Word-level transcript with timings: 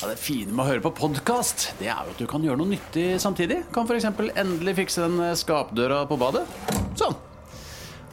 Ja, 0.00 0.06
det 0.08 0.18
fine 0.22 0.52
med 0.54 0.62
å 0.62 0.68
høre 0.68 0.82
på 0.84 0.92
podkast, 0.94 1.72
det 1.80 1.88
er 1.90 2.04
jo 2.06 2.12
at 2.14 2.20
du 2.20 2.26
kan 2.30 2.44
gjøre 2.46 2.60
noe 2.60 2.70
nyttig 2.70 3.06
samtidig. 3.22 3.64
Kan 3.74 3.88
f.eks. 3.88 4.06
endelig 4.38 4.76
fikse 4.78 5.02
den 5.08 5.18
skapdøra 5.38 6.04
på 6.10 6.18
badet. 6.20 6.44
Sånn. 7.00 7.16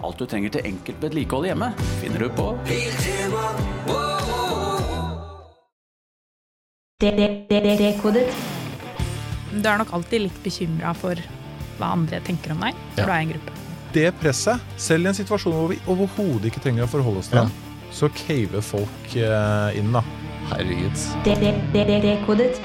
Alt 0.04 0.18
du 0.20 0.26
trenger 0.30 0.52
til 0.58 0.66
enkelt 0.74 0.98
vedlikehold 1.06 1.46
hjemme, 1.52 1.70
finner 2.02 2.26
du 2.26 2.30
på 2.36 2.50
Dekodet. 7.00 8.34
Du 9.52 9.68
er 9.70 9.78
nok 9.80 9.92
alltid 9.94 10.26
litt 10.26 10.38
bekymra 10.44 10.94
for 10.98 11.20
hva 11.78 11.92
andre 11.96 12.22
tenker 12.24 12.54
om 12.56 12.64
deg 12.64 12.74
når 12.96 13.00
Ja. 13.00 13.06
du 13.06 13.12
er 13.12 13.18
i 13.20 13.22
en 13.26 13.34
gruppe. 13.34 13.52
Det 13.94 14.14
presset, 14.20 14.60
selv 14.78 15.06
i 15.06 15.08
en 15.10 15.14
situasjon 15.14 15.54
hvor 15.54 15.70
vi 15.70 15.80
overhodet 15.88 16.46
ikke 16.52 16.62
trenger 16.64 16.84
å 16.84 16.88
forholde 16.88 17.20
oss 17.20 17.28
til 17.30 17.40
Ja. 17.40 17.50
så 17.92 18.10
caver 18.10 18.62
folk 18.62 19.16
eh, 19.16 19.78
inn, 19.80 19.92
da. 19.92 20.02
Herregud. 20.46 21.00
Dekodet. 21.26 22.60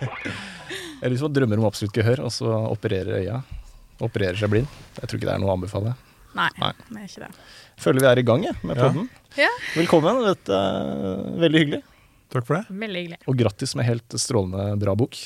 Jeg 0.00 1.04
er 1.04 1.12
liksom 1.12 1.34
drømmer 1.34 1.60
om 1.60 1.66
absolutt 1.68 1.92
gehør, 1.96 2.22
og 2.24 2.32
så 2.32 2.48
opererer 2.70 3.18
øya. 3.20 3.40
Opererer 4.02 4.38
seg 4.40 4.52
blind. 4.52 4.70
Jeg 4.96 5.10
tror 5.10 5.20
ikke 5.20 5.28
det 5.28 5.34
er 5.34 5.42
noe 5.42 5.50
å 5.52 5.56
anbefale. 5.58 5.92
Nei, 6.32 6.48
Nei. 6.62 6.70
det 6.88 7.02
er 7.02 7.10
ikke 7.10 7.24
det. 7.26 7.30
Føler 7.82 8.04
vi 8.04 8.08
er 8.08 8.22
i 8.22 8.24
gang 8.30 8.46
jeg, 8.46 8.56
med 8.64 8.80
podden. 8.80 9.10
Ja. 9.36 9.50
Velkommen. 9.76 10.22
Dette 10.24 10.56
er 10.56 11.28
veldig 11.44 11.62
hyggelig. 11.64 11.82
Takk 12.32 12.48
for 12.48 12.56
det. 12.56 12.80
Veldig 12.86 13.04
hyggelig. 13.04 13.20
Og 13.28 13.38
grattis 13.42 13.76
med 13.76 13.88
helt 13.90 14.18
strålende 14.22 14.70
bra 14.80 14.96
bok. 14.96 15.20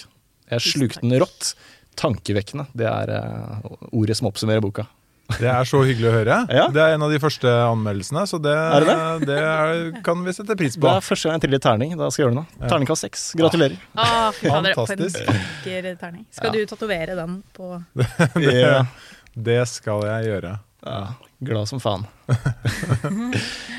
Jeg 0.50 0.66
slukte 0.66 1.04
den 1.04 1.14
rått. 1.22 1.54
Tankevekkende. 1.96 2.66
Det 2.76 2.90
er 2.90 3.14
eh, 3.14 3.70
ordet 3.94 4.18
som 4.18 4.26
oppsummerer 4.28 4.64
boka. 4.64 4.88
Det 5.36 5.48
er 5.50 5.64
så 5.68 5.80
hyggelig 5.84 6.06
å 6.08 6.12
høre. 6.14 6.36
Ja. 6.58 6.66
Det 6.72 6.80
er 6.82 6.94
en 6.94 7.02
av 7.02 7.10
de 7.12 7.18
første 7.20 7.50
anmeldelsene, 7.66 8.22
så 8.30 8.38
det, 8.42 8.52
Er 8.54 8.86
det 8.86 8.96
det 9.30 9.38
er, 9.42 9.80
kan 10.06 10.22
vi 10.24 10.32
sette 10.36 10.56
pris 10.58 10.76
på. 10.78 10.86
Det 10.86 10.94
er 11.00 11.06
første 11.08 11.28
gang 11.28 11.36
jeg 11.40 11.44
triller 11.48 11.62
terning. 11.66 11.96
Da 11.98 12.08
skal 12.10 12.22
jeg 12.22 12.28
gjøre 12.28 12.36
det 12.36 12.40
nå. 12.42 12.60
Ja. 12.62 12.70
Terningkast 12.72 13.06
seks. 13.08 13.24
Gratulerer. 13.40 13.76
En 13.96 14.70
Fantastisk. 14.76 15.18
terning. 15.66 16.24
Skal 16.30 16.50
Ja. 16.50 16.54
du 16.54 16.70
tatovere 16.70 17.18
den 17.18 17.40
på 17.56 17.72
det, 18.38 18.86
Det 19.34 19.60
skal 19.68 20.06
jeg 20.06 20.30
gjøre. 20.30 20.54
Ja, 20.86 21.00
glad 21.42 21.66
som 21.66 21.80
faen. 21.82 22.04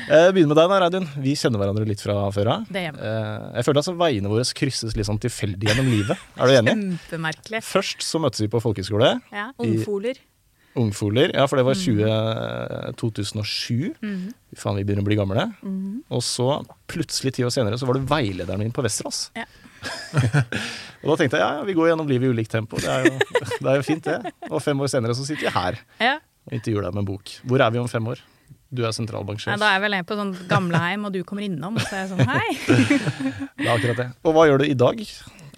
Jeg 0.08 0.32
begynner 0.34 0.50
med 0.52 0.58
deg, 0.58 0.68
da, 0.72 0.78
Reidun. 0.82 1.06
Vi 1.24 1.32
kjenner 1.38 1.60
hverandre 1.62 1.86
litt 1.88 2.00
fra 2.04 2.16
før 2.34 2.50
av. 2.54 2.66
det? 2.72 2.82
Eh, 2.92 3.46
Jeg 3.58 3.64
føler 3.66 3.80
at 3.82 3.90
veiene 4.00 4.28
våre 4.32 4.44
krysses 4.56 4.96
litt 4.96 5.08
sånn 5.08 5.20
tilfeldig 5.20 5.68
gjennom 5.70 5.88
livet. 5.92 6.20
Er 6.36 6.48
du 6.50 6.54
enig? 6.58 6.74
Kjempemerkelig. 6.74 7.60
Først 7.64 8.04
så 8.04 8.20
møttes 8.22 8.40
vi 8.44 8.48
på 8.52 8.60
folkehøyskole. 8.64 9.14
Ja, 9.32 9.50
Ungfoler. 9.60 10.20
Ungfoler. 10.76 11.32
Ja, 11.34 11.46
for 11.48 11.56
det 11.58 11.64
var 11.66 11.74
20, 11.78 12.04
eh, 12.04 12.92
2007. 13.00 13.94
Mhm. 14.02 14.28
Fy 14.52 14.60
Faen, 14.60 14.76
vi 14.76 14.84
begynner 14.84 15.02
å 15.02 15.08
bli 15.08 15.16
gamle. 15.18 15.46
Mm. 15.62 16.02
Og 16.10 16.22
så, 16.22 16.64
plutselig 16.88 17.34
ti 17.34 17.44
år 17.44 17.52
senere, 17.54 17.78
så 17.78 17.86
var 17.88 17.98
du 17.98 18.06
veilederen 18.08 18.58
min 18.58 18.72
på 18.72 18.84
Westerås. 18.84 19.30
Ja. 19.36 19.44
og 21.02 21.12
da 21.12 21.16
tenkte 21.20 21.38
jeg 21.38 21.44
ja, 21.44 21.62
vi 21.66 21.74
går 21.76 21.92
gjennom 21.92 22.08
livet 22.10 22.28
i 22.28 22.32
ulikt 22.34 22.50
tempo. 22.50 22.80
Det 22.82 22.88
er, 22.88 23.06
jo, 23.06 23.18
det 23.62 23.68
er 23.72 23.76
jo 23.76 23.86
fint, 23.86 24.04
det. 24.08 24.32
Og 24.50 24.62
fem 24.62 24.80
år 24.80 24.90
senere 24.90 25.14
så 25.14 25.26
sitter 25.26 25.48
vi 25.48 25.54
her 25.54 25.78
Ja. 26.02 26.16
og 26.48 26.52
intervjuer 26.58 26.88
deg 26.88 26.96
med 26.96 27.04
en 27.04 27.12
bok. 27.12 27.38
Hvor 27.44 27.64
er 27.64 27.70
vi 27.74 27.82
om 27.82 27.88
fem 27.90 28.10
år? 28.14 28.22
Du 28.68 28.82
er 28.84 28.92
Nei, 28.92 29.36
Ja, 29.46 29.56
da 29.56 29.68
er 29.70 29.78
jeg 29.78 29.80
vel 29.80 29.94
jeg 29.96 30.04
på 30.04 30.16
sånn 30.18 30.34
gamleheim, 30.48 31.06
og 31.08 31.12
du 31.14 31.22
kommer 31.24 31.40
innom, 31.46 31.78
og 31.80 31.86
så 31.88 31.96
er 31.96 32.02
jeg 32.02 32.10
sånn 32.10 32.28
hei. 32.28 32.48
Det 33.56 33.64
er 33.64 33.70
akkurat 33.72 33.96
det. 34.02 34.08
Og 34.28 34.34
hva 34.36 34.44
gjør 34.44 34.60
du 34.60 34.64
i 34.68 34.76
dag? 34.76 35.00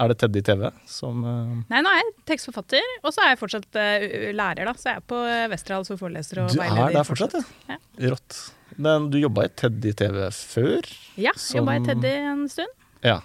Er 0.01 0.09
det 0.09 0.17
Teddy 0.23 0.41
TV 0.47 0.63
som 0.89 1.19
eh, 1.29 1.57
Nei, 1.69 1.81
nå 1.85 1.91
er 1.93 1.99
jeg 2.01 2.13
tekstforfatter, 2.33 2.87
og 3.05 3.13
så 3.13 3.25
er 3.25 3.35
jeg 3.35 3.41
fortsatt 3.43 3.77
eh, 3.81 4.31
lærer, 4.37 4.65
da. 4.71 4.73
Så 4.81 4.89
jeg 4.91 5.01
er 5.03 5.07
på 5.13 5.19
Westerdal 5.53 5.85
som 5.89 5.99
foreleser 6.01 6.41
og 6.45 6.55
veileder. 6.57 6.79
Du 6.81 6.87
er 6.87 6.97
der 6.97 7.09
fortsatt, 7.09 7.37
ja. 7.69 7.77
Rått. 8.15 8.39
Men 8.81 9.11
du 9.13 9.19
jobba 9.21 9.45
i 9.45 9.53
Teddy 9.61 9.93
TV 9.99 10.23
før? 10.33 10.89
Ja, 11.21 11.35
Som- 11.37 11.61
jobba 11.61 11.77
i 11.77 11.85
Teddy 11.85 12.15
en 12.33 12.47
stund. 12.49 12.73
Ja. 13.05 13.19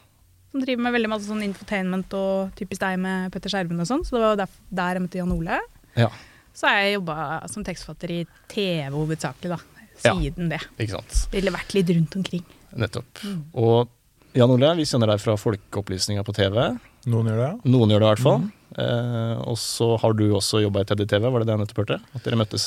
Som 0.52 0.64
driver 0.64 0.84
med 0.88 0.96
veldig 0.98 1.10
masse 1.12 1.28
sånn 1.30 1.44
infotainment 1.46 2.14
og 2.16 2.52
typisk 2.60 2.80
deg 2.84 3.00
med 3.04 3.32
Petter 3.32 3.52
Skjerven 3.52 3.80
og 3.84 3.88
sånn. 3.90 4.04
Så 4.08 4.16
det 4.18 4.24
var 4.26 4.38
der, 4.44 4.54
der 4.82 4.98
jeg 5.00 5.06
møtte 5.08 5.22
Jan 5.24 5.36
Ole. 5.36 5.60
ja. 6.00 6.12
Så 6.56 6.70
har 6.72 6.78
jeg 6.86 6.94
jobba 6.96 7.16
som 7.52 7.66
tekstforfatter 7.68 8.12
i 8.16 8.20
TV 8.48 8.94
hovedsakelig, 8.96 9.50
da. 9.58 9.58
Ja. 10.06 10.14
Siden 10.16 10.48
det. 10.52 10.62
Ikke 10.80 10.94
sant. 10.94 11.18
Eller 11.36 11.52
vært 11.52 11.74
litt 11.76 11.90
rundt 11.92 12.16
omkring. 12.16 12.46
Nettopp. 12.80 13.20
Mm. 13.28 13.42
Og 13.60 13.90
Jan 14.36 14.52
Ole, 14.52 14.74
vi 14.76 14.84
kjenner 14.84 15.08
deg 15.14 15.22
fra 15.24 15.38
Folkeopplysninga 15.40 16.24
på 16.28 16.34
TV. 16.36 16.58
Noen 17.08 17.30
gjør 17.32 17.38
det, 17.40 17.52
Noen 17.72 17.94
gjør 17.94 18.02
det 18.04 18.08
i 18.08 18.10
hvert 18.10 18.24
fall. 18.26 18.42
Eh, 18.76 19.44
og 19.48 19.56
så 19.62 19.94
har 20.02 20.16
du 20.20 20.26
også 20.36 20.60
jobba 20.60 20.84
i 20.84 20.88
Teddy 20.90 21.06
TV, 21.08 21.30
var 21.32 21.40
det 21.40 21.48
det 21.48 21.56
jeg 21.56 21.62
nettopp 21.62 21.80
hørte? 21.86 21.98
At 22.18 22.26
dere 22.28 22.40
møttes? 22.42 22.66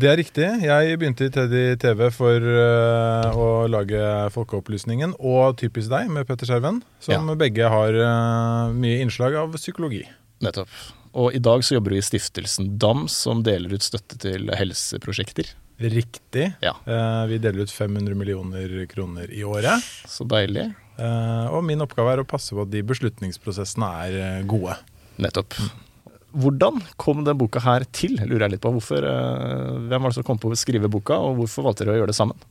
Det 0.00 0.08
er 0.08 0.16
riktig. 0.16 0.46
Jeg 0.64 0.96
begynte 1.00 1.28
i 1.28 1.32
Teddy 1.32 1.64
TV 1.80 2.00
for 2.12 2.40
uh, 2.48 3.28
å 3.32 3.48
lage 3.68 4.00
Folkeopplysningen 4.32 5.14
og 5.16 5.58
Typisk 5.60 5.92
deg 5.92 6.08
med 6.12 6.28
Petter 6.28 6.48
Skjerven, 6.48 6.82
som 7.04 7.28
begge 7.40 7.68
har 7.72 7.96
uh, 7.96 8.72
mye 8.76 9.02
innslag 9.04 9.36
av 9.40 9.56
psykologi. 9.60 10.02
Nettopp. 10.44 10.72
Og 11.16 11.36
i 11.36 11.40
dag 11.40 11.64
så 11.64 11.76
jobber 11.78 11.92
du 11.92 12.00
i 12.00 12.04
stiftelsen 12.04 12.74
DAM, 12.80 13.04
som 13.12 13.44
deler 13.44 13.72
ut 13.76 13.84
støtte 13.84 14.20
til 14.20 14.52
helseprosjekter. 14.52 15.52
Riktig. 15.80 16.50
Ja. 16.64 16.72
Uh, 16.88 17.24
vi 17.28 17.40
deler 17.40 17.64
ut 17.68 17.72
500 17.72 18.16
millioner 18.16 18.76
kroner 18.92 19.32
i 19.32 19.44
året. 19.48 19.84
Så 20.08 20.28
deilig. 20.28 20.70
Eh, 20.96 21.46
og 21.52 21.64
min 21.66 21.82
oppgave 21.84 22.14
er 22.14 22.22
å 22.22 22.28
passe 22.28 22.56
på 22.56 22.64
at 22.64 22.72
de 22.72 22.84
beslutningsprosessene 22.86 23.88
er 24.06 24.16
eh, 24.20 24.46
gode. 24.48 24.78
Nettopp. 25.22 25.56
Hvordan 26.36 26.82
kom 27.00 27.22
den 27.24 27.38
boka 27.40 27.62
her 27.64 27.86
til, 27.96 28.16
lurer 28.22 28.46
jeg 28.46 28.56
litt 28.56 28.64
på. 28.64 28.72
Hvorfor, 28.76 29.04
eh, 29.08 29.76
hvem 29.88 30.02
var 30.02 30.12
det 30.12 30.18
som 30.18 30.26
kom 30.26 30.40
på 30.40 30.52
å 30.52 30.58
skrive 30.58 30.90
boka, 30.92 31.18
og 31.20 31.40
hvorfor 31.42 31.68
valgte 31.68 31.86
dere 31.86 31.96
å 31.96 32.00
gjøre 32.02 32.12
det 32.12 32.18
sammen? 32.18 32.46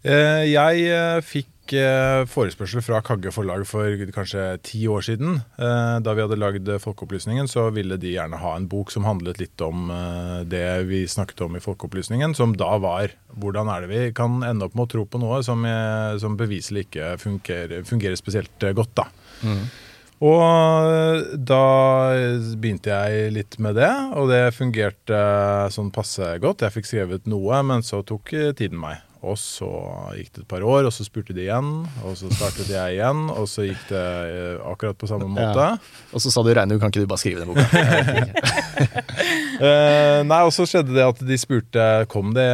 Jeg 0.00 0.84
eh, 0.88 1.20
fikk 1.70 1.78
eh, 1.78 2.26
forespørsel 2.26 2.82
fra 2.82 3.00
Kagge 3.02 3.30
forlag 3.30 3.64
for 3.68 3.94
kanskje 4.14 4.58
ti 4.62 4.86
år 4.88 5.02
siden. 5.02 5.40
Eh, 5.58 6.00
da 6.02 6.14
vi 6.14 6.22
hadde 6.22 6.38
lagd 6.38 6.68
Folkeopplysningen, 6.82 7.48
så 7.48 7.70
ville 7.70 7.96
de 7.96 8.14
gjerne 8.14 8.40
ha 8.40 8.56
en 8.56 8.68
bok 8.68 8.90
som 8.90 9.04
handlet 9.04 9.38
litt 9.38 9.60
om 9.60 9.90
eh, 9.90 10.42
det 10.44 10.86
vi 10.88 11.06
snakket 11.06 11.40
om 11.46 11.56
i 11.56 11.62
Folkeopplysningen, 11.62 12.34
som 12.34 12.56
da 12.56 12.78
var 12.78 13.14
hvordan 13.30 13.70
er 13.70 13.82
det 13.82 13.90
vi 13.90 14.12
kan 14.12 14.42
ende 14.42 14.66
opp 14.66 14.74
med 14.74 14.88
å 14.88 14.90
tro 14.90 15.04
på 15.06 15.20
noe 15.20 15.42
som, 15.46 15.64
eh, 15.64 16.18
som 16.18 16.36
beviselig 16.36 16.88
ikke 16.88 17.14
fungerer, 17.20 17.84
fungerer 17.84 18.18
spesielt 18.18 18.66
eh, 18.66 18.74
godt, 18.74 18.96
da. 18.98 19.06
Og 20.20 20.42
eh, 20.44 21.36
da 21.38 21.62
begynte 22.60 22.92
jeg 22.92 23.30
litt 23.36 23.60
med 23.62 23.78
det, 23.78 23.92
og 24.18 24.28
det 24.32 24.50
fungerte 24.52 25.20
sånn 25.72 25.92
passe 25.94 26.34
godt. 26.42 26.66
Jeg 26.66 26.76
fikk 26.76 26.90
skrevet 26.90 27.30
noe, 27.30 27.62
men 27.64 27.86
så 27.86 28.02
tok 28.04 28.34
eh, 28.36 28.50
tiden 28.56 28.82
meg. 28.82 29.00
Og 29.20 29.36
så 29.36 29.68
gikk 30.16 30.30
det 30.32 30.42
et 30.46 30.48
par 30.48 30.62
år, 30.64 30.86
og 30.88 30.92
så 30.96 31.04
spurte 31.04 31.34
de 31.36 31.42
igjen, 31.44 31.68
og 32.08 32.14
så 32.16 32.30
startet 32.32 32.70
jeg 32.72 32.94
igjen, 32.96 33.26
og 33.28 33.44
så 33.52 33.66
gikk 33.66 33.82
det 33.90 34.04
eh, 34.30 34.62
akkurat 34.64 34.96
på 34.96 35.08
samme 35.10 35.28
måte. 35.28 35.66
Og 36.16 36.22
så 36.24 36.32
sa 36.32 36.40
du 36.44 36.48
Reinu, 36.56 36.78
kan 36.80 36.88
ikke 36.88 37.02
du 37.04 37.10
bare 37.10 37.20
skrive 37.20 37.44
den 37.44 37.50
boka? 37.52 37.68
uh, 39.60 40.22
nei, 40.30 40.40
og 40.40 40.54
så 40.56 40.64
skjedde 40.68 40.96
det 40.96 41.04
at 41.04 41.20
de 41.28 41.38
spurte 41.40 41.84
kom 42.12 42.32
det, 42.36 42.48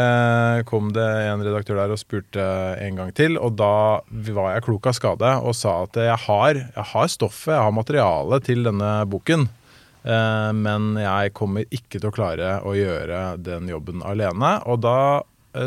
kom 0.66 0.90
det 0.96 1.06
en 1.28 1.44
redaktør 1.46 1.78
der 1.84 1.94
og 1.94 2.02
spurte 2.02 2.48
en 2.82 2.98
gang 2.98 3.14
til, 3.14 3.38
og 3.38 3.54
da 3.60 4.02
var 4.34 4.56
jeg 4.56 4.66
klok 4.66 4.90
av 4.90 4.98
skade 4.98 5.36
og 5.46 5.54
sa 5.54 5.76
at 5.84 6.02
jeg 6.02 6.18
har, 6.26 6.60
jeg 6.66 6.88
har 6.96 7.14
stoffet, 7.14 7.54
jeg 7.54 7.62
har 7.62 7.78
materialet 7.78 8.50
til 8.50 8.66
denne 8.66 8.90
boken. 9.06 9.46
Uh, 10.06 10.50
men 10.54 10.98
jeg 10.98 11.30
kommer 11.34 11.66
ikke 11.70 12.00
til 12.00 12.10
å 12.10 12.14
klare 12.14 12.58
å 12.66 12.74
gjøre 12.74 13.38
den 13.42 13.70
jobben 13.70 14.02
alene. 14.06 14.56
Og 14.66 14.82
da 14.82 14.98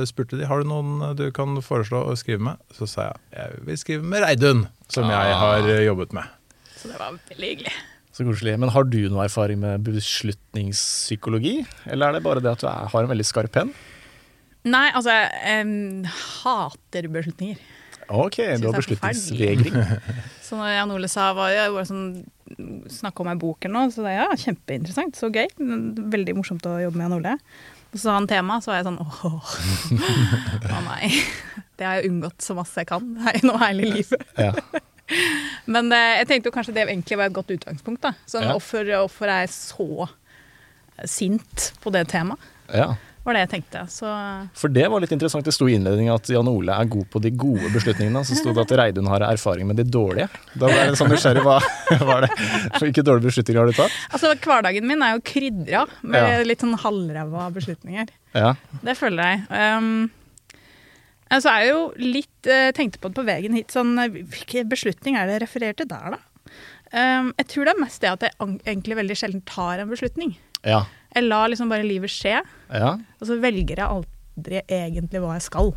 spurte 0.09 0.39
de 0.39 0.47
har 0.50 0.61
du 0.61 0.69
noen 0.69 1.16
du 1.17 1.27
kan 1.35 1.55
foreslå 1.66 2.03
å 2.09 2.17
skrive 2.19 2.44
med. 2.51 2.66
Så 2.75 2.88
sa 2.89 3.09
jeg 3.09 3.22
jeg 3.38 3.63
vil 3.67 3.79
skrive 3.81 4.11
med 4.16 4.25
Reidun, 4.25 4.67
som 4.91 5.09
jeg 5.09 5.39
har 5.44 5.69
eh, 5.69 5.85
jobbet 5.88 6.16
med. 6.17 6.35
Så 6.75 6.91
det 6.91 7.00
var 7.00 7.17
veldig 7.31 7.53
hyggelig. 7.53 7.73
Så 8.16 8.25
koselig. 8.27 8.57
Men 8.59 8.73
har 8.75 8.88
du 8.88 9.00
noe 9.11 9.25
erfaring 9.27 9.61
med 9.61 9.85
beslutningspsykologi? 9.85 11.61
Eller 11.88 12.09
er 12.09 12.17
det 12.17 12.25
bare 12.25 12.44
det 12.44 12.51
at 12.51 12.63
du 12.63 12.67
er, 12.67 12.89
har 12.91 13.05
en 13.05 13.11
veldig 13.11 13.27
skarp 13.27 13.53
penn? 13.55 13.73
Nei, 14.67 14.89
altså, 14.91 15.13
jeg 15.16 15.67
um, 15.67 16.07
hater 16.44 17.07
beslutninger. 17.13 17.61
Ok, 18.09 18.39
du 18.57 18.66
har 18.66 18.73
er 18.73 18.81
beslutningsvegring. 18.81 19.75
Så 20.45 20.57
når 20.57 20.73
Jan 20.73 20.91
Ole 20.95 21.09
sa 21.12 21.30
var 21.38 21.51
jeg 21.53 21.71
var 21.75 21.86
sånn, 21.86 22.06
snakka 22.89 23.24
om 23.24 23.30
ei 23.30 23.38
bok 23.39 23.68
eller 23.68 23.75
noe, 23.75 23.91
så 23.94 24.01
sa 24.01 24.09
jeg 24.09 24.24
ja, 24.24 24.38
kjempeinteressant, 24.47 25.19
så 25.19 25.30
gøy. 25.30 25.45
Veldig 25.59 26.33
morsomt 26.39 26.65
å 26.65 26.80
jobbe 26.81 26.97
med 26.97 27.06
Jan 27.06 27.18
Ole. 27.19 27.36
Så 27.94 27.97
sa 28.03 28.13
han 28.13 28.27
tema, 28.30 28.59
så 28.62 28.69
var 28.71 28.77
jeg 28.80 28.86
sånn 28.86 29.00
åh, 29.01 29.53
å 30.77 30.81
nei. 30.86 31.09
Det 31.80 31.88
har 31.88 31.95
jeg 32.01 32.12
unngått 32.12 32.44
så 32.44 32.53
masse 32.57 32.77
jeg 32.83 32.89
kan 32.91 33.06
her 33.24 33.39
nå 33.47 33.56
hele 33.62 33.88
livet. 33.95 34.25
Ja. 34.38 34.51
Men 35.65 35.88
eh, 35.95 36.19
jeg 36.19 36.27
tenkte 36.30 36.51
jo 36.51 36.53
kanskje 36.53 36.74
det 36.75 36.83
egentlig 36.86 37.18
var 37.18 37.31
et 37.31 37.33
godt 37.39 37.50
utgangspunkt. 37.56 38.01
da. 38.03 38.12
Sånn, 38.30 38.45
Ja. 38.45 38.53
hvorfor 38.53 39.25
er 39.25 39.45
jeg 39.47 39.53
så 39.56 40.09
sint 41.09 41.71
på 41.81 41.91
det 41.95 42.06
temaet? 42.12 42.39
ja. 42.74 42.91
Var 43.25 43.36
det 43.36 43.42
jeg 43.44 43.50
tenkte. 43.51 43.81
Så 43.92 44.10
For 44.57 44.71
det 44.71 44.86
var 44.89 45.01
litt 45.04 45.12
interessant. 45.12 45.45
Det 45.45 45.54
sto 45.54 45.68
i 45.69 45.74
innledningen 45.75 46.13
at 46.13 46.30
Jan 46.31 46.48
Ole 46.50 46.71
er 46.74 46.88
god 46.89 47.10
på 47.12 47.19
de 47.21 47.31
gode 47.36 47.68
beslutningene. 47.74 48.21
Så 48.25 48.38
sto 48.39 48.54
det 48.56 48.63
at 48.63 48.71
Reidun 48.80 49.10
har 49.12 49.25
erfaring 49.27 49.68
med 49.69 49.75
de 49.81 49.83
dårlige. 49.83 50.30
Da 50.56 50.69
ble 50.69 50.77
jeg 50.80 50.95
sånn 51.00 51.12
nysgjerrig. 51.12 51.44
Hva 51.45 51.57
var 52.10 52.25
det? 52.25 52.30
Hvilke 52.80 53.04
dårlige 53.06 53.27
beslutninger 53.30 53.60
har 53.62 53.68
du 53.74 53.75
tatt? 53.77 53.98
Altså, 54.16 54.31
hverdagen 54.45 54.88
min 54.88 55.04
er 55.06 55.18
jo 55.18 55.25
krydra 55.33 55.83
med 56.01 56.30
Ja. 56.31 56.39
litt 56.48 56.63
sånn 56.63 56.77
halvræva 56.80 57.50
beslutninger. 57.60 58.10
Ja. 58.39 58.56
Det 58.88 58.95
føler 58.98 59.33
jeg. 59.33 59.44
Um, 59.51 59.92
så 61.30 61.44
Så 61.44 61.51
er 61.54 61.62
jeg 61.68 61.74
jo 61.75 61.81
litt 62.01 62.48
eh, 62.50 62.72
Tenkte 62.74 62.98
på 63.04 63.12
det 63.12 63.19
på 63.19 63.25
veien 63.27 63.54
hit. 63.54 63.69
Sånn, 63.75 63.94
hvilke 64.00 64.25
hvilken 64.33 64.69
beslutning 64.72 65.19
er 65.19 65.27
det 65.30 65.42
referert 65.44 65.77
til 65.77 65.89
der, 65.92 66.15
da? 66.15 66.24
Um, 66.89 67.33
jeg 67.38 67.45
tror 67.51 67.68
det 67.68 67.74
er 67.75 67.81
mest 67.83 68.01
det 68.01 68.10
at 68.15 68.24
jeg 68.25 68.33
egentlig 68.65 68.95
veldig 68.98 69.18
sjelden 69.19 69.44
tar 69.45 69.83
en 69.83 69.92
beslutning. 69.92 70.31
Ja. 70.67 70.83
Jeg 71.15 71.23
lar 71.25 71.50
liksom 71.50 71.69
bare 71.71 71.85
livet 71.88 72.11
skje, 72.13 72.39
ja. 72.69 72.89
og 73.19 73.25
så 73.27 73.38
velger 73.41 73.79
jeg 73.81 73.88
aldri 73.88 74.59
egentlig 74.69 75.21
hva 75.23 75.35
jeg 75.38 75.45
skal. 75.47 75.71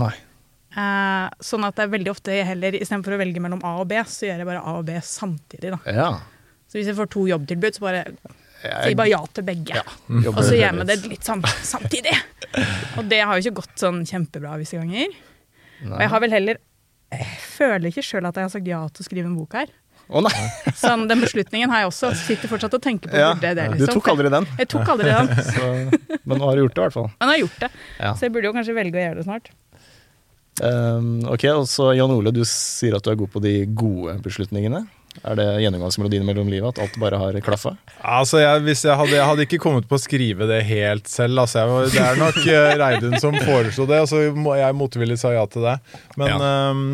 Nei. 0.00 0.12
Eh, 0.74 1.26
sånn 1.46 1.62
at 1.68 1.76
det 1.78 1.84
er 1.86 1.92
veldig 1.92 2.10
ofte 2.10 2.34
jeg 2.34 2.48
heller 2.48 2.74
istedenfor 2.74 3.14
å 3.14 3.20
velge 3.20 3.42
mellom 3.42 3.60
A 3.62 3.76
og 3.84 3.86
B, 3.92 4.00
så 4.10 4.26
gjør 4.26 4.40
jeg 4.42 4.48
bare 4.48 4.62
A 4.64 4.72
og 4.80 4.88
B 4.88 4.96
samtidig. 5.06 5.70
da. 5.76 5.78
Ja. 5.94 6.08
Så 6.66 6.80
hvis 6.80 6.88
jeg 6.90 6.98
får 6.98 7.10
to 7.14 7.26
jobbtilbud, 7.30 7.76
så 7.76 7.84
bare 7.84 8.00
Jeg- 8.64 8.82
sier 8.88 8.96
bare 8.96 9.10
ja 9.12 9.20
til 9.32 9.44
begge. 9.44 9.74
Ja. 9.76 9.82
Og 10.32 10.40
så 10.42 10.56
gjør 10.58 10.78
vi 10.80 10.84
det 10.88 10.96
litt 11.06 11.22
sam 11.22 11.42
samtidig. 11.62 12.16
Og 12.98 13.08
det 13.08 13.20
har 13.22 13.36
jo 13.38 13.44
ikke 13.50 13.60
gått 13.60 13.76
sånn 13.78 14.02
kjempebra 14.08 14.56
visse 14.58 14.74
ganger. 14.80 15.14
Og 15.84 16.00
jeg 16.00 16.08
har 16.08 16.20
vel 16.20 16.30
heller 16.30 16.58
Jeg 17.12 17.26
føler 17.38 17.90
ikke 17.92 18.02
sjøl 18.02 18.26
at 18.26 18.34
jeg 18.34 18.42
har 18.42 18.48
sagt 18.50 18.66
ja 18.66 18.88
til 18.88 19.04
å 19.04 19.06
skrive 19.06 19.26
en 19.26 19.36
bok 19.36 19.52
her. 19.52 19.68
Å 20.08 20.20
nei! 20.24 20.32
Sånn, 20.84 21.06
Den 21.08 21.22
beslutningen 21.24 21.72
har 21.72 21.84
jeg 21.84 21.90
også. 21.92 22.12
Sitter 22.26 22.50
fortsatt 22.50 22.76
og 22.76 22.82
tenker 22.84 23.12
på 23.12 23.20
Ja. 23.20 23.32
Det, 23.40 23.54
det. 23.56 23.68
Du 23.72 23.78
Liksom. 23.84 24.00
tok 24.00 24.10
aldri 24.14 24.32
den. 24.34 24.48
Jeg 24.60 24.70
tok 24.74 24.90
aldri 24.94 25.12
den. 25.12 25.30
Så, 25.54 25.68
men 26.24 26.40
nå 26.40 26.48
har 26.48 26.56
du 26.58 26.64
gjort 26.66 26.74
det, 26.76 26.80
i 26.80 26.84
hvert 26.86 26.98
fall. 26.98 27.10
Men 27.20 27.28
jeg 27.30 27.34
har 27.34 27.44
gjort 27.46 27.60
det. 27.64 27.70
Ja. 28.00 28.10
Så 28.14 28.26
jeg 28.28 28.34
burde 28.36 28.50
jo 28.50 28.56
kanskje 28.56 28.76
velge 28.76 29.00
å 29.00 29.04
gjøre 29.06 29.20
det 29.20 29.28
snart. 29.28 29.52
Um, 30.62 31.08
ok, 31.26 31.48
og 31.50 31.64
så 31.66 31.88
Jan 31.98 32.12
Ole, 32.14 32.30
du 32.30 32.44
sier 32.46 32.94
at 32.94 33.02
du 33.02 33.10
er 33.10 33.16
god 33.18 33.32
på 33.32 33.42
de 33.42 33.54
gode 33.74 34.14
beslutningene. 34.22 34.84
Er 35.22 35.36
det 35.38 35.46
gjennomgangsmelodien 35.62 36.24
mellom 36.26 36.48
livet, 36.50 36.74
at 36.74 36.82
alt 36.82 36.96
bare 36.98 37.18
har 37.20 37.36
klaffa? 37.46 37.76
Altså, 38.02 38.40
jeg, 38.42 38.64
jeg, 38.66 38.94
hadde, 38.98 39.14
jeg 39.14 39.26
hadde 39.28 39.44
ikke 39.46 39.60
kommet 39.62 39.86
på 39.90 39.94
å 39.94 40.02
skrive 40.02 40.48
det 40.50 40.60
helt 40.66 41.10
selv. 41.10 41.38
Altså, 41.44 41.62
jeg, 41.62 41.92
det 41.94 42.02
er 42.02 42.18
nok 42.18 42.38
uh, 42.42 42.70
Reidun 42.82 43.18
som 43.22 43.36
foreslo 43.38 43.86
det, 43.90 44.00
og 44.02 44.10
så 44.10 44.24
altså, 44.26 44.56
jeg 44.58 44.78
motvillig 44.78 45.18
sa 45.22 45.34
ja 45.36 45.44
til 45.50 45.66
det. 45.68 45.76
Men 46.20 46.34
ehm, 46.48 46.88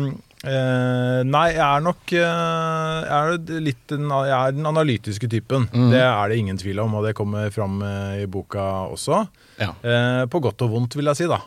eh, 0.47 1.21
nei, 1.27 1.45
jeg 1.53 1.61
er 1.65 1.83
nok 1.85 2.13
uh, 2.17 2.97
jeg 3.05 3.37
er 3.37 3.61
litt 3.65 3.81
den, 3.91 4.07
jeg 4.09 4.35
er 4.37 4.55
den 4.57 4.65
analytiske 4.69 5.29
typen. 5.31 5.67
Det 5.91 6.01
er 6.01 6.31
det 6.31 6.37
ingen 6.41 6.57
tvil 6.61 6.79
om, 6.83 6.95
og 6.99 7.05
det 7.07 7.15
kommer 7.17 7.51
fram 7.53 7.81
uh, 7.85 8.17
i 8.21 8.25
boka 8.31 8.65
også. 8.91 9.23
Ja. 9.61 9.71
Eh, 9.85 10.23
på 10.31 10.41
godt 10.41 10.63
og 10.65 10.71
vondt, 10.73 10.95
vil 10.97 11.11
jeg 11.11 11.21
si, 11.21 11.29
da. 11.31 11.41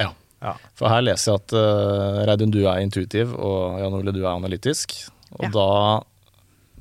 ja. 0.00 0.10
Ja. 0.44 0.56
For 0.76 0.90
her 0.92 1.00
leser 1.06 1.32
jeg 1.32 1.40
at 1.40 1.54
uh, 1.56 2.22
Reidun, 2.28 2.50
du 2.52 2.64
er 2.68 2.82
intuitiv, 2.84 3.30
og 3.38 3.78
Jan 3.80 3.94
Ole, 3.96 4.12
du 4.12 4.24
er 4.26 4.34
analytisk. 4.34 4.92
Og 5.38 5.46
Ja. 5.46 5.52
da 5.54 5.68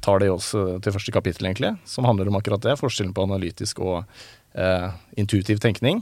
tar 0.03 0.19
det 0.19 0.27
oss 0.33 0.49
til 0.51 0.91
første 0.91 1.13
kapittel, 1.15 1.47
egentlig, 1.47 1.69
som 1.87 2.03
handler 2.03 2.27
om 2.27 2.35
akkurat 2.35 2.59
det. 2.65 2.73
Forskjellen 2.81 3.13
på 3.15 3.23
analytisk 3.23 3.79
og 3.79 4.01
eh, 4.53 4.89
intuitiv 5.15 5.61
tenkning. 5.63 6.01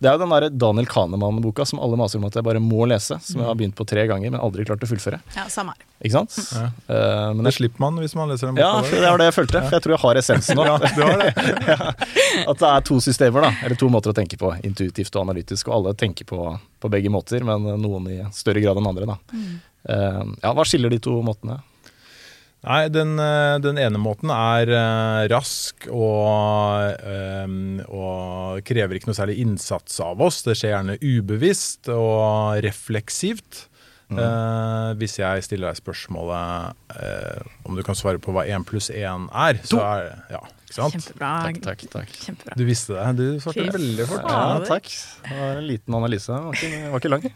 Det 0.00 0.08
er 0.10 0.16
jo 0.16 0.22
den 0.22 0.34
der 0.34 0.48
Daniel 0.52 0.88
Kahneman-boka 0.90 1.66
som 1.68 1.80
alle 1.82 1.98
maser 2.00 2.20
om 2.20 2.26
at 2.28 2.36
jeg 2.38 2.46
bare 2.46 2.62
må 2.62 2.86
lese, 2.90 3.18
som 3.24 3.42
jeg 3.42 3.48
har 3.48 3.58
begynt 3.58 3.76
på 3.78 3.86
tre 3.88 4.06
ganger, 4.10 4.32
men 4.32 4.42
aldri 4.42 4.66
klart 4.68 4.84
å 4.84 4.90
fullføre. 4.90 5.20
Ja, 5.36 5.46
samme 5.52 5.74
her. 5.76 5.86
Ikke 6.00 6.16
sant? 6.16 6.36
Ja. 6.56 6.66
Uh, 6.88 7.30
men 7.36 7.44
Det 7.48 7.54
slipper 7.58 7.84
man 7.84 8.00
hvis 8.00 8.16
man 8.16 8.30
leser 8.32 8.48
den 8.48 8.60
ja, 8.60 8.70
boka. 8.78 8.88
for 8.88 9.04
det 9.04 9.10
var 9.10 9.20
det 9.20 9.28
jeg 9.28 9.36
følte. 9.36 9.64
For 9.66 9.76
jeg 9.76 9.84
tror 9.86 9.96
jeg 9.96 10.02
har 10.04 10.20
essensen 10.22 10.60
nå. 10.60 10.66
du 10.96 11.02
har 11.04 11.24
det. 11.24 11.30
At 12.50 12.62
det 12.62 12.70
er 12.70 12.86
to 12.88 13.00
systemer, 13.04 13.48
da. 13.48 13.52
Eller 13.66 13.80
to 13.80 13.90
måter 13.92 14.14
å 14.14 14.16
tenke 14.16 14.40
på. 14.40 14.52
Intuitivt 14.66 15.12
og 15.16 15.26
analytisk. 15.26 15.68
Og 15.68 15.80
alle 15.80 15.96
tenker 15.98 16.28
på, 16.28 16.44
på 16.80 16.92
begge 16.92 17.12
måter, 17.12 17.44
men 17.46 17.68
noen 17.82 18.08
i 18.12 18.20
større 18.36 18.64
grad 18.64 18.80
enn 18.80 18.88
andre, 18.90 19.12
da. 19.12 19.18
Eh, 19.88 20.22
ja, 20.42 20.52
hva 20.56 20.64
skiller 20.68 20.92
de 20.92 21.00
to 21.02 21.20
måtene? 21.24 21.60
Nei, 22.60 22.82
den, 22.92 23.14
eh, 23.22 23.56
den 23.64 23.78
ene 23.80 24.00
måten 24.00 24.28
er 24.34 24.68
eh, 24.68 25.28
rask 25.32 25.86
og, 25.88 26.92
øhm, 27.08 27.80
og 27.88 28.60
krever 28.68 28.98
ikke 28.98 29.08
noe 29.08 29.16
særlig 29.16 29.38
innsats 29.40 29.96
av 30.04 30.20
oss. 30.20 30.42
Det 30.44 30.58
skjer 30.60 30.74
gjerne 30.74 30.98
ubevisst 31.00 31.88
og 31.94 32.60
refleksivt. 32.66 33.64
Eh, 34.10 34.92
hvis 34.98 35.20
jeg 35.20 35.44
stiller 35.46 35.70
deg 35.70 35.78
spørsmålet 35.78 36.96
eh, 36.98 37.44
om 37.62 37.76
du 37.78 37.84
kan 37.86 37.94
svare 37.94 38.18
på 38.18 38.34
hva 38.34 38.42
én 38.50 38.64
pluss 38.66 38.90
én 38.90 39.28
er, 39.30 39.60
så 39.62 39.78
er 39.86 40.08
ja? 40.32 40.40
Kjempebra. 40.70 41.30
Takk, 41.46 41.60
takk, 41.64 41.84
takk. 41.92 42.12
Kjempebra. 42.24 42.56
Du 42.58 42.64
visste 42.68 42.94
det. 42.94 43.06
Du 43.18 43.40
svarte 43.42 43.64
Fy 43.66 43.72
veldig 43.74 44.06
fort. 44.10 44.26
Ja, 44.30 44.58
takk. 44.68 44.90
Det 45.26 45.38
var 45.40 45.58
en 45.60 45.66
liten 45.66 45.96
analyse. 45.98 46.30
Den 46.30 46.46
var 46.46 46.58
ikke, 46.58 46.90
var 46.92 47.02
ikke 47.02 47.12
lang. 47.14 47.26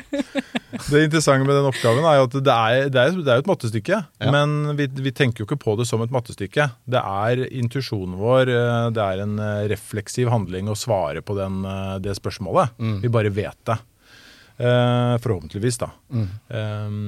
Det 0.90 1.04
interessante 1.06 1.46
med 1.46 1.54
den 1.54 1.68
oppgaven 1.68 2.02
er 2.10 2.16
jo 2.18 2.24
at 2.26 2.34
det 2.34 2.54
er, 2.54 2.88
det 2.90 2.98
er, 3.00 3.18
det 3.22 3.30
er 3.30 3.42
et 3.42 3.48
mattestykke. 3.50 3.98
Ja. 4.22 4.30
Men 4.34 4.74
vi, 4.78 4.88
vi 5.06 5.12
tenker 5.14 5.42
jo 5.42 5.46
ikke 5.48 5.60
på 5.62 5.76
det 5.78 5.86
som 5.86 6.02
et 6.02 6.14
mattestykke. 6.14 6.66
Det 6.90 6.98
er 7.00 7.44
intuisjonen 7.46 8.16
vår, 8.18 8.50
eh, 8.50 8.88
det 8.96 9.04
er 9.04 9.22
en 9.22 9.36
eh, 9.38 9.64
refleksiv 9.70 10.30
handling 10.34 10.70
å 10.72 10.78
svare 10.78 11.22
på 11.22 11.36
den, 11.38 11.60
eh, 11.70 11.96
det 12.02 12.16
spørsmålet. 12.18 12.74
Vi 13.04 13.12
bare 13.14 13.30
vet 13.34 13.60
det. 13.70 13.78
Eh, 14.54 15.14
forhåpentligvis, 15.22 15.78
da. 15.82 15.90
Eh, 16.14 16.98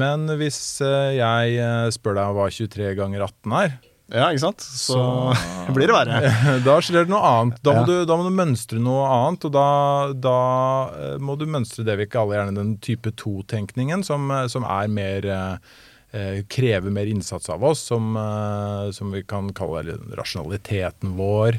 men 0.00 0.26
hvis 0.40 0.60
jeg 0.80 1.92
spør 1.96 2.18
deg 2.20 2.38
hva 2.38 2.48
23 2.52 2.94
ganger 3.00 3.28
18 3.28 3.58
er, 3.60 3.76
Ja, 4.14 4.28
ikke 4.30 4.44
sant? 4.44 4.62
Så, 4.62 4.98
blir 5.74 5.90
det 5.90 5.96
verre. 5.96 6.32
da 6.66 6.76
skjer 6.84 7.02
det 7.04 7.10
noe 7.12 7.22
annet. 7.26 7.58
Da 7.66 7.72
må, 7.74 7.82
Ja. 7.82 7.86
du, 7.88 7.94
da 8.08 8.18
må 8.20 8.28
du 8.28 8.34
mønstre 8.36 8.78
noe 8.82 9.08
annet, 9.10 9.46
og 9.48 9.54
da, 9.56 9.64
da 10.14 10.36
eh, 10.94 11.16
må 11.18 11.34
du 11.40 11.46
mønstre 11.50 11.82
det 11.88 11.96
vi 11.98 12.06
kaller 12.12 12.38
gjerne 12.40 12.54
den 12.60 12.76
type 12.84 13.10
to-tenkningen, 13.18 14.04
som, 14.06 14.30
eh, 14.30 14.46
som 14.52 14.66
er 14.68 14.92
mer 14.92 15.26
eh, 16.14 16.44
krever 16.46 16.94
mer 16.94 17.10
innsats 17.10 17.50
av 17.50 17.64
oss, 17.66 17.82
som, 17.90 18.12
eh, 18.16 18.92
som 18.94 19.10
vi 19.10 19.24
kan 19.26 19.50
kalle 19.56 19.96
rasjonaliteten 20.14 21.16
vår. 21.18 21.58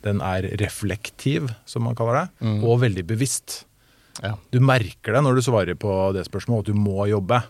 Den 0.00 0.22
er 0.24 0.46
reflektiv, 0.62 1.50
som 1.68 1.84
man 1.84 1.98
kaller 1.98 2.22
det, 2.22 2.54
og 2.64 2.78
veldig 2.80 3.04
bevisst. 3.04 3.66
Ja. 4.24 4.34
Du 4.52 4.56
merker 4.64 5.12
det 5.12 5.20
når 5.26 5.36
du 5.36 5.42
svarer 5.44 5.76
på 5.76 5.92
det 6.16 6.24
spørsmålet, 6.24 6.64
at 6.64 6.72
du 6.72 6.80
må 6.80 7.04
jobbe. 7.10 7.42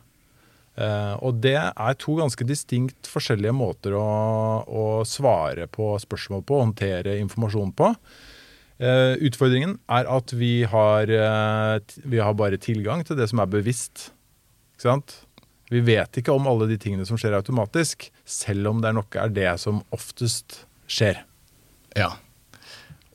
Eh, 0.80 1.14
og 1.20 1.40
det 1.44 1.58
er 1.58 1.96
to 2.00 2.16
ganske 2.18 2.46
distinkt 2.48 3.08
forskjellige 3.10 3.52
måter 3.56 3.96
å, 3.98 4.04
å 4.64 4.84
svare 5.08 5.68
på 5.72 5.92
spørsmål 6.00 6.44
på, 6.48 6.60
håndtere 6.64 7.18
informasjon 7.20 7.74
på. 7.76 7.90
Eh, 8.80 9.18
utfordringen 9.28 9.76
er 9.92 10.08
at 10.08 10.32
vi 10.32 10.62
har, 10.64 11.10
eh, 11.12 11.96
vi 12.08 12.22
har 12.22 12.38
bare 12.38 12.60
tilgang 12.60 13.04
til 13.04 13.18
det 13.20 13.28
som 13.32 13.42
er 13.42 13.50
bevisst. 13.52 14.08
Ikke 14.78 14.88
sant? 14.88 15.18
Vi 15.70 15.82
vet 15.84 16.16
ikke 16.18 16.34
om 16.34 16.48
alle 16.50 16.66
de 16.70 16.78
tingene 16.80 17.04
som 17.06 17.20
skjer 17.20 17.36
automatisk, 17.36 18.08
selv 18.24 18.72
om 18.72 18.80
det 18.80 18.90
er 18.90 18.96
nok 18.96 19.20
er 19.20 19.36
det 19.36 19.52
som 19.62 19.84
oftest 19.94 20.62
skjer. 20.90 21.20
Ja. 21.98 22.14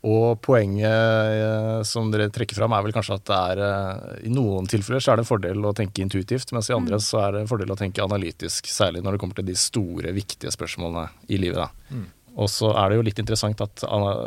Og 0.05 0.41
poenget 0.45 0.85
eh, 0.85 1.79
som 1.87 2.11
dere 2.13 2.29
trekker 2.33 2.57
fram, 2.57 2.75
er 2.77 2.83
vel 2.85 2.93
kanskje 2.93 3.17
at 3.17 3.25
det 3.25 3.37
er 3.37 3.61
eh, 3.65 4.25
I 4.29 4.33
noen 4.33 4.69
tilfeller 4.69 5.01
så 5.01 5.13
er 5.13 5.19
det 5.19 5.25
en 5.25 5.31
fordel 5.31 5.65
å 5.65 5.73
tenke 5.77 6.03
intuitivt, 6.03 6.53
mens 6.53 6.69
i 6.69 6.75
andre 6.77 6.99
så 7.01 7.23
er 7.23 7.33
det 7.33 7.45
en 7.45 7.49
fordel 7.49 7.73
å 7.73 7.79
tenke 7.79 8.05
analytisk. 8.05 8.69
Særlig 8.69 9.01
når 9.05 9.15
det 9.15 9.23
kommer 9.23 9.39
til 9.39 9.49
de 9.49 9.57
store, 9.57 10.13
viktige 10.15 10.53
spørsmålene 10.53 11.07
i 11.33 11.41
livet. 11.41 11.63
Da. 11.63 11.95
Og 12.35 12.49
så 12.51 12.67
er 12.75 12.91
det 12.91 12.97
jo 12.97 13.03
litt 13.07 13.19
interessant 13.21 13.61
at 13.63 13.83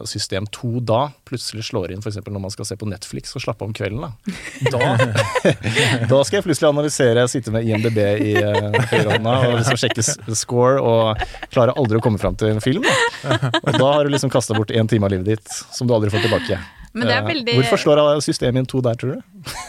system 0.09 0.47
2 0.55 0.81
da 0.89 1.01
plutselig 1.29 1.67
slår 1.69 1.93
inn 1.93 2.01
f.eks. 2.01 2.21
når 2.25 2.41
man 2.41 2.55
skal 2.55 2.69
se 2.69 2.77
på 2.81 2.89
Netflix 2.89 3.37
og 3.37 3.45
slappe 3.45 3.67
om 3.67 3.75
kvelden. 3.77 4.01
Da. 4.01 4.73
Da, 4.73 5.11
da 6.13 6.23
skal 6.25 6.39
jeg 6.39 6.47
plutselig 6.47 6.71
analysere, 6.71 7.27
sitte 7.29 7.53
med 7.53 7.69
IMDb 7.69 8.01
i 8.01 8.33
uh, 8.41 8.73
høyrehånda 8.95 9.37
og 9.51 9.59
liksom 9.59 9.81
sjekke 9.83 10.07
score 10.33 10.81
og 10.81 11.21
klarer 11.53 11.77
aldri 11.77 12.01
å 12.01 12.05
komme 12.05 12.21
fram 12.23 12.39
til 12.41 12.55
en 12.55 12.65
film. 12.65 12.87
Da. 12.87 13.53
Og 13.61 13.77
da 13.77 13.93
har 13.93 14.09
du 14.09 14.15
liksom 14.15 14.33
kasta 14.33 14.57
bort 14.57 14.73
én 14.73 14.89
time 14.89 15.05
av 15.05 15.13
livet 15.13 15.35
ditt 15.35 15.61
som 15.69 15.89
du 15.89 15.93
aldri 15.97 16.13
får 16.15 16.25
tilbake. 16.25 16.61
Men 16.93 17.09
det 17.09 17.15
er 17.15 17.23
Eh, 17.23 17.29
veldig 17.29 17.57
Hvorfor 17.59 17.83
slår 17.83 18.21
systemet 18.25 18.63
inn 18.63 18.69
to 18.69 18.81
der, 18.85 18.97
tror 18.99 19.19
du? 19.19 19.21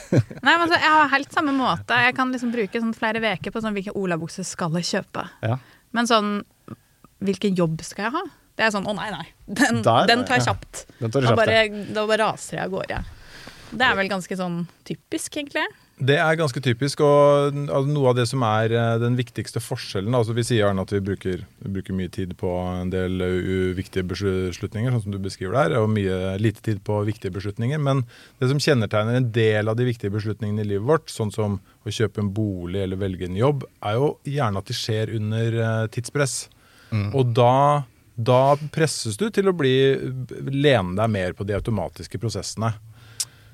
Nei, 0.46 0.54
men 0.54 0.64
altså, 0.66 0.78
Jeg 0.80 0.94
har 0.96 1.12
helt 1.14 1.36
samme 1.36 1.56
måte. 1.56 1.98
Jeg 2.06 2.16
kan 2.18 2.32
liksom 2.34 2.54
bruke 2.56 2.82
sånn 2.82 2.96
flere 2.96 3.22
uker 3.36 3.52
på 3.52 3.64
sånn, 3.64 3.76
hvilke 3.76 3.96
olabukser 3.98 4.48
skal 4.48 4.74
jeg 4.80 4.90
kjøpe. 4.94 5.28
Ja. 5.46 5.60
Men 5.96 6.10
sånn 6.10 6.32
Hvilken 7.20 7.58
jobb 7.58 7.82
skal 7.86 8.08
jeg 8.08 8.16
ha? 8.16 8.26
Det 8.60 8.68
er 8.68 8.74
sånn 8.76 8.88
Å, 8.90 8.96
nei, 8.96 9.10
nei. 9.14 9.28
Den, 9.48 9.84
Der, 9.86 10.08
den 10.10 10.26
tar 10.28 10.40
jeg 10.40 10.48
ja. 10.48 10.54
kjapt. 10.54 10.86
Den 11.00 11.14
tar 11.14 11.24
kjapt 11.24 11.36
Da 11.36 11.40
bare, 11.40 11.60
ja. 11.64 11.86
da 11.96 12.08
bare 12.10 12.24
raser 12.28 12.60
jeg 12.60 12.68
av 12.68 12.74
gårde. 12.76 13.04
Det 13.70 13.86
er 13.86 14.00
vel 14.00 14.10
ganske 14.10 14.36
sånn 14.36 14.64
typisk, 14.88 15.38
egentlig. 15.38 15.68
Det 16.00 16.16
er 16.16 16.38
ganske 16.40 16.62
typisk, 16.64 17.02
og 17.04 17.56
noe 17.68 18.12
av 18.12 18.16
det 18.16 18.24
som 18.30 18.44
er 18.48 18.72
eh, 18.72 18.94
den 19.02 19.18
viktigste 19.20 19.60
forskjellen 19.60 20.16
altså 20.16 20.32
Vi 20.32 20.46
sier 20.48 20.62
gjerne 20.62 20.86
at 20.86 20.94
vi 20.94 21.02
bruker, 21.04 21.42
vi 21.60 21.72
bruker 21.76 21.98
mye 21.98 22.12
tid 22.16 22.38
på 22.40 22.54
en 22.72 22.92
del 22.94 23.20
uviktige 23.20 24.06
viktige 24.06 24.06
beslutninger, 24.08 24.96
sånn 24.96 25.04
som 25.04 25.16
du 25.16 25.20
beskriver 25.20 25.58
der, 25.58 25.76
og 25.82 25.92
mye 25.92 26.38
lite 26.40 26.64
tid 26.64 26.80
på 26.88 27.02
viktige 27.08 27.36
beslutninger. 27.36 27.84
Men 27.84 28.06
det 28.40 28.48
som 28.52 28.64
kjennetegner 28.64 29.20
en 29.20 29.28
del 29.36 29.72
av 29.72 29.76
de 29.76 29.90
viktige 29.90 30.16
beslutningene 30.16 30.64
i 30.64 30.72
livet 30.72 30.88
vårt, 30.88 31.12
sånn 31.12 31.36
som 31.36 31.60
å 31.60 31.94
kjøpe 31.94 32.24
en 32.24 32.32
bolig 32.32 32.86
eller 32.86 33.00
velge 33.00 33.28
en 33.28 33.38
jobb, 33.40 33.68
er 33.84 34.00
jo 34.00 34.14
gjerne 34.24 34.64
at 34.64 34.72
de 34.72 34.80
skjer 34.80 35.12
under 35.20 35.60
eh, 35.60 35.86
tidspress. 36.92 37.10
Og 37.16 37.34
da, 37.38 37.86
da 38.16 38.42
presses 38.74 39.18
du 39.20 39.28
til 39.34 39.50
å 39.50 39.56
bli 39.56 39.74
lene 40.52 40.96
deg 40.98 41.12
mer 41.14 41.36
på 41.38 41.48
de 41.48 41.58
automatiske 41.58 42.22
prosessene. 42.22 42.74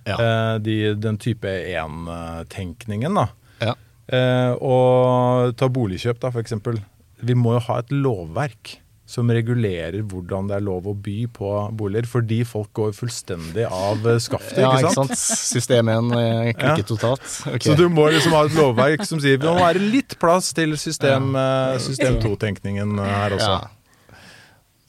Ja. 0.06 0.18
Eh, 0.20 0.56
de, 0.62 0.78
den 1.02 1.18
type 1.22 1.50
én-tenkningen, 1.50 3.18
da. 3.18 3.28
Ja. 3.64 3.76
Eh, 4.06 4.54
og 4.62 5.56
ta 5.58 5.70
boligkjøp, 5.72 6.22
da, 6.22 6.32
eksempel. 6.42 6.80
Vi 7.26 7.38
må 7.38 7.56
jo 7.58 7.64
ha 7.70 7.80
et 7.82 7.94
lovverk. 7.94 8.78
Som 9.06 9.30
regulerer 9.30 10.02
hvordan 10.02 10.48
det 10.50 10.56
er 10.58 10.64
lov 10.66 10.88
å 10.90 10.96
by 10.98 11.18
på 11.34 11.50
boliger. 11.78 12.08
Fordi 12.10 12.40
folk 12.48 12.72
går 12.78 12.96
fullstendig 12.98 13.68
av 13.70 14.02
eh, 14.10 14.18
skaftet, 14.22 14.64
Ja, 14.64 14.72
ikke 14.80 14.96
sant? 14.98 15.14
System 15.20 15.92
1 15.94 16.16
eh, 16.18 16.50
klikker 16.58 16.88
totalt. 16.90 17.28
Okay. 17.46 17.68
Så 17.70 17.78
du 17.78 17.86
må 17.94 18.08
liksom 18.14 18.34
ha 18.38 18.46
et 18.48 18.58
lovverk 18.58 19.06
som 19.06 19.22
sier 19.22 19.38
det 19.42 19.46
må 19.46 19.62
være 19.62 19.84
litt 19.84 20.18
plass 20.22 20.50
til 20.58 20.74
system, 20.82 21.36
eh, 21.38 21.78
system 21.86 22.18
2-tenkningen 22.24 22.98
her 23.04 23.38
også. 23.38 23.54
Ja. 23.54 24.20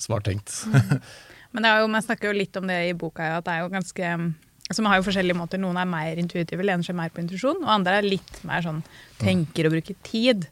Smart 0.01 0.27
tenkt. 0.29 0.53
Men 1.53 1.65
det 1.65 1.71
er 1.71 1.85
jo, 1.85 1.93
man 1.93 2.05
snakker 2.05 2.31
jo 2.31 2.37
litt 2.37 2.57
om 2.59 2.67
det 2.69 2.83
i 2.89 2.97
boka, 2.97 3.37
at 3.39 3.47
det 3.47 3.55
er 3.55 3.65
jo 3.65 3.73
ganske 3.73 4.17
altså 4.67 4.83
Man 4.83 4.91
har 4.91 4.99
jo 4.99 5.07
forskjellige 5.07 5.39
måter. 5.39 5.61
Noen 5.63 5.77
er 5.79 5.87
mer 5.87 6.19
intuitive, 6.19 6.65
lener 6.67 6.83
seg 6.83 6.97
mer 6.99 7.13
på 7.15 7.23
intuisjon, 7.23 7.61
og 7.63 7.71
andre 7.71 8.01
er 8.01 8.09
litt 8.09 8.41
mer 8.49 8.65
sånn 8.65 8.81
tenker 9.21 9.69
og 9.69 9.77
bruker 9.77 9.95
tid. 10.09 10.49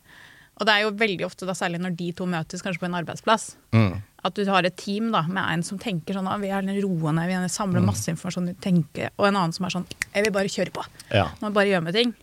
Og 0.61 0.67
det 0.67 0.73
er 0.75 0.83
jo 0.85 0.91
veldig 0.95 1.25
ofte, 1.27 1.47
da, 1.49 1.53
særlig 1.59 1.81
når 1.83 1.97
de 1.99 2.13
to 2.15 2.27
møtes, 2.31 2.63
kanskje 2.63 2.79
på 2.85 2.87
en 2.87 2.95
arbeidsplass, 3.01 3.57
Mm. 3.75 4.03
at 4.25 4.35
du 4.35 4.45
har 4.47 4.63
et 4.65 4.77
team 4.77 5.11
da, 5.13 5.23
med 5.27 5.43
en 5.53 5.63
som 5.67 5.79
tenker 5.79 6.15
sånn 6.15 6.29
vi 6.41 6.49
er 6.49 6.63
roende, 6.63 7.27
vi 7.27 7.49
samler 7.49 7.83
masse 7.83 8.07
informasjon, 8.13 8.47
vi 8.47 8.55
tenker, 8.63 9.11
og 9.19 9.27
en 9.27 9.35
annen 9.37 9.53
som 9.53 9.67
er 9.67 9.71
sånn 9.71 9.87
jeg 10.15 10.25
vil 10.25 10.33
bare 10.33 10.49
kjøre 10.49 10.71
på, 10.73 10.85
Ja, 11.13 11.27
må 11.43 11.53
bare 11.53 11.67
gjøre 11.73 11.83
med 11.83 11.95
ting. 11.95 12.15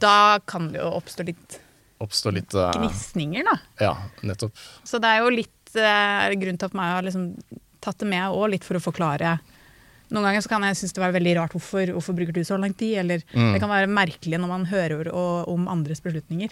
Da 0.00 0.38
kan 0.46 0.72
det 0.72 0.80
jo 0.80 0.88
oppstå 0.96 1.26
litt 1.26 1.60
oppstå 2.00 2.32
litt 2.32 2.52
uh, 2.54 2.70
gnisninger, 2.76 3.44
da. 3.44 3.58
Ja, 3.80 3.94
nettopp. 4.22 4.52
Så 4.84 4.98
det 5.00 5.08
er 5.08 5.22
jo 5.24 5.30
litt 5.32 5.76
uh, 5.76 6.28
grunn 6.36 6.58
til 6.58 6.66
at 6.68 6.74
meg 6.76 6.90
har 6.92 7.02
liksom 7.06 7.30
tatt 7.80 7.98
det 7.98 8.08
med 8.08 8.24
òg, 8.32 8.50
litt 8.52 8.64
for 8.64 8.76
å 8.76 8.82
forklare. 8.84 9.38
Noen 10.12 10.22
ganger 10.28 10.40
så 10.44 10.48
kan 10.52 10.62
jeg 10.62 10.76
synes 10.76 10.92
det 10.92 11.00
være 11.02 11.16
veldig 11.16 11.32
rart 11.38 11.52
hvorfor, 11.56 11.88
hvorfor 11.96 12.14
bruker 12.14 12.32
du 12.36 12.42
så 12.44 12.58
lang 12.60 12.74
tid, 12.76 12.98
eller 13.00 13.22
Mm. 13.32 13.52
det 13.54 13.60
kan 13.60 13.68
være 13.72 13.88
merkelig 13.88 14.38
når 14.38 14.48
man 14.48 14.66
hører 14.66 15.08
om 15.48 15.68
andres 15.68 16.00
beslutninger. 16.04 16.50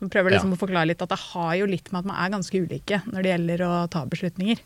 Man 0.00 0.10
prøver 0.12 0.32
liksom 0.32 0.50
Ja. 0.52 0.56
å 0.56 0.60
forklare 0.60 0.86
litt 0.88 1.02
at 1.02 1.08
det 1.12 1.18
har 1.18 1.54
jo 1.60 1.66
litt 1.66 1.90
med 1.92 1.98
at 2.00 2.06
man 2.08 2.16
er 2.16 2.30
ganske 2.36 2.56
ulike 2.64 3.02
når 3.06 3.22
det 3.22 3.32
gjelder 3.34 3.64
å 3.66 3.72
ta 3.90 4.04
beslutninger. 4.06 4.58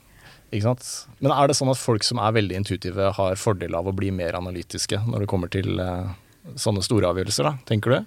Ikke 0.52 0.62
sant? 0.62 0.84
Men 1.20 1.32
er 1.34 1.48
det 1.48 1.56
sånn 1.58 1.70
at 1.72 1.80
folk 1.80 2.04
som 2.06 2.18
er 2.22 2.32
veldig 2.36 2.54
intuitive, 2.60 3.12
har 3.16 3.34
fordel 3.40 3.74
av 3.74 3.88
å 3.90 3.94
bli 3.96 4.10
mer 4.14 4.36
analytiske 4.38 5.00
når 5.08 5.24
det 5.24 5.28
kommer 5.32 5.50
til 5.50 5.80
uh, 5.80 6.12
sånne 6.54 6.82
store 6.86 7.10
avgjørelser, 7.10 7.48
da? 7.48 7.54
Tenker 7.66 7.90
du? 7.90 8.06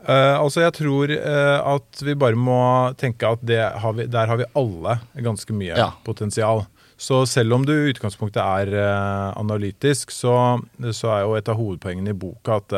Uh, 0.00 0.40
altså 0.40 0.62
Jeg 0.64 0.72
tror 0.78 1.10
uh, 1.12 1.74
at 1.76 2.00
vi 2.00 2.14
bare 2.16 2.38
må 2.40 2.56
tenke 2.96 3.28
at 3.28 3.42
det 3.44 3.60
har 3.60 3.92
vi, 3.98 4.06
der 4.08 4.26
har 4.32 4.40
vi 4.40 4.48
alle 4.56 5.00
ganske 5.20 5.52
mye 5.52 5.76
Ja. 5.76 5.90
potensial. 6.06 6.64
Så 6.96 7.26
selv 7.28 7.52
om 7.56 7.64
du 7.68 7.72
i 7.74 7.92
utgangspunktet 7.92 8.40
er 8.40 8.72
uh, 8.80 9.36
analytisk, 9.40 10.10
så, 10.12 10.62
så 10.96 11.12
er 11.12 11.22
jo 11.26 11.36
et 11.36 11.48
av 11.52 11.56
hovedpoengene 11.60 12.14
i 12.14 12.16
boka 12.16 12.56
at 12.62 12.72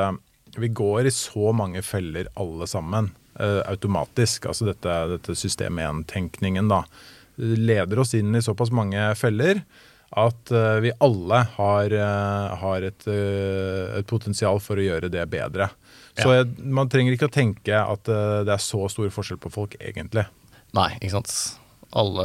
vi 0.58 0.68
går 0.68 1.06
i 1.06 1.14
så 1.14 1.52
mange 1.54 1.80
feller 1.86 2.26
alle 2.36 2.66
sammen. 2.66 3.12
Eh, 3.40 3.60
automatisk. 3.70 4.46
Altså 4.50 4.68
dette, 4.68 4.96
dette 5.16 5.36
system 5.38 5.80
1-tenkningen 5.82 6.68
da 6.72 6.82
leder 7.36 8.02
oss 8.02 8.12
inn 8.14 8.34
i 8.36 8.42
såpass 8.44 8.70
mange 8.74 9.06
feller 9.16 9.62
at 10.12 10.50
eh, 10.52 10.78
vi 10.84 10.92
alle 11.00 11.38
har, 11.54 11.94
eh, 11.96 12.56
har 12.60 12.88
et, 12.90 13.06
et 13.08 14.06
potensial 14.10 14.60
for 14.60 14.76
å 14.76 14.84
gjøre 14.84 15.08
det 15.12 15.24
bedre. 15.32 15.70
Så 16.18 16.28
Ja. 16.28 16.42
jeg, 16.42 16.58
man 16.68 16.90
trenger 16.92 17.14
ikke 17.16 17.30
å 17.30 17.32
tenke 17.32 17.72
at 17.80 18.04
det 18.04 18.52
er 18.52 18.60
så 18.60 18.84
stor 18.92 19.08
forskjell 19.08 19.40
på 19.40 19.52
folk, 19.54 19.78
egentlig. 19.80 20.26
Nei, 20.76 20.90
ikke 21.00 21.14
sant. 21.16 21.32
Alle 21.92 22.24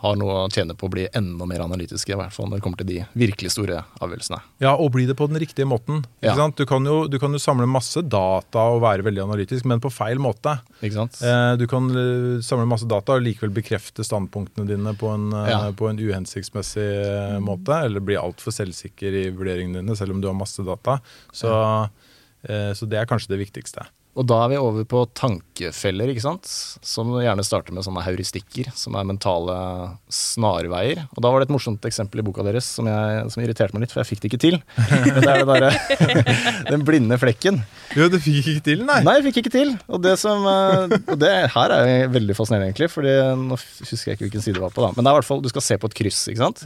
har 0.00 0.16
noe 0.20 0.34
å 0.44 0.50
tjene 0.54 0.76
på 0.78 0.86
å 0.86 0.92
bli 0.92 1.08
enda 1.18 1.46
mer 1.50 1.64
analytiske, 1.64 2.12
i 2.14 2.18
hvert 2.18 2.32
fall 2.32 2.46
når 2.48 2.60
det 2.60 2.62
kommer 2.62 2.78
til 2.78 2.86
de 2.86 2.98
virkelig 3.18 3.50
store 3.50 3.80
avgjørelsene. 3.98 4.38
Ja, 4.62 4.76
og 4.78 4.92
bli 4.94 5.06
det 5.08 5.16
på 5.18 5.26
den 5.26 5.40
riktige 5.42 5.66
måten. 5.66 6.04
Ikke 6.22 6.30
Ja. 6.30 6.34
sant? 6.36 6.56
Du, 6.56 6.64
kan 6.70 6.84
jo, 6.86 7.08
du 7.10 7.18
kan 7.18 7.32
jo 7.34 7.38
samle 7.42 7.66
masse 7.66 7.98
data 8.06 8.58
og 8.76 8.80
være 8.82 9.02
veldig 9.02 9.24
analytisk, 9.24 9.64
men 9.66 9.80
på 9.82 9.90
feil 9.90 10.18
måte. 10.22 10.60
Ikke 10.82 10.94
sant? 11.00 11.18
Eh, 11.22 11.56
Du 11.58 11.66
kan 11.66 11.90
eh, 11.90 12.38
samle 12.46 12.66
masse 12.70 12.86
data 12.86 13.14
og 13.18 13.22
likevel 13.26 13.50
bekrefte 13.50 14.04
standpunktene 14.06 14.66
dine 14.68 14.94
på 14.94 15.10
en, 15.14 15.32
eh, 15.32 15.50
Ja. 15.50 15.72
på 15.72 15.90
en 15.90 15.98
uhensiktsmessig 15.98 17.40
måte, 17.42 17.74
eller 17.84 18.00
bli 18.00 18.14
altfor 18.14 18.52
selvsikker 18.54 19.12
i 19.26 19.30
vurderingene 19.34 19.82
dine, 19.82 19.96
selv 19.96 20.12
om 20.14 20.20
du 20.20 20.28
har 20.28 20.34
masse 20.34 20.62
data. 20.64 21.00
Så, 21.32 21.48
ja. 21.50 21.88
så 22.74 22.86
det 22.88 22.98
er 23.00 23.06
kanskje 23.06 23.34
det 23.34 23.40
viktigste. 23.50 23.82
Og 24.18 24.26
da 24.26 24.40
er 24.42 24.50
vi 24.50 24.56
over 24.58 24.82
på 24.88 25.04
tankefeller, 25.14 26.10
ikke 26.10 26.24
sant. 26.24 26.48
Som 26.82 27.12
gjerne 27.22 27.44
starter 27.46 27.74
med 27.76 27.84
sånne 27.86 28.02
heuristikker, 28.02 28.72
som 28.74 28.96
er 28.98 29.06
mentale 29.06 29.54
snarveier. 30.10 31.04
Og 31.14 31.22
da 31.22 31.30
var 31.30 31.38
det 31.38 31.46
et 31.48 31.54
morsomt 31.54 31.86
eksempel 31.86 32.22
i 32.22 32.24
boka 32.26 32.42
deres 32.46 32.66
som, 32.78 32.88
jeg, 32.90 33.28
som 33.30 33.44
irriterte 33.44 33.76
meg 33.76 33.84
litt, 33.84 33.94
for 33.94 34.02
jeg 34.02 34.10
fikk 34.10 34.24
det 34.24 34.30
ikke 34.32 34.40
til. 34.42 34.58
Men 34.80 35.20
det 35.22 35.30
er 35.30 35.42
det 35.44 35.48
derre 35.52 36.22
Den 36.72 36.82
blinde 36.88 37.18
flekken. 37.22 37.60
Jo, 37.94 38.08
du 38.10 38.18
fikk 38.22 38.50
ikke 38.56 38.64
til, 38.72 38.82
nei. 38.88 38.98
Nei, 39.06 39.18
jeg 39.20 39.28
fikk 39.28 39.42
ikke 39.44 39.54
til. 39.54 39.74
Og 39.86 40.02
det 40.02 40.16
som 40.20 40.42
eh, 40.50 40.96
Og 40.98 41.14
det 41.22 41.34
her 41.54 41.76
er 41.76 42.10
veldig 42.12 42.36
fascinerende, 42.38 42.72
egentlig. 42.72 42.90
Fordi 42.92 43.14
nå 43.44 43.58
husker 43.60 44.10
jeg 44.10 44.18
ikke 44.18 44.26
hvilken 44.26 44.44
side 44.44 44.58
det 44.58 44.64
var 44.66 44.74
på, 44.74 44.82
da. 44.82 44.90
Men 44.96 45.04
det 45.06 45.12
er 45.12 45.14
i 45.14 45.20
hvert 45.20 45.30
fall 45.30 45.44
du 45.44 45.52
skal 45.52 45.64
se 45.68 45.78
på 45.78 45.92
et 45.92 45.98
kryss, 46.02 46.24
ikke 46.32 46.42
sant. 46.42 46.64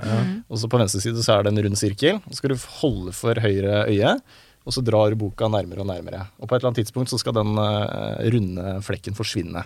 Og 0.49 0.63
så 0.63 0.73
på 0.73 0.81
venstre 0.81 1.03
side 1.05 1.21
så 1.27 1.37
er 1.37 1.45
det 1.47 1.53
en 1.53 1.63
rund 1.69 1.79
sirkel. 1.81 2.23
Og 2.23 2.33
så 2.33 2.41
skal 2.41 2.55
du 2.57 2.65
holde 2.81 3.13
for 3.17 3.45
høyre 3.45 3.85
øye. 3.93 4.17
Og 4.63 4.75
så 4.77 4.83
drar 4.87 5.15
boka 5.19 5.49
nærmere 5.51 5.83
og 5.83 5.89
nærmere. 5.91 6.21
Og 6.39 6.47
på 6.47 6.55
et 6.55 6.61
eller 6.63 6.71
annet 6.71 6.85
tidspunkt 6.85 7.11
så 7.11 7.19
skal 7.19 7.35
den 7.35 7.57
eh, 7.59 8.21
runde 8.31 8.75
flekken 8.87 9.17
forsvinne. 9.19 9.65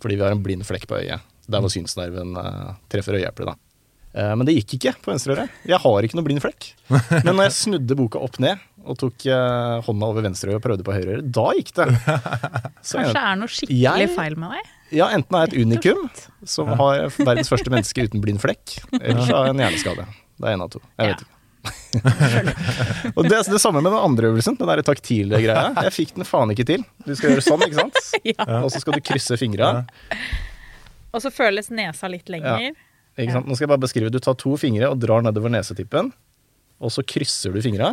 Fordi 0.00 0.16
vi 0.16 0.24
har 0.24 0.32
en 0.32 0.42
blind 0.44 0.64
flekk 0.64 0.86
på 0.88 0.96
øyet. 1.02 1.20
Der 1.48 1.60
hvor 1.64 1.72
synsnerven 1.72 2.32
eh, 2.40 2.70
treffer 2.92 3.18
øyeeplet, 3.20 3.50
da. 3.52 3.54
Eh, 4.16 4.32
men 4.40 4.48
det 4.48 4.54
gikk 4.56 4.78
ikke 4.78 4.94
på 5.04 5.12
venstre 5.12 5.36
øre. 5.36 5.44
Jeg 5.68 5.80
har 5.84 6.08
ikke 6.08 6.16
noe 6.16 6.24
blind 6.24 6.40
flekk. 6.40 6.70
Men 7.26 7.34
når 7.36 7.42
jeg 7.50 7.56
snudde 7.58 7.96
boka 8.00 8.22
opp 8.24 8.38
ned 8.40 8.64
og 8.88 8.96
tok 8.96 9.26
hånda 9.84 10.06
over 10.08 10.24
venstre 10.24 10.48
øye 10.54 10.56
og 10.56 10.62
prøvde 10.64 10.84
på 10.86 10.94
høyre 10.96 11.18
øre, 11.18 11.24
da 11.28 11.44
gikk 11.58 11.74
det. 11.76 11.86
Så 12.80 12.96
Kanskje 13.02 13.12
det 13.12 13.24
er 13.26 13.36
noe 13.36 13.52
skikkelig 13.52 13.82
Jeg- 13.84 14.12
feil 14.16 14.36
med 14.40 14.54
deg? 14.56 14.70
ja, 14.96 15.10
enten 15.12 15.36
er 15.36 15.44
jeg 15.44 15.50
et 15.52 15.66
unikum 15.68 16.00
som 16.48 16.70
har 16.80 17.02
verdens 17.18 17.50
første 17.52 17.68
menneske 17.74 18.06
uten 18.08 18.22
blind 18.24 18.40
flekk, 18.40 18.78
eller 18.96 19.20
så 19.28 19.34
har 19.36 19.50
jeg 19.50 19.58
en 19.58 19.60
hjerneskade. 19.66 20.06
Det 20.38 20.48
er 20.48 20.56
en 20.56 20.64
av 20.64 20.70
to. 20.72 20.80
Jeg 20.96 21.10
vet 21.12 21.26
ikke. 21.26 21.34
og 23.16 23.24
det, 23.28 23.38
det 23.48 23.60
samme 23.62 23.80
med 23.82 23.90
den 23.92 24.00
andre 24.00 24.30
øvelsen, 24.32 24.56
den 24.58 24.70
der 24.70 24.82
taktile 24.86 25.40
greia. 25.42 25.68
Jeg 25.86 25.94
fikk 25.96 26.14
den 26.18 26.26
faen 26.28 26.52
ikke 26.54 26.66
til. 26.68 26.84
Du 27.06 27.14
skal 27.18 27.34
gjøre 27.34 27.44
sånn, 27.46 27.64
ikke 27.68 27.80
sant? 27.82 27.98
Ja. 28.28 28.44
Og 28.62 28.70
så 28.74 28.80
skal 28.82 28.98
du 28.98 29.02
krysse 29.04 29.36
fingra. 29.40 29.72
Og 31.14 31.22
så 31.24 31.30
føles 31.32 31.70
nesa 31.72 32.08
litt 32.10 32.28
lenger. 32.32 32.70
Ikke 33.18 33.34
sant? 33.34 33.46
Nå 33.48 33.56
skal 33.56 33.66
jeg 33.68 33.72
bare 33.74 33.84
beskrive. 33.86 34.10
Du 34.14 34.18
tar 34.22 34.36
to 34.38 34.56
fingre 34.60 34.90
og 34.92 34.98
drar 35.02 35.22
nedover 35.24 35.50
nesetippen. 35.52 36.10
Og 36.78 36.92
så 36.94 37.02
krysser 37.02 37.50
du 37.50 37.58
fingra, 37.64 37.88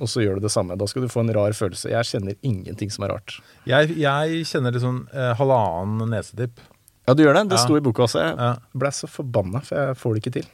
og 0.00 0.06
så 0.08 0.22
gjør 0.24 0.38
du 0.40 0.46
det 0.46 0.52
samme. 0.54 0.72
Da 0.80 0.86
skal 0.88 1.04
du 1.04 1.10
få 1.12 1.20
en 1.20 1.32
rar 1.36 1.52
følelse. 1.52 1.90
Jeg 1.92 2.08
kjenner 2.08 2.38
ingenting 2.40 2.88
som 2.94 3.04
er 3.04 3.12
rart. 3.12 3.34
Jeg, 3.68 3.90
jeg 4.00 4.46
kjenner 4.48 4.72
liksom 4.72 5.02
eh, 5.12 5.34
halvannen 5.36 6.08
nesetipp. 6.14 6.62
Ja, 7.04 7.12
du 7.18 7.20
gjør 7.26 7.36
det. 7.36 7.42
Det 7.50 7.58
Ja. 7.58 7.64
sto 7.66 7.76
i 7.76 7.82
boka 7.84 8.06
også. 8.06 8.22
Jeg 8.24 8.38
Ja. 8.40 8.54
ble 8.72 8.88
så 8.96 9.10
forbanna, 9.10 9.60
for 9.66 9.76
jeg 9.76 9.98
får 10.00 10.14
det 10.16 10.22
ikke 10.22 10.34
til. 10.38 10.48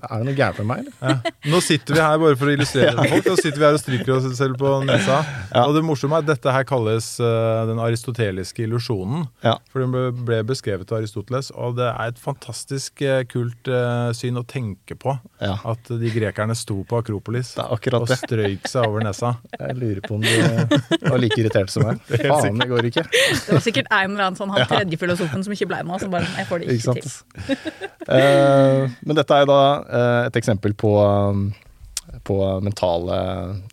Er 0.00 0.20
det 0.22 0.26
noe 0.28 0.36
gærent 0.38 0.60
med 0.62 0.68
meg, 0.70 0.82
eller? 0.84 0.94
Ja. 1.00 1.32
Nå 1.52 1.60
sitter 1.64 1.96
vi 1.96 2.02
her 2.04 2.20
bare 2.22 2.38
for 2.38 2.50
å 2.50 2.54
illustrere 2.54 2.92
det 2.94 3.04
for 3.04 3.14
folk, 3.16 3.28
og 3.32 3.40
sitter 3.40 3.58
vi 3.60 3.66
her 3.66 3.76
og 3.76 3.82
stryker 3.82 4.12
oss 4.16 4.28
selv 4.38 4.58
på 4.60 4.72
nesa. 4.86 5.20
Ja. 5.50 5.64
Og 5.66 5.74
det 5.76 5.82
morsomme 5.86 6.18
er 6.18 6.24
at 6.24 6.30
dette 6.30 6.54
her 6.54 6.66
kalles 6.68 7.08
uh, 7.22 7.64
den 7.70 7.80
aristoteliske 7.82 8.64
illusjonen. 8.66 9.24
Ja. 9.46 9.56
For 9.72 9.84
den 9.84 9.94
ble, 9.94 10.04
ble 10.14 10.40
beskrevet 10.46 10.92
av 10.92 11.00
Aristoteles, 11.00 11.50
og 11.56 11.78
det 11.80 11.88
er 11.90 12.12
et 12.12 12.20
fantastisk 12.22 13.02
uh, 13.02 13.22
kult 13.30 13.70
uh, 13.72 14.10
syn 14.16 14.38
å 14.40 14.44
tenke 14.46 14.96
på. 15.00 15.16
Ja. 15.42 15.56
At 15.72 15.90
de 15.90 16.12
grekerne 16.14 16.54
sto 16.58 16.80
på 16.86 17.00
Akropolis 17.00 17.54
Det 17.56 17.66
og 17.66 18.06
det. 18.10 18.20
strøyk 18.20 18.68
seg 18.70 18.86
over 18.86 19.04
nesa. 19.04 19.34
Jeg 19.56 19.78
lurer 19.80 20.02
på 20.06 20.18
om 20.18 20.24
de 20.24 20.36
var 21.08 21.18
like 21.22 21.38
irritert 21.40 21.72
som 21.72 21.86
meg. 21.88 22.00
Faen, 22.30 22.60
det 22.60 22.68
går 22.70 22.90
ikke. 22.90 23.06
Det 23.10 23.56
var 23.56 23.64
sikkert 23.64 23.90
en 23.90 24.14
eller 24.14 24.28
annen 24.28 24.38
sånn 24.38 24.52
han 24.54 24.68
tredje 24.70 25.00
filosofen 25.00 25.44
som 25.46 25.54
ikke 25.54 25.68
ble 25.70 25.82
med, 25.88 26.02
som 26.02 26.12
bare 26.12 26.28
Jeg 26.38 26.48
får 26.50 26.62
det 26.62 26.76
Ikke 26.76 26.94
ikke, 26.94 27.00
til. 27.00 27.56
Eh, 28.10 28.90
men 29.06 29.18
dette 29.18 29.36
er 29.36 29.44
jo 29.44 29.50
da 29.50 29.60
et 29.88 30.36
eksempel 30.36 30.74
på, 30.78 30.94
um, 31.00 31.44
på 32.26 32.38
mentale 32.64 33.20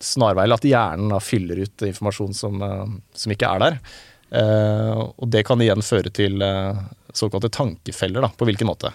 snarveier. 0.04 0.54
At 0.58 0.68
hjernen 0.68 1.14
da 1.14 1.22
fyller 1.24 1.64
ut 1.66 1.88
informasjon 1.88 2.38
som, 2.38 2.62
eh, 2.62 2.86
som 3.18 3.34
ikke 3.34 3.50
er 3.50 3.66
der. 3.66 3.80
Eh, 4.38 4.94
og 5.00 5.28
det 5.32 5.46
kan 5.48 5.62
igjen 5.64 5.84
føre 5.86 6.12
til 6.14 6.42
eh, 6.44 6.86
såkalte 7.16 7.52
tankefeller. 7.54 8.28
Da. 8.28 8.32
På 8.38 8.48
hvilken 8.48 8.70
måte? 8.70 8.94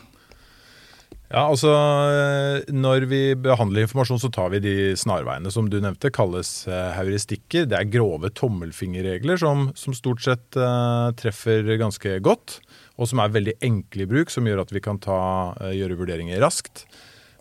Ja, 1.33 1.47
altså 1.49 1.71
eh, 1.73 2.73
Når 2.76 3.07
vi 3.09 3.21
behandler 3.40 3.87
informasjon, 3.87 4.21
så 4.21 4.28
tar 4.33 4.50
vi 4.52 4.61
de 4.61 4.75
snarveiene 5.00 5.52
som 5.52 5.71
du 5.73 5.78
nevnte, 5.81 6.12
kalles 6.12 6.66
eh, 6.69 6.90
heuristikker. 6.99 7.64
Det 7.71 7.78
er 7.78 7.92
grove 7.92 8.28
tommelfingerregler 8.37 9.40
som, 9.40 9.71
som 9.78 9.97
stort 9.97 10.21
sett 10.26 10.61
uh, 10.61 11.09
treffer 11.16 11.73
ganske 11.81 12.19
godt, 12.25 12.61
og 12.99 13.09
som 13.09 13.23
er 13.23 13.33
veldig 13.35 13.57
enkle 13.65 14.05
i 14.05 14.11
bruk, 14.11 14.31
som 14.33 14.47
gjør 14.47 14.65
at 14.65 14.75
vi 14.75 14.83
kan 14.85 15.01
ta, 15.03 15.21
eh, 15.61 15.77
gjøre 15.81 15.99
vurderinger 16.01 16.43
raskt. 16.45 16.87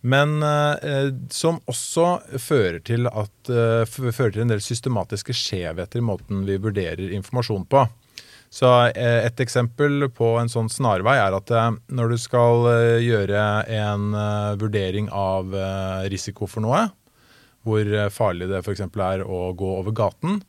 Men 0.02 0.42
eh, 0.42 1.12
som 1.30 1.60
også 1.70 2.40
fører 2.42 2.80
til, 2.86 3.06
at, 3.08 3.34
eh, 3.50 3.84
fører 3.86 4.34
til 4.34 4.46
en 4.46 4.54
del 4.54 4.64
systematiske 4.64 5.36
skjevheter 5.38 6.02
i 6.02 6.06
måten 6.06 6.46
vi 6.48 6.58
vurderer 6.62 7.14
informasjon 7.14 7.68
på. 7.70 7.86
Så 8.52 8.68
eh, 8.92 9.26
Et 9.26 9.40
eksempel 9.40 10.10
på 10.12 10.34
en 10.42 10.52
sånn 10.52 10.70
snarvei 10.70 11.16
er 11.22 11.36
at 11.38 11.52
eh, 11.56 11.70
når 11.96 12.12
du 12.12 12.18
skal 12.20 12.68
eh, 12.74 13.04
gjøre 13.06 13.44
en 13.78 14.10
vurdering 14.60 15.08
av 15.16 15.56
risiko 16.12 16.50
for 16.52 16.66
noe, 16.66 16.90
hvor 17.64 17.88
farlig 18.10 18.50
det 18.50 18.64
f.eks. 18.66 18.82
er 18.90 19.24
å 19.24 19.52
gå 19.54 19.70
over 19.78 19.94
gaten, 19.96 20.42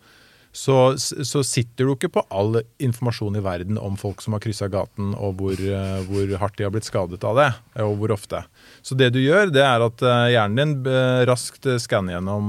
så, 0.53 0.99
så 0.99 1.41
sitter 1.45 1.87
du 1.89 1.95
ikke 1.95 2.11
på 2.13 2.23
all 2.29 2.59
informasjon 2.83 3.39
i 3.41 3.43
verden 3.45 3.79
om 3.81 3.97
folk 3.97 4.21
som 4.21 4.35
har 4.37 4.43
kryssa 4.45 4.69
gaten, 4.73 5.15
og 5.17 5.41
hvor, 5.41 5.57
eh, 5.57 6.03
hvor 6.05 6.29
hardt 6.43 6.59
de 6.59 6.67
har 6.67 6.73
blitt 6.75 6.85
skadet 6.89 7.25
av 7.25 7.39
det, 7.41 7.49
og 7.81 7.97
hvor 8.03 8.13
ofte. 8.13 8.43
Så 8.85 8.93
det 9.01 9.09
du 9.17 9.21
gjør, 9.23 9.49
det 9.55 9.65
er 9.65 9.81
at 9.81 10.05
eh, 10.05 10.33
hjernen 10.35 10.59
din 10.61 10.93
eh, 10.93 11.25
raskt 11.29 11.65
skanner 11.81 12.19
gjennom 12.19 12.47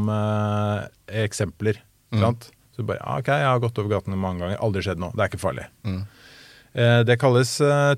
eksempler. 1.23 1.79
Sant? 2.11 2.51
Så 2.75 2.83
du 2.83 2.87
bare 2.89 3.05
OK, 3.21 3.29
jeg 3.31 3.47
har 3.47 3.63
gått 3.63 3.79
over 3.79 3.95
gaten 3.95 4.19
mange 4.19 4.43
ganger, 4.43 4.59
aldri 4.65 4.81
skjedd 4.83 4.99
noe. 4.99 5.15
Det 5.15 5.21
er 5.23 5.29
ikke 5.31 5.45
farlig. 5.45 5.65
Mm. 5.87 6.03
Det 7.05 7.15
kalles 7.21 7.51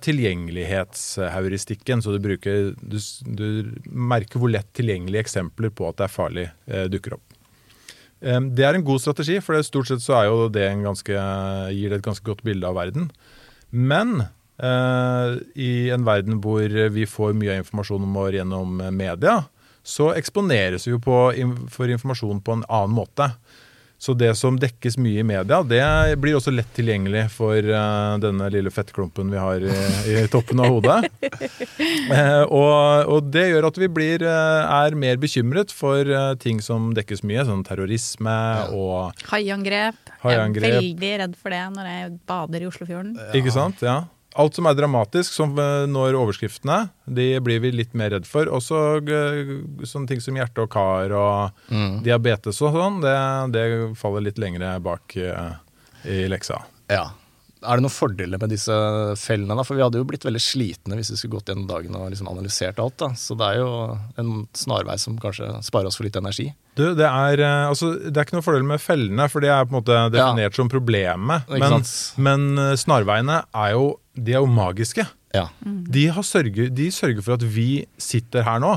tilgjengelighetsheuristikken. 0.03 2.01
Så 2.03 2.09
du, 2.11 2.19
bruker, 2.19 2.75
du, 2.75 2.97
du 3.23 3.47
merker 3.87 4.35
hvor 4.41 4.51
lett 4.51 4.67
tilgjengelige 4.75 5.23
eksempler 5.23 5.71
på 5.71 5.87
at 5.87 5.95
det 6.01 6.05
er 6.09 6.11
farlig, 6.11 6.47
dukker 6.91 7.15
opp. 7.15 7.24
Det 8.21 8.63
er 8.63 8.77
en 8.77 8.85
god 8.85 9.01
strategi, 9.03 9.39
for 9.43 9.59
stort 9.65 9.89
sett 9.89 10.01
så 10.01 10.15
er 10.17 10.29
jo 10.29 10.47
det 10.49 10.63
en 10.69 10.85
ganske, 10.87 11.25
gir 11.75 11.91
det 11.91 11.99
et 11.99 12.05
ganske 12.05 12.25
godt 12.25 12.45
bilde 12.47 12.65
av 12.65 12.77
verden. 12.77 13.09
Men 13.69 14.23
eh, 14.23 15.35
i 15.59 15.89
en 15.93 16.05
verden 16.07 16.39
hvor 16.41 16.63
vi 16.95 17.05
får 17.09 17.35
mye 17.37 17.57
av 17.57 17.65
informasjonen 17.65 18.15
vår 18.15 18.39
gjennom 18.39 18.79
media, 18.95 19.41
så 19.85 20.09
eksponeres 20.17 20.87
vi 20.87 20.95
jo 20.95 21.01
på, 21.03 21.19
for 21.69 21.91
informasjon 21.91 22.41
på 22.41 22.57
en 22.57 22.65
annen 22.65 22.95
måte. 22.97 23.29
Så 24.05 24.13
det 24.13 24.35
som 24.37 24.57
dekkes 24.61 24.99
mye 25.01 25.23
i 25.23 25.25
media, 25.25 25.63
det 25.65 25.81
blir 26.21 26.35
også 26.37 26.51
lett 26.53 26.69
tilgjengelig 26.77 27.23
for 27.33 27.57
uh, 27.57 28.19
denne 28.21 28.51
lille 28.53 28.69
fettklumpen 28.69 29.31
vi 29.33 29.39
har 29.41 29.65
i, 29.65 29.77
i 30.13 30.25
toppen 30.29 30.61
av 30.61 30.75
hodet. 30.75 31.09
uh, 32.11 32.43
og, 32.59 33.09
og 33.15 33.31
det 33.33 33.47
gjør 33.49 33.69
at 33.71 33.79
vi 33.81 33.89
blir, 33.89 34.27
uh, 34.29 34.61
er 34.83 34.97
mer 34.99 35.17
bekymret 35.21 35.73
for 35.73 36.05
ting 36.37 36.61
som 36.61 36.91
dekkes 36.93 37.25
mye, 37.25 37.47
sånn 37.49 37.65
terrorisme 37.65 38.35
og 38.77 39.25
Haiangrep. 39.31 39.97
Jeg 40.21 40.37
er 40.37 40.53
veldig 40.69 41.13
redd 41.23 41.39
for 41.39 41.55
det 41.55 41.63
når 41.73 41.89
jeg 41.89 42.13
bader 42.29 42.61
i 42.61 42.69
Oslofjorden. 42.69 43.17
Ikke 43.37 43.53
sant? 43.57 43.81
Ja. 43.85 44.03
Alt 44.35 44.57
som 44.57 44.67
er 44.67 44.75
dramatisk, 44.75 45.31
som 45.31 45.53
eh, 45.61 45.85
når 45.87 46.17
overskriftene, 46.19 46.89
de 47.07 47.29
blir 47.43 47.61
vi 47.63 47.71
litt 47.71 47.93
mer 47.95 48.11
redd 48.11 48.25
for. 48.27 48.49
Også 48.51 48.79
eh, 48.99 49.53
sånne 49.87 50.11
ting 50.11 50.23
som 50.23 50.35
hjerte 50.35 50.65
og 50.65 50.71
kar 50.75 51.13
og 51.15 51.69
diabetes 52.03 52.59
og 52.65 52.75
sånn, 52.75 52.99
det, 53.05 53.15
det 53.55 53.67
faller 53.99 54.27
litt 54.27 54.41
lengre 54.41 54.73
bak 54.83 55.15
eh, 55.15 55.53
i 56.11 56.25
leksa. 56.31 56.59
Ja. 56.91 57.07
Er 57.65 57.79
det 57.79 57.85
noen 57.85 57.95
fordeler 57.95 58.37
med 58.37 58.51
disse 58.53 58.75
fellene? 59.17 59.55
da? 59.57 59.63
For 59.65 59.79
vi 59.79 59.81
hadde 59.81 59.97
jo 59.97 60.05
blitt 60.05 60.27
veldig 60.27 60.41
slitne 60.43 60.99
hvis 60.99 61.09
vi 61.13 61.17
skulle 61.17 61.39
gått 61.39 61.49
gjennom 61.49 61.65
dagen 61.71 61.95
og 61.97 62.11
liksom 62.11 62.27
analysert 62.29 62.77
alt. 62.83 62.99
da. 63.01 63.13
Så 63.17 63.39
det 63.39 63.47
er 63.47 63.63
jo 63.63 63.71
en 64.21 64.33
snarvei 64.53 64.99
som 65.01 65.15
kanskje 65.17 65.47
sparer 65.65 65.89
oss 65.89 65.97
for 65.97 66.05
litt 66.05 66.19
energi. 66.19 66.51
Du, 66.77 66.89
det 66.99 67.07
er, 67.07 67.41
altså, 67.71 67.95
det 68.03 68.13
er 68.19 68.27
ikke 68.27 68.35
noen 68.37 68.45
fordel 68.51 68.67
med 68.67 68.83
fellene, 68.83 69.29
for 69.31 69.41
de 69.41 69.49
er 69.49 69.63
på 69.65 69.71
en 69.73 69.79
måte 69.79 69.97
definert 70.13 70.59
som 70.59 70.69
problemet. 70.69 71.47
Men, 71.55 71.79
men 72.27 72.75
snarveiene 72.77 73.45
er 73.47 73.73
jo, 73.79 73.93
de 74.15 74.33
er 74.35 74.39
jo 74.43 74.49
magiske. 74.49 75.05
Ja. 75.35 75.47
De, 75.63 76.07
har 76.15 76.23
sørge, 76.23 76.69
de 76.71 76.89
sørger 76.91 77.21
for 77.25 77.33
at 77.35 77.43
vi 77.55 77.85
sitter 77.99 78.43
her 78.47 78.59
nå. 78.63 78.75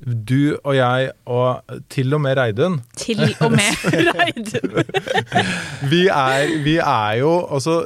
Du 0.00 0.56
og 0.64 0.72
jeg, 0.76 1.10
og 1.28 1.60
til 1.92 2.14
og 2.16 2.22
med 2.24 2.38
Reidun, 2.38 2.78
Til 2.96 3.20
og 3.44 3.50
med 3.52 3.82
Reidun. 4.16 4.84
vi 5.90 6.06
er, 6.08 6.54
vi 6.64 6.76
er 6.80 7.18
jo 7.20 7.32
altså, 7.52 7.82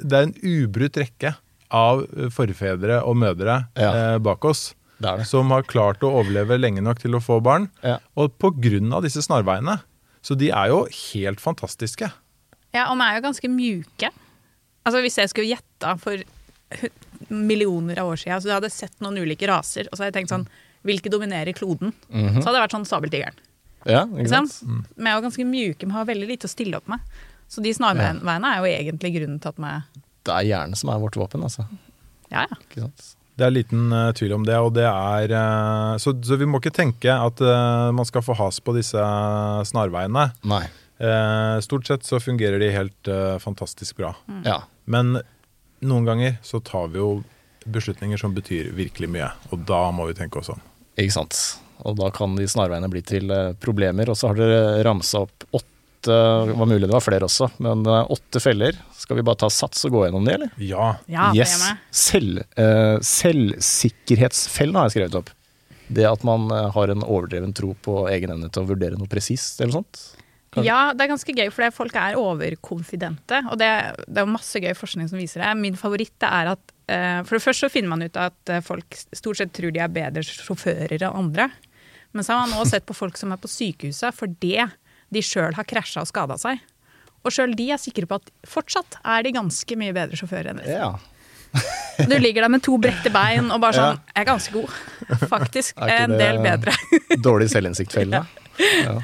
Det 0.00 0.12
er 0.16 0.28
en 0.30 0.32
ubrutt 0.40 0.96
rekke 1.02 1.34
av 1.74 2.04
forfedre 2.32 3.00
og 3.04 3.16
mødre 3.20 3.58
Ja. 3.76 3.90
eh, 4.14 4.18
bak 4.24 4.44
oss 4.48 4.74
Det 5.00 5.18
det. 5.18 5.26
som 5.28 5.50
har 5.52 5.66
klart 5.68 6.00
å 6.06 6.12
overleve 6.22 6.56
lenge 6.60 6.80
nok 6.80 7.00
til 7.02 7.12
å 7.18 7.20
få 7.20 7.40
barn. 7.44 7.68
Ja. 7.82 7.98
Og 8.16 8.32
av 8.94 9.02
disse 9.04 9.20
snarveiene. 9.20 9.80
Så 10.24 10.36
de 10.38 10.48
er 10.54 10.68
jo 10.72 10.84
helt 11.12 11.40
fantastiske. 11.42 12.08
Ja, 12.72 12.86
og 12.90 12.96
de 12.96 13.04
er 13.04 13.18
jo 13.18 13.24
ganske 13.26 13.48
mjuke. 13.52 14.08
Altså 14.86 15.00
Hvis 15.04 15.18
jeg 15.18 15.28
skulle 15.28 15.48
gjetta 15.84 15.96
for 16.00 16.24
millioner 17.28 18.00
av 18.02 18.12
år 18.12 18.20
siden, 18.20 18.42
så 18.42 18.50
jeg 18.50 18.58
hadde 18.58 18.72
sett 18.72 19.00
noen 19.04 19.22
ulike 19.22 19.48
raser, 19.48 19.88
og 19.90 19.96
så 19.96 20.02
hadde 20.02 20.12
jeg 20.12 20.22
tenkt 20.22 20.34
sånn 20.34 20.48
Hvilke 20.84 21.08
dominerer 21.08 21.56
kloden? 21.56 21.94
Så 22.12 22.42
hadde 22.44 22.58
det 22.58 22.60
vært 22.60 22.74
sånn 22.74 22.82
sabeltigeren. 22.84 23.38
Ja, 23.88 24.02
ikke 24.04 24.28
sant? 24.28 24.58
Mm. 24.68 24.82
Men 24.98 25.06
er 25.08 25.14
var 25.16 25.22
ganske 25.24 25.46
mjuke, 25.48 25.86
men 25.86 25.94
har 25.96 26.04
veldig 26.10 26.26
lite 26.28 26.44
å 26.44 26.52
stille 26.52 26.76
opp 26.76 26.90
med. 26.92 27.00
Så 27.48 27.64
de 27.64 27.72
snarveiene 27.72 28.50
er 28.50 28.58
jo 28.60 28.68
egentlig 28.68 29.14
grunnen 29.14 29.38
til 29.40 29.52
at 29.54 29.62
meg 29.64 30.02
Det 30.28 30.34
er 30.34 30.48
hjernen 30.50 30.76
som 30.76 30.92
er 30.92 31.00
vårt 31.00 31.16
våpen, 31.16 31.46
altså. 31.48 31.64
Ja, 32.28 32.44
ja. 32.44 32.58
Ikke 32.60 32.84
sant? 32.84 33.06
Det 33.34 33.46
er 33.46 33.54
liten 33.54 33.88
uh, 33.96 34.12
tvil 34.14 34.36
om 34.36 34.44
det, 34.44 34.60
og 34.60 34.74
det 34.76 34.84
er 34.86 35.32
uh, 35.32 35.96
så, 35.96 36.12
så 36.20 36.36
vi 36.38 36.46
må 36.52 36.60
ikke 36.60 36.74
tenke 36.74 37.16
at 37.16 37.40
uh, 37.40 37.88
man 37.96 38.06
skal 38.06 38.22
få 38.22 38.36
has 38.38 38.60
på 38.60 38.76
disse 38.76 39.08
snarveiene. 39.72 40.28
Nei. 40.52 40.66
Eh, 40.94 41.56
stort 41.64 41.88
sett 41.88 42.04
så 42.06 42.20
fungerer 42.22 42.60
de 42.62 42.68
helt 42.70 43.08
fantastisk 43.42 43.96
bra. 43.98 44.12
Ja. 44.46 44.60
Men 44.86 45.16
noen 45.84 46.08
ganger 46.08 46.38
så 46.44 46.60
tar 46.64 46.90
vi 46.92 47.00
jo 47.02 47.10
beslutninger 47.64 48.20
som 48.20 48.34
betyr 48.36 48.72
virkelig 48.76 49.08
mye, 49.12 49.30
og 49.52 49.62
da 49.68 49.86
må 49.94 50.08
vi 50.10 50.16
tenke 50.18 50.40
oss 50.40 50.50
om. 50.52 50.60
Ikke 51.00 51.14
sant. 51.16 51.38
Og 51.84 51.96
da 51.98 52.10
kan 52.14 52.36
de 52.38 52.46
snarveiene 52.48 52.90
bli 52.92 53.02
til 53.04 53.30
eh, 53.34 53.54
problemer. 53.60 54.10
Og 54.10 54.18
så 54.18 54.30
har 54.30 54.38
dere 54.38 54.82
ramsa 54.86 55.24
opp 55.26 55.46
åtte 56.04 56.48
Det 56.48 56.56
var 56.58 56.66
mulig 56.66 56.88
det 56.88 56.92
var 56.92 57.00
flere 57.00 57.24
også, 57.24 57.48
men 57.64 57.86
eh, 57.86 58.10
åtte 58.12 58.40
feller. 58.40 58.76
Skal 58.96 59.16
vi 59.16 59.24
bare 59.26 59.40
ta 59.40 59.50
sats 59.50 59.84
og 59.88 59.96
gå 59.96 60.04
gjennom 60.04 60.24
de, 60.24 60.34
eller? 60.34 60.50
Ja. 60.58 60.94
ja 61.06 61.30
det 61.32 61.40
yes. 61.42 61.54
er 61.54 61.64
med. 61.64 61.86
Selv, 61.90 62.42
uh, 62.58 62.98
selvsikkerhetsfellen 63.00 64.76
har 64.76 64.88
jeg 64.88 64.96
skrevet 64.98 65.18
opp. 65.20 65.32
Det 65.88 66.06
at 66.08 66.22
man 66.24 66.48
eh, 66.52 66.70
har 66.72 66.92
en 66.92 67.04
overdreven 67.04 67.52
tro 67.56 67.74
på 67.84 68.04
egen 68.12 68.36
evne 68.36 68.50
til 68.52 68.64
å 68.64 68.70
vurdere 68.72 69.00
noe 69.00 69.10
presist, 69.10 69.60
eller 69.60 69.80
sånt. 69.80 70.04
Ja, 70.62 70.92
det 70.94 71.04
er 71.04 71.10
ganske 71.10 71.34
gøy, 71.34 71.48
for 71.50 71.74
folk 71.74 71.96
er 71.98 72.18
overkonfidente. 72.20 73.40
Og 73.50 73.58
det, 73.58 73.70
det 74.06 74.22
er 74.22 74.30
masse 74.30 74.60
gøy 74.62 74.74
forskning 74.78 75.08
som 75.10 75.18
viser 75.18 75.42
det. 75.42 75.52
Min 75.58 75.78
favoritt 75.80 76.26
er 76.28 76.52
at 76.54 76.74
eh, 76.86 77.20
For 77.26 77.36
det 77.38 77.42
første 77.42 77.66
så 77.66 77.72
finner 77.72 77.90
man 77.94 78.04
ut 78.06 78.18
at 78.20 78.52
eh, 78.52 78.62
folk 78.64 78.98
stort 79.16 79.40
sett 79.40 79.54
tror 79.56 79.74
de 79.74 79.82
er 79.82 79.92
bedre 79.92 80.22
sjåfører 80.26 80.94
enn 81.00 81.18
andre. 81.24 81.48
Men 82.14 82.26
så 82.26 82.36
har 82.36 82.46
man 82.46 82.60
også 82.60 82.76
sett 82.76 82.86
på 82.86 82.94
folk 82.94 83.18
som 83.18 83.32
er 83.34 83.40
på 83.42 83.50
sykehuset 83.50 84.14
fordi 84.14 84.54
de 85.14 85.22
sjøl 85.24 85.56
har 85.56 85.66
krasja 85.66 86.04
og 86.04 86.10
skada 86.10 86.38
seg. 86.40 86.62
Og 87.24 87.32
sjøl 87.32 87.56
de 87.56 87.70
er 87.74 87.80
sikre 87.80 88.06
på 88.06 88.20
at 88.20 88.30
fortsatt 88.46 88.98
er 89.02 89.24
de 89.24 89.32
ganske 89.34 89.76
mye 89.80 89.94
bedre 89.96 90.18
sjåfører 90.20 90.52
enn 90.52 90.62
resten. 90.62 90.78
Ja. 90.78 90.94
Du 92.10 92.16
ligger 92.18 92.42
der 92.42 92.50
med 92.50 92.64
to 92.66 92.74
brette 92.82 93.10
bein 93.14 93.46
og 93.54 93.60
bare 93.62 93.76
sånn 93.76 93.98
Jeg 94.10 94.24
er 94.24 94.26
ganske 94.26 94.54
god. 94.56 94.72
Faktisk. 95.30 95.76
Er 95.78 96.08
En 96.08 96.16
del 96.18 96.40
bedre. 96.42 96.74
Dårlig 97.22 97.50
selvinnsikt-felle. 97.54 98.24
Ja. 98.84 98.98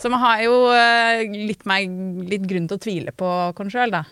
Så 0.00 0.08
man 0.12 0.22
har 0.22 0.40
jo 0.46 0.54
eh, 0.72 1.26
litt, 1.28 1.66
mer, 1.68 1.84
litt 2.24 2.46
grunn 2.48 2.70
til 2.70 2.78
å 2.78 2.82
tvile 2.82 3.12
på 3.12 3.28
oss 3.50 3.74
sjøl, 3.74 3.92
da. 3.92 4.06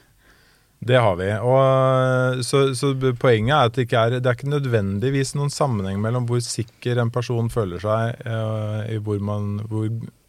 Det 0.79 0.99
har 1.03 1.17
vi. 1.19 1.27
Og, 1.43 2.43
så, 2.47 2.61
så 2.79 2.93
poenget 3.19 3.55
er 3.57 3.71
at 3.71 3.75
det 3.75 3.87
ikke 3.89 4.03
er, 4.05 4.19
det 4.21 4.31
er 4.31 4.37
ikke 4.37 4.53
nødvendigvis 4.53 5.35
noen 5.35 5.51
sammenheng 5.51 5.99
mellom 6.03 6.29
hvor 6.29 6.43
sikker 6.45 7.01
en 7.03 7.11
person 7.15 7.51
føler 7.51 7.83
seg, 7.83 8.21
eh, 8.23 8.95
i 8.95 9.01
hvor, 9.03 9.19
man, 9.19 9.57
hvor, 9.71 9.89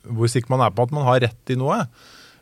hvor 0.10 0.32
sikker 0.32 0.56
man 0.56 0.65
er 0.65 0.74
på 0.74 0.88
at 0.88 0.95
man 0.95 1.06
har 1.06 1.22
rett 1.28 1.54
i 1.54 1.60
noe, 1.60 1.84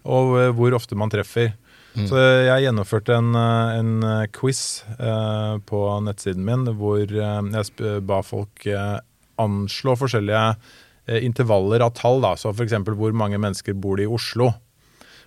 og 0.07 0.37
eh, 0.39 0.53
hvor 0.55 0.77
ofte 0.77 0.99
man 0.99 1.11
treffer. 1.11 1.55
Så 1.97 2.19
jeg 2.45 2.61
gjennomførte 2.61 3.15
en, 3.17 3.31
eh, 3.33 3.75
en 3.79 3.93
eh, 4.05 4.25
quiz 4.29 4.83
eh, 4.99 5.53
på 5.65 5.79
nettsiden 6.05 6.45
min 6.45 6.67
hvor 6.77 7.01
eh, 7.01 7.39
jeg 7.57 8.03
ba 8.05 8.19
folk 8.21 8.67
eh, 8.69 8.99
anslå 9.41 9.95
forskjellige 9.97 10.43
eh, 10.53 10.75
intervaller 11.23 11.83
av 11.85 11.93
tall. 11.97 12.21
Da. 12.23 12.35
Så 12.39 12.53
f.eks. 12.53 12.75
hvor 12.87 13.15
mange 13.15 13.39
mennesker 13.41 13.77
bor 13.77 13.99
det 13.99 14.07
i 14.07 14.11
Oslo. 14.11 14.51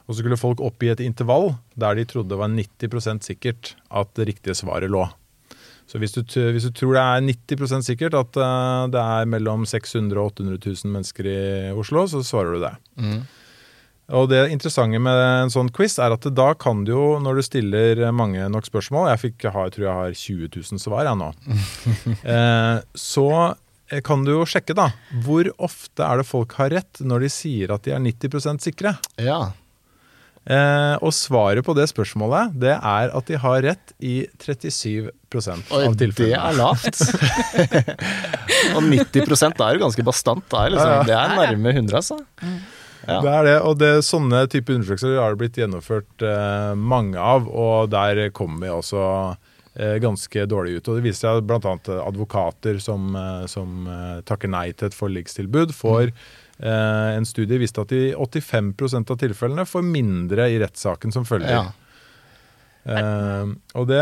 Og 0.06 0.14
så 0.14 0.22
skulle 0.22 0.40
folk 0.40 0.60
oppgi 0.64 0.90
et 0.90 1.02
intervall 1.04 1.52
der 1.78 1.94
de 1.98 2.06
trodde 2.08 2.32
det 2.32 2.40
var 2.40 2.50
90 2.50 3.22
sikkert 3.22 3.74
at 3.88 4.10
det 4.18 4.26
riktige 4.32 4.56
svaret 4.58 4.90
lå. 4.90 5.04
Så 5.90 5.98
hvis 5.98 6.14
du, 6.14 6.22
hvis 6.22 6.66
du 6.68 6.70
tror 6.74 6.94
det 6.94 7.02
er 7.02 7.24
90 7.26 7.82
sikkert 7.82 8.14
at 8.14 8.38
eh, 8.38 8.88
det 8.94 9.02
er 9.02 9.30
mellom 9.30 9.66
600 9.66 10.18
og 10.18 10.32
800 10.38 10.58
000 10.62 10.92
mennesker 10.94 11.26
i 11.26 11.40
Oslo, 11.74 12.06
så 12.06 12.22
svarer 12.26 12.54
du 12.54 12.60
det. 12.62 12.74
Og 14.18 14.28
det 14.30 14.48
interessante 14.50 14.98
med 15.02 15.18
en 15.22 15.52
sånn 15.54 15.70
quiz 15.74 15.96
er 16.02 16.14
at 16.14 16.26
da 16.34 16.48
kan 16.58 16.82
du 16.86 16.92
jo, 16.92 17.06
når 17.22 17.38
du 17.38 17.46
stiller 17.46 18.00
mange 18.14 18.42
nok 18.50 18.66
spørsmål 18.66 19.12
Jeg, 19.12 19.20
fikk, 19.22 19.44
jeg 19.46 19.74
tror 19.74 19.86
jeg 19.86 19.98
har 20.00 20.16
20 20.18 20.50
000 20.58 20.82
svar 20.82 21.06
jeg 21.06 21.20
nå. 21.20 21.30
eh, 22.34 22.76
så 22.98 23.28
kan 24.06 24.22
du 24.26 24.34
jo 24.36 24.44
sjekke 24.48 24.76
da, 24.78 24.90
hvor 25.24 25.48
ofte 25.58 26.06
er 26.06 26.20
det 26.20 26.28
folk 26.28 26.54
har 26.60 26.70
rett 26.76 27.02
når 27.02 27.26
de 27.26 27.32
sier 27.34 27.74
at 27.74 27.86
de 27.86 27.96
er 27.96 28.04
90% 28.04 28.70
sikre. 28.70 28.94
ja. 29.18 29.48
Eh, 30.48 30.94
og 31.04 31.12
svaret 31.12 31.60
på 31.66 31.74
det 31.76 31.84
spørsmålet 31.90 32.54
det 32.62 32.72
er 32.72 33.10
at 33.12 33.26
de 33.28 33.36
har 33.38 33.58
rett 33.60 33.92
i 34.00 34.22
37 34.40 35.10
Oi, 35.36 35.82
av 35.84 35.98
det 36.00 36.08
er 36.32 36.56
lavt. 36.56 37.02
og 38.74 38.80
90 38.88 39.28
da 39.60 39.68
er 39.68 39.76
jo 39.76 39.82
ganske 39.84 40.06
bastant. 40.06 40.46
Det 40.48 40.62
er 40.62 40.72
liksom. 40.74 41.04
Det 41.06 41.18
er 41.18 41.34
nærme 41.36 41.74
100, 41.76 42.00
altså. 42.00 42.18
Ja. 43.06 43.20
Det 43.20 43.30
er 43.34 43.46
det, 43.46 43.54
og 43.68 43.76
det, 43.80 43.92
sånne 44.04 44.42
type 44.50 44.74
undersøkelser 44.74 45.20
har 45.20 45.36
det 45.36 45.40
blitt 45.44 45.60
gjennomført 45.60 46.24
eh, 46.24 46.72
mange 46.74 47.20
av, 47.20 47.46
og 47.48 47.92
der 47.92 48.26
kommer 48.36 48.64
vi 48.64 48.72
også 48.74 49.04
eh, 49.04 49.49
ganske 50.02 50.46
dårlig 50.46 50.78
ut. 50.78 50.88
Og 50.88 50.98
Det 50.98 51.04
viser 51.04 51.26
seg 51.26 51.48
bl.a. 51.48 51.74
advokater 52.04 52.80
som, 52.82 53.14
eh, 53.16 53.46
som 53.50 53.86
eh, 53.88 54.20
takker 54.28 54.52
nei 54.52 54.70
til 54.72 54.90
et 54.90 54.96
forlikstilbud, 54.96 55.74
får 55.76 56.10
eh, 56.10 57.10
en 57.16 57.28
studie 57.28 57.60
viste 57.60 57.82
at 57.82 57.94
i 57.96 58.10
85% 58.14 59.14
av 59.14 59.20
tilfellene 59.20 59.66
får 59.68 59.86
mindre 59.86 60.50
i 60.50 60.58
rettssaken 60.62 61.14
som 61.14 61.28
følger. 61.28 61.56
Ja. 61.56 61.64
Eh, 62.84 63.50
og 63.76 63.88
det, 63.90 64.00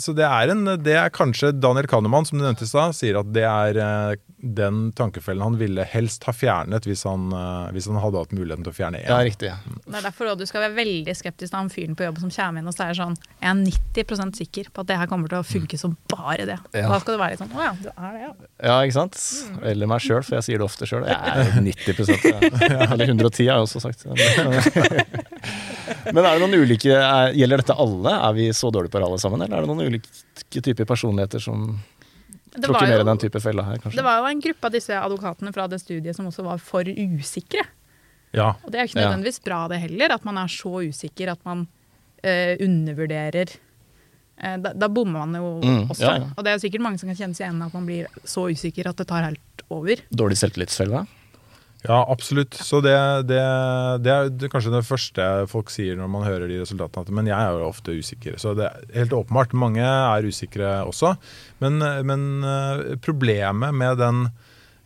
så 0.00 0.14
det 0.16 0.26
er, 0.26 0.52
en, 0.54 0.64
det 0.82 0.94
er 0.98 1.14
kanskje 1.14 1.52
Daniel 1.56 1.88
Kahneman, 1.90 2.26
som 2.28 2.38
du 2.38 2.44
nevnte 2.44 2.66
i 2.66 2.70
stad, 2.70 2.94
sier 2.96 3.18
at 3.20 3.32
det 3.34 3.44
er 3.48 3.80
uh, 3.82 4.12
den 4.42 4.92
tankefellen 4.98 5.42
han 5.42 5.58
ville 5.58 5.84
helst 5.86 6.24
ha 6.26 6.32
fjernet 6.34 6.86
hvis 6.86 7.04
han, 7.06 7.32
uh, 7.34 7.70
hvis 7.74 7.86
han 7.90 7.98
hadde 8.02 8.18
hatt 8.22 8.32
muligheten 8.34 8.64
til 8.66 8.72
å 8.72 8.76
fjerne 8.76 8.98
ja, 9.02 9.18
én. 9.18 9.24
riktig. 9.28 9.50
Det 9.86 9.96
er 9.98 10.02
derfor 10.06 10.26
også 10.32 10.40
du 10.42 10.46
skal 10.50 10.60
være 10.66 10.76
veldig 10.78 11.14
skeptisk 11.18 11.50
til 11.52 11.58
han 11.58 11.70
fyren 11.72 11.96
på 11.98 12.04
jobb 12.06 12.18
som 12.24 12.30
kommer 12.34 12.58
inn 12.62 12.70
og 12.70 12.76
sier 12.76 12.94
sånn 12.98 13.16
Jeg 13.42 13.50
er 13.50 13.54
90% 14.02 14.32
sikker 14.40 14.64
på 14.74 14.78
at 14.82 14.88
det 14.90 14.96
her 14.98 15.08
kommer 15.10 15.26
til 15.30 15.38
å 15.42 15.46
funke 15.46 15.76
som 15.78 15.92
bare 16.10 16.44
det. 16.48 16.58
Ja. 16.74 16.86
Da 16.90 16.96
skal 17.02 17.12
du 17.14 17.18
være 17.22 17.32
litt 17.36 17.42
sånn 17.42 17.54
Å 17.54 17.56
ja, 17.66 17.72
du 17.78 17.88
er 17.92 18.10
det, 18.16 18.20
ja. 18.24 18.32
Ja, 18.62 18.74
ikke 18.86 18.98
sant? 18.98 19.14
Eller 19.72 19.86
meg 19.90 20.00
sjøl, 20.02 20.22
for 20.26 20.34
jeg 20.38 20.44
sier 20.48 20.58
det 20.62 20.66
ofte 20.66 20.84
sjøl. 20.90 21.04
Jeg 21.06 21.18
er 21.18 21.22
90 21.62 22.30
ja. 22.30 22.38
Eller 22.92 23.06
110 23.10 23.48
har 23.50 23.56
jeg 23.58 23.64
også 23.66 23.80
sagt. 23.82 24.00
Men 26.12 26.24
er 26.24 26.34
det 26.34 26.40
noen 26.42 26.54
ulike 26.62 26.92
er, 26.96 27.32
Gjelder 27.36 27.58
dette 27.62 27.71
alle? 27.78 28.12
Er 28.28 28.32
vi 28.36 28.48
så 28.52 28.70
dårlige 28.72 28.90
på 28.92 28.98
det 29.00 29.06
alle 29.08 29.18
sammen? 29.22 29.42
Eller 29.42 29.56
er 29.58 29.66
det 29.66 29.70
noen 29.72 29.86
ulike 29.86 30.62
typer 30.62 30.84
personligheter 30.88 31.40
som 31.40 31.78
Det 32.52 32.68
var, 32.68 32.80
mer 32.82 32.94
i 32.94 32.98
jo, 32.98 33.04
den 33.08 33.18
type 33.18 33.40
fella 33.40 33.62
her, 33.64 33.78
kanskje? 33.78 33.96
det 33.96 34.04
var 34.04 34.18
jo 34.20 34.26
en 34.28 34.40
gruppe 34.40 34.64
av 34.68 34.72
disse 34.72 34.92
advokatene 34.92 35.52
fra 35.54 35.66
det 35.68 35.80
studiet 35.80 36.14
som 36.16 36.26
også 36.28 36.44
var 36.44 36.58
for 36.58 36.84
usikre. 36.84 37.64
Ja. 38.32 38.54
Og 38.64 38.70
det 38.72 38.78
er 38.80 38.84
jo 38.86 38.92
ikke 38.92 39.00
Ja. 39.00 39.08
nødvendigvis 39.10 39.42
bra 39.44 39.68
det 39.68 39.80
heller, 39.80 40.12
at 40.12 40.24
man 40.24 40.36
er 40.38 40.48
så 40.48 40.82
usikker 40.88 41.32
at 41.32 41.40
man 41.44 41.66
eh, 42.22 42.56
undervurderer 42.60 43.48
Eh, 44.42 44.56
da, 44.58 44.72
da 44.72 44.88
bommer 44.88 45.26
man 45.26 45.34
jo 45.36 45.60
Mm, 45.60 45.88
også. 45.92 46.00
ja, 46.00 46.12
ja. 46.18 46.24
Og 46.36 46.42
det 46.42 46.50
er 46.50 46.56
jo 46.56 46.62
sikkert 46.68 46.80
mange 46.82 46.98
som 46.98 47.06
kan 47.06 47.14
kjenne 47.14 47.36
seg 47.36 47.46
igjen 47.46 47.62
at 47.62 47.74
man 47.74 47.84
blir 47.86 48.06
så 48.24 48.48
usikker 48.50 48.88
at 48.88 48.96
det 48.96 49.06
tar 49.06 49.22
helt 49.22 49.62
over. 49.70 49.96
Dårlig 50.10 50.38
selvtillitsfelle? 50.40 51.06
Ja, 51.82 51.98
absolutt. 52.06 52.54
Så 52.54 52.78
det, 52.84 52.94
det, 53.26 53.40
det 54.04 54.12
er 54.14 54.50
kanskje 54.52 54.70
det 54.74 54.84
første 54.86 55.24
folk 55.50 55.72
sier 55.72 55.96
når 55.98 56.10
man 56.12 56.26
hører 56.26 56.46
de 56.50 56.60
resultatene. 56.60 57.02
at, 57.02 57.10
Men 57.18 57.30
jeg 57.30 57.38
er 57.38 57.58
jo 57.58 57.66
ofte 57.66 57.96
usikker. 57.98 58.36
Så 58.38 58.54
det 58.58 58.68
er 58.68 59.00
helt 59.00 59.16
åpenbart. 59.16 59.56
Mange 59.58 59.82
er 59.82 60.28
usikre 60.28 60.76
også. 60.86 61.16
Men, 61.64 61.82
men 62.06 62.24
eh, 62.46 62.84
problemet 63.02 63.74
med 63.74 63.98
den, 63.98 64.22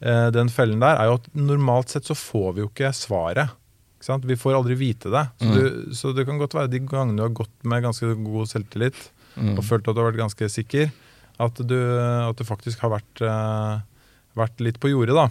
eh, 0.01 0.31
den 0.33 0.49
fellen 0.53 0.81
der 0.81 0.97
er 1.03 1.11
jo 1.11 1.19
at 1.21 1.29
normalt 1.37 1.93
sett 1.93 2.09
så 2.09 2.17
får 2.17 2.57
vi 2.57 2.65
jo 2.65 2.71
ikke 2.73 2.95
svaret. 2.97 3.53
Ikke 3.99 4.09
sant? 4.09 4.25
Vi 4.29 4.41
får 4.41 4.57
aldri 4.57 4.79
vite 4.81 5.13
det. 5.13 5.27
Så, 5.43 5.53
du, 5.53 5.93
så 6.01 6.17
det 6.17 6.25
kan 6.29 6.41
godt 6.41 6.57
være 6.57 6.73
de 6.73 6.81
gangene 6.81 7.21
du 7.21 7.27
har 7.27 7.37
gått 7.45 7.55
med 7.69 7.85
ganske 7.85 8.17
god 8.25 8.49
selvtillit 8.53 9.11
og 9.37 9.61
følt 9.69 9.85
at 9.85 9.93
du 9.93 10.01
har 10.01 10.07
vært 10.09 10.23
ganske 10.23 10.47
sikker, 10.49 10.87
at 11.45 11.59
du, 11.69 11.77
at 12.01 12.39
du 12.39 12.45
faktisk 12.49 12.81
har 12.81 12.95
vært, 12.95 13.21
eh, 13.21 13.83
vært 14.39 14.63
litt 14.65 14.79
på 14.81 14.89
jordet, 14.89 15.13
da. 15.13 15.27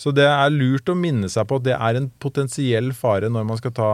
Så 0.00 0.10
det 0.14 0.26
er 0.26 0.52
lurt 0.52 0.90
å 0.90 0.96
minne 0.98 1.30
seg 1.30 1.46
på 1.48 1.60
at 1.60 1.66
det 1.68 1.74
er 1.76 1.98
en 1.98 2.08
potensiell 2.22 2.90
fare 2.96 3.30
når 3.30 3.44
man 3.46 3.60
skal 3.60 3.74
ta 3.76 3.90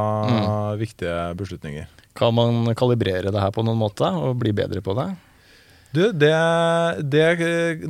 viktige 0.80 1.32
beslutninger. 1.38 1.90
Kan 2.16 2.34
man 2.36 2.72
kalibrere 2.78 3.32
det 3.32 3.42
her 3.42 3.52
på 3.54 3.64
noen 3.66 3.78
måte 3.80 4.08
og 4.08 4.38
bli 4.40 4.54
bedre 4.56 4.82
på 4.84 4.96
det? 4.98 5.10
Du, 5.90 6.04
det, 6.14 6.34
det, 7.10 7.24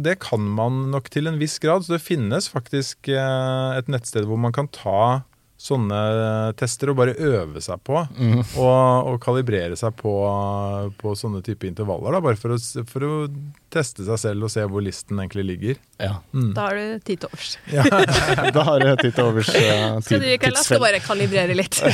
det 0.00 0.14
kan 0.24 0.40
man 0.40 0.86
nok 0.92 1.10
til 1.12 1.28
en 1.28 1.40
viss 1.40 1.58
grad. 1.60 1.84
Så 1.84 1.96
det 1.96 2.04
finnes 2.04 2.48
faktisk 2.48 3.10
eh, 3.12 3.76
et 3.76 3.90
nettsted 3.92 4.28
hvor 4.28 4.40
man 4.40 4.54
kan 4.56 4.70
ta 4.72 5.22
sånne 5.60 5.96
tester 6.56 6.88
og 6.88 6.96
bare 7.02 7.12
øve 7.20 7.60
seg 7.60 7.82
på. 7.84 7.98
Og, 8.00 9.08
og 9.10 9.18
kalibrere 9.20 9.76
seg 9.76 9.92
på, 9.98 10.12
på 11.00 11.12
sånne 11.20 11.42
type 11.44 11.68
intervaller. 11.68 12.16
Da, 12.16 12.22
bare 12.24 12.38
for 12.40 12.54
å, 12.56 12.58
for 12.88 13.04
å 13.04 13.10
teste 13.70 14.06
seg 14.08 14.18
selv 14.22 14.48
og 14.48 14.50
se 14.54 14.64
hvor 14.64 14.80
listen 14.82 15.20
egentlig 15.20 15.44
ligger. 15.50 15.82
Ja. 16.00 16.14
Da 16.56 16.70
har 16.70 16.80
du 16.80 17.04
tid 17.04 17.20
til 17.22 17.28
overs. 17.28 17.52
Da 18.56 18.64
har 18.70 18.80
du 18.86 18.88
tid 19.04 19.12
til 19.18 19.28
overs. 19.28 19.52
Uh, 19.52 20.00
Skal 20.06 20.24
du 20.24 20.30
ikke 20.32 20.50
la 20.54 20.64
skal 20.64 20.80
bare 20.82 21.02
kalibrere 21.04 21.54
litt? 21.58 21.76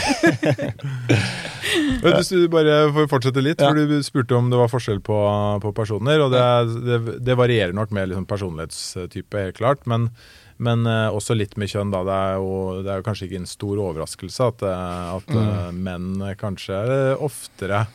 Hvis 2.07 2.31
Du, 2.31 2.39
du 2.45 2.49
bare 2.53 2.79
får 2.95 3.09
fortsette 3.11 3.43
litt, 3.43 3.61
Ja. 3.61 3.73
for 3.75 3.83
du 3.91 3.99
spurte 4.07 4.37
om 4.39 4.49
det 4.53 4.59
var 4.61 4.71
forskjell 4.73 5.01
på, 5.05 5.17
på 5.63 5.73
personer. 5.77 6.23
Og 6.23 6.31
det, 6.35 6.45
det, 6.87 6.99
det 7.27 7.37
varierer 7.39 7.75
nok 7.77 7.91
med 7.95 8.13
liksom 8.13 8.27
personlighetstype, 8.31 9.47
helt 9.49 9.59
klart. 9.59 9.83
Men, 9.91 10.11
men 10.57 10.87
uh, 10.89 11.13
også 11.15 11.37
litt 11.37 11.57
med 11.61 11.71
kjønn. 11.73 11.93
Da. 11.93 12.03
Det, 12.07 12.17
er 12.17 12.41
jo, 12.41 12.57
det 12.85 12.93
er 12.93 13.03
jo 13.03 13.07
kanskje 13.07 13.29
ikke 13.29 13.43
en 13.43 13.51
stor 13.51 13.83
overraskelse 13.91 14.51
at, 14.53 14.67
at 14.67 15.31
mm. 15.33 15.39
uh, 15.39 15.71
menn 15.77 16.11
kanskje 16.41 16.81
eh, 16.81 17.23
oftere 17.23 17.87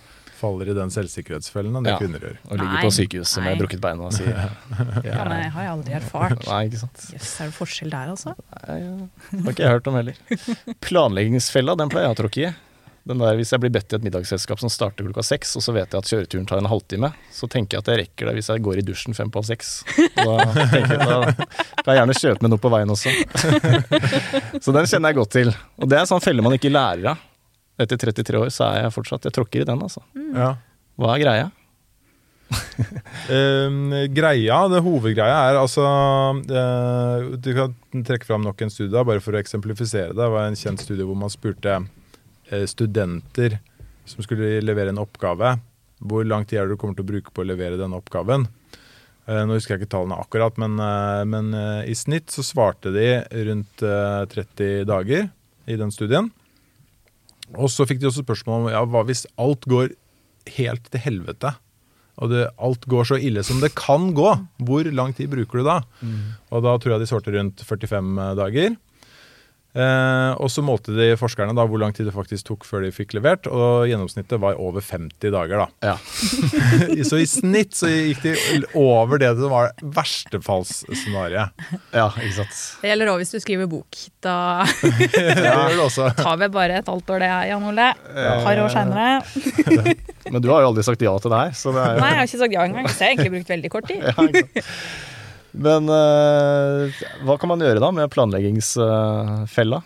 faller 0.42 0.72
i 0.72 0.74
den 0.74 0.90
selvsikkerhetsfellen 0.94 1.76
enn 1.78 1.86
det 1.86 1.94
Ja. 1.94 2.00
kvinner 2.02 2.24
gjør. 2.26 2.38
Og 2.48 2.58
ligger 2.58 2.74
Nei, 2.74 2.82
på 2.86 2.94
sykehuset 2.96 3.44
med 3.44 3.52
nei. 3.52 3.60
brukket 3.62 3.84
bein 3.84 4.02
og 4.02 4.16
sier 4.16 4.34
Ja, 5.06 5.26
nei, 5.30 5.44
har 5.54 5.68
jeg 5.68 5.72
aldri 5.76 5.96
erfart. 6.00 6.48
Nei, 6.48 6.64
ikke 6.70 6.82
sant. 6.82 7.06
Jøss, 7.14 7.34
er 7.44 7.52
det 7.52 7.58
forskjell 7.60 7.94
der, 7.94 8.10
altså? 8.16 8.34
Nei, 8.56 8.80
ja. 8.82 8.96
har 9.36 9.54
ikke 9.54 9.68
jeg 9.68 9.76
hørt 9.78 9.92
om 9.92 10.00
heller. 10.00 10.18
Planleggingsfella, 10.88 11.78
den 11.78 11.94
pleier 11.94 12.10
jeg 12.10 12.18
å 12.18 12.20
tråkke 12.24 12.46
i. 12.48 12.54
Den 13.08 13.18
der, 13.18 13.34
Hvis 13.34 13.50
jeg 13.50 13.62
blir 13.64 13.72
bedt 13.74 13.94
i 13.94 13.98
et 13.98 14.04
middagsselskap 14.06 14.60
som 14.62 14.70
starter 14.70 15.08
klokka 15.08 15.24
seks, 15.26 15.56
og 15.58 15.64
så 15.66 15.74
vet 15.74 15.90
jeg 15.90 16.04
at 16.04 16.10
kjøreturen 16.12 16.46
tar 16.50 16.62
en 16.62 16.70
halvtime, 16.70 17.10
så 17.34 17.50
tenker 17.50 17.78
jeg 17.78 17.82
at 17.82 17.90
jeg 17.90 18.00
rekker 18.04 18.30
det 18.30 18.36
hvis 18.38 18.50
jeg 18.52 18.62
går 18.68 18.82
i 18.82 18.86
dusjen 18.86 19.18
fem 19.18 19.32
på 19.34 19.42
seks. 19.48 19.72
Da, 20.20 20.36
jeg, 20.76 20.86
da 21.02 21.22
kan 21.34 21.90
jeg 21.90 21.98
gjerne 21.98 22.18
kjøpe 22.20 22.46
med 22.46 22.54
noe 22.54 22.62
på 22.62 22.72
veien 22.74 22.94
også. 22.94 23.14
Så 24.64 24.76
den 24.76 24.86
kjenner 24.86 25.10
jeg 25.10 25.18
godt 25.18 25.34
til. 25.34 25.50
Og 25.82 25.90
det 25.90 25.98
er 25.98 26.04
en 26.06 26.12
sånn 26.12 26.22
felle 26.22 26.46
man 26.46 26.54
ikke 26.58 26.70
lærer 26.74 27.16
av. 27.16 27.24
Etter 27.82 27.98
33 27.98 28.38
år 28.38 28.52
så 28.54 28.68
er 28.68 28.84
jeg 28.84 28.94
fortsatt 28.94 29.26
Jeg 29.26 29.34
tråkker 29.34 29.64
i 29.64 29.66
den, 29.66 29.82
altså. 29.82 30.04
Ja. 30.36 30.54
Hva 31.02 31.16
er 31.16 31.24
greia? 31.24 31.48
uh, 32.52 34.06
greia, 34.20 34.58
det 34.68 34.82
hovedgreia 34.84 35.38
er 35.48 35.60
altså 35.62 35.86
uh, 36.36 37.30
Du 37.40 37.48
kan 37.56 38.04
trekke 38.04 38.28
fram 38.28 38.44
nok 38.44 38.60
en 38.62 38.74
studie 38.74 39.06
bare 39.08 39.24
for 39.24 39.34
å 39.34 39.42
eksemplifisere 39.42 40.12
det. 40.12 40.20
Det 40.20 40.30
var 40.36 40.46
en 40.46 40.60
kjent 40.60 40.84
studie 40.84 41.08
hvor 41.08 41.18
man 41.18 41.34
spurte 41.34 41.80
studenter 42.68 43.60
som 44.10 44.24
skulle 44.26 44.60
levere 44.64 44.92
en 44.92 45.02
oppgave. 45.02 45.56
Hvor 46.02 46.26
lang 46.26 46.48
tid 46.50 46.60
er 46.60 46.68
det 46.68 46.76
du 46.76 46.82
kommer 46.82 46.98
til 46.98 47.06
å 47.06 47.12
bruke 47.12 47.34
på 47.34 47.44
å 47.44 47.48
levere 47.48 47.80
denne 47.80 48.00
oppgaven? 48.00 48.48
Eh, 49.30 49.42
nå 49.46 49.56
husker 49.56 49.76
jeg 49.76 49.84
ikke 49.84 49.94
tallene 49.94 50.18
akkurat, 50.20 50.58
men, 50.62 50.78
eh, 50.82 51.24
men 51.30 51.54
eh, 51.54 51.90
i 51.92 51.96
snitt 51.98 52.34
så 52.34 52.44
svarte 52.46 52.94
de 52.96 53.22
rundt 53.50 53.84
eh, 53.86 54.22
30 54.34 54.86
dager 54.90 55.30
i 55.70 55.78
den 55.78 55.94
studien. 55.94 56.32
Og 57.54 57.70
så 57.70 57.86
fikk 57.86 58.02
de 58.02 58.10
også 58.10 58.26
spørsmål 58.26 58.64
om 58.64 58.72
ja, 58.72 58.82
hva 58.88 59.04
hvis 59.06 59.28
alt 59.42 59.68
går 59.70 59.94
helt 60.58 60.88
til 60.90 61.04
helvete? 61.04 61.54
Og 62.22 62.32
det, 62.32 62.48
alt 62.62 62.86
går 62.90 63.08
så 63.08 63.18
ille 63.22 63.44
som 63.46 63.62
det 63.62 63.74
kan 63.78 64.12
gå. 64.18 64.30
Hvor 64.68 64.88
lang 64.94 65.14
tid 65.18 65.32
bruker 65.32 65.62
du 65.62 65.68
da? 65.68 65.78
Og 66.54 66.64
da 66.66 66.74
tror 66.78 66.96
jeg 66.96 67.04
de 67.04 67.10
svarte 67.10 67.34
rundt 67.34 67.64
45 67.66 68.20
dager. 68.38 68.76
Eh, 69.72 70.32
og 70.36 70.50
så 70.52 70.60
målte 70.66 70.92
de 70.92 71.14
forskerne 71.16 71.54
da 71.56 71.64
hvor 71.64 71.80
lang 71.80 71.94
tid 71.96 72.10
det 72.10 72.14
faktisk 72.16 72.50
tok 72.50 72.66
før 72.68 72.84
de 72.84 72.92
fikk 72.92 73.16
levert, 73.16 73.48
og 73.48 73.88
gjennomsnittet 73.88 74.42
var 74.44 74.60
over 74.60 74.84
50 74.84 75.32
dager. 75.32 75.64
da. 75.64 75.94
Ja. 75.94 75.96
så 77.10 77.22
i 77.22 77.28
snitt 77.30 77.78
så 77.78 77.88
gikk 77.92 78.26
de 78.26 78.34
over 78.76 79.22
det 79.22 79.32
som 79.40 79.54
var 79.54 79.72
verstefallsscenarioet. 79.82 81.66
ja, 81.96 82.10
ikke 82.20 82.36
sant. 82.42 82.58
Det 82.82 82.92
gjelder 82.92 83.14
òg 83.14 83.22
hvis 83.24 83.32
du 83.36 83.40
skriver 83.44 83.70
bok. 83.72 84.02
Da 84.24 84.36
Det 84.82 85.38
det 85.40 85.80
også. 85.80 86.10
tar 86.20 86.40
vi 86.42 86.52
bare 86.52 86.82
et 86.82 86.92
halvt 86.92 87.16
år 87.16 87.24
det, 87.24 87.32
Jan 87.52 87.70
Ole. 87.72 87.88
Et 88.12 88.44
par 88.44 88.64
år 88.66 88.74
seinere. 88.74 89.96
Men 90.32 90.44
du 90.44 90.52
har 90.52 90.66
jo 90.66 90.72
aldri 90.74 90.84
sagt 90.86 91.02
ja 91.04 91.16
til 91.22 91.32
det 91.34 91.40
her, 91.46 91.56
så 91.58 91.72
det 91.76 91.82
er 91.86 91.96
jo 91.96 92.04
Nei, 92.04 92.12
jeg 92.12 92.20
har 92.20 92.30
ikke 92.30 92.44
sagt 92.44 92.56
ja 92.58 92.68
engang. 92.68 92.92
Så 92.92 93.00
jeg 93.00 93.08
har 93.08 93.16
egentlig 93.16 93.34
brukt 93.38 93.56
veldig 93.56 93.72
kort 93.74 93.90
tid. 93.90 94.04
Ja. 94.04 94.66
Men 95.52 95.90
uh, 95.92 97.02
hva 97.28 97.38
kan 97.40 97.52
man 97.52 97.64
gjøre 97.64 97.82
da 97.84 97.92
med 97.96 98.12
planleggingsfella? 98.14 99.82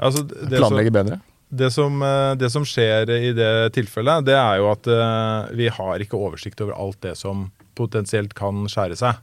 Altså, 0.00 0.24
Planlegge 0.48 0.94
bedre? 0.94 1.20
det, 1.50 1.70
som, 1.70 2.02
eh, 2.02 2.34
det 2.38 2.50
som 2.50 2.64
skjer 2.66 3.10
i 3.10 3.32
det 3.34 3.72
tilfellet, 3.74 4.24
det 4.28 4.36
er 4.38 4.60
jo 4.60 4.70
at 4.70 4.86
eh, 4.86 5.50
vi 5.58 5.66
har 5.72 6.02
ikke 6.02 6.18
oversikt 6.18 6.62
over 6.62 6.76
alt 6.78 7.00
det 7.02 7.16
som 7.18 7.48
potensielt 7.78 8.34
kan 8.38 8.64
skjære 8.70 8.98
seg. 9.00 9.18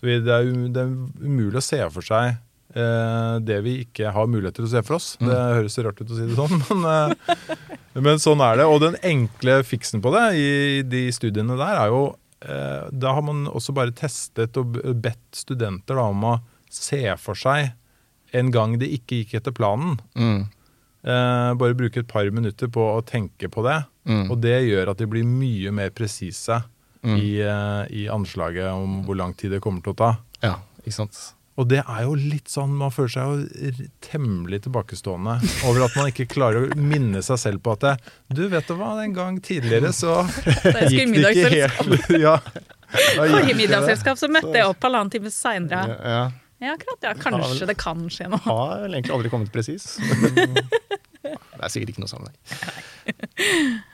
Så 0.00 0.08
det, 0.08 0.32
er, 0.32 0.48
det 0.72 0.86
umulig 1.20 1.60
å 1.60 1.64
se 1.64 1.80
for 1.92 2.06
seg 2.06 2.42
det 2.76 3.56
vi 3.64 3.70
ikke 3.86 4.10
har 4.12 4.26
mulighet 4.28 4.58
til 4.58 4.66
å 4.66 4.68
se 4.68 4.80
for 4.84 4.98
oss. 4.98 5.06
Det 5.16 5.32
høres 5.32 5.78
rart 5.80 6.00
ut 6.02 6.10
å 6.12 6.16
si 6.18 6.26
det 6.28 6.34
sånn, 6.36 6.58
men, 6.82 7.14
men 8.04 8.20
sånn 8.20 8.42
er 8.44 8.58
det. 8.60 8.66
Og 8.68 8.82
den 8.82 8.98
enkle 9.00 9.62
fiksen 9.64 10.02
på 10.04 10.12
det 10.12 10.24
i 10.36 10.50
de 10.84 11.06
studiene 11.16 11.56
der 11.56 11.80
er 11.86 11.94
jo 11.94 12.02
Da 12.40 13.12
har 13.16 13.22
man 13.24 13.46
også 13.48 13.72
bare 13.72 13.94
testet 13.96 14.58
og 14.60 14.74
bedt 15.00 15.38
studenter 15.38 15.96
om 16.02 16.24
å 16.28 16.32
se 16.68 17.00
for 17.16 17.38
seg 17.38 17.70
en 18.36 18.50
gang 18.52 18.76
det 18.80 18.90
ikke 18.92 19.22
gikk 19.22 19.36
etter 19.40 19.54
planen. 19.56 19.96
Mm. 20.18 20.46
Eh, 21.06 21.50
bare 21.54 21.78
bruke 21.78 22.02
et 22.02 22.10
par 22.10 22.28
minutter 22.34 22.70
på 22.72 22.82
å 22.96 23.04
tenke 23.06 23.50
på 23.52 23.62
det. 23.66 23.78
Mm. 24.08 24.24
Og 24.30 24.40
det 24.42 24.56
gjør 24.66 24.92
at 24.92 25.02
de 25.02 25.08
blir 25.10 25.26
mye 25.26 25.72
mer 25.74 25.92
presise 25.94 26.60
i, 27.06 27.38
eh, 27.38 27.82
i 27.94 28.06
anslaget 28.10 28.72
om 28.72 29.02
hvor 29.06 29.18
lang 29.18 29.34
tid 29.38 29.54
det 29.54 29.62
kommer 29.62 29.84
til 29.84 29.94
å 29.94 30.00
ta. 30.00 30.10
Ja, 30.42 30.56
ikke 30.82 30.96
sant. 30.98 31.20
Og 31.56 31.68
det 31.70 31.80
er 31.80 32.02
jo 32.04 32.14
litt 32.18 32.50
sånn, 32.52 32.74
man 32.76 32.92
føler 32.92 33.12
seg 33.14 33.28
jo 33.32 33.86
temmelig 34.04 34.62
tilbakestående 34.66 35.38
over 35.64 35.86
at 35.86 35.94
man 35.96 36.10
ikke 36.10 36.26
klarer 36.28 36.66
å 36.66 36.76
minne 36.76 37.22
seg 37.24 37.40
selv 37.40 37.62
på 37.64 37.72
at 37.76 37.84
det, 37.86 37.94
du 38.36 38.42
vet 38.52 38.68
du 38.68 38.74
hva, 38.76 38.90
en 39.00 39.14
gang 39.16 39.38
tidligere 39.40 39.92
så 39.96 40.18
gikk 40.92 41.14
det 41.16 41.32
ikke 41.32 41.52
helt 41.54 42.10
Ja. 42.26 42.36
Forrige 43.16 43.56
middagsselskap 43.58 44.20
så 44.20 44.28
møtte 44.30 44.52
jeg 44.54 44.68
opp 44.68 44.84
halvannen 44.84 45.10
time 45.12 45.32
seinere. 45.32 45.96
Ja. 45.96 46.26
Ja, 46.56 46.72
akkurat. 46.72 47.02
Ja, 47.04 47.12
kanskje 47.20 47.66
det 47.68 47.76
kan 47.80 48.06
skje 48.12 48.30
noe. 48.32 48.40
Har 48.46 48.84
vel 48.86 48.96
egentlig 48.96 49.16
aldri 49.16 49.32
kommet 49.32 49.52
presis. 49.52 49.96
Det 51.26 51.64
er 51.64 51.72
sikkert 51.72 51.90
ikke 51.90 52.02
noe 52.04 52.10
sammenheng. 52.10 52.36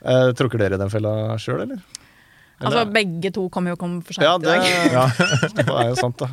Eh, 0.05 0.31
tråkker 0.37 0.61
dere 0.61 0.77
i 0.77 0.81
den 0.83 0.91
fella 0.93 1.13
sjøl, 1.41 1.63
eller? 1.65 1.79
Altså, 2.61 2.83
begge 2.93 3.31
to 3.35 3.47
kommer 3.55 3.73
jo 3.73 3.79
kom 3.81 3.95
for 4.05 4.19
for 4.19 4.27
Ja, 4.27 4.35
sent 4.37 4.45
i 4.45 4.51
dag. 4.51 4.67
Ja, 4.93 5.05
det 5.57 5.65
er 5.65 5.89
jo 5.89 5.97
sant, 5.97 6.21
da. 6.21 6.29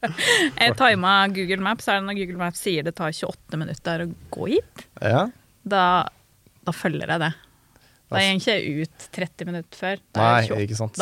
Jeg 0.60 0.76
tima 0.78 1.12
Google 1.34 1.60
Maps, 1.64 1.88
er 1.88 2.00
det 2.00 2.06
når 2.08 2.18
Google 2.22 2.40
Maps 2.40 2.62
sier 2.64 2.86
det 2.86 2.94
tar 2.98 3.12
28 3.12 3.58
minutter 3.60 4.06
å 4.06 4.10
gå 4.32 4.48
hit, 4.54 4.86
Ja. 5.02 5.26
da, 5.64 5.84
da 6.66 6.72
følger 6.76 7.06
jeg 7.14 7.20
det. 7.26 7.32
Da 8.10 8.18
går 8.18 8.40
ikke 8.40 8.54
ut 8.82 9.04
30 9.14 9.46
minutter 9.46 9.78
før. 9.78 10.00
Er 10.00 10.18
Nei, 10.18 10.30
jeg 10.42 10.48
28. 10.50 10.64
ikke 10.66 10.78
sant. 10.80 10.96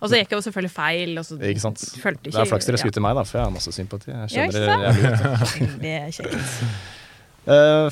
Og 0.00 0.06
så 0.08 0.16
gikk 0.16 0.30
jeg 0.32 0.38
jo 0.38 0.44
selvfølgelig 0.46 0.72
feil. 0.72 1.10
Og 1.20 1.26
så 1.28 1.36
Ikke 1.44 1.60
sant. 1.60 1.82
følte 2.00 2.30
Det 2.30 2.38
er 2.40 2.48
flaks 2.48 2.70
dere 2.70 2.80
skulle 2.80 2.96
til 2.96 3.04
meg, 3.04 3.18
da, 3.18 3.24
for 3.28 3.36
jeg 3.36 3.44
har 3.44 3.52
masse 3.52 3.74
sympati. 3.76 4.08
Jeg 4.08 4.16
Ja, 4.32 4.46
ikke 4.46 4.62
skjønner 4.62 4.80
dere. 4.96 5.36
Veldig 5.52 5.94
kjekt. 6.16 6.64
Eh, 7.42 7.88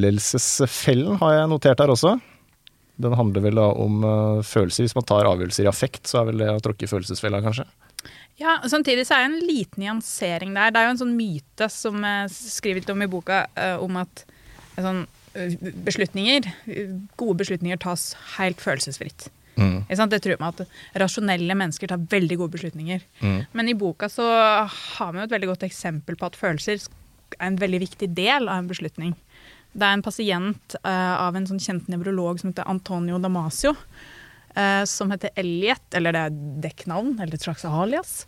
følelsesfellen 0.00 1.18
har 1.20 1.34
jeg 1.36 1.48
notert 1.52 1.80
her 1.82 1.90
også. 1.92 2.14
Den 3.00 3.12
handler 3.16 3.42
vel 3.44 3.58
da 3.60 3.66
om 3.76 3.98
eh, 4.04 4.40
følelser. 4.44 4.86
Hvis 4.86 4.96
man 4.96 5.04
tar 5.08 5.28
avgjørelser 5.28 5.66
i 5.66 5.70
affekt, 5.70 6.08
så 6.08 6.22
er 6.22 6.30
vel 6.30 6.40
det 6.42 6.48
å 6.52 6.62
tråkke 6.64 6.86
i 6.86 6.90
følelsesfella, 6.90 7.42
kanskje. 7.44 7.66
Ja, 8.40 8.56
Samtidig 8.64 9.04
så 9.06 9.16
er 9.18 9.26
det 9.26 9.30
en 9.30 9.48
liten 9.48 9.82
nyansering 9.84 10.54
der. 10.56 10.72
Det 10.72 10.80
er 10.80 10.88
jo 10.88 10.94
en 10.94 11.02
sånn 11.02 11.16
myte 11.18 11.68
som 11.72 12.00
jeg 12.06 12.30
skriver 12.32 12.80
litt 12.80 12.92
om 12.92 13.04
i 13.04 13.10
boka, 13.10 13.42
eh, 13.54 13.76
om 13.82 13.98
at 14.00 14.24
eh, 14.24 14.80
sånn, 14.84 15.02
eh, 15.34 15.58
beslutninger, 15.84 16.48
eh, 16.72 16.94
gode 17.20 17.42
beslutninger 17.42 17.82
tas 17.84 18.14
helt 18.38 18.64
følelsesfritt. 18.64 19.28
Mm. 19.60 19.84
Det 19.90 20.20
tror 20.24 20.32
jeg 20.32 20.40
at 20.40 21.00
rasjonelle 21.02 21.56
mennesker 21.58 21.90
tar 21.90 22.00
veldig 22.12 22.38
gode 22.40 22.54
beslutninger. 22.56 23.02
Mm. 23.20 23.40
Men 23.52 23.68
i 23.68 23.76
boka 23.76 24.08
så 24.08 24.24
har 24.24 25.12
vi 25.12 25.20
jo 25.20 25.26
et 25.26 25.34
veldig 25.34 25.50
godt 25.52 25.66
eksempel 25.68 26.16
på 26.16 26.30
at 26.30 26.38
følelser 26.38 26.80
er 27.36 27.50
en 27.50 27.58
veldig 27.60 27.82
viktig 27.84 28.08
del 28.16 28.48
av 28.48 28.62
en 28.62 28.70
beslutning. 28.70 29.12
Det 29.72 29.86
er 29.86 29.98
en 29.98 30.02
pasient 30.02 30.76
uh, 30.82 31.16
av 31.28 31.36
en 31.38 31.46
sånn 31.46 31.60
kjent 31.62 31.90
nevrolog 31.92 32.40
som 32.40 32.50
heter 32.50 32.66
Antonio 32.70 33.20
Damasio, 33.22 33.76
eh, 34.56 34.84
som 34.88 35.10
heter 35.12 35.34
Elliot, 35.40 35.86
eller 35.94 36.16
det 36.16 36.22
er 36.28 36.38
dekknavn, 36.68 37.16
eller 37.18 37.36
et 37.36 37.44
slags 37.44 37.66
alias. 37.68 38.24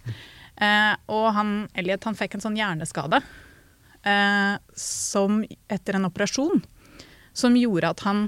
Eh, 0.57 0.93
og 1.13 1.31
han, 1.37 1.55
Elliot 1.79 2.05
han 2.09 2.19
fikk 2.19 2.37
en 2.37 2.45
sånn 2.45 2.59
hjerneskade 2.59 3.23
eh, 4.05 4.55
som 4.79 5.41
etter 5.73 5.97
en 5.97 6.09
operasjon 6.11 6.61
som 7.33 7.57
gjorde 7.57 7.93
at 7.95 8.05
han 8.07 8.27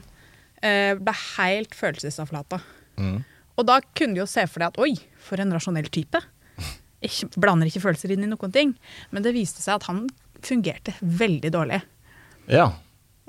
eh, 0.65 0.95
ble 0.97 1.15
helt 1.37 1.77
følelsesavflata. 1.77 2.61
Mm. 2.97 3.19
Og 3.55 3.67
da 3.69 3.81
kunne 3.95 4.17
du 4.17 4.23
jo 4.23 4.31
se 4.31 4.47
for 4.51 4.63
deg 4.63 4.73
at 4.73 4.81
oi, 4.83 4.95
for 5.21 5.41
en 5.43 5.53
rasjonell 5.55 5.91
type. 5.93 6.21
Ikke, 7.05 7.29
blander 7.37 7.69
ikke 7.69 7.83
følelser 7.85 8.15
inn 8.15 8.25
i 8.25 8.31
noen 8.31 8.55
ting. 8.55 8.73
Men 9.13 9.27
det 9.27 9.35
viste 9.37 9.63
seg 9.63 9.77
at 9.77 9.89
han 9.91 10.07
fungerte 10.45 10.97
veldig 11.01 11.53
dårlig. 11.53 11.83
Ja. 12.51 12.71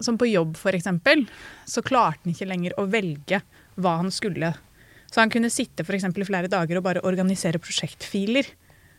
Som 0.04 0.18
på 0.20 0.28
jobb, 0.28 0.58
eksempel, 0.72 1.26
så 1.68 1.84
klarte 1.86 2.24
han 2.24 2.34
ikke 2.34 2.50
lenger 2.50 2.76
å 2.80 2.88
velge 2.92 3.42
hva 3.80 3.98
han 4.02 4.12
skulle. 4.14 4.54
Så 5.12 5.22
han 5.22 5.32
kunne 5.32 5.52
sitte 5.54 5.86
for 5.88 5.96
eksempel, 5.96 6.26
i 6.26 6.28
flere 6.28 6.52
dager 6.52 6.80
og 6.80 6.86
bare 6.88 7.04
organisere 7.08 7.62
prosjektfiler. 7.62 8.48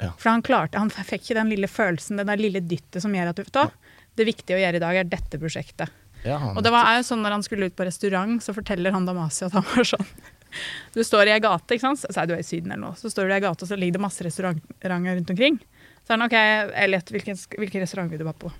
Ja. 0.00 0.12
For 0.20 0.30
han 0.30 0.44
klarte, 0.44 0.80
han 0.80 0.92
fikk 0.92 1.24
ikke 1.24 1.38
den 1.38 1.52
lille 1.54 1.68
følelsen, 1.70 2.20
den 2.20 2.30
der 2.30 2.40
lille 2.40 2.60
dyttet 2.64 3.02
som 3.04 3.14
gjør 3.16 3.32
at 3.32 3.38
du 3.38 3.44
vet, 3.44 3.54
da, 3.56 3.68
det 4.16 4.28
viktige 4.28 4.58
å 4.58 4.62
gjøre 4.62 4.80
i 4.80 4.84
dag 4.84 5.00
er 5.00 5.08
dette 5.08 5.40
prosjektet. 5.40 5.92
ja 6.24 6.38
Og 6.52 6.62
det 6.64 6.72
var 6.72 6.96
jo 6.96 7.04
sånn 7.08 7.22
når 7.24 7.38
han 7.38 7.44
skulle 7.46 7.68
ut 7.68 7.76
på 7.76 7.86
restaurant, 7.88 8.40
så 8.44 8.54
forteller 8.56 8.94
han 8.96 9.08
Damasi 9.08 9.46
at 9.48 9.56
han 9.56 9.66
var 9.74 9.88
sånn 9.88 10.08
Du 10.94 11.02
står 11.04 11.28
i 11.28 11.34
ei 11.34 11.40
gate, 11.42 11.76
ikke 11.76 11.84
sant? 11.84 12.00
Så 12.00 12.20
er 12.22 12.28
du 12.28 12.32
i 12.32 12.44
Syden 12.46 12.70
eller 12.72 12.86
noe. 12.86 12.96
Så 12.96 13.10
står 13.12 13.26
du 13.26 13.34
i 13.34 13.36
ei 13.36 13.42
gate, 13.44 13.66
og 13.66 13.68
så 13.68 13.76
ligger 13.76 13.98
det 13.98 14.04
masse 14.06 14.24
restauranter 14.24 14.94
rundt 14.94 15.32
omkring. 15.34 15.58
Så 16.06 16.14
er 16.14 16.16
han 16.16 16.24
OK, 16.24 16.36
Elliot, 16.80 17.12
hvilken, 17.12 17.36
hvilken 17.58 17.82
restaurant 17.84 18.12
vil 18.12 18.22
du 18.22 18.24
være 18.24 18.40
på? 18.40 18.52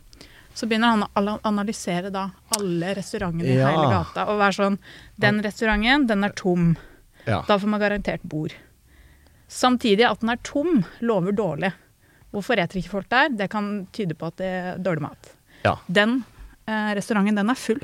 Så 0.57 0.65
begynner 0.67 0.95
han 0.95 1.03
å 1.05 1.39
analysere 1.45 2.09
da 2.13 2.31
alle 2.57 2.95
restaurantene 2.97 3.45
i 3.45 3.57
Ja. 3.59 3.69
hele 3.71 3.91
gata. 3.93 4.25
Og 4.33 4.39
være 4.41 4.57
sånn 4.57 4.79
Den 5.21 5.43
restauranten, 5.45 6.07
den 6.09 6.25
er 6.25 6.31
tom. 6.35 6.77
ja. 7.27 7.43
Da 7.47 7.59
får 7.59 7.69
man 7.69 7.81
garantert 7.81 8.23
bord. 8.25 8.55
Samtidig 9.49 10.05
at 10.09 10.21
den 10.21 10.31
er 10.33 10.41
tom, 10.43 10.85
lover 11.01 11.33
dårlig. 11.33 11.73
Hvorfor 12.33 12.59
eter 12.59 12.81
ikke 12.81 12.91
folk 12.91 13.09
der? 13.13 13.29
Det 13.29 13.49
kan 13.51 13.87
tyde 13.93 14.15
på 14.19 14.27
at 14.27 14.37
det 14.41 14.47
er 14.47 14.79
dårlig 14.83 15.03
mat. 15.03 15.31
ja. 15.65 15.77
Den 15.91 16.25
eh, 16.67 16.95
restauranten, 16.95 17.37
den 17.37 17.51
er 17.51 17.55
full. 17.55 17.81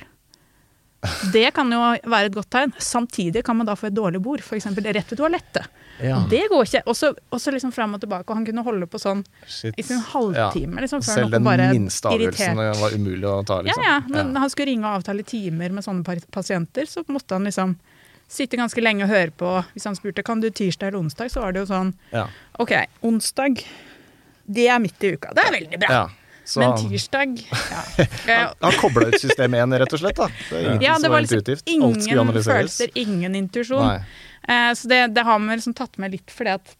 Det 1.33 1.49
kan 1.55 1.71
jo 1.73 1.79
være 2.07 2.29
et 2.29 2.35
godt 2.37 2.51
tegn. 2.55 2.73
Samtidig 2.79 3.43
kan 3.45 3.57
man 3.59 3.67
da 3.67 3.75
få 3.75 3.89
et 3.89 3.95
dårlig 3.97 4.21
bord, 4.23 4.43
f.eks. 4.45 4.69
rett 4.71 5.11
ved 5.11 5.19
toalettet. 5.19 5.65
ja. 5.99 6.21
Det 6.31 6.45
går 6.51 6.63
ikke. 6.69 6.83
Og 6.87 7.41
så 7.41 7.55
liksom 7.55 7.73
fram 7.75 7.95
og 7.97 8.01
tilbake. 8.05 8.29
Og 8.31 8.39
han 8.39 8.47
kunne 8.47 8.63
holde 8.63 8.87
på 8.87 9.01
sånn 9.03 9.25
Shit. 9.47 9.75
i 9.79 9.83
sin 9.83 9.99
halvtime. 10.13 10.81
Liksom, 10.85 11.03
før 11.03 11.19
Selv 11.25 11.35
den 11.35 11.45
bare 11.45 11.67
minste 11.75 12.13
avgjørelsen 12.13 12.55
irritert. 12.63 12.81
var 12.85 12.95
umulig 12.95 13.27
å 13.33 13.43
ta, 13.47 13.59
Ja, 13.59 13.63
liksom. 13.67 13.83
ja. 13.89 13.97
ja. 14.15 14.23
når 14.31 14.41
han 14.47 14.55
skulle 14.55 14.71
ringe 14.71 14.87
og 14.87 15.01
avtale 15.01 15.27
timer 15.27 15.75
med 15.75 15.85
sånne 15.89 16.21
pasienter, 16.31 16.87
så 16.87 17.03
måtte 17.11 17.35
han 17.35 17.51
liksom 17.51 17.75
sitte 18.33 18.57
ganske 18.57 18.81
lenge 18.81 19.05
og 19.05 19.11
høre 19.11 19.31
på. 19.37 19.51
Hvis 19.75 19.85
han 19.91 19.99
spurte 19.99 20.23
kan 20.25 20.41
du 20.41 20.51
tirsdag 20.51 20.93
eller 20.93 21.03
onsdag, 21.03 21.35
så 21.35 21.43
var 21.43 21.53
det 21.53 21.67
jo 21.67 21.71
sånn 21.75 21.93
ja. 22.15 22.29
OK, 22.63 22.73
onsdag, 23.03 23.59
det 24.47 24.69
er 24.71 24.79
midt 24.79 25.03
i 25.03 25.17
uka. 25.19 25.35
Det 25.35 25.43
er 25.51 25.57
veldig 25.59 25.79
bra. 25.83 26.05
Så 26.53 26.61
Men 26.61 26.75
tirsdag 26.77 27.39
ja. 27.49 27.83
Han, 28.27 28.55
han 28.61 28.75
kobla 28.81 29.07
ut 29.09 29.17
system 29.23 29.55
1, 29.57 29.73
rett 29.81 29.95
og 29.97 30.03
slett. 30.03 30.19
da. 30.19 30.29
Det 30.51 30.63
Ja, 30.85 30.99
det 31.01 31.09
var 31.09 31.15
var 31.17 31.25
liksom. 31.25 31.63
Ingen 31.73 32.43
følelser, 32.45 32.91
ingen 33.01 33.35
intuisjon. 33.39 33.89
Eh, 34.43 34.73
så 34.77 34.89
det, 34.91 35.01
det 35.15 35.25
har 35.25 35.39
vi 35.41 35.57
liksom 35.57 35.75
tatt 35.79 35.97
med 36.03 36.13
litt 36.17 36.31
fordi 36.35 36.53
at 36.59 36.75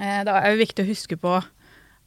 eh, 0.00 0.22
det 0.26 0.34
er 0.34 0.50
jo 0.54 0.58
viktig 0.64 0.82
å 0.86 0.88
huske 0.88 1.18
på 1.20 1.36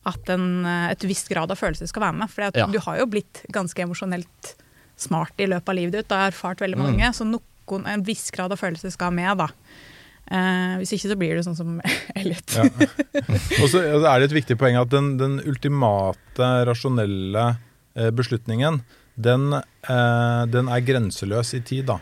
at 0.05 0.29
en, 0.35 0.65
eh, 0.65 0.91
et 0.91 1.03
visst 1.07 1.29
grad 1.31 1.49
av 1.53 1.57
følelser 1.61 1.87
skal 1.89 2.07
være 2.09 2.17
med. 2.19 2.29
For 2.33 2.49
Ja. 2.51 2.67
du 2.67 2.79
har 2.83 2.99
jo 2.99 3.05
blitt 3.09 3.43
ganske 3.53 3.81
emosjonelt 3.87 4.55
smart 4.97 5.33
i 5.39 5.47
løpet 5.47 5.69
av 5.69 5.75
livet 5.79 5.91
ditt. 6.01 6.11
og 6.11 6.17
har 6.17 6.31
erfart 6.31 6.59
veldig 6.65 6.77
Mm. 6.77 6.85
mange, 6.91 7.13
så 7.13 7.25
noen, 7.25 7.87
en 7.87 8.03
viss 8.03 8.29
grad 8.31 8.51
av 8.51 8.59
følelser 8.59 8.91
skal 8.91 9.11
med. 9.11 9.37
da. 9.37 9.47
Eh, 10.25 10.75
hvis 10.81 10.95
ikke 10.95 11.11
så 11.11 11.17
blir 11.19 11.37
det 11.37 11.45
sånn 11.45 11.57
som 11.57 11.77
Elliot. 12.19 12.55
Ja. 12.57 12.65
Og 13.61 13.69
så 13.69 13.83
er 13.85 14.19
det 14.19 14.31
et 14.31 14.37
viktig 14.39 14.57
poeng 14.61 14.79
at 14.79 14.89
den, 14.93 15.15
den 15.21 15.37
ultimate 15.45 16.49
rasjonelle 16.69 17.47
eh, 17.93 18.11
beslutningen, 18.15 18.81
den, 19.15 19.53
eh, 19.53 20.41
den 20.51 20.71
er 20.71 20.83
grenseløs 20.83 21.53
i 21.55 21.61
tid, 21.63 21.87
da. 21.93 22.01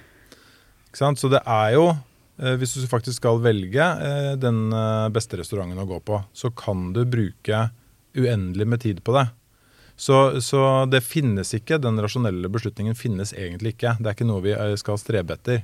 Så 0.93 1.29
det 1.29 1.41
er 1.49 1.71
jo 1.73 1.87
eh, 1.89 2.53
Hvis 2.61 2.75
du 2.77 2.85
faktisk 2.85 3.17
skal 3.17 3.39
velge 3.41 3.81
eh, 3.81 4.33
den 4.37 4.67
beste 5.13 5.39
restauranten 5.41 5.81
å 5.81 5.87
gå 5.89 5.99
på, 6.05 6.21
så 6.33 6.51
kan 6.53 6.91
du 6.93 7.03
bruke 7.05 7.67
uendelig 8.13 8.67
med 8.69 8.81
tid 8.81 9.01
på 9.05 9.15
det. 9.17 9.27
Så, 9.97 10.41
så 10.41 10.85
det 10.89 11.03
finnes 11.05 11.53
ikke, 11.53 11.79
den 11.81 11.99
rasjonelle 12.01 12.49
beslutningen 12.49 12.97
finnes 12.97 13.33
egentlig 13.33 13.75
ikke. 13.75 13.95
Det 13.99 14.09
er 14.09 14.15
ikke 14.15 14.29
noe 14.29 14.43
vi 14.45 14.53
skal 14.81 14.99
strebe 15.01 15.35
etter. 15.37 15.63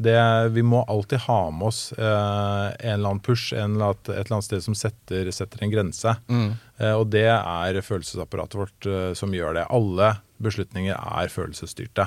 Det, 0.00 0.16
vi 0.56 0.62
må 0.64 0.80
alltid 0.88 1.20
ha 1.26 1.50
med 1.52 1.66
oss 1.68 1.80
eh, 1.92 2.04
en 2.06 2.94
eller 2.94 3.10
annen 3.10 3.20
push, 3.20 3.50
en 3.52 3.74
eller 3.76 3.90
annen, 3.90 4.00
et 4.06 4.12
eller 4.24 4.36
annet 4.38 4.46
sted 4.48 4.62
som 4.64 4.76
setter, 4.78 5.28
setter 5.36 5.60
en 5.66 5.72
grense. 5.74 6.14
Mm. 6.32 6.54
Eh, 6.80 6.94
og 6.96 7.10
det 7.12 7.26
er 7.28 7.80
følelsesapparatet 7.84 8.56
vårt 8.62 8.88
eh, 8.88 9.10
som 9.18 9.34
gjør 9.36 9.58
det. 9.60 9.66
Alle 9.68 10.14
beslutninger 10.40 10.96
er 10.96 11.28
følelsesstyrte. 11.28 12.06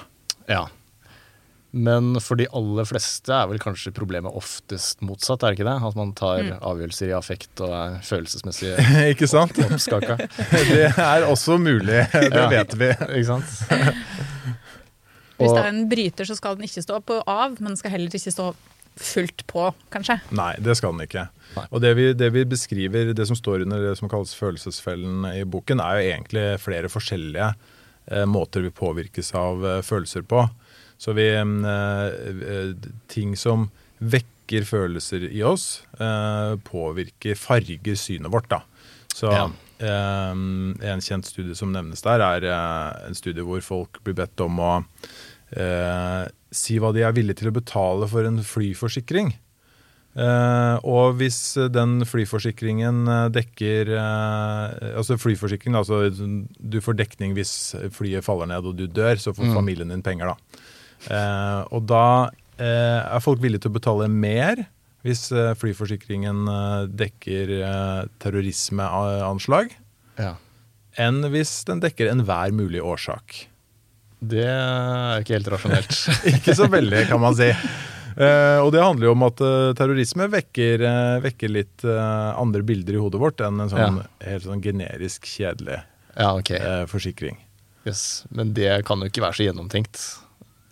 Ja. 0.50 0.64
Men 1.74 2.20
for 2.22 2.38
de 2.38 2.46
aller 2.54 2.86
fleste 2.86 3.34
er 3.34 3.48
vel 3.50 3.58
kanskje 3.62 3.90
problemet 3.98 4.34
oftest 4.38 5.00
motsatt, 5.06 5.42
er 5.42 5.54
det 5.54 5.58
ikke 5.60 5.70
det? 5.70 5.78
At 5.90 5.96
man 5.98 6.12
tar 6.18 6.42
Mm. 6.44 6.52
avgjørelser 6.62 7.10
i 7.10 7.16
affekt 7.18 7.62
og 7.66 7.72
er 7.78 7.96
følelsesmessig 8.06 8.74
ikke 9.14 9.30
sant? 9.30 9.58
oppskaka. 9.70 10.18
Det 10.70 10.90
er 10.92 11.26
også 11.30 11.58
mulig, 11.62 12.04
det 12.14 12.30
Ja. 12.42 12.50
vet 12.54 12.74
vi. 12.78 12.92
Ikke 12.94 13.30
sant? 13.32 13.94
Hvis 15.44 15.54
det 15.58 15.64
er 15.66 15.72
en 15.74 15.84
bryter, 15.92 16.26
så 16.30 16.36
skal 16.40 16.56
den 16.58 16.66
ikke 16.68 16.84
stå 16.86 17.00
på 17.06 17.20
av, 17.28 17.58
men 17.60 17.74
den 17.74 17.80
skal 17.80 17.92
heller 17.96 18.14
ikke 18.20 18.34
stå 18.34 18.54
fullt 18.94 19.46
på, 19.50 19.68
kanskje. 19.94 20.20
Nei, 20.38 20.52
det 20.62 20.76
skal 20.78 20.94
den 20.94 21.08
ikke. 21.08 21.28
Nei. 21.56 21.64
Og 21.74 21.82
det 21.82 21.94
vi, 21.98 22.08
det 22.18 22.28
vi 22.34 22.44
beskriver, 22.46 23.14
det 23.18 23.26
som 23.30 23.38
står 23.38 23.64
under 23.66 23.82
det 23.82 23.96
som 23.98 24.10
kalles 24.12 24.36
følelsesfellen 24.38 25.26
i 25.34 25.44
boken, 25.50 25.82
er 25.82 25.98
jo 26.00 26.12
egentlig 26.12 26.44
flere 26.62 26.92
forskjellige 26.94 27.48
eh, 28.12 28.26
måter 28.30 28.62
vi 28.66 28.70
påvirkes 28.74 29.34
av 29.40 29.66
eh, 29.66 29.80
følelser 29.86 30.22
på. 30.30 30.44
Så 31.02 31.16
vi 31.18 31.26
eh, 31.34 31.50
eh, 31.66 32.76
Ting 33.10 33.34
som 33.40 33.70
vekker 34.04 34.66
følelser 34.70 35.26
i 35.32 35.42
oss, 35.48 35.82
eh, 35.98 36.54
påvirker, 36.70 37.34
farger 37.40 37.98
synet 37.98 38.30
vårt, 38.34 38.50
da. 38.54 38.62
Så 39.14 39.32
Ja. 39.34 39.48
eh, 39.80 40.32
en 40.94 41.02
kjent 41.02 41.26
studie 41.26 41.56
som 41.58 41.74
nevnes 41.74 42.02
der, 42.06 42.22
er 42.22 42.46
eh, 42.46 43.08
en 43.08 43.18
studie 43.18 43.42
hvor 43.46 43.62
folk 43.66 44.04
blir 44.06 44.14
bedt 44.22 44.40
om 44.46 44.60
å 44.62 44.74
eh, 45.56 46.26
si 46.54 46.78
hva 46.82 46.92
de 46.94 47.02
er 47.06 47.14
villige 47.16 47.42
til 47.42 47.50
å 47.52 47.56
betale 47.56 48.08
for 48.12 48.26
en 48.28 48.38
flyforsikring. 48.46 49.34
Eh, 50.14 50.76
og 50.86 51.16
hvis 51.18 51.56
den 51.74 52.04
flyforsikringen 52.06 53.00
eh, 53.10 53.30
dekker 53.34 53.90
eh, 53.98 54.92
Altså 55.00 55.18
flyforsikring, 55.18 55.74
altså 55.74 56.04
du 56.14 56.78
får 56.86 57.00
dekning 57.00 57.34
hvis 57.34 57.54
flyet 57.96 58.22
faller 58.22 58.52
ned 58.52 58.68
og 58.70 58.76
du 58.78 58.86
dør, 58.86 59.18
så 59.18 59.34
får 59.34 59.48
Mm. 59.50 59.56
familien 59.58 59.90
din 59.90 60.04
penger, 60.06 60.30
da. 60.36 60.62
Eh, 61.10 61.62
og 61.74 61.88
da 61.90 62.30
eh, 62.60 63.02
er 63.16 63.20
folk 63.26 63.42
villige 63.42 63.66
til 63.66 63.72
å 63.74 63.80
betale 63.80 64.06
mer 64.08 64.68
hvis 65.04 65.26
flyforsikringen 65.60 66.46
dekker 66.96 67.50
terrorismeanslag, 68.24 69.74
Ja. 70.18 70.36
enn 70.98 71.22
hvis 71.34 71.66
den 71.66 71.82
dekker 71.82 72.08
enhver 72.12 72.54
mulig 72.56 72.80
årsak. 72.80 73.48
Det 74.24 74.46
er 74.48 75.24
ikke 75.24 75.36
helt 75.36 75.50
rasjonelt. 75.52 75.98
Ikke 76.36 76.56
så 76.56 76.70
veldig, 76.72 77.04
kan 77.10 77.20
man 77.22 77.36
si. 77.38 77.50
Uh, 78.14 78.62
og 78.62 78.70
det 78.76 78.84
handler 78.84 79.08
jo 79.08 79.14
om 79.16 79.26
at 79.26 79.42
uh, 79.42 79.72
terrorisme 79.78 80.28
vekker, 80.30 80.84
uh, 80.86 81.22
vekker 81.24 81.50
litt 81.50 81.86
andre 81.86 82.62
bilder 82.66 82.98
i 82.98 83.02
hodet 83.02 83.22
vårt 83.22 83.42
enn 83.42 83.64
en 83.64 83.72
sånn 83.72 83.98
helt 84.22 84.46
sånn 84.46 84.62
generisk 84.62 85.26
kjedelig 85.28 85.80
ja, 86.14 86.30
okay. 86.38 86.86
forsikring. 86.90 87.40
Yes. 87.88 88.24
Men 88.30 88.54
det 88.56 88.84
kan 88.88 89.02
jo 89.02 89.10
ikke 89.10 89.26
være 89.26 89.40
så 89.40 89.48
gjennomtenkt. 89.48 90.04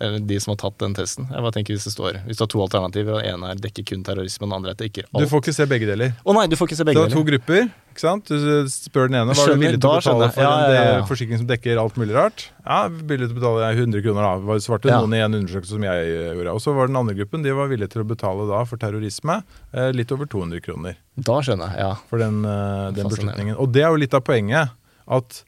Eller 0.02 0.20
de 0.26 0.40
som 0.42 0.52
har 0.56 0.58
tatt 0.64 0.80
den 0.82 0.96
testen. 0.98 1.28
Jeg 1.30 1.44
bare 1.46 1.54
tenker 1.54 1.76
Hvis 1.78 1.86
det 1.86 1.94
står 1.94 2.16
Hvis 2.26 2.40
du 2.40 2.44
har 2.44 2.50
to 2.50 2.62
alternativer, 2.64 3.14
og 3.14 3.22
den 3.22 3.36
ene 3.36 3.52
er 3.54 3.60
dekker 3.62 3.86
kun 3.92 4.02
terrorisme, 4.08 4.44
og 4.48 4.50
den 4.50 4.56
andre 4.58 4.72
er 4.74 4.80
dekker 4.80 5.06
Du 5.12 5.20
alt. 5.22 5.30
får 5.30 5.42
ikke 5.44 5.54
se 5.60 5.68
begge 5.70 5.88
deler. 5.92 6.16
Å 6.26 6.34
nei, 6.34 6.48
du 6.50 6.56
får 6.58 6.68
ikke 6.72 6.80
se 6.82 6.86
begge 6.90 6.98
Det 6.98 7.12
Du 7.12 7.16
har 7.16 7.22
to 7.22 7.24
grupper. 7.30 7.70
ikke 7.92 8.02
sant? 8.04 8.26
Du 8.32 8.66
spør 8.72 9.12
den 9.12 9.20
ene 9.20 9.30
Hva 9.30 9.36
du 9.38 9.42
Skjønner, 9.44 9.62
villig 9.62 9.82
til 9.84 9.90
å 9.92 10.00
betale 10.00 10.30
for 10.34 10.42
Ja, 10.42 10.54
ja, 10.72 10.72
ja. 10.74 10.96
en 11.02 11.08
forsikring 11.12 11.38
som 11.44 11.48
dekker 11.52 11.78
alt 11.84 12.00
mulig 12.02 12.16
rart. 12.18 12.48
Ja, 12.66 12.80
villig 12.90 13.28
til 13.30 13.36
å 13.36 13.40
betale 13.42 13.70
100 13.78 14.02
kroner 14.08 14.22
da, 14.26 14.34
var- 14.50 14.64
svarte 14.66 14.90
Ja. 14.90 15.00
noen 15.06 15.14
i 15.14 15.22
en 15.22 15.38
undersøkelse 15.42 15.76
som 15.78 15.84
jeg 15.84 16.10
eh, 16.16 16.34
gjorde. 16.34 16.56
Og 16.58 16.62
så 16.66 16.74
var 16.76 16.88
den 16.88 16.96
andre 16.98 17.14
gruppen 17.20 17.44
de 17.44 17.52
var 17.54 17.68
villige 17.70 17.92
til 17.94 18.02
å 18.02 18.08
betale 18.08 18.48
da 18.50 18.64
for 18.66 18.78
terrorisme 18.82 19.44
eh, 19.74 19.92
litt 19.94 20.12
over 20.12 20.26
200 20.26 20.60
kroner. 20.66 20.96
Da 21.20 21.40
skjønner 21.46 21.70
jeg, 21.76 21.80
ja. 21.86 21.94
for 22.10 22.18
den, 22.18 22.42
eh, 22.46 22.92
den 22.98 23.06
beslutningen. 23.12 23.56
Og 23.60 23.72
det 23.72 23.84
er 23.86 23.90
jo 23.94 24.02
litt 24.02 24.14
av 24.18 24.22
poenget. 24.26 24.72
At 25.08 25.44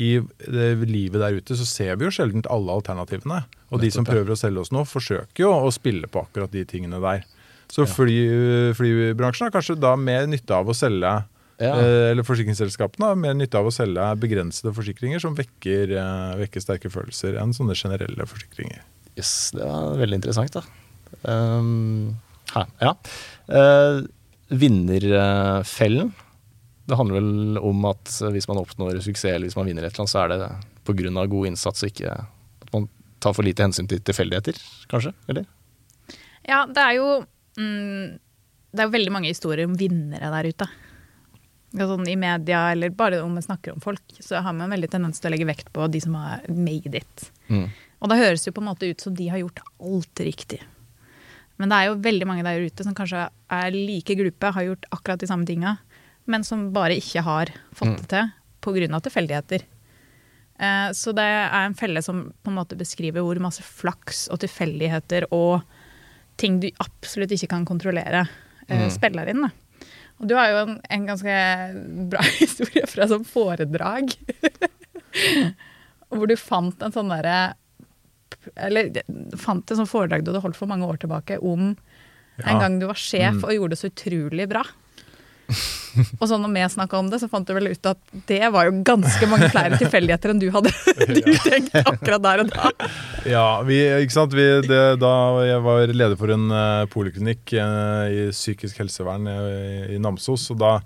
i 0.00 0.18
det 0.48 0.88
livet 0.88 1.20
der 1.20 1.36
ute 1.36 1.52
så 1.54 1.66
ser 1.68 1.96
vi 2.00 2.06
jo 2.06 2.10
sjelden 2.10 2.42
alle 2.50 2.72
alternativene. 2.72 3.42
Og 3.72 3.80
de 3.80 3.90
som 3.94 4.04
prøver 4.06 4.34
å 4.34 4.38
selge 4.38 4.60
oss 4.60 4.72
nå, 4.74 4.84
forsøker 4.88 5.46
jo 5.46 5.52
å 5.52 5.70
spille 5.72 6.10
på 6.12 6.26
akkurat 6.26 6.52
de 6.52 6.64
tingene 6.68 7.00
der. 7.02 7.24
Så 7.72 7.86
fly, 7.88 8.16
flybransjen 8.76 9.48
har 9.48 9.54
kanskje 9.54 9.78
da 9.80 9.94
mer 9.96 10.26
nytte 10.28 10.52
av 10.52 10.68
å 10.68 10.76
selge 10.76 11.22
Ja. 11.62 11.76
eh, 11.78 12.10
Eller 12.10 12.26
forsikringsselskapene 12.26 13.06
har 13.06 13.16
mer 13.16 13.34
nytte 13.38 13.54
av 13.56 13.68
å 13.68 13.72
selge 13.72 14.02
begrensede 14.18 14.74
forsikringer 14.74 15.20
som 15.22 15.36
vekker, 15.36 15.92
eh, 15.96 16.36
vekker 16.42 16.60
sterke 16.60 16.90
følelser, 16.90 17.38
enn 17.40 17.54
sånne 17.54 17.76
generelle 17.78 18.26
forsikringer. 18.26 18.82
Yes, 19.16 19.52
det 19.54 19.64
var 19.64 19.96
veldig 19.96 20.18
interessant, 20.18 20.52
da. 20.52 20.62
Um, 21.28 22.16
her, 22.54 22.66
ja. 22.80 22.94
Uh, 23.48 24.02
vinnerfellen. 24.52 26.12
Det 26.88 26.98
handler 26.98 27.20
vel 27.20 27.58
om 27.62 27.84
at 27.88 28.10
hvis 28.34 28.48
man 28.50 28.60
oppnår 28.60 28.98
suksess 29.04 29.36
eller 29.36 29.46
hvis 29.48 29.56
man 29.56 29.68
vinner 29.68 29.86
et 29.86 29.92
eller 29.92 30.04
annet, 30.04 30.12
så 30.12 30.24
er 30.24 30.32
det 30.32 30.50
pga. 30.84 31.26
god 31.30 31.46
innsats 31.46 31.84
og 31.84 31.92
ikke 31.92 32.16
at 32.16 32.72
man 32.72 32.88
tar 33.22 33.34
for 33.36 33.46
lite 33.46 33.64
hensyn 33.64 33.88
til 33.90 34.02
tilfeldigheter, 34.04 34.58
kanskje? 34.90 35.12
Eller? 35.30 35.46
Ja, 36.48 36.64
det 36.66 36.82
er 36.82 36.96
jo 36.98 37.08
mm, 37.58 38.18
Det 38.72 38.80
er 38.80 38.88
jo 38.88 38.94
veldig 38.96 39.12
mange 39.14 39.30
historier 39.30 39.68
om 39.68 39.76
vinnere 39.78 40.32
der 40.32 40.48
ute. 40.50 40.68
Sånn 41.72 42.08
I 42.08 42.18
media, 42.20 42.66
eller 42.72 42.92
bare 42.92 43.22
om 43.24 43.32
vi 43.36 43.44
snakker 43.44 43.72
om 43.72 43.80
folk, 43.80 44.02
så 44.20 44.42
har 44.44 44.52
man 44.56 44.72
veldig 44.72 44.90
tendens 44.92 45.20
til 45.20 45.30
å 45.30 45.32
legge 45.32 45.48
vekt 45.48 45.70
på 45.72 45.86
de 45.88 46.00
som 46.04 46.16
har 46.18 46.44
made 46.52 46.98
it. 46.98 47.26
Mm. 47.48 47.70
Og 48.02 48.10
da 48.10 48.18
høres 48.18 48.44
det 48.44 48.52
på 48.52 48.60
en 48.60 48.68
måte 48.68 48.88
ut 48.90 49.00
som 49.00 49.14
de 49.16 49.28
har 49.32 49.40
gjort 49.40 49.62
alt 49.80 50.24
riktig. 50.26 50.60
Men 51.60 51.70
det 51.70 51.78
er 51.78 51.88
jo 51.88 52.00
veldig 52.02 52.28
mange 52.28 52.44
der 52.44 52.64
ute 52.66 52.84
som 52.84 52.96
kanskje 52.96 53.24
er 53.30 53.76
like 53.76 54.16
glupe, 54.18 54.52
har 54.56 54.66
gjort 54.66 54.88
akkurat 54.90 55.22
de 55.22 55.28
samme 55.30 55.48
tinga, 55.48 55.76
men 56.28 56.44
som 56.44 56.70
bare 56.74 56.96
ikke 56.98 57.22
har 57.24 57.52
fått 57.76 58.02
det 58.02 58.08
til 58.10 58.32
pga. 58.62 59.00
tilfeldigheter. 59.00 59.64
Eh, 60.58 60.90
Så 60.96 61.14
det 61.16 61.24
er 61.24 61.64
en 61.66 61.74
felle 61.78 62.02
som 62.04 62.26
på 62.42 62.52
en 62.52 62.58
måte 62.58 62.76
beskriver 62.78 63.24
hvor 63.24 63.40
masse 63.42 63.62
flaks 63.64 64.26
og 64.32 64.40
tilfeldigheter 64.44 65.28
og 65.32 65.62
ting 66.40 66.60
du 66.62 66.68
absolutt 66.82 67.32
ikke 67.36 67.50
kan 67.52 67.64
kontrollere, 67.68 68.24
mm. 68.68 68.86
spiller 68.90 69.28
inn. 69.28 69.44
Da. 69.44 69.50
Og 70.22 70.28
du 70.30 70.36
har 70.38 70.50
jo 70.52 70.60
en, 70.64 70.76
en 70.90 71.06
ganske 71.08 71.34
bra 72.12 72.22
historie 72.40 72.86
fra 72.88 73.08
sånn 73.10 73.26
foredrag. 73.28 74.14
hvor 76.12 76.28
du 76.28 76.36
fant 76.40 76.82
en 76.84 76.92
sånn 76.94 77.10
derre 77.12 77.54
Eller 78.56 78.88
fant 79.40 79.64
et 79.70 79.76
sånt 79.78 79.90
foredrag 79.90 80.24
du 80.24 80.30
hadde 80.32 80.42
holdt 80.44 80.56
for 80.58 80.70
mange 80.70 80.88
år 80.88 81.00
tilbake 81.02 81.36
om 81.40 81.74
Ja. 82.40 82.46
en 82.48 82.60
gang 82.62 82.78
du 82.80 82.86
var 82.88 82.96
sjef 82.96 83.42
og 83.44 83.52
gjorde 83.52 83.74
det 83.74 83.80
så 83.82 83.90
utrolig 83.90 84.46
bra. 84.48 84.62
og 86.20 86.24
så 86.28 86.38
når 86.40 86.52
vi 86.54 86.64
snakka 86.74 86.98
om 86.98 87.08
det, 87.12 87.20
så 87.22 87.28
fant 87.30 87.48
du 87.48 87.54
vel 87.56 87.70
ut 87.72 87.88
at 87.90 88.00
det 88.28 88.40
var 88.54 88.68
jo 88.68 88.74
ganske 88.86 89.28
mange 89.30 89.48
flere 89.52 89.78
tilfeldigheter 89.80 90.32
enn 90.32 90.42
du 90.42 90.48
hadde 90.54 90.72
du 91.16 91.22
tenkt 91.44 91.76
akkurat 91.82 92.24
der 92.24 92.44
og 92.44 92.52
da. 92.52 92.90
Ja, 93.28 93.46
vi, 93.66 93.80
ikke 94.02 94.16
sant? 94.16 94.36
Vi, 94.36 94.46
det, 94.66 94.82
da 95.02 95.14
jeg 95.46 95.62
var 95.66 95.92
leder 95.92 96.18
for 96.20 96.32
en 96.34 96.48
uh, 96.52 96.84
poliklinikk 96.92 97.56
uh, 97.56 98.08
i 98.08 98.28
psykisk 98.32 98.82
helsevern 98.82 99.28
i, 99.28 99.38
i 99.96 100.00
Namsos, 100.02 100.48
og 100.54 100.60
da, 100.62 100.76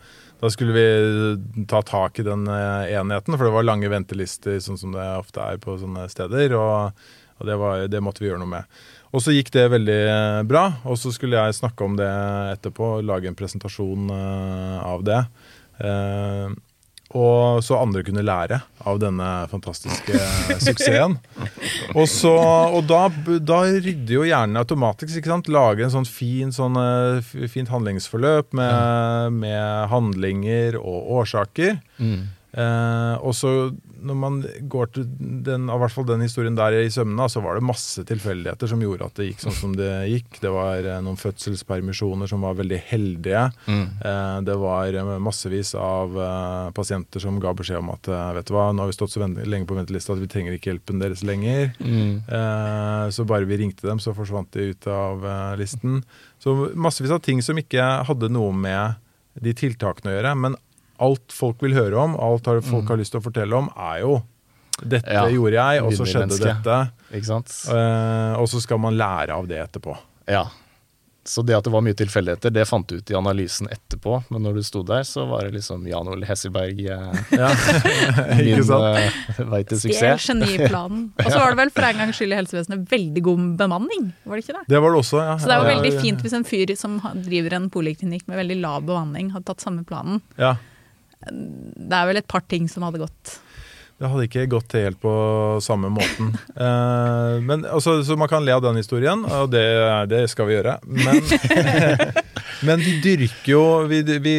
da 0.42 0.50
skulle 0.52 0.74
vi 0.76 1.64
ta 1.70 1.82
tak 1.86 2.20
i 2.20 2.26
den 2.26 2.44
eh, 2.50 2.96
enheten, 2.98 3.36
for 3.36 3.46
det 3.46 3.54
var 3.54 3.64
lange 3.64 3.88
ventelister, 3.88 4.58
sånn 4.60 4.78
som 4.80 4.92
det 4.92 5.06
ofte 5.16 5.40
er 5.40 5.60
på 5.62 5.78
sånne 5.80 6.04
steder, 6.12 6.52
og, 6.58 7.06
og 7.40 7.48
det, 7.48 7.56
var, 7.60 7.86
det 7.88 8.02
måtte 8.04 8.24
vi 8.24 8.28
gjøre 8.28 8.42
noe 8.42 8.52
med. 8.58 8.82
Og 9.16 9.24
så 9.24 9.32
gikk 9.32 9.48
det 9.54 9.70
veldig 9.72 10.00
eh, 10.12 10.42
bra, 10.44 10.66
og 10.84 10.98
så 11.00 11.12
skulle 11.14 11.40
jeg 11.40 11.56
snakke 11.56 11.86
om 11.86 11.96
det 11.96 12.10
etterpå, 12.52 12.98
lage 13.06 13.30
en 13.30 13.38
presentasjon 13.38 14.10
eh, 14.12 14.78
av 14.84 15.06
det. 15.08 15.22
Eh, 15.80 16.50
og 17.16 17.62
så 17.64 17.78
andre 17.78 18.02
kunne 18.04 18.24
lære 18.26 18.58
av 18.84 18.98
denne 19.00 19.28
fantastiske 19.48 20.18
suksessen. 20.66 21.14
Og, 21.94 22.04
så, 22.10 22.34
og 22.34 22.82
da, 22.90 23.06
da 23.40 23.62
rydder 23.70 24.12
jo 24.18 24.26
hjernen 24.26 24.60
automatisk. 24.60 25.14
ikke 25.14 25.30
sant? 25.30 25.48
Lager 25.48 25.86
en 25.86 25.94
sånn 25.94 26.08
fin, 26.10 26.50
sånn, 26.52 26.76
fint 27.48 27.70
handlingsforløp 27.72 28.52
med, 28.58 29.38
med 29.38 29.86
handlinger 29.94 30.76
og 30.82 31.14
årsaker. 31.22 31.78
Eh, 32.56 33.14
og 33.20 33.34
så 33.38 33.52
når 34.06 34.18
man 34.20 34.38
går 34.72 34.92
til 34.94 35.06
den, 35.46 35.68
i 35.70 35.78
hvert 35.82 35.94
fall 35.94 36.06
den 36.08 36.24
historien 36.24 36.56
der 36.58 36.76
i 36.78 36.90
sømmene, 36.92 37.28
så 37.32 37.42
var 37.44 37.58
det 37.58 37.66
masse 37.66 38.04
tilfeldigheter 38.08 38.70
som 38.70 38.82
gjorde 38.82 39.08
at 39.08 39.18
det 39.18 39.30
gikk 39.30 39.44
sånn 39.44 39.58
som 39.58 39.76
det 39.78 39.90
gikk. 40.12 40.40
Det 40.42 40.52
var 40.54 40.86
eh, 40.86 41.00
noen 41.04 41.20
fødselspermisjoner 41.20 42.30
som 42.30 42.46
var 42.46 42.58
veldig 42.60 42.80
heldige. 42.90 43.46
Mm. 43.66 43.86
det 44.46 44.56
var 44.60 44.94
eh, 44.94 45.12
massevis 45.22 45.74
av 45.78 46.16
eh, 46.22 46.70
pasienter 46.76 47.22
som 47.22 47.40
ga 47.42 47.52
beskjed 47.56 47.80
om 47.80 47.92
at 47.94 48.08
eh, 48.10 48.32
vet 48.38 48.48
du 48.48 48.54
hva, 48.56 48.68
nå 48.72 48.84
har 48.84 48.90
vi 48.90 48.96
stått 48.96 49.14
så 49.14 49.26
lenge 49.26 49.66
på 49.68 49.76
ventelista 49.78 50.14
at 50.14 50.22
vi 50.22 50.30
trenger 50.30 50.56
ikke 50.56 50.72
hjelpen 50.72 51.02
deres 51.02 51.24
lenger. 51.26 51.72
Mm. 51.80 52.22
så 53.12 53.24
bare 53.28 53.48
vi 53.48 53.58
ringte 53.60 53.86
dem, 53.86 54.00
så 54.02 54.14
forsvant 54.16 54.52
de 54.54 54.70
ut 54.72 54.86
av 54.90 55.26
eh, 55.26 55.56
listen. 55.60 56.02
Så 56.42 56.54
massevis 56.74 57.14
av 57.14 57.22
ting 57.24 57.42
som 57.42 57.58
ikke 57.58 57.82
hadde 58.06 58.30
noe 58.32 58.54
med 58.54 58.96
de 59.42 59.52
tiltakene 59.56 60.12
å 60.12 60.16
gjøre. 60.16 60.34
Men 60.44 60.56
alt 61.02 61.32
folk 61.34 61.62
vil 61.62 61.74
høre 61.76 61.96
om, 62.00 62.16
alt 62.16 62.46
har- 62.46 62.60
folk 62.64 62.88
har 62.88 62.96
lyst 63.00 63.12
til 63.14 63.20
å 63.20 63.24
fortelle 63.24 63.56
om, 63.56 63.70
er 63.76 64.00
jo 64.04 64.22
dette 64.82 65.08
Ja, 65.12 65.24
gjorde 65.32 65.56
jeg, 65.56 65.82
og 65.82 65.92
så 65.96 66.04
skjedde 66.04 66.36
dette. 66.42 66.78
Ikke 67.16 67.24
sant? 67.30 67.52
Eh, 67.72 68.34
og 68.36 68.46
så 68.52 68.60
skal 68.60 68.78
man 68.78 68.96
lære 68.98 69.32
av 69.32 69.46
det 69.48 69.56
etterpå. 69.62 69.96
Ja. 70.28 70.46
Så 71.26 71.42
det 71.42 71.56
at 71.56 71.64
det 71.66 71.72
var 71.74 71.82
mye 71.82 71.96
tilfeldigheter, 71.98 72.52
det 72.54 72.62
fant 72.68 72.86
du 72.86 73.00
ut 73.00 73.10
i 73.10 73.14
analysen 73.18 73.66
etterpå. 73.72 74.20
Men 74.30 74.44
når 74.46 74.60
du 74.60 74.62
sto 74.62 74.82
der, 74.86 75.02
så 75.02 75.24
var 75.26 75.42
det 75.48 75.56
liksom 75.56 75.82
Jan 75.90 76.06
Ole 76.12 76.26
Hesselberg 76.28 76.78
eh, 76.86 77.16
Ja, 77.40 77.48
min 78.38 78.62
uh, 78.62 79.48
vei 79.50 79.62
til 79.66 79.80
suksess. 79.80 80.22
Stjel 80.22 80.44
geniplanen. 80.44 81.08
Og 81.24 81.26
så 81.32 81.40
var 81.40 81.50
det 81.50 81.58
vel 81.64 81.72
for 81.74 81.88
en 81.88 81.98
gangs 82.04 82.20
skyld 82.20 82.36
i 82.36 82.38
helsevesenet 82.38 82.86
veldig 82.92 83.24
god 83.26 83.42
bemanning, 83.58 84.12
var 84.22 84.38
det 84.38 84.44
ikke 84.46 84.58
det? 84.60 84.64
Det 84.76 84.82
var 84.84 84.94
det 84.94 85.02
også, 85.02 85.24
ja. 85.24 85.34
Så 85.40 85.50
det 85.50 85.56
er 85.56 85.58
jo 85.58 85.66
Ja, 85.66 85.74
veldig 85.74 85.92
ja, 85.96 86.04
fint 86.06 86.22
hvis 86.22 86.36
en 86.38 86.46
fyr 86.46 86.76
som 86.78 87.00
driver 87.26 87.58
en 87.58 87.68
poliklinikk 87.74 88.28
med 88.30 88.38
veldig 88.44 88.60
lav 88.62 88.86
bemanning, 88.86 89.32
hadde 89.34 89.50
tatt 89.50 89.66
samme 89.66 89.82
planen. 89.88 90.22
Ja. 90.38 90.54
Det 91.26 91.96
er 91.96 92.06
vel 92.10 92.20
et 92.20 92.28
par 92.28 92.44
ting 92.48 92.68
som 92.70 92.84
hadde 92.86 93.00
gått. 93.02 93.38
Det 93.96 94.10
hadde 94.12 94.26
ikke 94.28 94.42
gått 94.52 94.66
til 94.68 94.82
helt 94.84 94.98
på 95.00 95.12
samme 95.64 95.88
måten. 95.92 96.34
Eh, 96.56 97.34
men, 97.44 97.66
altså, 97.68 97.98
så 98.04 98.16
man 98.16 98.28
kan 98.28 98.44
le 98.44 98.54
av 98.54 98.62
den 98.64 98.78
historien, 98.80 99.22
og 99.28 99.50
det, 99.52 99.62
det 100.08 100.22
skal 100.32 100.48
vi 100.48 100.54
gjøre. 100.56 100.76
Men, 100.88 101.20
men 102.68 102.80
vi 102.80 102.94
dyrker 103.04 103.50
jo 103.50 103.60
Vi, 103.90 103.98
vi, 104.24 104.34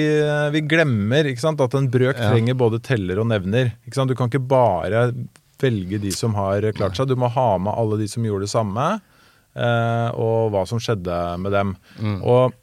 vi 0.56 0.62
glemmer 0.66 1.30
ikke 1.30 1.44
sant, 1.44 1.62
at 1.62 1.76
en 1.78 1.90
brøk 1.94 2.18
Ja. 2.18 2.32
trenger 2.32 2.58
både 2.58 2.80
teller 2.86 3.22
og 3.22 3.30
nevner. 3.30 3.74
Ikke 3.86 4.00
sant? 4.00 4.10
Du 4.10 4.18
kan 4.18 4.32
ikke 4.32 4.42
bare 4.50 5.04
velge 5.62 6.00
de 6.02 6.12
som 6.14 6.34
har 6.38 6.66
klart 6.78 6.98
seg. 6.98 7.10
Du 7.10 7.16
må 7.18 7.30
ha 7.34 7.48
med 7.62 7.74
alle 7.78 7.98
de 8.02 8.08
som 8.10 8.26
gjorde 8.26 8.46
det 8.48 8.54
samme, 8.54 8.88
eh, 9.58 10.10
og 10.18 10.52
hva 10.54 10.66
som 10.70 10.82
skjedde 10.82 11.18
med 11.42 11.54
dem. 11.54 11.76
Og 12.22 12.54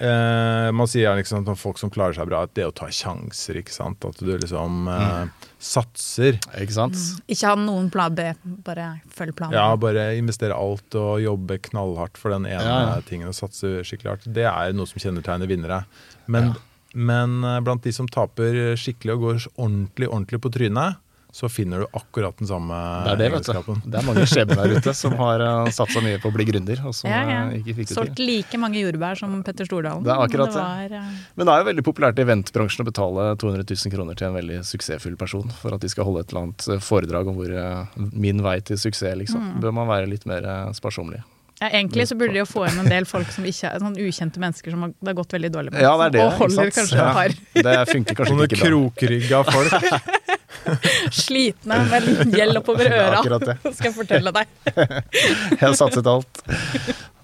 eh, 0.00 0.68
man 0.74 0.88
sier 0.90 1.04
gjerne 1.04 1.22
ikke 1.22 1.40
om 1.40 1.58
folk 1.58 1.80
som 1.80 1.92
klarer 1.92 2.16
seg 2.16 2.28
bra, 2.30 2.42
at 2.46 2.54
det 2.56 2.66
å 2.66 2.72
ta 2.74 2.88
sjanser, 2.92 3.60
ikke 3.60 3.74
sant. 3.74 4.04
At 4.08 4.20
du 4.20 4.30
liksom 4.32 4.88
eh, 4.90 5.50
satser. 5.60 6.40
Ikke 6.60 6.76
sant? 6.76 6.96
Ikke 7.30 7.52
ha 7.52 7.58
noen 7.60 7.90
plan 7.92 8.14
B, 8.16 8.30
bare 8.66 8.88
følg 9.12 9.36
planen. 9.38 9.58
Ja, 9.58 9.68
bare 9.80 10.10
investere 10.18 10.56
alt 10.56 10.96
og 10.98 11.20
jobbe 11.24 11.60
knallhardt 11.70 12.20
for 12.20 12.34
den 12.34 12.48
ene 12.48 12.64
Ja, 12.64 12.80
ja. 12.94 12.96
tingen 13.06 13.30
og 13.30 13.36
satse 13.38 13.80
skikkelig 13.86 14.14
hardt. 14.14 14.32
Det 14.40 14.48
er 14.48 14.74
noe 14.76 14.90
som 14.90 15.02
kjennetegner 15.02 15.50
vinnere. 15.50 15.84
Men, 16.30 16.54
men 16.94 17.40
eh, 17.44 17.60
blant 17.66 17.84
de 17.86 17.94
som 17.94 18.08
taper 18.10 18.74
skikkelig 18.80 19.16
og 19.18 19.26
går 19.26 19.46
ordentlig, 19.54 20.10
ordentlig 20.10 20.42
på 20.46 20.54
trynet, 20.56 21.00
så 21.32 21.48
finner 21.48 21.84
du 21.84 21.86
akkurat 21.94 22.36
den 22.40 22.48
samme 22.50 22.74
Det 23.06 23.10
er 23.12 23.18
det, 23.20 23.26
egenskapen. 23.30 23.82
Det 23.86 23.98
er 24.00 24.06
mange 24.06 24.24
skjebner 24.26 24.58
der 24.64 24.74
ute 24.80 24.94
som 24.98 25.12
har 25.20 25.40
uh, 25.44 25.68
satsa 25.70 26.02
mye 26.02 26.18
på 26.22 26.28
å 26.30 26.34
bli 26.34 26.44
gründer, 26.48 26.80
og 26.88 26.94
som 26.98 27.08
Ja, 27.10 27.20
ja. 27.28 27.40
eh, 27.52 27.60
ikke 27.60 27.76
fikk 27.78 27.88
det 27.92 27.96
Solgt 27.98 28.16
til. 28.18 28.26
like 28.32 28.58
mange 28.58 28.82
jordbær 28.82 29.18
som 29.20 29.36
Petter 29.46 29.64
Stordalen. 29.70 30.02
Det 30.02 30.10
er 30.10 30.24
akkurat 30.26 30.50
det. 30.52 30.64
var, 30.66 30.96
ja. 30.98 31.02
Men 31.38 31.46
det 31.46 31.54
er 31.54 31.62
jo 31.64 31.68
veldig 31.70 31.86
populært 31.86 32.18
i 32.18 32.26
eventbransjen 32.26 32.82
å 32.82 32.88
betale 32.90 33.28
200 33.38 33.64
000 33.70 33.94
kroner 33.94 34.18
til 34.18 34.26
en 34.32 34.38
veldig 34.40 34.60
suksessfull 34.66 35.16
person 35.20 35.50
for 35.62 35.74
at 35.78 35.80
de 35.86 35.88
skal 35.92 36.04
holde 36.10 36.24
et 36.26 36.32
eller 36.34 36.48
annet 36.48 36.68
eh, 36.74 36.80
foredrag 36.82 37.28
om 37.30 37.38
hvor 37.38 37.50
eh, 37.54 38.00
min 38.12 38.42
vei 38.42 38.58
til 38.60 38.76
suksess, 38.80 39.14
liksom. 39.22 39.52
Mm. 39.54 39.60
Bør 39.62 39.76
man 39.78 39.86
være 39.92 40.10
litt 40.10 40.26
mer 40.26 40.42
eh, 40.44 40.72
sparsommelig. 40.74 41.22
ja, 41.60 41.68
egentlig 41.76 42.06
så 42.08 42.16
burde 42.16 42.32
de 42.32 42.40
jo 42.40 42.46
få 42.48 42.66
inn 42.70 42.78
en 42.80 42.88
del 42.90 43.04
folk 43.14 43.30
som 43.30 43.44
ikke 43.44 43.70
er 43.70 43.78
sånn 43.82 43.94
ukjente 44.00 44.40
mennesker 44.40 44.72
som 44.74 44.88
det 44.90 45.10
har 45.12 45.18
gått 45.18 45.32
veldig 45.36 45.50
dårlig 45.52 45.72
med. 45.76 45.82
Ja, 45.84 45.94
det 46.00 46.06
er 46.10 46.14
det. 46.18 46.22
og 46.26 46.38
holder 46.42 46.70
kanskje 46.74 46.96
Ja. 46.98 47.12
par 47.14 47.28
Det 47.54 47.78
funker 47.92 48.14
kanskje 48.18 48.32
Sånne 48.34 48.48
ikke 48.48 48.60
bra. 48.62 48.70
krokrygga 48.72 49.42
folk. 49.44 49.74
slitne 51.24 51.78
med 51.90 52.34
gjeld 52.34 52.60
oppover 52.60 52.88
Det 52.88 52.96
er 52.96 53.06
øra. 53.06 53.20
akkurat 53.20 53.46
det. 53.48 53.56
Skal 53.78 53.90
jeg 53.90 53.96
fortelle 53.96 54.32
deg. 54.34 54.54
Jeg 55.56 55.62
har 55.62 55.76
satset 55.78 56.06
alt. 56.10 56.42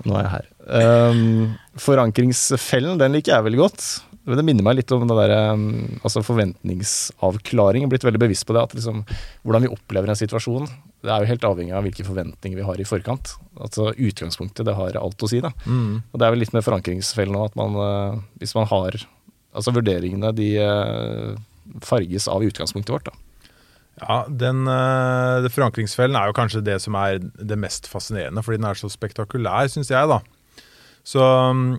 Nå 0.06 0.14
er 0.18 0.26
jeg 0.26 0.32
her. 0.36 0.50
Um, 0.66 1.56
forankringsfellen, 1.82 2.98
den 3.00 3.16
liker 3.16 3.34
jeg 3.34 3.46
veldig 3.48 3.58
godt. 3.64 3.86
Men 4.26 4.38
Det 4.40 4.44
minner 4.46 4.66
meg 4.66 4.76
litt 4.80 4.92
om 4.94 5.04
det 5.06 5.16
der, 5.18 5.32
um, 5.54 5.64
altså 6.02 6.22
forventningsavklaring. 6.26 7.84
Jeg 7.84 7.88
er 7.88 7.92
blitt 7.94 8.06
veldig 8.06 8.22
bevisst 8.22 8.46
på 8.46 8.54
det. 8.56 8.62
At 8.68 8.76
liksom, 8.78 9.02
hvordan 9.46 9.66
vi 9.66 9.70
opplever 9.74 10.10
en 10.10 10.18
situasjon, 10.18 10.66
det 11.06 11.12
er 11.14 11.22
jo 11.22 11.30
helt 11.30 11.46
avhengig 11.46 11.74
av 11.78 11.84
hvilke 11.86 12.06
forventninger 12.06 12.58
vi 12.58 12.66
har 12.66 12.80
i 12.82 12.86
forkant. 12.88 13.34
Altså 13.62 13.92
Utgangspunktet 13.94 14.66
det 14.66 14.74
har 14.78 14.98
alt 14.98 15.22
å 15.26 15.30
si. 15.30 15.42
da. 15.44 15.52
Mm. 15.66 16.00
Og 16.10 16.18
Det 16.18 16.26
er 16.26 16.34
vel 16.34 16.42
litt 16.42 16.54
med 16.56 16.66
forankringsfellen 16.66 17.38
òg, 17.38 17.50
at 17.52 17.58
man, 17.58 17.76
uh, 17.78 18.24
hvis 18.42 18.56
man 18.58 18.70
har 18.72 19.02
Altså 19.56 19.72
vurderingene, 19.72 20.34
de 20.36 20.50
uh, 20.60 21.30
farges 21.84 22.28
av 22.30 22.44
utgangspunktet 22.46 22.94
vårt. 22.94 23.10
da. 23.10 23.16
Ja, 23.96 24.16
den, 24.28 24.66
den, 24.68 25.52
Forankringsfellen 25.54 26.18
er 26.20 26.28
jo 26.28 26.36
kanskje 26.36 26.64
det 26.64 26.80
som 26.84 26.98
er 27.00 27.18
det 27.20 27.56
mest 27.56 27.88
fascinerende, 27.88 28.42
fordi 28.44 28.60
den 28.60 28.68
er 28.68 28.76
så 28.76 28.90
spektakulær, 28.92 29.70
syns 29.72 29.92
jeg. 29.92 30.10
da. 30.10 30.20
Så 31.06 31.22
mm, 31.22 31.78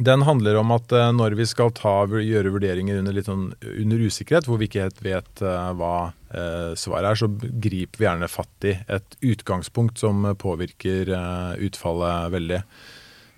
den 0.00 0.22
handler 0.22 0.56
om 0.60 0.70
at 0.72 0.92
eh, 0.94 1.10
når 1.12 1.34
vi 1.38 1.46
skal 1.50 1.72
ta, 1.74 1.94
gjøre 2.06 2.52
vurderinger 2.54 3.00
under, 3.00 3.18
sånn, 3.26 3.48
under 3.74 4.04
usikkerhet, 4.06 4.46
hvor 4.48 4.60
vi 4.60 4.68
ikke 4.70 4.86
helt 4.86 5.02
vet 5.04 5.42
eh, 5.42 5.72
hva 5.76 5.94
eh, 6.30 6.70
svaret 6.78 7.10
er, 7.10 7.18
så 7.18 7.28
griper 7.34 8.00
vi 8.00 8.06
gjerne 8.06 8.30
fatt 8.30 8.68
i 8.70 8.76
et 8.86 9.18
utgangspunkt 9.32 10.00
som 10.00 10.24
påvirker 10.40 11.10
eh, 11.16 11.52
utfallet 11.66 12.32
veldig. 12.36 12.62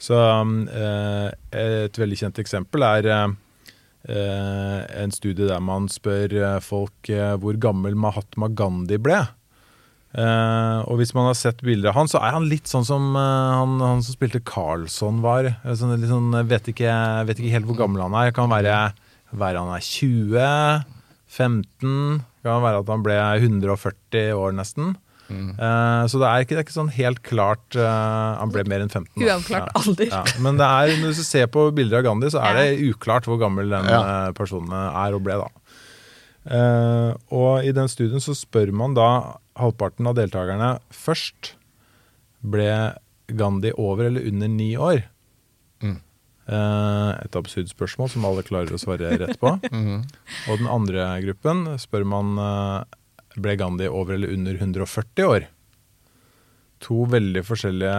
Så 0.02 0.18
eh, 0.18 1.26
et 1.56 1.98
veldig 2.04 2.20
kjent 2.20 2.42
eksempel 2.42 2.84
er 2.84 3.08
eh, 3.10 3.24
eh, 3.24 3.34
en 4.10 5.12
studie 5.14 5.46
der 5.46 5.62
man 5.62 5.86
spør 5.92 6.32
eh, 6.34 6.58
folk 6.64 7.10
eh, 7.12 7.36
hvor 7.38 7.58
gammel 7.62 7.94
Mahatma 7.94 8.48
Gandhi 8.50 8.98
ble. 8.98 9.20
Uh, 10.12 10.84
og 10.92 10.98
hvis 11.00 11.14
man 11.16 11.24
har 11.24 11.36
sett 11.38 11.62
bilder 11.64 11.88
av 11.88 12.02
han, 12.02 12.08
så 12.10 12.18
er 12.20 12.34
han 12.34 12.44
litt 12.44 12.68
sånn 12.68 12.84
som 12.84 13.14
uh, 13.16 13.62
han, 13.62 13.78
han 13.80 14.02
som 14.04 14.12
spilte 14.12 14.42
Carlsson 14.44 15.22
var. 15.24 15.48
Eh, 15.48 15.76
Sånn, 15.78 15.94
sånn, 16.04 16.34
vet, 16.50 16.68
ikke, 16.68 16.92
vet 17.28 17.40
ikke 17.40 17.54
helt 17.54 17.68
hvor 17.70 17.78
gammel 17.80 18.04
han 18.04 18.16
er. 18.20 18.34
Kan 18.36 18.52
være, 18.52 18.74
være 19.32 19.62
han 19.62 19.72
er 19.72 19.86
20, 19.86 20.84
15. 21.32 22.20
Kan 22.44 22.66
være 22.66 22.82
at 22.82 22.92
han 22.92 23.06
ble 23.06 23.16
140 23.40 24.36
år 24.36 24.52
nesten. 24.58 24.92
Eh, 25.30 26.02
så 26.12 26.18
det 26.20 26.26
er, 26.28 26.42
ikke, 26.44 26.48
det 26.56 26.58
er 26.60 26.64
ikke 26.66 26.74
sånn 26.74 26.90
helt 26.92 27.22
klart 27.24 27.76
uh, 27.78 28.36
Han 28.42 28.50
ble 28.52 28.64
mer 28.68 28.82
enn 28.84 28.90
15. 28.90 29.06
da. 29.16 29.24
Uavklart 29.38 29.70
Ja. 29.70 29.80
alder. 29.80 30.10
Ja, 30.10 30.24
men 30.44 30.58
det 30.60 30.66
er, 30.66 30.96
når 31.00 31.14
du 31.16 31.22
ser 31.24 31.46
på 31.46 31.62
bilder 31.72 31.98
av 32.02 32.04
Gandhi, 32.04 32.28
så 32.34 32.42
er 32.44 32.58
det 32.58 32.82
uklart 32.90 33.24
hvor 33.30 33.38
gammel 33.40 33.70
den 33.72 33.88
Ja. 33.88 34.00
eh, 34.28 34.32
personen 34.36 34.72
er 34.74 35.14
og 35.16 35.22
ble. 35.24 35.38
da. 35.40 35.48
Eh, 36.52 37.14
og 37.30 37.64
i 37.64 37.72
den 37.72 37.88
studien 37.88 38.20
så 38.20 38.34
spør 38.34 38.72
man 38.74 38.94
da 38.98 39.08
halvparten 39.56 40.06
av 40.10 40.16
deltakerne 40.18 40.74
først 40.90 41.52
ble 42.42 42.68
Gandhi 43.32 43.70
over 43.78 44.08
eller 44.10 44.26
under 44.28 44.48
ni 44.50 44.72
år. 44.76 45.04
Mm. 45.80 46.00
Eh, 46.48 47.10
et 47.24 47.36
absurd 47.38 47.70
spørsmål 47.70 48.10
som 48.10 48.24
alle 48.26 48.42
klarer 48.42 48.74
å 48.74 48.80
svare 48.82 49.14
rett 49.22 49.38
på. 49.40 49.54
Mhm. 49.72 50.02
Og 50.50 50.58
den 50.58 50.66
andre 50.68 51.06
gruppen 51.24 51.64
spør 51.78 52.04
man 52.04 52.34
ble 53.36 53.56
Gandhi 53.60 53.88
over 53.88 54.16
eller 54.16 54.32
under 54.34 54.58
140 54.58 55.28
år. 55.28 55.48
To 56.82 57.06
veldig 57.10 57.44
forskjellige 57.46 57.96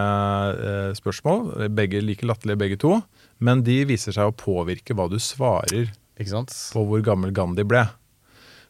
eh, 0.68 0.94
spørsmål, 0.98 1.68
begge 1.72 2.02
like 2.04 2.26
latterlige 2.26 2.60
begge 2.60 2.80
to. 2.80 2.98
Men 3.44 3.64
de 3.66 3.80
viser 3.88 4.14
seg 4.14 4.30
å 4.30 4.36
påvirke 4.36 4.96
hva 4.96 5.08
du 5.10 5.18
svarer 5.22 5.92
på 6.14 6.82
hvor 6.86 7.00
gammel 7.02 7.32
Gandhi 7.34 7.64
ble. 7.66 7.86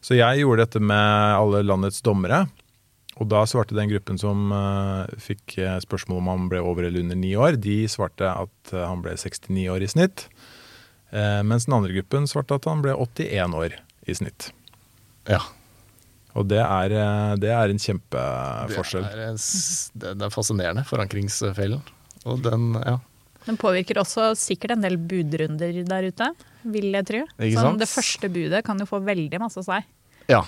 Så 0.01 0.17
jeg 0.17 0.41
gjorde 0.41 0.65
dette 0.65 0.81
med 0.81 1.35
alle 1.37 1.61
landets 1.65 2.01
dommere. 2.05 2.45
Og 3.15 3.29
da 3.31 3.45
svarte 3.47 3.77
den 3.77 3.89
gruppen 3.91 4.17
som 4.19 4.51
eh, 4.51 5.15
fikk 5.23 5.57
eh, 5.61 5.77
spørsmål 5.83 6.19
om 6.19 6.31
han 6.31 6.49
ble 6.51 6.63
over 6.63 6.87
eller 6.87 7.05
under 7.05 7.19
ni 7.19 7.31
år, 7.39 7.55
de 7.61 7.85
svarte 7.91 8.27
at 8.27 8.73
han 8.75 9.03
ble 9.05 9.15
69 9.15 9.69
år 9.71 9.85
i 9.85 9.91
snitt. 9.91 10.27
Eh, 11.15 11.41
mens 11.47 11.67
den 11.67 11.77
andre 11.77 11.95
gruppen 11.95 12.27
svarte 12.27 12.57
at 12.57 12.67
han 12.67 12.83
ble 12.83 12.95
81 12.97 13.55
år 13.55 13.77
i 14.05 14.17
snitt. 14.17 14.49
Ja. 15.29 15.39
Og 16.35 16.47
det 16.51 16.59
er, 16.59 16.95
eh, 16.95 17.33
det 17.39 17.51
er 17.55 17.71
en 17.71 17.81
kjempeforskjell. 17.81 19.05
Det 19.07 19.27
er, 19.29 19.37
det 20.01 20.15
det 20.19 20.27
er 20.27 20.33
fascinerende, 20.33 20.83
forankringsfellen. 20.87 21.83
Og 22.25 22.41
den, 22.43 22.73
ja. 22.81 22.97
Den 23.45 23.59
påvirker 23.61 24.01
også 24.01 24.31
sikkert 24.39 24.75
en 24.75 24.85
del 24.85 24.97
budrunder 24.97 25.81
der 25.85 26.09
ute, 26.09 26.29
vil 26.73 26.89
jeg 26.97 27.07
tro. 27.07 27.23
Ikke 27.37 27.61
Sånn, 27.61 27.81
det 27.81 27.89
første 27.91 28.29
budet 28.33 28.63
kan 28.65 28.79
jo 28.81 28.87
få 28.89 28.99
veldig 29.05 29.41
masse 29.43 29.61
å 29.61 29.65
si 29.67 29.77
ja. 30.31 30.41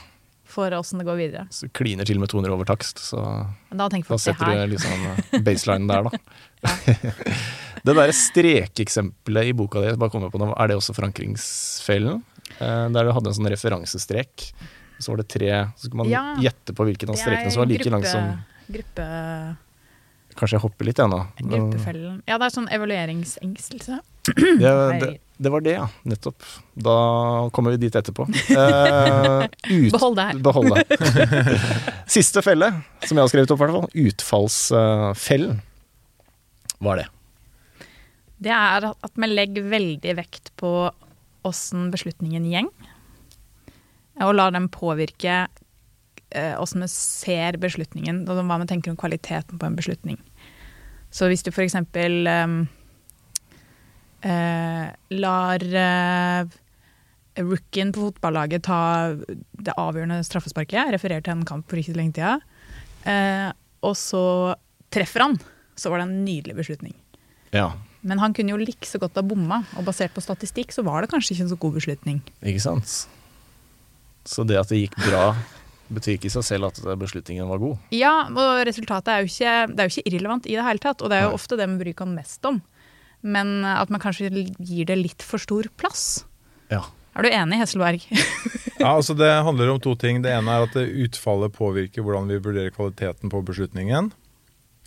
for 0.50 0.74
åssen 0.74 1.04
det 1.04 1.06
går 1.08 1.20
videre. 1.20 1.46
Så 1.54 1.70
kliner 1.78 2.08
til 2.10 2.20
med 2.22 2.32
200 2.34 2.56
over 2.56 2.68
takst, 2.68 3.04
så 3.06 3.22
da 3.70 3.90
da 3.92 4.20
setter 4.20 4.64
du 4.64 4.74
liksom 4.74 5.06
eh, 5.12 5.44
baselinen 5.46 5.92
der, 5.92 6.10
da. 6.10 6.74
det 7.86 7.94
derre 7.94 8.16
strekeksempelet 8.18 9.52
i 9.52 9.54
boka 9.56 9.86
di, 9.86 9.94
bare 10.02 10.32
på 10.34 10.42
nå, 10.42 10.50
er 10.58 10.72
det 10.72 10.80
også 10.82 10.98
forankringsfellen? 10.98 12.26
Eh, 12.58 12.88
der 12.96 13.06
du 13.06 13.14
hadde 13.14 13.30
en 13.30 13.38
sånn 13.38 13.52
referansestrek. 13.54 14.50
Så 15.00 15.14
var 15.14 15.22
det 15.22 15.28
tre, 15.30 15.52
så 15.78 15.88
skulle 15.88 16.04
man 16.04 16.10
Ja. 16.12 16.24
gjette 16.42 16.74
på 16.74 16.86
hvilken 16.88 17.10
av 17.14 17.20
strekene 17.20 17.52
som 17.54 17.62
var 17.64 17.70
like 17.70 17.90
lang 17.94 18.06
som 18.06 18.32
gruppe, 18.68 19.06
Kanskje 20.38 20.58
jeg 20.60 20.62
hopper 20.62 20.86
litt, 20.86 21.00
jeg 21.02 21.10
nå. 21.10 21.18
Gruppefellen. 21.42 22.18
Ja, 22.30 22.38
det 22.38 22.46
er 22.46 22.54
sånn 22.54 22.68
evalueringsengselse. 22.70 23.96
Det, 24.28 24.60
det, 25.02 25.10
det 25.42 25.52
var 25.54 25.64
det, 25.66 25.74
ja. 25.80 25.88
Nettopp. 26.06 26.46
Da 26.78 26.94
kommer 27.56 27.74
vi 27.74 27.88
dit 27.88 27.98
etterpå. 27.98 28.28
Eh, 28.58 29.48
ut, 29.72 29.92
Behold 29.96 30.16
det 30.20 30.26
her. 30.28 30.42
Behold 30.46 30.76
det. 30.78 31.00
Siste 32.18 32.44
felle, 32.46 32.70
som 33.06 33.18
jeg 33.18 33.24
har 33.24 33.32
skrevet 33.34 33.54
opp, 33.56 33.62
i 33.62 33.66
hvert 33.66 33.76
fall. 33.80 34.06
Utfallsfellen. 34.12 35.58
Hva 36.78 36.94
er 36.94 37.02
det? 37.02 37.08
Det 38.46 38.54
er 38.54 38.92
at 38.94 39.18
vi 39.18 39.30
legger 39.32 39.66
veldig 39.74 40.16
vekt 40.20 40.52
på 40.62 40.72
åssen 41.48 41.90
beslutningen 41.94 42.46
gjeng. 42.52 42.70
Og 44.24 44.34
lar 44.38 44.54
dem 44.56 44.70
påvirke 44.74 45.46
eh, 46.30 46.56
åssen 46.60 46.84
vi 46.84 46.90
ser 46.92 47.60
beslutningen, 47.62 48.24
og 48.28 48.42
hva 48.42 48.60
vi 48.62 48.70
tenker 48.70 48.94
om 48.94 49.00
kvaliteten 49.00 49.60
på 49.60 49.68
en 49.68 49.78
beslutning. 49.78 50.20
Så 51.14 51.30
hvis 51.32 51.46
du 51.46 51.52
eksempel 51.64 52.28
eh, 52.28 52.56
eh, 54.28 54.86
lar 55.22 55.68
eh, 55.84 56.58
rookien 57.38 57.94
på 57.94 58.08
fotballaget 58.08 58.66
ta 58.68 58.82
det 59.28 59.76
avgjørende 59.78 60.24
straffesparket, 60.26 60.94
refererer 60.96 61.26
til 61.26 61.38
en 61.38 61.48
kamp 61.48 61.68
for 61.70 61.80
ikke 61.80 61.94
så 61.94 62.00
lenge 62.00 62.18
tida, 62.18 62.38
eh, 63.06 63.50
og 63.86 63.94
så 64.00 64.24
treffer 64.94 65.28
han, 65.28 65.38
så 65.78 65.92
var 65.92 66.02
det 66.02 66.08
en 66.08 66.24
nydelig 66.26 66.58
beslutning. 66.58 66.96
Ja, 67.54 67.72
Men 68.02 68.20
han 68.20 68.34
kunne 68.34 68.54
jo 68.54 68.60
like 68.60 68.88
så 68.88 69.00
godt 69.02 69.18
ha 69.20 69.24
bomma, 69.26 69.64
og 69.78 69.86
basert 69.88 70.14
på 70.16 70.24
statistikk 70.24 70.72
så 70.72 70.84
var 70.86 71.02
det 71.02 71.12
kanskje 71.12 71.34
ikke 71.34 71.46
en 71.46 71.54
så 71.54 71.60
god 71.60 71.78
beslutning. 71.80 72.20
ikke 72.42 72.64
sant? 72.64 73.08
Så 74.28 74.44
det 74.48 74.60
at 74.60 74.72
det 74.74 74.82
gikk 74.82 74.98
bra, 75.06 75.32
betyr 75.88 76.18
ikke 76.18 76.28
i 76.28 76.34
seg 76.34 76.44
selv 76.44 76.70
at 76.70 76.82
beslutningen 77.00 77.48
var 77.48 77.62
god. 77.64 77.78
Ja, 77.96 78.16
og 78.28 78.64
resultatet 78.68 79.14
er 79.14 79.24
jo 79.24 79.32
ikke, 79.32 79.54
det 79.72 79.80
er 79.80 79.88
jo 79.88 79.96
ikke 79.96 80.12
irrelevant 80.12 80.50
i 80.50 80.58
det 80.58 80.66
hele 80.68 80.84
tatt, 80.84 81.02
og 81.02 81.14
det 81.14 81.22
er 81.22 81.28
jo 81.28 81.32
Nei. 81.32 81.40
ofte 81.40 81.60
det 81.60 81.70
vi 81.72 81.80
bryr 81.84 82.04
oss 82.04 82.12
mest 82.12 82.50
om. 82.50 82.60
Men 83.26 83.56
at 83.66 83.90
man 83.94 84.04
kanskje 84.04 84.30
gir 84.30 84.88
det 84.90 85.00
litt 85.00 85.26
for 85.26 85.42
stor 85.42 85.70
plass. 85.80 86.26
Ja. 86.72 86.84
Er 87.18 87.26
du 87.26 87.32
enig, 87.34 87.64
Hesselberg? 87.64 88.04
Ja, 88.78 88.92
altså 88.94 89.16
Det 89.18 89.26
handler 89.42 89.72
om 89.74 89.80
to 89.82 89.96
ting. 89.98 90.22
Det 90.22 90.30
ene 90.30 90.54
er 90.54 90.68
at 90.68 90.76
utfallet 90.78 91.56
påvirker 91.56 92.06
hvordan 92.06 92.30
vi 92.30 92.38
vurderer 92.38 92.70
kvaliteten 92.76 93.32
på 93.34 93.42
beslutningen. 93.42 94.12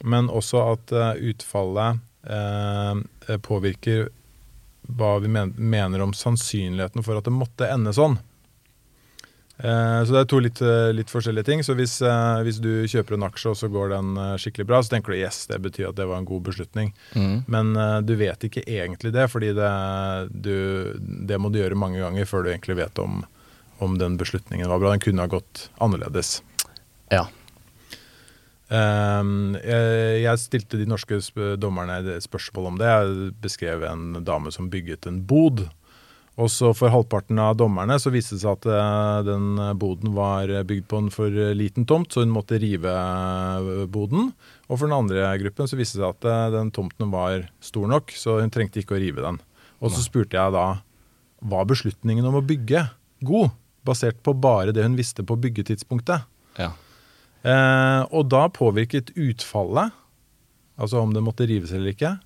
Men 0.07 0.31
også 0.31 0.63
at 0.77 0.93
eh, 0.95 1.33
utfallet 1.33 1.99
eh, 2.23 3.37
påvirker 3.43 4.07
hva 4.95 5.17
vi 5.23 5.31
mener 5.31 6.03
om 6.03 6.15
sannsynligheten 6.15 7.03
for 7.03 7.19
at 7.19 7.27
det 7.27 7.35
måtte 7.35 7.67
ende 7.67 7.93
sånn. 7.95 8.15
Eh, 9.61 10.05
så 10.05 10.15
det 10.15 10.21
er 10.23 10.29
to 10.31 10.39
litt, 10.41 10.61
eh, 10.65 10.91
litt 10.97 11.11
forskjellige 11.13 11.45
ting. 11.45 11.63
Så 11.63 11.75
hvis, 11.77 12.01
eh, 12.01 12.43
hvis 12.47 12.61
du 12.65 12.87
kjøper 12.89 13.17
en 13.17 13.27
aksje 13.29 13.53
og 13.53 13.59
så 13.61 13.69
går 13.69 13.93
den 13.93 14.15
skikkelig 14.41 14.67
bra, 14.67 14.81
så 14.81 14.95
tenker 14.95 15.13
du 15.13 15.21
yes, 15.21 15.45
det 15.51 15.61
betyr 15.61 15.91
at 15.91 15.99
det 15.99 16.07
var 16.09 16.21
en 16.21 16.29
god 16.29 16.43
beslutning. 16.49 16.95
Mm. 17.15 17.45
Men 17.47 17.75
du 18.07 18.15
vet 18.17 18.41
ikke 18.41 18.65
egentlig 18.65 19.13
det, 19.13 19.29
fordi 19.31 19.53
det, 19.57 19.73
du, 20.33 20.97
det 20.99 21.41
må 21.41 21.51
du 21.53 21.61
gjøre 21.61 21.79
mange 21.79 22.01
ganger 22.01 22.29
før 22.29 22.45
du 22.45 22.53
egentlig 22.53 22.79
vet 22.81 23.03
om, 23.03 23.25
om 23.81 23.99
den 23.99 24.17
beslutningen 24.21 24.69
var 24.69 24.81
bra. 24.81 24.95
Den 24.95 25.05
kunne 25.05 25.27
ha 25.27 25.31
gått 25.31 25.69
annerledes. 25.81 26.41
Ja. 27.13 27.27
Ehm, 28.71 29.59
jeg 29.59 30.39
stilte 30.39 30.79
de 30.79 30.87
norske 30.87 31.19
dommerne 31.59 32.21
spørsmål 32.23 32.71
om 32.71 32.81
det. 32.81 32.87
Jeg 32.87 33.35
beskrev 33.43 33.85
en 33.85 34.23
dame 34.25 34.53
som 34.55 34.71
bygget 34.71 35.11
en 35.11 35.21
bod. 35.27 35.67
Og 36.41 36.49
så 36.49 36.71
for 36.77 36.93
halvparten 36.93 37.39
av 37.43 37.59
dommerne 37.61 37.99
så 38.01 38.13
viste 38.15 38.37
det 38.37 38.43
seg 38.45 38.55
at 38.57 38.69
eh, 38.73 39.17
den 39.27 39.61
boden 39.81 40.15
var 40.17 40.49
bygd 40.67 40.87
på 40.89 41.03
en 41.03 41.11
for 41.13 41.35
liten 41.57 41.85
tomt, 41.89 42.13
så 42.13 42.25
hun 42.25 42.33
måtte 42.33 42.61
rive 42.63 42.95
eh, 42.95 43.85
boden. 43.93 44.31
Og 44.71 44.79
for 44.79 44.87
den 44.89 44.97
andre 44.97 45.29
gruppen 45.43 45.69
så 45.69 45.77
viste 45.77 46.01
det 46.01 46.07
seg 46.07 46.15
at 46.17 46.29
eh, 46.31 46.45
den 46.57 46.73
tomten 46.75 47.13
var 47.13 47.45
stor 47.65 47.91
nok, 47.93 48.15
så 48.17 48.39
hun 48.41 48.53
trengte 48.55 48.81
ikke 48.81 48.97
å 48.97 49.03
rive 49.03 49.25
den. 49.27 49.41
Og 49.81 49.93
så 49.93 50.05
spurte 50.05 50.37
jeg 50.37 50.57
da 50.57 50.67
var 51.51 51.69
beslutningen 51.69 52.27
om 52.29 52.39
å 52.41 52.45
bygge 52.45 52.87
god, 53.25 53.53
basert 53.85 54.21
på 54.25 54.35
bare 54.37 54.75
det 54.77 54.85
hun 54.85 54.97
visste 54.99 55.25
på 55.27 55.39
byggetidspunktet. 55.41 56.29
ja. 56.61 56.73
Eh, 57.41 58.03
og 58.13 58.29
da 58.29 58.45
påvirket 58.53 59.15
utfallet, 59.17 59.95
altså 60.81 61.01
om 61.01 61.15
det 61.15 61.23
måtte 61.25 61.47
rives 61.49 61.73
eller 61.73 61.95
ikke, 61.95 62.19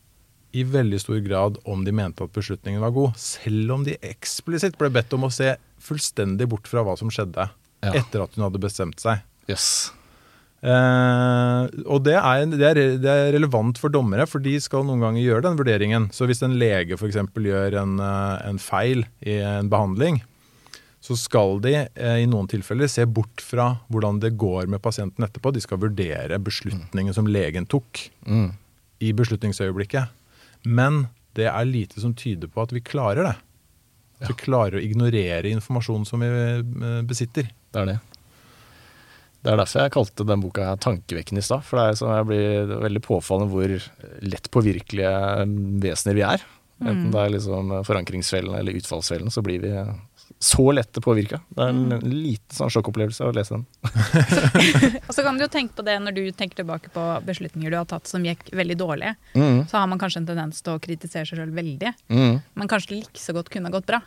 i 0.55 0.63
veldig 0.65 1.01
stor 1.03 1.19
grad 1.25 1.57
om 1.67 1.83
de 1.87 1.93
mente 1.93 2.23
at 2.25 2.33
beslutningen 2.37 2.81
var 2.85 2.93
god. 2.95 3.17
Selv 3.19 3.73
om 3.75 3.85
de 3.87 3.97
eksplisitt 4.07 4.77
ble 4.79 4.91
bedt 4.95 5.13
om 5.17 5.27
å 5.27 5.33
se 5.35 5.57
fullstendig 5.83 6.47
bort 6.49 6.69
fra 6.71 6.85
hva 6.87 6.95
som 7.01 7.11
skjedde 7.13 7.49
Ja. 7.85 7.93
etter 7.99 8.23
at 8.25 8.35
hun 8.37 8.45
hadde 8.47 8.61
bestemt 8.63 9.03
seg. 9.03 9.21
Yes. 9.51 9.91
Eh, 10.65 11.65
og 11.85 12.05
det 12.07 12.15
er, 12.17 12.45
det, 12.49 12.63
er, 12.71 12.79
det 13.03 13.11
er 13.11 13.33
relevant 13.37 13.77
for 13.81 13.93
dommere, 13.93 14.25
for 14.31 14.41
de 14.45 14.55
skal 14.65 14.87
noen 14.89 15.03
ganger 15.05 15.21
gjøre 15.27 15.45
den 15.49 15.59
vurderingen. 15.59 16.07
Så 16.15 16.29
hvis 16.31 16.41
en 16.47 16.55
lege 16.61 16.97
f.eks. 16.97 17.19
gjør 17.35 17.77
en, 17.83 17.99
eh, 18.01 18.47
en 18.49 18.61
feil 18.63 19.05
i 19.27 19.37
en 19.45 19.69
behandling, 19.73 20.23
så 21.05 21.19
skal 21.21 21.59
de 21.61 21.75
eh, 21.85 22.19
i 22.23 22.29
noen 22.31 22.49
tilfeller 22.49 22.89
se 22.89 23.05
bort 23.05 23.43
fra 23.45 23.75
hvordan 23.93 24.23
det 24.23 24.37
går 24.41 24.71
med 24.73 24.81
pasienten 24.81 25.27
etterpå. 25.27 25.53
De 25.53 25.61
skal 25.61 25.83
vurdere 25.83 26.39
beslutningen 26.41 27.13
som 27.17 27.29
legen 27.29 27.67
tok 27.69 28.07
Mm. 28.25 28.55
i 29.05 29.13
beslutningsøyeblikket. 29.13 30.09
Men 30.65 31.07
det 31.37 31.49
er 31.51 31.69
lite 31.69 32.01
som 32.01 32.15
tyder 32.17 32.51
på 32.51 32.65
at 32.65 32.73
vi 32.75 32.83
klarer 32.85 33.29
det. 33.29 33.37
At 34.23 34.31
vi 34.31 34.41
klarer 34.47 34.79
å 34.79 34.83
ignorere 34.83 35.51
informasjonen 35.53 36.07
som 36.09 36.23
vi 36.23 36.31
eh, 36.31 37.01
besitter. 37.07 37.51
Det 37.75 37.83
er 37.83 37.91
det. 37.93 38.01
Det 39.45 39.53
er 39.53 39.61
derfor 39.61 39.83
jeg 39.83 39.93
kalte 39.93 40.25
den 40.25 40.41
boka 40.41 40.71
her 40.71 40.79
'Tankevekkende' 40.81 41.43
i 41.43 41.45
stad. 41.45 41.65
For 41.69 41.77
det 41.77 41.85
er 41.85 41.99
sånn 42.01 42.15
jeg 42.17 42.29
blir 42.31 42.77
veldig 42.87 43.03
påfallende 43.05 43.53
hvor 43.53 43.75
lett 44.25 44.49
påvirkelige 44.55 45.15
vesener 45.85 46.17
vi 46.17 46.25
er. 46.25 46.47
Enten 46.85 47.12
det 47.12 47.21
er 47.21 47.35
liksom 47.35 47.71
forankringsfellen 47.87 48.57
eller 48.57 48.77
utfallsfellen, 48.81 49.31
så 49.31 49.45
blir 49.45 49.61
vi 49.62 49.73
så 50.39 50.72
lett 50.72 50.99
påvirka. 51.05 51.41
Det 51.49 51.62
er 51.64 51.72
en 51.72 52.01
liten 52.05 52.57
sånn 52.57 52.72
sjokkopplevelse 52.72 53.24
å 53.24 53.32
lese 53.35 53.57
den. 53.57 53.62
Og 55.09 55.12
så 55.16 55.24
kan 55.24 55.39
du 55.39 55.45
jo 55.47 55.51
tenke 55.53 55.76
på 55.78 55.85
det 55.87 55.95
når 56.03 56.16
du 56.16 56.22
tenker 56.37 56.61
tilbake 56.61 56.93
på 56.93 57.05
beslutninger 57.24 57.72
du 57.72 57.78
har 57.78 57.89
tatt 57.89 58.11
som 58.11 58.24
gikk 58.26 58.51
veldig 58.53 58.76
dårlig. 58.80 59.14
Mm. 59.32 59.64
Så 59.70 59.78
har 59.78 59.89
man 59.89 60.01
kanskje 60.03 60.22
en 60.22 60.28
tendens 60.28 60.61
til 60.64 60.76
å 60.76 60.82
kritisere 60.85 61.28
seg 61.28 61.41
sjøl 61.41 61.55
veldig. 61.57 61.95
Mm. 62.12 62.43
Men 62.61 62.70
kanskje 62.70 62.99
like 62.99 63.20
så 63.20 63.37
godt 63.37 63.49
kunne 63.53 63.70
ha 63.70 63.76
gått 63.78 63.89
bra. 63.89 64.03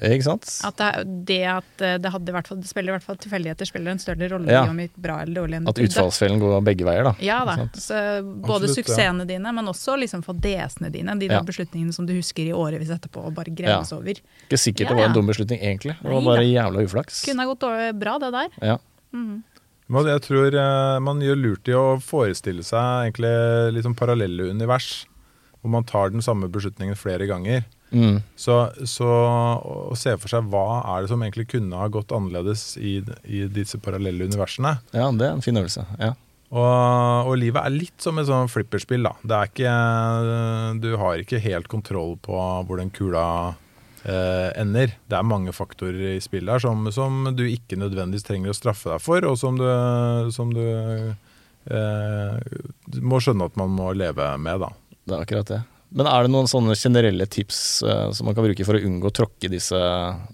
Ikke 0.00 0.24
sant? 0.24 0.48
At 0.64 0.78
det, 0.80 0.90
det 1.28 1.38
at 1.44 1.82
det 2.00 2.10
hadde 2.14 2.32
i 2.32 2.34
hvert 2.34 2.48
fall, 2.48 2.60
det 2.62 2.68
spiller 2.70 2.92
i 2.92 2.96
hvert 2.96 3.04
fall 3.04 3.18
tilfeldigheter 3.20 3.68
spiller 3.68 3.92
en 3.92 4.00
større 4.00 4.28
rolle 4.32 4.48
Ja. 4.50 4.62
i 4.64 4.70
om 4.72 4.78
det 4.80 4.86
gikk 4.88 4.96
bra 5.04 5.18
eller 5.22 5.42
dårlig 5.42 5.58
enn 5.60 5.68
At 5.68 5.80
utfallsfellen 5.84 6.40
går 6.40 6.62
begge 6.64 6.86
veier, 6.88 7.04
da. 7.04 7.12
Ja 7.20 7.40
da. 7.44 7.56
Så 7.74 7.98
både 8.24 8.64
Absolutt, 8.64 8.70
ja. 8.70 8.76
suksessene 8.80 9.26
dine, 9.28 9.52
men 9.52 9.68
også 9.68 9.98
liksom 10.00 10.22
fadesene 10.24 10.90
dine. 10.94 11.18
De 11.20 11.26
Ja. 11.28 11.40
der 11.40 11.44
beslutningene 11.50 11.92
som 11.92 12.06
du 12.06 12.14
husker 12.16 12.48
i 12.48 12.52
årevis 12.56 12.88
etterpå 12.90 13.26
og 13.26 13.34
bare 13.36 13.52
gremmes 13.52 13.92
over. 13.92 14.16
Ikke 14.48 14.56
sikkert 14.58 14.88
Ja, 14.88 14.94
det 14.94 14.96
var 15.02 15.08
en 15.10 15.12
dum 15.18 15.26
beslutning, 15.26 15.60
egentlig. 15.60 15.96
Det 16.00 16.10
var 16.10 16.22
bare 16.22 16.48
jævla 16.48 16.82
uflaks. 16.88 17.24
Kunne 17.28 17.44
ha 17.44 17.54
gått 17.54 17.98
bra, 18.00 18.18
det 18.18 18.32
der. 18.32 18.48
Ja. 18.62 18.78
Men 19.90 20.06
jeg 20.06 20.22
tror 20.22 20.54
eh, 20.54 20.98
man 21.02 21.20
gjør 21.20 21.36
lurt 21.40 21.68
i 21.68 21.74
å 21.74 22.00
forestille 22.00 22.62
seg 22.62 23.10
egentlig 23.10 23.32
litt 23.74 23.84
sånn 23.84 23.96
parallelle 23.98 24.50
univers, 24.54 25.04
hvor 25.60 25.72
man 25.74 25.84
tar 25.84 26.10
den 26.14 26.22
samme 26.22 26.48
beslutningen 26.48 26.96
flere 26.96 27.26
ganger. 27.26 27.64
Mm. 27.90 28.20
Så, 28.38 28.56
så 28.86 29.06
å 29.10 29.96
se 29.98 30.14
for 30.20 30.30
seg 30.30 30.50
hva 30.52 30.80
er 30.94 31.02
det 31.02 31.10
som 31.12 31.22
egentlig 31.24 31.48
kunne 31.50 31.78
ha 31.80 31.88
gått 31.92 32.14
annerledes 32.14 32.74
i, 32.78 33.00
i 33.26 33.44
disse 33.50 33.80
parallelle 33.82 34.28
universene. 34.30 34.76
ja, 34.94 35.08
det 35.10 35.26
er 35.26 35.34
en 35.34 35.44
fin 35.44 35.58
øvelse. 35.58 35.86
Ja. 35.98 36.14
Og, 36.50 37.30
og 37.30 37.36
livet 37.38 37.62
er 37.62 37.74
litt 37.74 38.02
som 38.02 38.18
et 38.18 38.26
sånn 38.26 38.50
flipperspill. 38.50 39.06
da. 39.06 39.14
Det 39.22 39.36
er 39.36 39.50
ikke, 39.52 39.74
du 40.82 40.90
har 40.98 41.22
ikke 41.22 41.42
helt 41.44 41.70
kontroll 41.70 42.16
på 42.22 42.38
hvor 42.66 42.80
den 42.80 42.90
kula 42.94 43.24
eh, 44.02 44.50
ender. 44.58 44.96
Det 45.06 45.18
er 45.18 45.30
mange 45.30 45.54
faktorer 45.54 46.16
i 46.16 46.22
spillet 46.22 46.56
her 46.56 46.64
som, 46.64 46.90
som 46.94 47.30
du 47.38 47.44
ikke 47.46 47.78
nødvendigvis 47.78 48.26
trenger 48.26 48.50
å 48.50 48.58
straffe 48.58 48.90
deg 48.90 49.04
for, 49.04 49.26
og 49.30 49.38
som 49.38 49.60
du, 49.60 49.66
som 50.34 50.50
du 50.54 50.64
eh, 51.70 52.38
må 52.98 53.22
skjønne 53.22 53.50
at 53.50 53.60
man 53.60 53.70
må 53.76 53.92
leve 53.94 54.32
med. 54.42 54.66
da. 54.66 54.72
Det 55.06 55.16
er 55.16 55.26
akkurat 55.26 55.54
det. 55.54 55.60
Men 55.90 56.06
er 56.06 56.24
det 56.24 56.30
noen 56.30 56.50
sånne 56.50 56.76
generelle 56.78 57.26
tips 57.26 57.60
uh, 57.82 58.10
som 58.14 58.28
man 58.28 58.36
kan 58.36 58.46
bruke 58.46 58.66
for 58.66 58.78
å 58.78 58.82
unngå 58.86 59.10
å 59.10 59.14
tråkke 59.14 59.50
disse, 59.50 59.80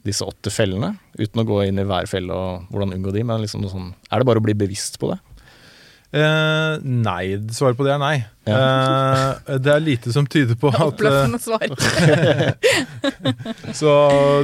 disse 0.04 0.26
åtte 0.26 0.52
fellene? 0.52 0.92
Uten 1.16 1.40
å 1.40 1.46
gå 1.48 1.62
inn 1.64 1.80
i 1.80 1.86
hver 1.88 2.08
felle 2.10 2.36
og 2.36 2.68
hvordan 2.68 2.92
unngå 2.98 3.14
de, 3.14 3.24
men 3.24 3.40
liksom 3.44 3.64
sånn, 3.70 3.94
er 4.10 4.20
det 4.20 4.28
bare 4.28 4.42
å 4.42 4.44
bli 4.44 4.56
bevisst 4.58 5.00
på 5.00 5.14
det? 5.14 5.20
Uh, 6.16 6.76
nei, 6.80 7.34
svaret 7.52 7.76
på 7.76 7.84
det 7.84 7.96
er 7.96 8.00
nei. 8.00 8.14
Eh, 8.46 9.56
det 9.58 9.72
er 9.72 9.82
lite 9.82 10.12
som 10.14 10.28
tyder 10.30 10.56
på 10.56 10.70
at 10.70 10.84
Oppløftende 10.84 11.40
svar. 11.42 11.66
Så 13.80 13.90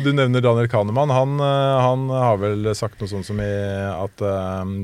du 0.02 0.10
nevner 0.10 0.42
Daniel 0.42 0.68
Kahneman. 0.68 1.14
Han, 1.14 1.38
han 1.38 2.10
har 2.10 2.42
vel 2.42 2.72
sagt 2.76 3.00
noe 3.00 3.12
sånt 3.12 3.28
som 3.28 3.40
i 3.40 3.52
at 3.92 4.24
eh, 4.26 4.74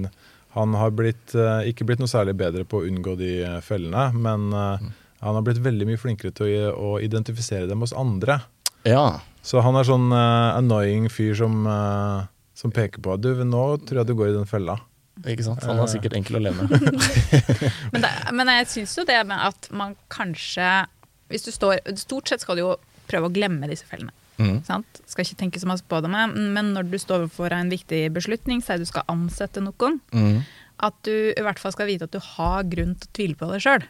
han 0.55 0.79
har 0.81 0.95
blitt, 0.97 1.35
ikke 1.69 1.85
blitt 1.89 2.01
noe 2.01 2.11
særlig 2.11 2.39
bedre 2.39 2.65
på 2.65 2.81
å 2.81 2.87
unngå 2.89 3.19
de 3.19 3.35
fellene, 3.67 4.09
men 4.17 4.49
eh, 4.55 4.89
han 5.21 5.35
har 5.35 5.45
blitt 5.47 5.63
veldig 5.63 5.89
mye 5.89 6.01
flinkere 6.01 6.35
til 6.37 6.53
å, 6.69 6.73
å 6.75 6.91
identifisere 7.03 7.67
dem 7.71 7.83
hos 7.83 7.95
andre. 7.97 8.41
Ja. 8.87 9.21
Så 9.43 9.63
han 9.65 9.79
er 9.79 9.87
sånn 9.89 10.13
uh, 10.13 10.55
annoying 10.59 11.09
fyr 11.11 11.35
som, 11.39 11.65
uh, 11.67 12.29
som 12.59 12.75
peker 12.75 13.03
på 13.03 13.17
at 13.17 13.25
du, 13.25 13.33
nå 13.45 13.65
tror 13.89 14.03
jeg 14.03 14.11
du 14.11 14.15
går 14.19 14.31
i 14.33 14.37
den 14.37 14.49
fella. 14.49 14.79
Ikke 15.27 15.43
sant? 15.43 15.65
Han 15.67 15.81
er 15.83 15.91
sikkert 15.91 16.15
enkel 16.15 16.39
å 16.39 16.43
leve 16.45 16.69
med. 16.69 16.85
Men, 17.93 18.05
det, 18.05 18.13
men 18.39 18.53
jeg 18.53 18.69
syns 18.71 18.95
jo 19.01 19.07
det 19.09 19.19
med 19.27 19.41
at 19.49 19.67
man 19.75 19.97
kanskje 20.13 20.85
Hvis 21.27 21.43
du 21.43 21.51
står 21.51 21.81
Stort 21.99 22.31
sett 22.31 22.45
skal 22.45 22.55
du 22.55 22.63
jo 22.63 22.77
prøve 23.09 23.27
å 23.27 23.33
glemme 23.33 23.67
disse 23.71 23.89
fellene. 23.89 24.13
Mm. 24.37 24.61
Sant? 24.67 25.01
Skal 25.09 25.25
ikke 25.25 25.41
tenke 25.41 25.61
så 25.63 25.67
masse 25.67 25.87
på 25.89 25.99
det, 26.05 26.11
men 26.13 26.75
når 26.75 26.91
du 26.93 26.99
står 27.01 27.25
overfor 27.25 27.55
en 27.57 27.71
viktig 27.73 28.03
beslutning, 28.13 28.61
sier 28.63 28.77
du 28.79 28.85
skal 28.85 29.07
ansette 29.09 29.63
noen, 29.65 29.97
mm. 30.13 30.43
at 30.85 30.99
du 31.09 31.33
i 31.33 31.45
hvert 31.47 31.59
fall 31.59 31.73
skal 31.73 31.89
vite 31.89 32.05
at 32.05 32.13
du 32.13 32.21
har 32.37 32.69
grunn 32.69 32.93
til 33.01 33.09
å 33.09 33.15
tvile 33.17 33.39
på 33.41 33.49
deg 33.49 33.65
sjøl. 33.65 33.87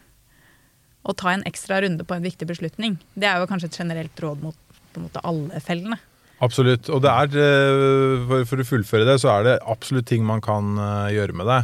Og 1.07 1.15
ta 1.17 1.31
en 1.31 1.43
ekstra 1.47 1.79
runde 1.85 2.03
på 2.03 2.15
en 2.17 2.25
viktig 2.25 2.47
beslutning. 2.49 2.97
Det 3.15 3.27
er 3.29 3.39
jo 3.39 3.47
kanskje 3.49 3.69
et 3.71 3.77
generelt 3.79 4.19
råd 4.23 4.41
mot 4.43 4.55
på 4.93 4.99
en 4.99 5.05
måte 5.07 5.21
alle 5.23 5.61
fellene. 5.63 5.97
Absolutt. 6.41 6.89
Og 6.89 7.01
det 7.03 7.11
er, 7.11 7.37
eh, 7.43 8.43
for, 8.47 8.59
å 8.63 8.67
fullføre 8.67 9.05
det, 9.07 9.19
så 9.21 9.31
er 9.37 9.43
det 9.47 9.55
absolutt 9.67 10.07
ting 10.07 10.25
man 10.27 10.41
kan 10.43 10.75
eh, 10.79 11.13
gjøre 11.17 11.35
med 11.39 11.47
det. 11.51 11.59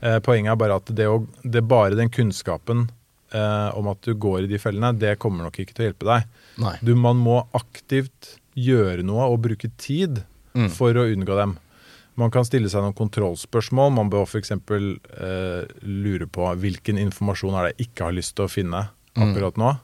Eh, 0.00 0.18
Poenget 0.24 0.52
er 0.52 0.60
bare 0.60 0.76
at 0.80 0.92
det, 0.94 1.06
å, 1.08 1.22
det 1.44 1.62
er 1.62 1.68
bare 1.68 1.98
den 1.98 2.10
kunnskapen 2.12 2.88
om 3.28 3.88
at 3.90 3.98
du 4.08 4.14
går 4.16 4.46
i 4.46 4.48
de 4.48 4.56
fellene, 4.56 4.94
det 4.96 5.18
kommer 5.20 5.44
nok 5.44 5.58
ikke 5.60 5.74
til 5.76 5.82
å 5.84 5.88
hjelpe 5.90 6.06
deg. 6.08 6.78
Du, 6.80 6.94
man 6.96 7.18
må 7.20 7.42
aktivt 7.52 8.38
gjøre 8.56 9.04
noe 9.04 9.26
og 9.28 9.42
bruke 9.44 9.68
tid 9.76 10.22
Mm. 10.56 10.70
for 10.74 10.96
å 10.96 11.04
unngå 11.12 11.34
dem. 11.38 11.52
Man 12.18 12.32
kan 12.34 12.46
stille 12.46 12.70
seg 12.70 12.82
noen 12.82 12.96
kontrollspørsmål. 12.98 13.92
Man 13.94 14.10
bør 14.10 14.26
f.eks. 14.26 14.54
Eh, 14.54 15.82
lure 15.86 16.26
på 16.26 16.48
hvilken 16.62 16.98
informasjon 17.00 17.54
er 17.54 17.68
det 17.68 17.74
jeg 17.74 17.88
ikke 17.88 18.08
har 18.08 18.16
lyst 18.16 18.34
til 18.38 18.48
å 18.48 18.52
finne 18.52 18.88
akkurat 19.18 19.60
nå. 19.60 19.74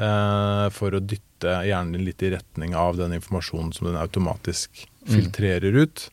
Eh, 0.00 0.66
for 0.74 0.96
å 0.96 1.02
dytte 1.02 1.60
hjernen 1.66 1.94
din 1.94 2.06
litt 2.08 2.24
i 2.26 2.32
retning 2.34 2.74
av 2.78 2.98
den 2.98 3.14
informasjonen 3.16 3.74
som 3.76 3.90
den 3.90 4.00
automatisk 4.00 4.86
filtrerer 5.10 5.78
ut. 5.78 6.08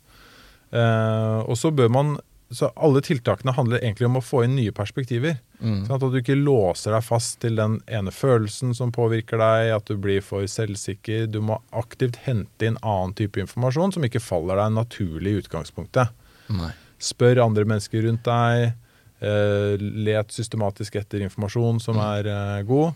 Eh, 0.75 1.39
og 1.41 1.55
så 1.59 1.71
bør 1.71 1.91
man 1.93 2.17
så 2.49 2.69
Alle 2.79 3.01
tiltakene 3.03 3.51
handler 3.51 3.81
egentlig 3.81 4.07
om 4.07 4.17
å 4.19 4.23
få 4.23 4.45
inn 4.45 4.55
nye 4.55 4.71
perspektiver. 4.71 5.35
Mm. 5.59 5.81
Sånn 5.87 5.95
at 5.97 6.03
du 6.13 6.17
ikke 6.21 6.37
låser 6.39 6.93
deg 6.95 7.03
fast 7.03 7.41
til 7.43 7.57
den 7.59 7.81
ene 7.91 8.13
følelsen 8.13 8.71
som 8.77 8.93
påvirker 8.95 9.41
deg, 9.41 9.71
at 9.75 9.89
du 9.89 9.97
blir 9.99 10.21
for 10.23 10.45
selvsikker. 10.47 11.25
Du 11.27 11.41
må 11.43 11.57
aktivt 11.75 12.21
hente 12.23 12.69
inn 12.69 12.79
annen 12.81 13.15
type 13.19 13.41
informasjon 13.43 13.91
som 13.97 14.05
ikke 14.07 14.23
faller 14.23 14.61
deg 14.61 14.75
naturlig 14.77 15.33
i 15.33 15.41
utgangspunktet. 15.41 16.13
Nei. 16.55 16.71
Spør 17.03 17.43
andre 17.43 17.65
mennesker 17.67 18.05
rundt 18.07 18.23
deg. 18.23 18.71
Eh, 19.19 19.75
let 20.07 20.31
systematisk 20.31 20.95
etter 21.01 21.25
informasjon 21.25 21.81
som 21.83 21.99
er 21.99 22.29
eh, 22.31 22.61
god. 22.69 22.93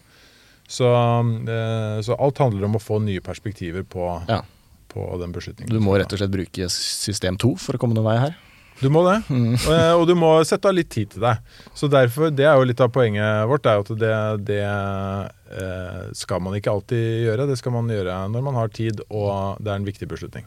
Så, 0.71 0.87
eh, 0.87 1.97
så 2.07 2.15
alt 2.15 2.39
handler 2.39 2.69
om 2.69 2.77
å 2.79 2.81
få 2.81 3.01
nye 3.03 3.19
perspektiver 3.25 3.83
på, 3.83 4.05
Ja. 4.29 4.43
på 4.87 5.09
den 5.19 5.33
beslutningen. 5.35 5.73
Du 5.73 5.81
må 5.83 5.97
rett 5.99 6.13
og 6.13 6.21
slett 6.21 6.31
bruke 6.31 6.69
system 6.71 7.35
2 7.37 7.57
for 7.59 7.75
å 7.75 7.81
komme 7.81 7.97
noen 7.97 8.07
vei 8.07 8.17
her. 8.21 8.37
Du 8.81 8.89
må 8.89 9.03
det. 9.05 9.17
Mm. 9.29 9.55
Og 9.99 10.07
du 10.09 10.15
må 10.17 10.29
sette 10.47 10.67
av 10.69 10.75
litt 10.75 10.89
tid 10.91 11.09
til 11.13 11.21
deg. 11.23 11.35
Så 11.77 11.85
derfor, 11.91 12.31
Det 12.33 12.45
er 12.47 12.55
jo 12.57 12.63
litt 12.67 12.81
av 12.81 12.89
poenget 12.93 13.47
vårt. 13.49 13.65
er 13.65 13.73
jo 13.77 13.81
at 13.85 13.99
Det, 14.01 14.13
det 14.47 14.63
eh, 14.65 16.01
skal 16.17 16.39
man 16.41 16.53
ikke 16.57 16.71
alltid 16.73 17.05
gjøre. 17.27 17.47
Det 17.51 17.57
skal 17.61 17.71
man 17.77 17.87
gjøre 17.89 18.13
når 18.33 18.41
man 18.49 18.55
har 18.57 18.67
tid 18.73 18.97
og 19.09 19.57
det 19.61 19.69
er 19.71 19.75
en 19.79 19.87
viktig 19.87 20.07
beslutning. 20.09 20.45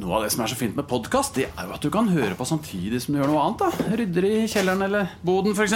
Noe 0.00 0.16
av 0.16 0.22
det 0.24 0.32
som 0.32 0.44
er 0.44 0.48
så 0.52 0.56
fint 0.56 0.76
med 0.76 0.86
podkast, 0.88 1.34
det 1.36 1.46
er 1.50 1.64
jo 1.66 1.74
at 1.76 1.84
du 1.84 1.90
kan 1.92 2.08
høre 2.08 2.34
på 2.38 2.44
samtidig 2.48 3.00
som 3.02 3.14
du 3.14 3.20
gjør 3.20 3.30
noe 3.32 3.42
annet. 3.44 3.60
da 3.60 3.68
Rydder 4.00 4.24
i 4.30 4.34
kjelleren 4.48 4.82
eller 4.86 5.04
boden, 5.26 5.52
f.eks. 5.52 5.74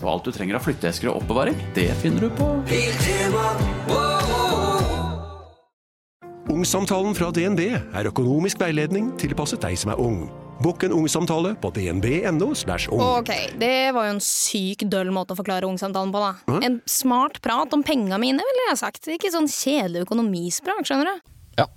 Og 0.00 0.08
alt 0.10 0.24
du 0.28 0.32
trenger 0.32 0.54
av 0.58 0.64
flytteesker 0.64 1.06
og 1.12 1.16
oppbevaring, 1.22 1.56
det 1.76 1.88
finner 2.02 2.20
du 2.28 2.30
på 2.36 2.46
Ungsamtalen 6.50 7.12
fra 7.14 7.28
DNB 7.30 7.60
er 7.70 8.06
økonomisk 8.10 8.58
veiledning 8.58 9.12
tilpasset 9.20 9.62
deg 9.62 9.76
som 9.78 9.92
er 9.92 10.00
ung. 10.02 10.24
Bukk 10.60 10.82
en 10.82 10.92
ungsamtale 10.96 11.52
på 11.62 11.70
dnb.no. 11.76 12.48
ung. 12.50 13.02
Ok, 13.20 13.30
det 13.60 13.92
var 13.94 14.08
jo 14.08 14.16
en 14.16 14.24
syk 14.24 14.82
døll 14.90 15.12
måte 15.14 15.36
å 15.36 15.38
forklare 15.38 15.68
ungsamtalen 15.68 16.10
på, 16.10 16.20
da. 16.24 16.58
En 16.66 16.80
smart 16.90 17.38
prat 17.44 17.70
om 17.76 17.84
penga 17.86 18.18
mine, 18.18 18.42
ville 18.42 18.66
jeg 18.66 18.80
sagt. 18.82 19.06
Ikke 19.14 19.30
sånn 19.30 19.46
kjedelig 19.46 20.02
økonomisprat, 20.08 20.82
skjønner 20.90 21.12
du. 21.12 21.32
Ja. 21.62 21.68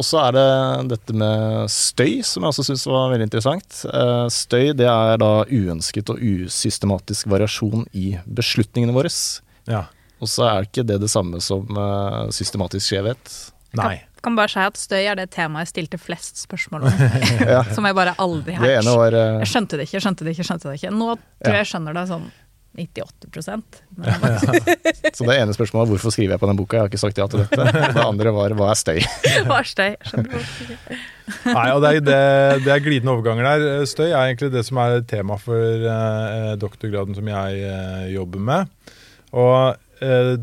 Og 0.00 0.08
så 0.08 0.22
er 0.24 0.38
det 0.38 0.48
dette 0.94 1.20
med 1.20 1.68
støy, 1.70 2.22
som 2.24 2.42
jeg 2.42 2.54
også 2.54 2.66
syns 2.70 2.88
var 2.88 3.12
veldig 3.12 3.28
interessant. 3.28 3.82
Eh, 3.84 4.26
Støy 4.32 4.72
det 4.74 4.88
er 4.90 5.20
da 5.20 5.32
uønsket 5.44 6.14
og 6.14 6.24
usystematisk 6.24 7.28
variasjon 7.30 7.84
i 7.92 8.14
beslutningene 8.24 8.96
våre. 8.96 9.12
Ja. 9.68 9.90
Og 10.24 10.30
så 10.32 10.48
er 10.48 10.66
ikke 10.66 10.86
det 10.88 11.02
det 11.04 11.12
samme 11.12 11.38
som 11.44 11.68
eh, 11.68 12.22
systematisk 12.32 12.88
skjevhet. 12.88 13.36
Nei. 13.80 13.96
Kan 14.24 14.38
bare 14.38 14.48
si 14.48 14.62
at 14.62 14.78
støy 14.80 15.02
er 15.02 15.18
det 15.18 15.26
temaet 15.34 15.66
jeg 15.66 15.74
stilte 15.74 16.00
flest 16.00 16.40
spørsmål 16.46 16.86
om. 16.88 17.02
Som 17.76 17.84
jeg 17.84 17.96
bare 17.98 18.14
aldri 18.22 18.56
har 18.56 18.64
Det 18.64 18.78
ene 18.78 18.94
var 18.96 19.16
eh, 19.18 19.42
Jeg 19.42 19.50
skjønte 19.52 19.80
det 19.80 19.88
ikke, 19.88 20.00
skjønte 20.06 20.24
det 20.24 20.32
ikke, 20.36 20.48
skjønte 20.48 20.70
det 20.70 20.78
ikke. 20.80 20.94
Nå 20.94 21.10
tror 21.18 21.58
jeg 21.58 21.64
jeg 21.64 21.70
skjønner 21.74 21.98
det 21.98 22.06
sånn 22.12 22.32
98 22.74 23.82
men 23.96 24.14
Så 25.14 25.26
det 25.28 25.36
ene 25.38 25.54
spørsmålet 25.54 25.84
var 25.84 25.90
hvorfor 25.92 26.10
skriver 26.10 26.34
jeg 26.34 26.42
på 26.42 26.48
den 26.50 26.58
boka, 26.58 26.76
jeg 26.76 26.82
har 26.82 26.90
ikke 26.90 27.02
sagt 27.04 27.20
ja 27.20 27.26
til 27.30 27.44
dette. 27.44 27.66
Det 27.94 28.02
andre 28.02 28.32
var 28.34 28.54
hva 28.58 28.72
er 28.72 28.80
støy? 28.80 28.98
Hva 29.46 29.60
er 29.60 29.68
støy? 29.70 29.92
Skjønner 30.08 30.32
du. 30.32 30.96
Nei, 31.46 31.68
og 31.70 31.84
det 31.84 31.92
er, 31.92 32.00
det, 32.08 32.18
det 32.66 32.72
er 32.74 32.82
glidende 32.82 33.14
overganger 33.14 33.46
der. 33.46 33.86
Støy 33.88 34.08
er 34.08 34.18
egentlig 34.24 34.50
det 34.56 34.64
som 34.66 34.80
er 34.82 34.98
tema 35.08 35.38
for 35.40 35.86
eh, 35.94 36.50
doktorgraden 36.60 37.14
som 37.16 37.30
jeg 37.30 37.62
eh, 37.70 38.10
jobber 38.16 38.42
med. 38.50 38.74
Og 39.38 40.02
eh, 40.04 40.34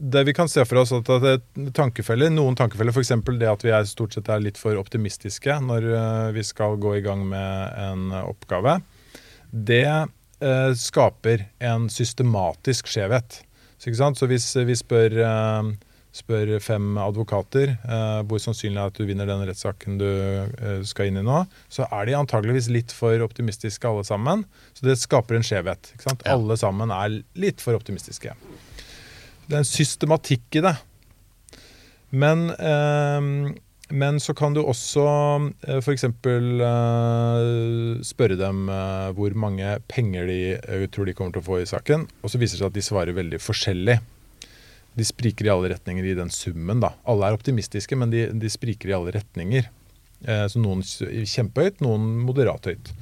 det 0.00 0.22
vi 0.24 0.34
kan 0.34 0.48
se 0.48 0.64
for 0.64 0.80
oss 0.80 0.92
at, 0.96 1.10
at 1.12 1.26
er 1.28 1.72
tankefeller, 1.76 2.32
Noen 2.32 2.56
tankefeller, 2.56 2.94
f.eks. 2.94 3.12
det 3.36 3.50
at 3.50 3.66
vi 3.66 3.74
er 3.76 3.88
stort 3.88 4.16
sett 4.16 4.30
er 4.32 4.40
litt 4.42 4.60
for 4.60 4.78
optimistiske 4.80 5.58
når 5.66 5.90
eh, 5.92 6.30
vi 6.36 6.44
skal 6.46 6.78
gå 6.80 6.96
i 6.96 7.04
gang 7.04 7.26
med 7.28 7.76
en 7.84 8.16
oppgave, 8.22 8.78
det 9.50 9.84
eh, 9.84 10.72
skaper 10.78 11.46
en 11.60 11.88
systematisk 11.92 12.88
skjevhet. 12.90 13.42
Så? 13.80 13.92
Så 14.16 14.28
hvis 14.28 14.48
vi 14.68 14.76
spør, 14.76 15.16
eh, 15.24 15.68
spør 16.16 16.56
fem 16.64 16.96
advokater 17.00 17.76
eh, 17.76 18.22
hvor 18.28 18.40
sannsynlig 18.42 18.80
er 18.80 18.88
at 18.90 18.96
du 18.96 19.04
vinner 19.08 19.28
den 19.28 19.44
rettssaken 19.48 20.00
du 20.00 20.08
eh, 20.08 20.80
skal 20.88 21.10
inn 21.10 21.20
i 21.20 21.26
nå, 21.26 21.44
så 21.72 21.88
er 21.88 22.08
de 22.08 22.18
antageligvis 22.18 22.70
litt 22.72 22.94
for 22.96 23.20
optimistiske 23.24 23.88
alle 23.88 24.04
sammen. 24.08 24.48
Så 24.72 24.88
det 24.88 24.98
skaper 25.00 25.38
en 25.38 25.46
skjevhet. 25.46 25.94
Ja. 26.06 26.16
Alle 26.36 26.56
sammen 26.60 26.92
er 26.94 27.20
litt 27.40 27.60
for 27.64 27.76
optimistiske. 27.76 28.36
Det 29.50 29.56
er 29.58 29.64
en 29.64 29.66
systematikk 29.66 30.60
i 30.60 30.62
det. 30.62 30.76
Men, 32.10 32.50
eh, 32.54 33.54
men 33.90 34.20
så 34.22 34.34
kan 34.38 34.54
du 34.54 34.60
også 34.62 35.02
eh, 35.66 35.80
f.eks. 35.82 36.06
Eh, 36.06 36.12
spørre 38.06 38.38
dem 38.38 38.70
eh, 38.70 39.10
hvor 39.18 39.34
mange 39.34 39.72
penger 39.90 40.30
de 40.30 40.38
eh, 40.54 40.86
tror 40.94 41.10
de 41.10 41.16
kommer 41.18 41.34
til 41.34 41.42
å 41.42 41.48
få 41.48 41.60
i 41.64 41.68
saken, 41.70 42.06
og 42.22 42.30
så 42.30 42.38
viser 42.38 42.58
det 42.58 42.62
seg 42.62 42.70
at 42.70 42.78
de 42.78 42.86
svarer 42.86 43.18
veldig 43.18 43.42
forskjellig. 43.42 43.98
De 44.98 45.06
spriker 45.06 45.46
i 45.46 45.52
alle 45.52 45.72
retninger 45.74 46.06
i 46.06 46.16
den 46.18 46.30
summen. 46.34 46.82
da. 46.82 46.94
Alle 47.10 47.26
er 47.26 47.38
optimistiske, 47.38 47.98
men 47.98 48.14
de, 48.14 48.28
de 48.30 48.50
spriker 48.50 48.90
i 48.90 48.96
alle 48.98 49.14
retninger. 49.18 49.66
Eh, 50.30 50.46
så 50.46 50.62
noen 50.62 50.86
kjempehøyt, 50.86 51.82
noen 51.82 52.06
moderat 52.26 52.70
høyt. 52.70 52.94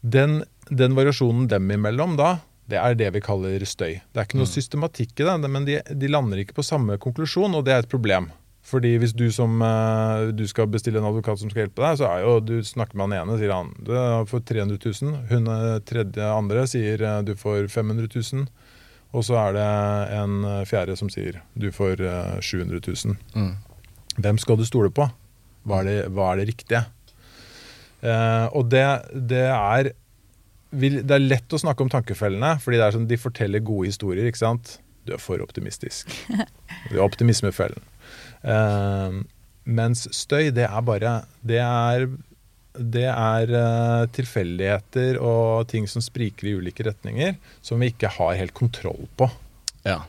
Den, 0.00 0.42
den 0.68 0.96
variasjonen 0.96 1.48
dem 1.48 1.68
imellom 1.72 2.16
da, 2.20 2.38
det 2.70 2.78
er 2.80 2.98
det 2.98 3.08
vi 3.16 3.22
kaller 3.24 3.62
støy. 3.66 3.98
Det 4.00 4.20
er 4.20 4.28
ikke 4.28 4.40
noe 4.40 4.50
systematikk 4.50 5.20
i 5.20 5.26
det, 5.26 5.50
men 5.50 5.66
de, 5.68 5.80
de 5.90 6.10
lander 6.10 6.42
ikke 6.42 6.56
på 6.60 6.66
samme 6.66 6.98
konklusjon, 7.02 7.56
og 7.56 7.66
det 7.66 7.74
er 7.74 7.84
et 7.84 7.90
problem. 7.90 8.30
Fordi 8.70 8.92
hvis 9.00 9.14
du 9.16 9.26
som 9.34 9.56
eh, 9.64 10.30
du 10.36 10.44
skal 10.46 10.68
bestille 10.70 11.00
en 11.00 11.08
advokat 11.08 11.40
som 11.40 11.50
skal 11.50 11.64
hjelpe 11.64 11.82
deg, 11.82 11.96
så 11.98 12.10
er 12.10 12.24
jo 12.26 12.34
du 12.44 12.58
snakker 12.66 12.98
med 12.98 13.08
han 13.08 13.22
ene, 13.22 13.38
sier 13.40 13.54
han 13.54 13.72
du 13.80 13.94
får 14.30 14.44
300 14.52 14.78
000. 14.84 15.16
Hun 15.32 15.48
eh, 15.54 15.78
tredje 15.88 16.28
andre 16.28 16.66
sier 16.70 17.02
eh, 17.02 17.22
du 17.26 17.32
får 17.40 17.70
500 17.72 18.12
000. 18.12 18.46
Og 19.10 19.26
så 19.26 19.34
er 19.40 19.56
det 19.56 19.66
en 20.20 20.36
fjerde 20.70 20.94
som 20.94 21.08
sier 21.10 21.40
du 21.58 21.70
får 21.74 22.04
eh, 22.04 22.36
700 22.44 22.84
000. 22.84 23.18
Mm. 23.34 23.56
Hvem 24.20 24.38
skal 24.38 24.60
du 24.60 24.68
stole 24.68 24.92
på? 24.94 25.08
Hva 25.66 25.82
er 25.82 25.88
det, 25.88 25.98
hva 26.14 26.30
er 26.30 26.40
det 26.40 26.50
riktige? 26.52 26.84
Eh, 28.00 28.46
og 28.56 28.70
det, 28.72 28.84
det 29.12 29.46
er 29.50 29.92
vil, 30.70 31.00
Det 31.06 31.16
er 31.16 31.24
lett 31.24 31.52
å 31.52 31.60
snakke 31.60 31.84
om 31.84 31.90
tankefellene, 31.92 32.54
fordi 32.62 32.78
det 32.80 32.86
er 32.86 32.96
sånn, 32.96 33.10
de 33.10 33.18
forteller 33.20 33.64
gode 33.64 33.90
historier. 33.90 34.28
ikke 34.28 34.44
sant? 34.44 34.78
Du 35.06 35.14
er 35.16 35.22
for 35.22 35.42
optimistisk. 35.42 36.10
Du 36.90 36.96
er 36.96 37.04
optimismefellen. 37.04 37.82
Uh, 38.40 39.20
mens 39.68 40.06
støy, 40.16 40.48
det 40.54 40.64
er 40.64 40.84
bare 40.86 41.10
Det 41.44 41.58
er, 41.60 42.06
det 42.72 43.08
er 43.10 43.52
uh, 43.52 44.06
tilfeldigheter 44.14 45.18
og 45.20 45.68
ting 45.70 45.88
som 45.90 46.02
spriker 46.04 46.48
i 46.48 46.54
ulike 46.56 46.86
retninger, 46.86 47.36
som 47.62 47.82
vi 47.82 47.90
ikke 47.92 48.12
har 48.16 48.38
helt 48.38 48.56
kontroll 48.56 49.04
på. 49.20 49.28
Ja. 49.84 50.00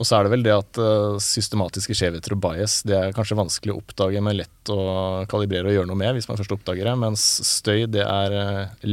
Og 0.00 0.08
så 0.08 0.18
er 0.18 0.26
det 0.26 0.32
vel 0.32 0.44
det 0.44 0.54
at 0.56 0.78
uh, 0.82 1.16
systematiske 1.22 1.94
skjevheter 1.94 2.34
og 2.34 2.42
bias 2.42 2.80
det 2.88 2.96
er 2.98 3.16
kanskje 3.16 3.38
vanskelig 3.38 3.74
å 3.74 3.80
oppdage, 3.82 4.22
men 4.24 4.40
lett 4.40 4.72
å 4.72 4.82
kalibrere 5.30 5.70
og 5.70 5.76
gjøre 5.76 5.90
noe 5.90 6.00
med 6.00 6.16
hvis 6.16 6.28
man 6.30 6.40
først 6.40 6.54
oppdager 6.56 6.88
det. 6.88 6.94
Mens 6.98 7.26
støy 7.46 7.84
det 7.90 8.02
er 8.02 8.36
eh, 8.38 8.88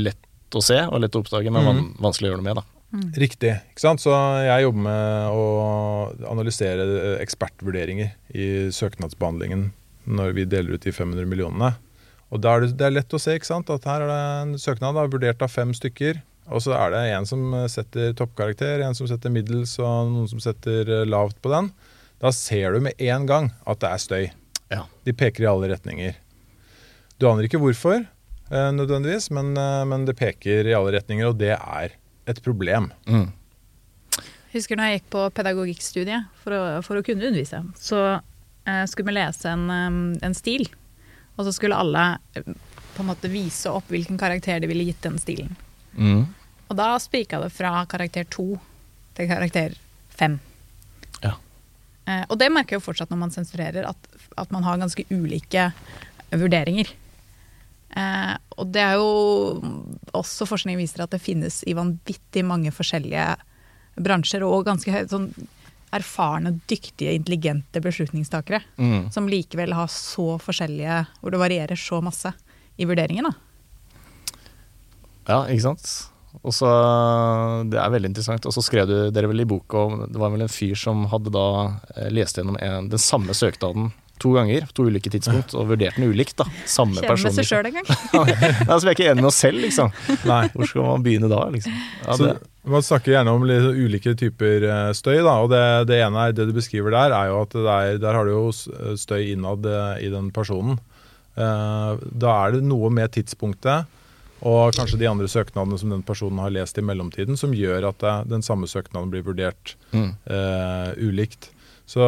lett 0.50 0.58
å 0.58 0.66
se 0.66 0.82
og 0.88 1.02
lett 1.04 1.16
å 1.16 1.22
oppdage, 1.22 1.52
men 1.54 1.68
mm. 1.70 1.89
vanskelig 2.02 2.30
å 2.30 2.32
gjøre 2.34 2.41
noe 2.41 2.50
med. 2.50 2.62
da. 2.62 2.66
Riktig. 3.22 3.52
ikke 3.70 3.84
sant? 3.84 4.02
Så 4.02 4.14
jeg 4.41 4.64
jobber 4.66 4.82
med 4.82 5.36
å 5.38 5.43
analysere 6.32 7.20
ekspertvurderinger 7.22 8.16
i 8.34 8.47
søknadsbehandlingen 8.74 9.70
når 10.10 10.34
vi 10.34 10.47
deler 10.50 10.74
ut 10.74 10.82
de 10.82 10.91
500 10.91 11.30
millionene. 11.30 11.76
Og 12.34 12.41
da 12.41 12.56
er 12.56 12.66
det, 12.66 12.74
det 12.80 12.88
er 12.88 12.95
lett 12.95 13.14
å 13.14 13.22
se 13.22 13.36
ikke 13.38 13.50
sant? 13.50 13.70
at 13.70 13.86
her 13.86 14.06
er 14.06 14.10
det 14.10 14.20
en 14.41 14.58
søknad 14.62 14.97
da, 14.97 15.06
vurdert 15.06 15.45
av 15.45 15.54
fem 15.54 15.74
stykker. 15.78 16.22
Og 16.50 16.64
så 16.66 16.74
er 16.74 16.95
det 16.95 17.04
en 17.14 17.30
som 17.30 17.54
setter 17.70 18.16
toppkarakter, 18.18 18.82
en 18.82 18.97
som 18.97 19.06
setter 19.10 19.34
middels 19.34 19.76
og 19.78 20.10
noen 20.10 20.30
som 20.32 20.41
setter 20.41 20.89
eh, 20.89 21.06
lavt 21.06 21.38
på 21.43 21.52
den. 21.54 21.70
Da 22.20 22.34
ser 22.34 22.74
du 22.74 22.82
med 22.88 22.97
en 22.97 23.28
gang 23.30 23.52
at 23.70 23.84
det 23.84 23.91
er 23.91 24.02
støy. 24.02 24.24
Ja. 24.74 24.88
De 25.06 25.14
peker 25.14 25.45
i 25.45 25.50
alle 25.52 25.70
retninger. 25.70 26.18
Du 27.22 27.28
aner 27.30 27.45
ikke 27.45 27.62
hvorfor, 27.62 28.02
eh, 28.02 28.10
nødvendigvis, 28.50 29.30
men, 29.36 29.54
eh, 29.58 29.84
men 29.86 30.06
det 30.08 30.18
peker 30.18 30.68
i 30.68 30.74
alle 30.74 30.95
retninger, 30.97 31.30
og 31.30 31.38
det 31.38 31.54
er 31.56 31.93
et 32.30 32.41
problem. 32.45 32.91
Mm. 33.10 33.30
Husker 34.54 34.78
når 34.78 34.89
jeg 34.89 35.00
gikk 35.00 35.10
på 35.14 35.24
pedagogikkstudiet 35.38 36.41
for 36.41 36.58
å, 36.58 36.62
for 36.86 36.97
å 36.97 37.06
kunne 37.06 37.28
undervise, 37.30 37.62
så 37.78 38.02
eh, 38.66 38.86
skulle 38.89 39.12
vi 39.12 39.18
lese 39.20 39.52
en, 39.52 39.70
eh, 39.70 40.26
en 40.26 40.38
stil. 40.38 40.66
Og 41.38 41.45
så 41.45 41.54
skulle 41.56 41.78
alle 41.78 42.12
eh, 42.36 42.50
på 42.95 43.04
en 43.04 43.12
måte 43.12 43.32
vise 43.32 43.72
opp 43.72 43.91
hvilken 43.93 44.18
karakter 44.20 44.60
de 44.60 44.70
ville 44.72 44.88
gitt 44.89 45.04
den 45.06 45.20
stilen. 45.22 45.54
Mm. 45.93 46.26
Og 46.70 46.78
da 46.78 46.91
spika 47.02 47.39
det 47.43 47.52
fra 47.54 47.84
karakter 47.89 48.26
to 48.30 48.52
til 49.18 49.30
karakter 49.30 49.78
fem. 50.14 50.39
Ja. 51.22 51.36
Eh, 52.10 52.26
og 52.28 52.39
det 52.41 52.50
merker 52.54 52.76
jeg 52.76 52.82
jo 52.82 52.88
fortsatt 52.89 53.14
når 53.14 53.22
man 53.22 53.36
sensurerer, 53.36 53.86
at, 53.89 54.10
at 54.38 54.52
man 54.54 54.66
har 54.66 54.82
ganske 54.82 55.06
ulike 55.14 55.70
vurderinger. 56.34 56.91
Eh, 57.98 58.36
og 58.60 58.74
det 58.74 58.82
er 58.84 59.00
jo 59.00 59.62
også 60.18 60.48
forskning 60.50 60.78
viser 60.80 61.06
at 61.06 61.14
det 61.14 61.22
finnes 61.24 61.62
i 61.66 61.76
vanvittig 61.78 62.44
mange 62.46 62.74
forskjellige 62.76 63.32
bransjer, 64.00 64.46
og 64.46 64.68
ganske 64.68 65.06
sånn 65.12 65.32
erfarne, 65.96 66.54
dyktige, 66.70 67.16
intelligente 67.18 67.82
beslutningstakere. 67.82 68.62
Mm. 68.78 69.10
Som 69.14 69.30
likevel 69.32 69.74
har 69.74 69.90
så 69.90 70.36
forskjellige 70.42 71.02
Hvor 71.20 71.34
det 71.34 71.42
varierer 71.42 71.80
så 71.80 72.02
masse 72.02 72.34
i 72.78 72.86
vurderingen. 72.86 73.26
da. 73.26 73.34
Ja, 75.30 75.40
ikke 75.50 75.66
sant? 75.66 75.90
Og 76.44 76.54
så, 76.54 76.70
Det 77.70 77.80
er 77.80 77.90
veldig 77.90 78.12
interessant. 78.12 78.46
Og 78.46 78.54
så 78.54 78.62
skrev 78.62 78.88
du 78.88 78.96
dere 79.12 79.28
vel 79.28 79.42
i 79.42 79.50
boka 79.50 79.78
om 79.88 80.06
Det 80.12 80.20
var 80.20 80.30
vel 80.30 80.46
en 80.46 80.52
fyr 80.52 80.78
som 80.78 81.08
hadde 81.10 81.34
da 81.34 81.48
eh, 81.96 82.10
lest 82.14 82.38
gjennom 82.38 82.58
en, 82.62 82.90
den 82.90 83.02
samme 83.02 83.34
søknaden 83.34 83.92
to 84.22 84.34
ganger, 84.36 84.67
på 84.70 84.76
to 84.78 84.86
ulike 84.89 85.11
tidspunkt, 85.13 85.55
og 85.57 85.72
vurdert 85.72 85.97
den 85.99 86.09
ulikt. 86.11 86.36
da. 86.39 86.45
Samme 86.70 87.01
person. 87.03 87.30
med 87.30 87.38
seg 87.39 87.49
sjøl 87.49 87.70
en 87.70 87.80
gang. 87.80 87.89
Ja, 88.70 88.78
vi 88.78 88.91
er 88.91 88.95
ikke 88.95 89.09
enige 89.09 89.24
med 89.24 89.30
oss 89.32 89.41
selv, 89.41 89.61
liksom. 89.63 89.91
Nei. 90.30 90.45
Hvor 90.53 90.70
skal 90.70 90.88
man 90.88 91.05
begynne 91.05 91.30
da, 91.32 91.41
liksom? 91.53 91.76
Ja, 92.05 92.15
Så 92.15 92.30
det, 92.30 92.38
Man 92.70 92.84
snakker 92.86 93.15
gjerne 93.15 93.34
om 93.34 93.45
litt 93.47 93.70
ulike 93.80 94.13
typer 94.20 94.65
eh, 94.67 94.89
støy. 94.97 95.22
da, 95.26 95.38
og 95.43 95.51
det, 95.53 95.63
det 95.89 96.01
ene 96.05 96.26
er, 96.28 96.36
det 96.38 96.49
du 96.49 96.55
beskriver 96.57 96.93
der, 96.95 97.15
er 97.15 97.32
jo 97.32 97.43
at 97.45 97.55
det 97.55 97.78
er, 97.78 98.01
der 98.03 98.20
har 98.20 98.28
du 98.28 98.36
jo 98.36 98.97
støy 98.99 99.32
innad 99.32 99.65
eh, 99.65 100.03
i 100.05 100.11
den 100.13 100.30
personen. 100.36 100.78
Eh, 101.39 102.03
Da 102.26 102.36
er 102.43 102.57
det 102.57 102.65
noe 102.67 102.91
med 102.93 103.15
tidspunktet 103.15 103.88
og 104.39 104.72
kanskje 104.76 104.99
de 105.01 105.07
andre 105.09 105.28
søknadene 105.28 105.78
som 105.80 105.91
den 105.91 106.03
personen 106.05 106.39
har 106.39 106.53
lest 106.53 106.78
i 106.80 106.84
mellomtiden, 106.86 107.38
som 107.39 107.55
gjør 107.55 107.89
at 107.91 108.03
eh, 108.03 108.22
den 108.32 108.45
samme 108.45 108.70
søknaden 108.72 109.11
blir 109.11 109.26
vurdert 109.28 109.76
mm. 109.91 110.11
uh, 110.32 110.91
ulikt. 110.95 111.51
Så 111.90 112.06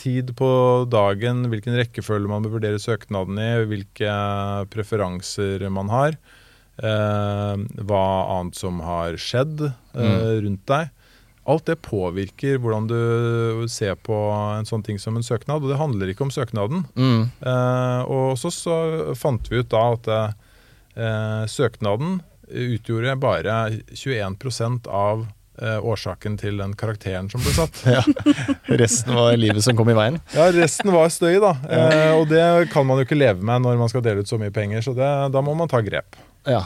tid 0.00 0.32
på 0.38 0.48
dagen, 0.88 1.44
hvilken 1.52 1.76
rekkefølge 1.76 2.30
man 2.30 2.46
bør 2.46 2.56
vurdere 2.56 2.80
søknaden 2.80 3.36
i, 3.36 3.50
hvilke 3.68 4.14
preferanser 4.72 5.66
man 5.72 5.92
har, 5.92 6.16
eh, 6.80 7.64
hva 7.84 8.06
annet 8.38 8.56
som 8.56 8.80
har 8.80 9.18
skjedd 9.20 9.66
eh, 9.68 10.40
rundt 10.46 10.64
deg. 10.70 10.88
Alt 11.42 11.66
det 11.66 11.82
påvirker 11.84 12.56
hvordan 12.62 12.86
du 12.88 13.66
ser 13.68 13.98
på 14.00 14.16
en 14.32 14.68
sånn 14.68 14.84
ting 14.86 15.00
som 15.02 15.18
en 15.18 15.26
søknad, 15.26 15.60
og 15.60 15.74
det 15.74 15.80
handler 15.80 16.12
ikke 16.12 16.24
om 16.28 16.32
søknaden. 16.32 16.86
Mm. 16.96 17.28
Eh, 17.42 18.00
og 18.06 18.38
så, 18.40 18.52
så 18.54 18.76
fant 19.18 19.50
vi 19.52 19.60
ut 19.60 19.72
da 19.74 19.84
at 19.92 20.12
eh, 20.14 21.44
søknaden 21.52 22.22
utgjorde 22.48 23.18
bare 23.20 23.58
21% 23.92 24.88
av 24.88 25.26
eh, 25.62 25.78
årsaken 25.92 26.36
til 26.40 26.58
den 26.60 26.74
karakteren 26.78 27.30
som 27.32 27.42
ble 27.44 27.54
satt. 27.56 27.80
Ja. 27.92 28.02
Resten 28.82 29.14
var 29.16 29.36
livet 29.38 29.64
som 29.64 29.76
kom 29.78 29.90
i 29.92 29.96
veien. 29.96 30.20
Ja, 30.34 30.50
resten 30.54 30.92
var 30.94 31.10
støy, 31.12 31.36
da. 31.42 31.54
Eh, 31.70 32.12
og 32.16 32.28
det 32.30 32.44
kan 32.72 32.86
man 32.88 33.00
jo 33.00 33.06
ikke 33.06 33.18
leve 33.18 33.42
med 33.44 33.64
når 33.64 33.80
man 33.80 33.90
skal 33.92 34.04
dele 34.04 34.24
ut 34.24 34.30
så 34.30 34.38
mye 34.40 34.54
penger, 34.54 34.84
så 34.84 34.94
det, 34.96 35.10
da 35.34 35.44
må 35.44 35.54
man 35.58 35.70
ta 35.70 35.82
grep. 35.84 36.18
Ja. 36.48 36.64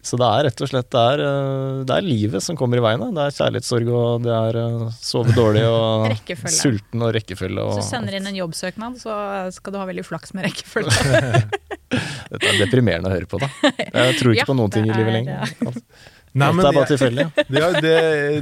Så 0.00 0.16
det 0.16 0.24
er 0.24 0.46
rett 0.46 0.60
og 0.64 0.70
slett 0.70 0.88
det 0.94 1.00
er, 1.12 1.22
eh, 1.26 1.80
det 1.88 1.96
er 1.96 2.06
livet 2.06 2.44
som 2.44 2.56
kommer 2.56 2.80
i 2.80 2.84
veien. 2.84 3.02
da. 3.02 3.10
Det 3.12 3.24
er 3.26 3.36
kjærlighetssorg, 3.40 3.90
og 3.92 4.24
det 4.24 4.32
er 4.36 4.58
eh, 4.62 4.86
sove 4.96 5.34
dårlig 5.36 5.64
og 5.68 6.06
sulten 6.62 7.04
og 7.04 7.12
rekkefølge. 7.18 7.60
Og 7.60 7.76
Hvis 7.76 7.90
du 7.90 7.96
sender 7.96 8.16
inn 8.16 8.30
en 8.30 8.38
jobbsøknad, 8.38 8.96
så 9.02 9.16
skal 9.52 9.74
du 9.74 9.80
ha 9.82 9.88
veldig 9.90 10.06
flaks 10.08 10.32
med 10.38 10.48
rekkefølge. 10.48 10.92
Dette 11.92 12.48
er 12.48 12.58
deprimerende 12.62 13.10
å 13.10 13.14
høre 13.14 13.28
på, 13.28 13.40
da. 13.42 13.48
Jeg 13.62 14.18
tror 14.18 14.34
ikke 14.34 14.42
Ja, 14.44 14.48
på 14.48 14.56
noen 14.58 14.72
ting 14.72 14.88
i 14.88 14.92
livet 14.94 15.10
er, 15.10 15.16
lenger. 15.18 15.54
Nei, 16.32 16.48
men, 16.48 16.60
det 16.62 16.68
er 16.70 16.76
bare 16.78 16.90
tilfeldig. 16.90 17.26
Ja, 17.52 17.68
det, 17.84 17.96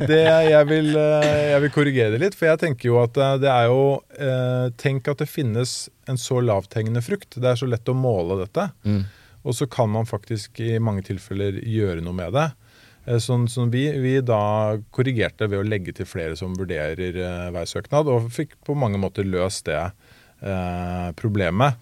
det 0.07 0.20
jeg, 0.51 0.68
vil, 0.70 0.90
eh, 1.01 1.30
jeg 1.55 1.64
vil 1.64 1.72
korrigere 1.74 2.14
det 2.14 2.22
litt, 2.22 2.38
for 2.38 2.51
jeg 2.51 2.62
tenker 2.62 2.90
jo 2.90 3.01
at 3.03 3.18
eh, 3.18 3.36
det 3.42 3.51
er 3.51 3.70
jo 3.70 3.82
eh, 4.14 4.66
Tenk 4.80 5.11
at 5.11 5.24
det 5.24 5.30
finnes 5.30 5.74
en 6.11 6.20
så 6.20 6.40
lavthengende 6.44 7.03
frukt. 7.05 7.34
Det 7.36 7.51
er 7.51 7.59
så 7.59 7.68
lett 7.70 7.90
å 7.90 7.96
måle 7.96 8.38
dette. 8.44 8.70
Mm. 8.86 9.03
Og 9.40 9.57
så 9.57 9.66
kan 9.70 9.90
man 9.90 10.09
faktisk 10.09 10.61
i 10.62 10.74
mange 10.82 11.05
tilfeller 11.07 11.59
gjøre 11.64 12.05
noe 12.05 12.16
med 12.16 12.36
det. 12.36 12.51
Sånn 13.24 13.46
som 13.48 13.70
vi, 13.72 13.86
vi 13.98 14.18
da 14.22 14.76
korrigerte 14.92 15.48
ved 15.48 15.62
å 15.62 15.66
legge 15.66 15.94
til 15.96 16.07
flere 16.07 16.36
som 16.36 16.53
vurderer 16.55 17.16
veisøknad 17.16 17.55
hver 17.57 17.70
søknad, 17.70 18.11
og 18.12 18.28
fikk 18.34 18.59
på 18.68 18.76
mange 18.78 19.01
måter 19.01 19.24
løst 19.26 19.64
det 19.70 19.80
eh, 20.44 21.09
problemet. 21.16 21.80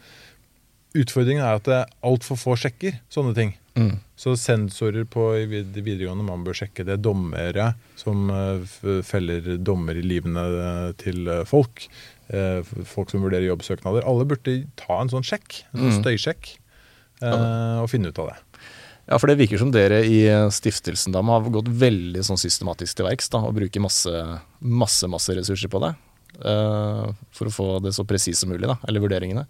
Utfordringen 0.98 1.44
er 1.44 1.58
at 1.58 1.68
det 1.68 1.78
er 1.80 1.90
altfor 2.06 2.38
få 2.40 2.56
sjekker 2.58 2.98
sånne 3.12 3.34
ting. 3.36 3.54
Mm. 3.78 3.98
Så 4.18 4.34
sensorer 4.38 5.06
på 5.06 5.30
videregående, 5.46 6.26
man 6.26 6.42
bør 6.46 6.56
sjekke 6.58 6.86
det. 6.86 6.98
Dommere 7.04 7.72
som 7.98 8.30
eh, 8.34 8.78
feller 9.06 9.54
dommer 9.62 9.98
i 9.98 10.02
livene 10.02 10.42
eh, 10.42 10.88
til 10.98 11.28
eh, 11.30 11.44
folk. 11.48 11.86
Folk 12.28 13.08
som 13.08 13.22
vurderer 13.24 13.46
jobbsøknader. 13.46 14.04
Alle 14.04 14.26
burde 14.28 14.58
ta 14.76 14.98
en 15.00 15.08
sånn 15.08 15.24
sjekk, 15.24 15.62
en 15.70 15.78
sånn 15.78 15.94
Mm. 15.94 16.02
støysjekk, 16.02 16.50
mm. 17.22 17.78
og 17.80 17.88
finne 17.88 18.10
ut 18.12 18.20
av 18.20 18.28
det. 18.28 18.66
Ja, 19.08 19.16
for 19.16 19.32
det 19.32 19.38
virker 19.38 19.62
som 19.62 19.70
dere 19.72 20.02
i 20.04 20.18
stiftelsen 20.52 21.14
da 21.16 21.22
har 21.24 21.48
gått 21.54 21.70
veldig 21.72 22.20
sånn 22.28 22.36
systematisk 22.36 22.98
til 22.98 23.08
verks 23.08 23.32
og 23.38 23.48
bruker 23.56 23.80
masse, 23.80 24.12
masse, 24.60 25.08
masse 25.08 25.38
ressurser 25.40 25.72
på 25.72 25.80
det. 25.86 25.94
Uh, 26.38 27.08
for 27.34 27.48
å 27.48 27.54
få 27.54 27.68
det 27.82 27.94
så 27.96 28.04
presist 28.06 28.44
som 28.44 28.52
mulig, 28.52 28.68
da, 28.68 28.76
eller 28.86 29.02
vurderingene. 29.02 29.46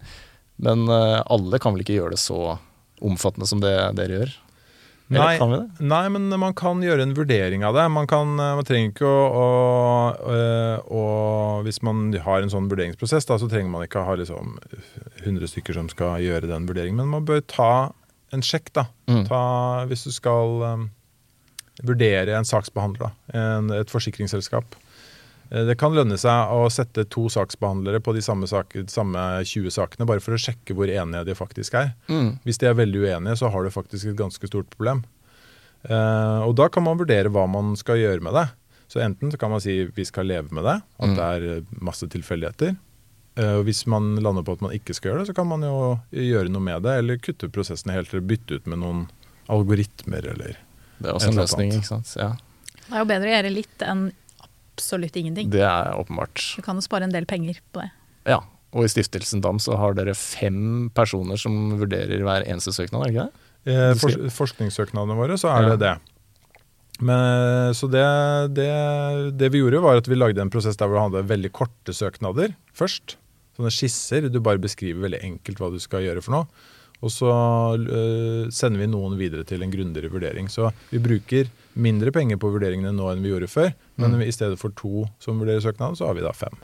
Men 0.63 0.85
eh, 0.91 1.21
alle 1.25 1.59
kan 1.61 1.75
vel 1.75 1.85
ikke 1.85 1.97
gjøre 2.01 2.17
det 2.17 2.21
så 2.21 2.57
omfattende 2.99 3.47
som 3.47 3.63
det 3.63 3.73
dere 3.95 4.21
gjør? 4.21 4.37
Nei, 5.09 5.39
nei, 5.81 6.03
men 6.13 6.27
man 6.37 6.53
kan 6.53 6.83
gjøre 6.85 7.01
en 7.01 7.15
vurdering 7.17 7.63
av 7.65 7.73
det. 7.73 7.87
Man, 7.89 8.05
kan, 8.09 8.35
eh, 8.37 8.57
man 8.59 8.67
trenger 8.67 8.91
ikke 8.91 9.09
å, 9.09 9.23
å, 9.25 9.47
eh, 10.35 10.91
å 10.93 11.05
Hvis 11.65 11.81
man 11.85 12.11
har 12.13 12.43
en 12.43 12.51
sånn 12.53 12.69
vurderingsprosess, 12.69 13.25
da, 13.25 13.39
så 13.41 13.49
trenger 13.49 13.73
man 13.73 13.87
ikke 13.87 14.03
å 14.03 14.05
ha 14.05 14.17
liksom 14.19 14.59
100 15.23 15.49
stykker 15.49 15.79
som 15.79 15.89
skal 15.89 16.21
gjøre 16.21 16.51
den 16.51 16.69
vurderingen. 16.69 17.01
Men 17.01 17.15
man 17.15 17.25
bør 17.25 17.41
ta 17.49 17.71
en 18.35 18.45
sjekk, 18.45 18.69
da. 18.77 18.85
Mm. 19.09 19.23
Ta, 19.31 19.41
hvis 19.89 20.05
du 20.05 20.13
skal 20.13 20.61
um, 20.61 20.85
vurdere 21.81 22.35
en 22.37 22.47
saksbehandler, 22.47 23.09
da, 23.09 23.39
en, 23.39 23.73
et 23.79 23.89
forsikringsselskap. 23.89 24.77
Eh, 25.51 25.65
Det 25.65 25.77
kan 25.77 25.93
lønne 25.93 26.17
seg 26.17 26.51
å 26.53 26.69
sette 26.71 27.05
to 27.09 27.27
saksbehandlere 27.29 27.99
på 28.05 28.13
de 28.13 28.21
samme, 28.21 28.47
sak, 28.47 28.75
samme 28.87 29.43
20 29.43 29.69
sakene, 29.71 30.05
bare 30.05 30.19
for 30.21 30.33
å 30.33 30.41
sjekke 30.41 30.75
hvor 30.77 30.87
enige 30.87 31.25
de 31.25 31.33
faktisk 31.35 31.73
er. 31.79 31.93
Mm. 32.07 32.39
Hvis 32.45 32.57
de 32.61 32.67
er 32.69 32.73
veldig 32.77 33.01
uenige, 33.05 33.37
så 33.41 33.49
har 33.51 33.63
du 33.63 33.69
faktisk 33.73 34.05
et 34.11 34.15
ganske 34.19 34.47
stort 34.47 34.69
problem. 34.69 35.03
Eh, 35.89 36.39
og 36.45 36.55
da 36.59 36.67
kan 36.69 36.83
man 36.83 36.97
vurdere 36.99 37.31
hva 37.31 37.47
man 37.49 37.75
skal 37.79 37.97
gjøre 38.01 38.21
med 38.21 38.33
det. 38.35 38.47
Så 38.89 38.99
enten 39.05 39.31
så 39.31 39.37
kan 39.37 39.51
man 39.53 39.61
si 39.61 39.83
vi 39.85 40.03
skal 40.05 40.25
leve 40.25 40.49
med 40.51 40.63
det, 40.65 40.81
at 40.99 41.09
Mm. 41.09 41.15
det 41.15 41.25
er 41.25 41.57
eh, 41.57 41.61
masse 41.79 42.07
tilfeldigheter. 42.09 42.75
Eh, 43.37 43.53
og 43.59 43.65
hvis 43.65 43.85
man 43.87 44.15
lander 44.17 44.43
på 44.43 44.53
at 44.53 44.61
man 44.61 44.71
ikke 44.71 44.93
skal 44.93 45.11
gjøre 45.11 45.19
det, 45.23 45.27
så 45.29 45.35
kan 45.35 45.47
man 45.47 45.61
jo 45.61 45.99
gjøre 46.11 46.49
noe 46.49 46.61
med 46.61 46.83
det, 46.83 46.97
eller 46.99 47.17
kutte 47.17 47.47
prosessen 47.49 47.91
helt, 47.93 48.11
eller 48.13 48.25
bytte 48.25 48.55
ut 48.59 48.65
med 48.67 48.79
noen 48.79 49.07
algoritmer, 49.47 50.25
eller 50.33 50.57
Det 50.99 51.07
er 51.07 51.13
også 51.13 51.29
en 51.29 51.35
løsning, 51.39 51.71
annet. 51.71 51.83
ikke 51.83 51.87
sant. 51.87 52.15
Ja, 52.17 52.33
Det 52.89 52.93
er 52.95 52.99
jo 52.99 53.05
bedre 53.05 53.29
å 53.29 53.35
gjøre 53.37 53.53
litt 53.53 53.79
enn 53.85 54.11
absolutt 54.79 55.15
ingenting. 55.19 55.51
det 55.51 55.61
er 55.67 55.91
åpenbart. 55.99 56.55
Du 56.57 56.63
kan 56.65 56.79
jo 56.79 56.81
spare 56.85 57.03
en 57.05 57.13
del 57.13 57.27
penger 57.29 57.59
på 57.75 57.83
det. 57.83 57.91
Ja. 58.31 58.39
Og 58.73 58.85
i 58.85 58.89
Stiftelsen 58.91 59.41
DAM 59.41 59.59
så 59.59 59.75
har 59.81 59.95
dere 59.97 60.13
fem 60.15 60.89
personer 60.93 61.37
som 61.41 61.75
vurderer 61.79 62.21
hver 62.23 62.45
eneste 62.47 62.71
søknad, 62.75 63.01
er 63.01 63.09
det 63.09 63.15
ikke 63.15 63.27
det? 63.27 63.45
Eh, 63.73 63.93
for, 63.99 64.29
forskningssøknadene 64.37 65.17
våre, 65.17 65.37
så 65.41 65.49
er 65.51 65.67
Ja. 65.67 65.69
det 65.75 65.79
det. 65.83 65.95
Men, 67.01 67.73
så 67.73 67.87
det, 67.87 68.03
det, 68.57 68.67
det 69.39 69.49
vi 69.53 69.61
gjorde, 69.61 69.79
var 69.81 69.97
at 70.01 70.07
vi 70.11 70.17
lagde 70.19 70.41
en 70.43 70.51
prosess 70.51 70.75
der 70.79 70.89
hvor 70.89 70.99
vi 70.99 71.05
hadde 71.07 71.29
veldig 71.29 71.51
korte 71.55 71.95
søknader 71.95 72.53
først. 72.75 73.15
Sånne 73.55 73.71
skisser. 73.71 74.27
Du 74.31 74.39
bare 74.43 74.59
beskriver 74.59 75.05
veldig 75.07 75.21
enkelt 75.23 75.61
hva 75.63 75.71
du 75.71 75.79
skal 75.79 76.03
gjøre 76.03 76.21
for 76.25 76.35
noe. 76.35 76.47
Og 76.99 77.13
så 77.15 77.29
øh, 77.79 78.49
sender 78.51 78.81
vi 78.83 78.89
noen 78.91 79.15
videre 79.19 79.45
til 79.47 79.63
en 79.63 79.71
grundigere 79.71 80.11
vurdering. 80.11 80.49
Så 80.51 80.73
vi 80.91 80.99
bruker 80.99 81.47
mindre 81.79 82.11
penger 82.15 82.37
på 82.41 82.51
vurderingene 82.53 82.91
nå 82.95 83.07
enn 83.13 83.23
vi 83.23 83.31
gjorde 83.31 83.49
før. 83.51 83.71
Men 83.99 84.17
Mm. 84.17 84.25
i 84.27 84.31
stedet 84.35 84.59
for 84.59 84.69
to 84.75 85.05
som 85.23 85.39
vurderer 85.41 85.63
søknaden, 85.63 85.95
så 85.99 86.07
har 86.09 86.13
vi 86.17 86.21
da 86.25 86.31
fem. 86.35 86.55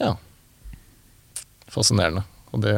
Ja. 0.00 0.14
Fascinerende. 1.68 2.24
Og 2.54 2.62
det 2.62 2.74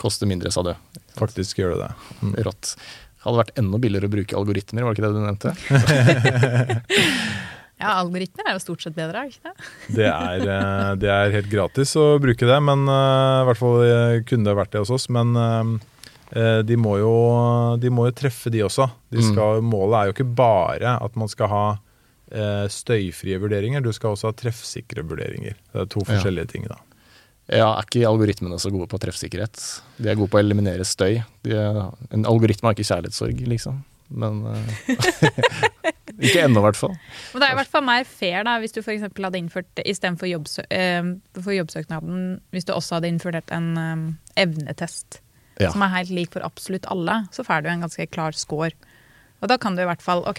koster 0.00 0.26
mindre, 0.30 0.50
sa 0.54 0.62
du. 0.62 0.72
Faktisk 1.18 1.58
gjør 1.58 1.74
det 1.74 1.80
det. 1.88 1.92
Mm. 2.22 2.34
Rått. 2.46 2.76
Hadde 3.22 3.38
vært 3.42 3.58
enda 3.60 3.78
billigere 3.78 4.08
å 4.08 4.14
bruke 4.14 4.34
algoritmer, 4.38 4.82
var 4.86 4.94
det 4.94 4.98
ikke 4.98 5.08
det 5.08 5.14
du 5.14 5.26
nevnte? 5.26 5.50
Ja, 7.82 7.96
algoritmer 7.98 8.46
er 8.46 8.54
jo 8.54 8.60
stort 8.62 8.82
sett 8.84 8.94
bedre, 8.94 9.24
er 9.24 9.26
det 9.26 9.34
ikke 9.34 9.50
det? 9.50 9.70
Det 9.96 10.04
er, 10.06 10.42
eh, 10.54 10.90
det 11.02 11.08
er 11.10 11.32
helt 11.34 11.48
gratis 11.50 11.96
å 11.98 12.04
bruke 12.22 12.46
det, 12.46 12.58
men 12.62 12.84
eh, 12.86 13.38
i 13.42 13.46
hvert 13.48 13.58
fall 13.58 13.80
eh, 13.82 14.20
kunne 14.28 14.46
det 14.46 14.54
vært 14.54 14.70
det 14.76 14.82
hos 14.84 14.92
oss. 14.94 15.08
Men 15.10 15.32
de, 16.64 16.76
må 16.80 16.96
jo, 17.00 17.12
de 17.82 17.90
må 17.92 18.06
jo 18.08 18.14
treffe, 18.16 18.50
de 18.54 18.62
også. 18.64 18.86
De 19.12 19.20
skal, 19.26 19.60
Målet 19.64 19.98
er 19.98 20.08
jo 20.10 20.14
ikke 20.16 20.28
bare 20.38 20.94
at 21.04 21.18
man 21.20 21.28
skal 21.28 21.50
ha 21.52 21.64
eh, 22.32 22.64
støyfrie 22.72 23.36
vurderinger, 23.42 23.84
du 23.84 23.90
skal 23.92 24.14
også 24.14 24.30
ha 24.30 24.36
treffsikre 24.40 25.04
vurderinger. 25.04 25.58
Det 25.72 25.84
er 25.84 25.90
to 25.92 26.00
Ja. 26.06 26.14
forskjellige 26.14 26.48
ting. 26.54 26.64
da. 26.70 26.78
Ja, 27.52 27.66
er 27.76 27.84
ikke 27.84 28.06
algoritmene 28.08 28.56
så 28.62 28.70
gode 28.72 28.86
på 28.88 29.00
treffsikkerhet? 29.02 29.60
De 29.98 30.08
er 30.08 30.16
gode 30.16 30.30
på 30.32 30.38
å 30.38 30.44
eliminere 30.44 30.84
støy. 30.88 31.18
De 31.44 31.56
er, 31.58 31.80
en 32.14 32.24
algoritme 32.24 32.70
har 32.70 32.76
ikke 32.78 32.86
kjærlighetssorg, 32.88 33.42
liksom. 33.50 33.82
Men 34.12 34.44
eh, 34.46 34.96
Ikke 36.22 36.42
ennå, 36.44 36.60
i 36.60 36.66
hvert 36.66 36.76
fall. 36.78 36.94
Men 37.32 37.40
det 37.42 37.46
er 37.48 37.54
i 37.54 37.58
hvert 37.58 37.70
fall 37.72 37.84
mer 37.86 38.04
fair 38.08 38.44
da, 38.46 38.58
hvis 38.62 38.74
du 38.76 38.80
eksempel 38.82 39.24
hadde 39.26 39.40
innført 39.40 39.80
istedenfor 39.84 40.28
jobbsø 40.28 40.64
eh, 40.70 41.08
for 41.40 41.54
jobbsøknaden, 41.56 42.40
hvis 42.52 42.68
du 42.68 42.72
også 42.76 42.98
hadde 42.98 43.08
innført 43.12 43.50
en 43.54 43.68
eh, 43.80 44.44
evnetest 44.44 45.20
Ja. 45.60 45.70
som 45.72 45.82
er 45.82 45.88
helt 45.88 46.10
lik 46.10 46.30
for 46.32 46.40
absolutt 46.42 46.86
alle, 46.90 47.26
så 47.30 47.44
får 47.44 47.62
du 47.62 47.68
en 47.68 47.80
ganske 47.84 48.06
klar 48.10 48.32
score. 48.32 48.72
Og 49.42 49.48
da 49.48 49.58
kan 49.58 49.74
du 49.76 49.82
i 49.82 49.86
hvert 49.86 50.02
fall 50.02 50.22
Ok, 50.26 50.38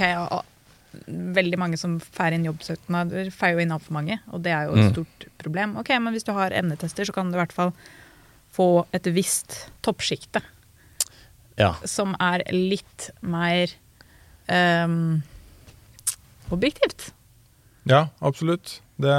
veldig 1.08 1.58
mange 1.58 1.78
som 1.78 2.00
får 2.00 2.34
inn 2.34 2.46
jobbsøknader, 2.46 3.32
får 3.34 3.54
jo 3.56 3.60
inn 3.64 3.72
altfor 3.72 3.92
mange, 3.98 4.20
og 4.32 4.44
det 4.46 4.52
er 4.54 4.66
jo 4.68 4.74
et 4.76 4.84
Mm. 4.86 4.92
stort 4.94 5.28
problem. 5.38 5.78
Ok, 5.78 5.90
men 6.00 6.14
hvis 6.14 6.24
du 6.26 6.32
har 6.34 6.52
emnetester, 6.52 7.04
så 7.06 7.14
kan 7.14 7.32
du 7.32 7.38
i 7.38 7.42
hvert 7.42 7.52
fall 7.54 7.74
få 8.52 8.86
et 8.94 9.04
visst 9.04 9.70
toppsjikte 9.82 10.42
Ja. 11.58 11.74
som 11.86 12.16
er 12.20 12.44
litt 12.52 13.10
mer 13.22 13.68
um, 14.50 15.24
objektivt. 16.52 17.12
Ja, 17.86 18.08
absolutt. 18.22 18.82
Det, 19.04 19.14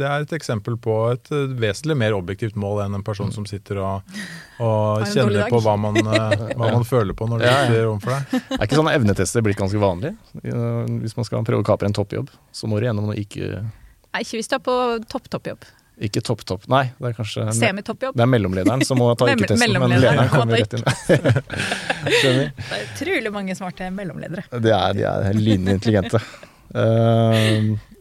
det 0.00 0.06
er 0.08 0.24
et 0.26 0.32
eksempel 0.38 0.76
på 0.82 0.94
et 1.12 1.30
eh, 1.34 1.46
vesentlig 1.60 1.96
mer 1.98 2.14
objektivt 2.16 2.56
mål 2.62 2.84
enn 2.86 2.98
en 3.00 3.04
person 3.06 3.32
som 3.34 3.46
sitter 3.48 3.80
og, 3.82 4.18
og 4.66 5.02
kjenner 5.12 5.48
på 5.52 5.60
hva 5.64 5.74
man, 5.82 5.98
eh, 6.02 6.44
hva 6.54 6.70
man 6.76 6.86
føler 6.92 7.16
på 7.18 7.26
når 7.30 7.42
det 7.42 7.50
Ja, 7.50 7.56
ja. 7.74 7.86
overfor 7.90 8.14
deg. 8.16 8.44
Er 8.60 8.66
ikke 8.68 8.78
sånne 8.80 8.94
evnetester 8.98 9.42
blitt 9.46 9.58
ganske 9.60 9.80
vanlig? 9.82 10.14
Eh, 10.42 10.84
Hvis 11.02 11.16
man 11.18 11.26
skal 11.28 11.42
prøve 11.48 11.64
å 11.66 11.66
kapre 11.66 11.90
en 11.90 11.96
toppjobb, 11.96 12.30
så 12.54 12.70
må 12.70 12.78
du 12.80 12.86
gjennom 12.88 13.10
noe 13.10 13.18
ikke, 13.20 13.64
Nei, 13.66 14.22
ikke 14.22 14.38
hvis 14.40 14.48
du 14.48 14.54
er 14.56 14.62
på 14.64 14.76
topp-toppjobb. 15.12 15.66
ikke 16.06 16.20
topp-topp. 16.24 16.64
Nei, 16.72 16.82
det 17.00 17.10
er 17.10 17.14
kanskje 17.16 17.44
Semitoppjobb. 17.56 18.16
Det 18.16 18.24
er 18.24 18.28
mellomlederen 18.28 18.82
som 18.84 18.98
må 19.00 19.10
ta 19.16 19.26
ikke-testen, 19.32 19.60
men 19.74 19.90
mellomlederen 19.90 20.18
lederen 20.20 20.32
kommer 20.32 20.60
rett 20.60 20.76
inn. 20.76 20.84
Skjønner. 22.20 22.50
Det 22.56 22.78
er 22.78 22.86
utrolig 22.90 23.32
mange 23.34 23.56
smarte 23.58 23.88
mellomledere. 23.96 24.44
De 24.60 24.72
er, 24.76 24.96
de 24.98 25.06
er 25.08 25.36
lynende 25.40 25.76
intelligente. 25.78 26.20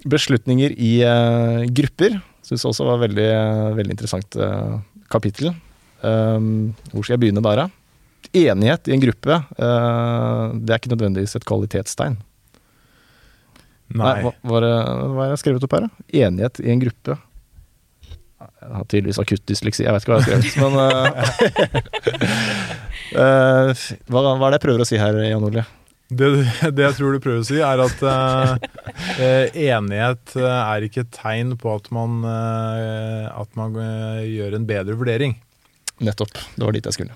Eh, 0.06 0.10
beslutninger 0.10 0.76
i 0.78 0.94
uh, 1.04 1.66
grupper 1.74 2.20
Syns 2.46 2.66
også 2.70 2.86
var 2.86 3.00
veldig, 3.02 3.30
veldig 3.74 3.94
interessant 3.96 4.36
uh, 4.38 4.78
kapittel. 5.10 5.50
Um, 6.06 6.76
hvor 6.92 7.02
skal 7.02 7.16
jeg 7.16 7.24
begynne 7.24 7.42
der, 7.42 7.64
da? 7.64 7.66
Enighet 8.38 8.86
i 8.86 8.94
en 8.94 9.02
gruppe, 9.02 9.40
uh, 9.58 10.54
det 10.54 10.70
er 10.70 10.78
ikke 10.78 10.92
nødvendigvis 10.92 11.34
et 11.40 11.48
kvalitetstegn. 11.50 12.20
Nei. 13.96 14.12
hva, 14.22 14.34
hva, 14.46 14.62
det, 14.62 14.70
hva 15.16 15.26
er 15.26 15.34
jeg 15.34 15.42
skrevet 15.42 15.66
opp 15.66 15.74
her, 15.74 15.88
da? 15.88 16.06
Enighet 16.22 16.62
i 16.62 16.70
en 16.74 16.84
gruppe. 16.84 17.18
Jeg 18.46 18.74
har 18.76 18.86
tydeligvis 18.92 19.22
akutt 19.22 19.46
dysleksi, 19.50 19.86
jeg 19.86 19.94
vet 19.96 20.06
ikke 20.06 20.14
hva 20.14 20.22
jeg 20.22 20.26
har 20.26 20.46
skrevet. 20.46 20.62
men 20.62 20.74
uh, 20.78 20.86
eh, 23.24 23.84
hva, 24.12 24.22
hva 24.22 24.36
er 24.36 24.54
det 24.54 24.58
jeg 24.60 24.66
prøver 24.68 24.86
å 24.86 24.90
si 24.90 25.02
her, 25.02 25.18
Jan 25.26 25.50
Ole? 25.50 25.66
Det, 26.06 26.28
det 26.78 26.84
jeg 26.84 26.96
tror 27.00 27.16
du 27.16 27.22
prøver 27.24 27.42
å 27.42 27.46
si, 27.48 27.58
er 27.66 27.82
at 27.82 28.02
eh, 28.06 28.66
eh, 29.18 29.56
enighet 29.72 30.36
eh, 30.38 30.46
er 30.46 30.86
ikke 30.86 31.02
et 31.02 31.14
tegn 31.16 31.56
på 31.58 31.72
at 31.80 31.88
man, 31.96 32.20
eh, 32.30 33.26
at 33.32 33.56
man 33.58 33.78
eh, 33.82 34.20
gjør 34.30 34.60
en 34.60 34.68
bedre 34.70 34.98
vurdering. 35.00 35.34
Nettopp. 36.06 36.36
Det 36.54 36.62
var 36.62 36.76
dit 36.76 36.86
jeg 36.86 36.98
skulle. 37.00 37.16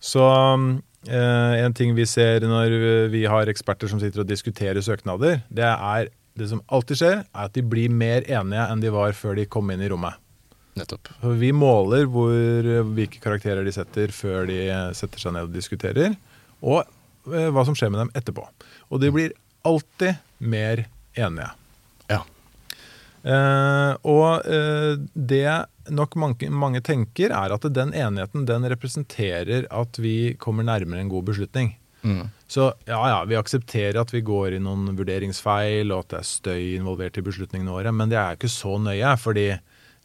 Så 0.00 0.24
eh, 0.24 1.58
en 1.60 1.76
ting 1.76 1.92
vi 1.98 2.06
ser 2.08 2.46
når 2.48 2.76
vi 3.12 3.26
har 3.28 3.50
eksperter 3.52 3.90
som 3.92 4.00
sitter 4.00 4.22
og 4.24 4.30
diskuterer 4.30 4.80
søknader, 4.80 5.42
det 5.52 5.68
er 5.68 6.08
det 6.40 6.48
som 6.48 6.62
alltid 6.72 7.00
skjer, 7.02 7.20
er 7.26 7.50
at 7.50 7.58
de 7.58 7.64
blir 7.66 7.92
mer 7.92 8.24
enige 8.24 8.64
enn 8.72 8.80
de 8.80 8.94
var 8.94 9.12
før 9.18 9.36
de 9.36 9.44
kom 9.50 9.68
inn 9.74 9.82
i 9.84 9.90
rommet. 9.92 10.16
Nettopp. 10.78 11.10
Vi 11.36 11.50
måler 11.52 12.06
hvor, 12.08 12.32
hvilke 12.94 13.20
karakterer 13.20 13.66
de 13.66 13.74
setter 13.74 14.14
før 14.14 14.48
de 14.48 14.62
setter 14.96 15.20
seg 15.20 15.34
ned 15.36 15.50
og 15.50 15.52
diskuterer, 15.58 16.14
og 16.64 16.86
hva 17.24 17.64
som 17.66 17.76
skjer 17.76 17.92
med 17.92 18.04
dem 18.04 18.12
etterpå. 18.16 18.46
Og 18.90 19.02
de 19.02 19.10
blir 19.14 19.34
alltid 19.66 20.20
mer 20.38 20.86
enige. 21.18 21.50
Ja. 22.10 22.22
Eh, 23.22 23.92
og 24.08 24.46
eh, 24.48 24.94
det 25.14 25.66
nok 25.90 26.16
mange, 26.20 26.50
mange 26.50 26.80
tenker, 26.84 27.34
er 27.34 27.52
at 27.54 27.66
den 27.74 27.92
enigheten 27.92 28.46
den 28.48 28.66
representerer 28.72 29.68
at 29.74 30.00
vi 30.00 30.34
kommer 30.40 30.66
nærmere 30.66 31.02
en 31.02 31.12
god 31.12 31.28
beslutning. 31.32 31.74
Mm. 32.02 32.30
Så 32.48 32.70
ja, 32.88 33.00
ja, 33.10 33.18
vi 33.28 33.36
aksepterer 33.36 34.00
at 34.00 34.14
vi 34.14 34.22
går 34.24 34.56
i 34.56 34.62
noen 34.62 34.94
vurderingsfeil, 34.96 35.92
og 35.92 36.06
at 36.06 36.14
det 36.14 36.20
er 36.20 36.30
støy 36.30 36.62
involvert 36.78 37.20
i 37.20 37.24
beslutningene 37.26 37.74
våre, 37.74 37.92
men 37.92 38.12
det 38.12 38.18
er 38.20 38.38
ikke 38.38 38.52
så 38.52 38.78
nøye, 38.80 39.12
fordi 39.20 39.50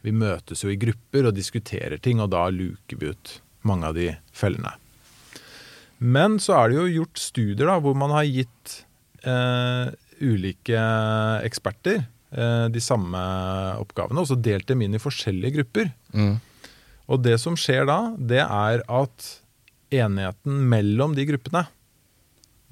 vi 0.04 0.12
møtes 0.14 0.62
jo 0.62 0.70
i 0.70 0.78
grupper 0.78 1.30
og 1.30 1.36
diskuterer 1.36 1.98
ting, 2.02 2.20
og 2.22 2.30
da 2.34 2.46
luker 2.52 3.00
vi 3.00 3.14
ut 3.14 3.38
mange 3.66 3.88
av 3.88 3.96
de 3.96 4.10
fellene. 4.36 4.76
Men 5.98 6.40
så 6.42 6.56
er 6.58 6.70
det 6.70 6.76
jo 6.80 6.88
gjort 7.00 7.20
studier 7.20 7.70
da, 7.70 7.78
hvor 7.80 7.96
man 7.96 8.12
har 8.12 8.26
gitt 8.28 8.74
eh, 9.24 9.94
ulike 10.20 10.82
eksperter 11.46 12.02
eh, 12.02 12.66
de 12.72 12.82
samme 12.84 13.22
oppgavene, 13.80 14.20
og 14.20 14.28
så 14.28 14.36
delt 14.36 14.68
dem 14.68 14.84
inn 14.84 14.96
i 14.96 15.02
forskjellige 15.02 15.56
grupper. 15.60 15.90
Mm. 16.12 16.36
Og 17.06 17.22
det 17.24 17.38
som 17.40 17.56
skjer 17.58 17.86
da, 17.88 18.00
det 18.18 18.42
er 18.44 18.84
at 18.84 19.32
enigheten 19.94 20.66
mellom 20.68 21.14
de 21.16 21.26
gruppene, 21.28 21.64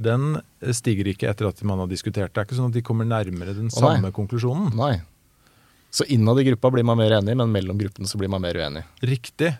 den 0.04 0.40
stiger 0.74 1.06
ikke 1.12 1.28
etter 1.30 1.48
at 1.48 1.60
man 1.66 1.80
har 1.84 1.90
diskutert. 1.90 2.32
Det 2.34 2.42
er 2.42 2.48
ikke 2.48 2.58
sånn 2.58 2.72
at 2.72 2.76
de 2.76 2.84
kommer 2.84 3.06
nærmere 3.06 3.54
den 3.54 3.70
Å, 3.70 3.74
nei. 3.76 3.78
samme 3.78 4.10
konklusjonen. 4.14 4.72
Nei. 4.76 4.96
Så 5.94 6.06
innad 6.10 6.40
i 6.42 6.48
gruppa 6.48 6.72
blir 6.74 6.86
man 6.86 6.98
mer 6.98 7.14
enig, 7.20 7.36
men 7.38 7.52
mellom 7.54 7.78
gruppene 7.78 8.10
så 8.10 8.18
blir 8.18 8.32
man 8.32 8.42
mer 8.42 8.58
uenig. 8.58 8.82
Riktig. 9.06 9.52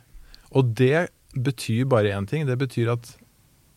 Og 0.50 0.72
det 0.74 1.06
betyr 1.34 1.86
bare 1.90 2.10
én 2.16 2.26
ting. 2.26 2.42
Det 2.48 2.58
betyr 2.58 2.90
at 2.96 3.12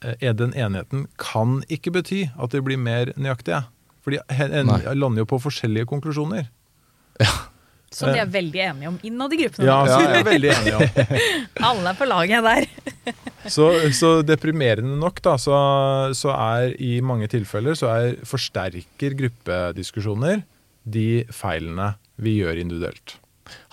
eh, 0.04 0.34
den 0.36 0.54
enigheten 0.54 1.08
kan 1.22 1.62
ikke 1.74 1.94
bety 1.98 2.26
at 2.38 2.54
de 2.54 2.64
blir 2.64 2.80
mer 2.82 3.14
nøyaktige. 3.16 3.66
For 4.06 4.16
de 4.16 4.96
lander 4.96 5.24
jo 5.24 5.28
på 5.28 5.42
forskjellige 5.44 5.90
konklusjoner. 5.90 6.48
Ja. 7.20 7.34
Som 7.92 8.12
de 8.12 8.20
er 8.20 8.28
veldig 8.28 8.60
enige 8.66 8.90
om 8.92 8.98
innad 9.08 9.34
i 9.34 9.38
gruppene. 9.42 9.68
Ja, 9.68 9.78
ja, 9.88 10.00
jeg 10.04 10.20
er 10.20 10.26
veldig 10.28 10.50
enige 10.52 10.76
om. 10.76 11.12
Alle 11.70 11.94
er 11.94 12.00
på 12.00 12.08
laget 12.08 12.48
der. 12.48 12.68
Så, 13.48 13.70
så 13.96 14.10
deprimerende 14.28 14.98
nok, 15.00 15.22
da, 15.24 15.38
så, 15.40 15.56
så 16.18 16.34
er 16.34 16.74
i 16.84 16.98
mange 17.00 17.30
tilfeller 17.32 17.78
så 17.80 17.88
er 17.94 18.18
forsterker 18.28 19.14
gruppediskusjoner 19.16 20.42
de 20.84 21.24
feilene 21.32 21.94
vi 22.20 22.34
gjør 22.42 22.60
individuelt. 22.60 23.14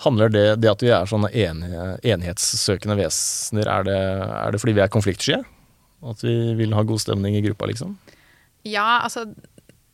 Handler 0.05 0.31
det, 0.31 0.45
det 0.63 0.71
at 0.71 0.85
vi 0.85 0.93
er 0.95 1.09
sånne 1.11 1.27
enighetssøkende 1.35 2.95
vesener, 3.01 3.67
er 3.67 3.89
det, 3.89 3.99
er 4.37 4.55
det 4.55 4.63
fordi 4.63 4.77
vi 4.77 4.85
er 4.85 4.93
konfliktsky? 4.95 5.41
At 6.03 6.23
vi 6.23 6.35
vil 6.59 6.73
ha 6.75 6.83
god 6.83 7.01
stemning 7.01 7.37
i 7.37 7.43
gruppa, 7.45 7.69
liksom? 7.71 7.95
Ja, 8.65 9.01
altså 9.05 9.27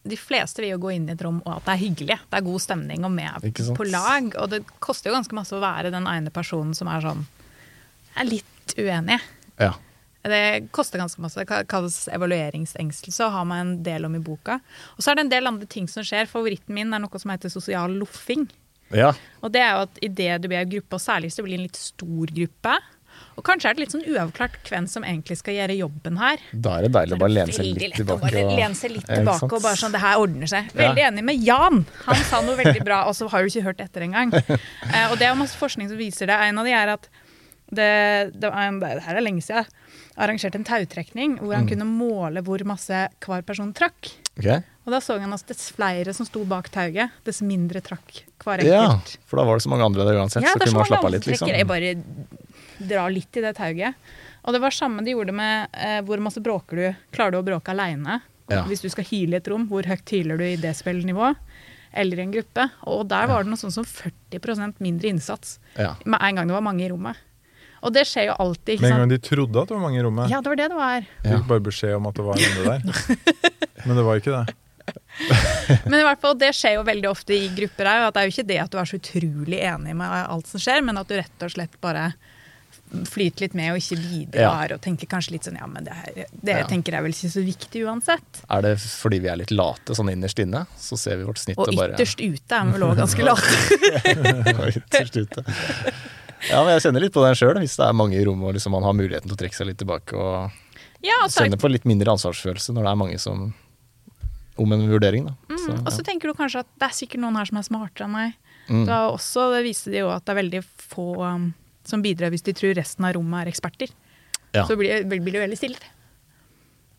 de 0.04 0.18
fleste 0.18 0.64
vil 0.64 0.74
jo 0.74 0.80
gå 0.82 0.96
inn 0.96 1.06
i 1.10 1.14
et 1.14 1.22
rom 1.22 1.42
og 1.44 1.60
at 1.60 1.68
det 1.68 1.74
er 1.76 1.82
hyggelig. 1.84 2.18
Det 2.32 2.40
er 2.40 2.46
god 2.48 2.64
stemning 2.64 3.06
og 3.06 3.14
med 3.14 3.46
på 3.78 3.86
lag. 3.86 4.32
Og 4.42 4.50
det 4.50 4.64
koster 4.82 5.12
jo 5.12 5.18
ganske 5.20 5.38
masse 5.38 5.54
å 5.54 5.62
være 5.62 5.94
den 5.94 6.08
ene 6.10 6.34
personen 6.34 6.74
som 6.78 6.90
er 6.90 7.06
sånn 7.06 7.24
er 8.18 8.28
litt 8.28 8.76
uenig. 8.80 9.20
Ja. 9.62 9.76
Det 10.22 10.70
koster 10.76 11.02
ganske 11.02 11.22
masse. 11.22 11.42
Det 11.42 11.62
kalles 11.70 12.04
evalueringsengstelse 12.14 13.26
og 13.26 13.36
har 13.38 13.46
man 13.50 13.62
en 13.62 13.78
del 13.86 14.06
om 14.06 14.18
i 14.18 14.22
boka. 14.22 14.60
Og 14.98 15.06
så 15.06 15.12
er 15.12 15.20
det 15.20 15.26
en 15.28 15.34
del 15.34 15.50
andre 15.50 15.70
ting 15.70 15.88
som 15.90 16.06
skjer. 16.06 16.30
Favoritten 16.30 16.76
min 16.78 16.94
er 16.94 17.02
noe 17.02 17.22
som 17.22 17.34
heter 17.34 17.54
sosial 17.54 17.94
loffing. 18.02 18.48
ja. 18.94 19.14
Og 19.42 19.54
det 19.54 19.64
er 19.64 19.72
jo 19.74 19.86
at 19.88 20.02
idet 20.06 20.42
du 20.42 20.50
blir 20.50 20.66
i 20.66 20.72
gruppe, 20.76 20.98
og 20.98 21.02
særlig 21.02 21.30
hvis 21.30 21.40
det 21.40 21.46
blir 21.48 21.58
en 21.58 21.66
litt 21.66 21.80
stor 21.80 22.34
gruppe, 22.42 22.76
og 23.38 23.44
kanskje 23.48 23.70
er 23.70 23.74
det 23.78 23.84
litt 23.86 23.94
sånn 23.96 24.04
uavklart 24.12 24.58
hvem 24.70 24.88
som 24.92 25.04
egentlig 25.08 25.38
skal 25.40 25.54
gjøre 25.56 25.78
jobben 25.80 26.18
her. 26.20 26.38
Da 26.54 26.78
er 26.78 26.82
det 26.88 26.92
deilig 26.94 27.16
å 27.16 27.20
bare 27.24 27.36
lene 27.38 27.56
seg 27.56 27.66
litt 27.80 27.96
tilbake. 27.96 28.22
bare 28.22 28.44
og- 28.46 28.58
lene 28.60 28.76
seg 28.76 28.92
litt 28.92 29.08
tilbake 29.08 29.50
og 29.52 29.62
bare 29.64 29.76
sånn, 29.80 29.92
det 29.96 30.02
her 30.04 30.18
ordner 30.20 30.48
seg. 30.52 30.72
Veldig 30.74 31.04
enig 31.08 31.24
med 31.24 31.42
Jan. 31.44 31.86
Han 32.06 32.16
sa 32.28 32.42
noe 32.42 32.56
veldig 32.60 32.84
bra, 32.86 33.04
og 33.08 33.16
så 33.16 33.30
har 33.30 33.42
du 33.42 33.48
ikke 33.50 33.64
hørt 33.70 33.80
etter 33.80 34.02
engang. 34.08 34.32
Eh, 34.92 35.08
og 35.12 35.18
det 35.20 35.28
er 35.30 35.36
masse 35.40 35.56
forskning 35.56 35.88
som 35.88 35.98
viser 35.98 36.28
det. 36.28 36.36
En 36.36 36.58
av 36.60 36.66
de 36.66 36.72
er 36.76 36.90
at 36.98 37.08
det, 37.72 38.34
det, 38.36 38.50
det 38.52 39.04
her 39.06 39.16
er 39.16 39.22
lenge 39.24 39.42
siden. 39.46 39.66
Arrangerte 40.20 40.56
en 40.60 40.66
tautrekning 40.68 41.38
hvor 41.40 41.54
Mm. 41.54 41.56
han 41.56 41.68
kunne 41.70 41.88
måle 41.88 42.44
hvor 42.44 42.60
masse 42.68 43.08
hver 43.24 43.42
person 43.48 43.72
trakk. 43.74 44.12
Okay. 44.38 44.60
Og 44.86 44.92
da 44.92 45.00
så 45.00 45.20
han 45.22 45.32
at 45.34 45.46
dess 45.48 45.72
flere 45.72 46.14
som 46.14 46.26
sto 46.26 46.44
bak 46.44 46.68
tauet, 46.74 47.12
dess 47.24 47.40
mindre 47.42 47.80
trakk 47.82 48.24
hver 48.44 48.64
Ja, 48.66 49.00
for 49.26 49.38
da 49.38 49.46
var 49.46 49.56
det 49.58 49.64
så 49.64 49.70
mange 49.70 49.86
andre 49.86 50.04
der 50.04 50.20
uansett, 50.20 50.44
Ja, 50.44 50.54
så 50.56 50.60
kunne 50.60 50.74
man 50.82 50.86
slappe 50.90 51.06
av 51.06 51.12
litt, 51.16 51.28
liksom. 51.30 51.48
Jeg 51.48 51.68
bare 51.68 51.96
drar 52.90 53.12
litt 53.14 53.38
i 53.38 53.44
det 53.46 53.54
tauget. 53.58 53.96
Og 54.42 54.56
det 54.56 54.62
var 54.64 54.74
samme 54.74 55.04
de 55.06 55.14
gjorde 55.14 55.34
med 55.38 55.68
eh, 55.78 56.00
hvor 56.08 56.22
masse 56.24 56.42
bråker 56.42 56.80
du 56.80 56.86
Klarer 57.14 57.36
du 57.36 57.40
å 57.42 57.46
bråke 57.46 57.74
aleine? 57.76 58.20
Ja. 58.52 58.64
Hvis 58.68 58.82
du 58.84 58.90
skal 58.92 59.06
hyle 59.08 59.38
i 59.38 59.40
et 59.40 59.48
rom, 59.48 59.68
hvor 59.70 59.86
høyt 59.88 60.12
hyler 60.12 60.40
du 60.42 60.44
i 60.44 60.58
desibel-nivå? 60.60 61.34
Eller 61.94 62.20
i 62.20 62.24
en 62.26 62.32
gruppe. 62.34 62.66
Og 62.88 63.06
der 63.12 63.28
var 63.30 63.44
det 63.44 63.52
noe 63.52 63.60
sånn 63.60 63.74
som 63.76 63.86
40% 63.88 64.80
mindre 64.84 65.12
innsats 65.12 65.60
Ja. 65.78 65.94
med 66.06 66.20
en 66.22 66.36
gang 66.40 66.48
det 66.50 66.56
var 66.58 66.66
mange 66.66 66.84
i 66.86 66.90
rommet. 66.92 67.20
Og 67.82 67.94
det 67.94 68.04
skjer 68.06 68.28
jo 68.30 68.36
alltid. 68.38 68.82
Med 68.82 68.92
en 68.92 69.04
gang 69.04 69.10
de 69.10 69.18
trodde 69.24 69.62
at 69.62 69.70
det 69.70 69.76
var 69.76 69.82
mange 69.84 70.00
i 70.00 70.04
rommet. 70.06 70.30
Ja, 70.30 70.42
det 70.42 70.52
var 70.52 70.60
det 70.60 70.68
det 70.70 70.78
var. 70.78 71.06
De 71.24 71.32
fikk 71.36 71.48
bare 71.50 71.64
beskjed 71.66 71.96
om 71.98 72.10
at 72.12 72.20
det 72.20 72.26
var 72.28 72.38
andre 72.38 72.64
der. 72.68 72.82
Men 73.86 73.98
det 73.98 74.04
var 74.06 74.20
ikke 74.22 74.36
det. 74.36 74.56
Men 75.90 76.00
i 76.00 76.04
hvert 76.06 76.22
fall, 76.22 76.36
det 76.38 76.52
skjer 76.58 76.76
jo 76.78 76.84
veldig 76.88 77.10
ofte 77.10 77.34
i 77.36 77.48
grupper. 77.56 77.90
At 77.90 78.14
det 78.16 78.22
er 78.22 78.30
jo 78.30 78.36
ikke 78.36 78.48
det 78.52 78.60
at 78.64 78.74
du 78.74 78.78
er 78.82 78.90
så 78.90 79.00
utrolig 79.02 79.60
enig 79.66 79.96
med 79.98 80.14
alt 80.22 80.50
som 80.52 80.62
skjer, 80.62 80.84
men 80.86 81.00
at 81.02 81.10
du 81.10 81.16
rett 81.18 81.46
og 81.48 81.54
slett 81.56 81.78
bare 81.84 82.12
flyter 83.08 83.46
litt 83.46 83.54
med 83.56 83.72
og 83.74 83.80
ikke 83.80 83.98
bidrar 84.02 84.74
og 84.76 84.82
tenker 84.84 85.08
kanskje 85.12 85.36
litt 85.38 85.48
sånn 85.48 85.58
ja, 85.60 85.68
men 85.70 85.86
det 85.88 85.96
her 85.96 86.26
det 86.32 86.56
Ja. 86.58 86.68
tenker 86.68 86.98
jeg 86.98 87.06
vel 87.06 87.14
ikke 87.16 87.30
så 87.32 87.44
viktig 87.46 87.84
uansett. 87.88 88.42
Er 88.52 88.62
det 88.66 88.74
fordi 88.82 89.20
vi 89.24 89.30
er 89.32 89.40
litt 89.40 89.52
late 89.56 89.96
sånn 89.96 90.12
innerst 90.12 90.40
inne? 90.44 90.66
Så 90.78 90.98
ser 91.00 91.18
vi 91.22 91.28
vårt 91.30 91.40
snitt 91.40 91.58
Og 91.58 91.70
og 91.70 91.78
bare 91.80 91.96
ytterst 91.96 92.20
ute 92.20 92.58
er 92.58 92.66
vi 92.68 92.76
vel 92.76 92.88
òg 92.90 92.98
ganske 93.00 93.24
late. 93.24 93.56
Og 94.62 94.82
ytterst 94.82 95.18
ute. 95.22 95.46
Ja, 96.50 96.64
men 96.66 96.74
jeg 96.74 96.82
kjenner 96.88 97.04
litt 97.06 97.14
på 97.14 97.24
den 97.24 97.38
sjøl, 97.38 97.60
hvis 97.62 97.78
det 97.78 97.86
er 97.86 97.94
mange 97.94 98.18
i 98.18 98.24
rommet 98.26 98.50
og 98.50 98.56
liksom 98.58 98.74
man 98.74 98.84
har 98.88 98.96
muligheten 98.98 99.30
til 99.30 99.38
å 99.38 99.42
trekke 99.44 99.56
seg 99.56 99.70
litt 99.72 99.80
tilbake 99.82 100.18
og 100.18 100.52
Ja, 101.06 101.20
og 101.24 101.32
kjenne 101.34 101.58
på 101.62 101.70
litt 101.72 101.86
mindre 101.90 102.12
ansvarsfølelse 102.16 102.74
når 102.76 102.88
det 102.88 102.92
er 102.92 103.02
mange 103.06 103.20
som 103.22 103.52
om 104.62 104.74
en 104.76 104.84
vurdering, 104.90 105.26
da. 105.30 105.34
Så, 105.58 105.72
ja. 105.72 105.80
og 105.80 105.92
så 105.96 106.04
tenker 106.06 106.30
du 106.30 106.36
kanskje 106.38 106.62
at 106.66 106.68
det 106.78 106.90
er 106.90 106.94
sikkert 106.94 107.22
noen 107.24 107.38
her 107.40 107.48
som 107.50 107.58
er 107.58 107.66
smartere 107.66 108.06
enn 108.06 108.14
meg. 108.14 108.34
Mm. 108.68 108.84
Da 108.86 108.98
også, 109.10 109.48
det 109.56 109.64
viser 109.66 109.96
det 109.96 110.04
jo 110.04 110.12
at 110.14 110.26
det 110.28 110.34
er 110.36 110.38
veldig 110.42 110.62
få 110.92 111.06
um, 111.24 111.48
som 111.88 112.02
bidrar 112.04 112.30
hvis 112.34 112.44
de 112.46 112.54
tror 112.58 112.76
resten 112.78 113.06
av 113.08 113.16
rommet 113.18 113.44
er 113.46 113.52
eksperter. 113.52 113.92
Ja. 114.54 114.66
Så 114.68 114.76
blir, 114.80 115.04
blir 115.08 115.32
det 115.34 115.42
veldig 115.46 115.58
stille. 115.60 115.80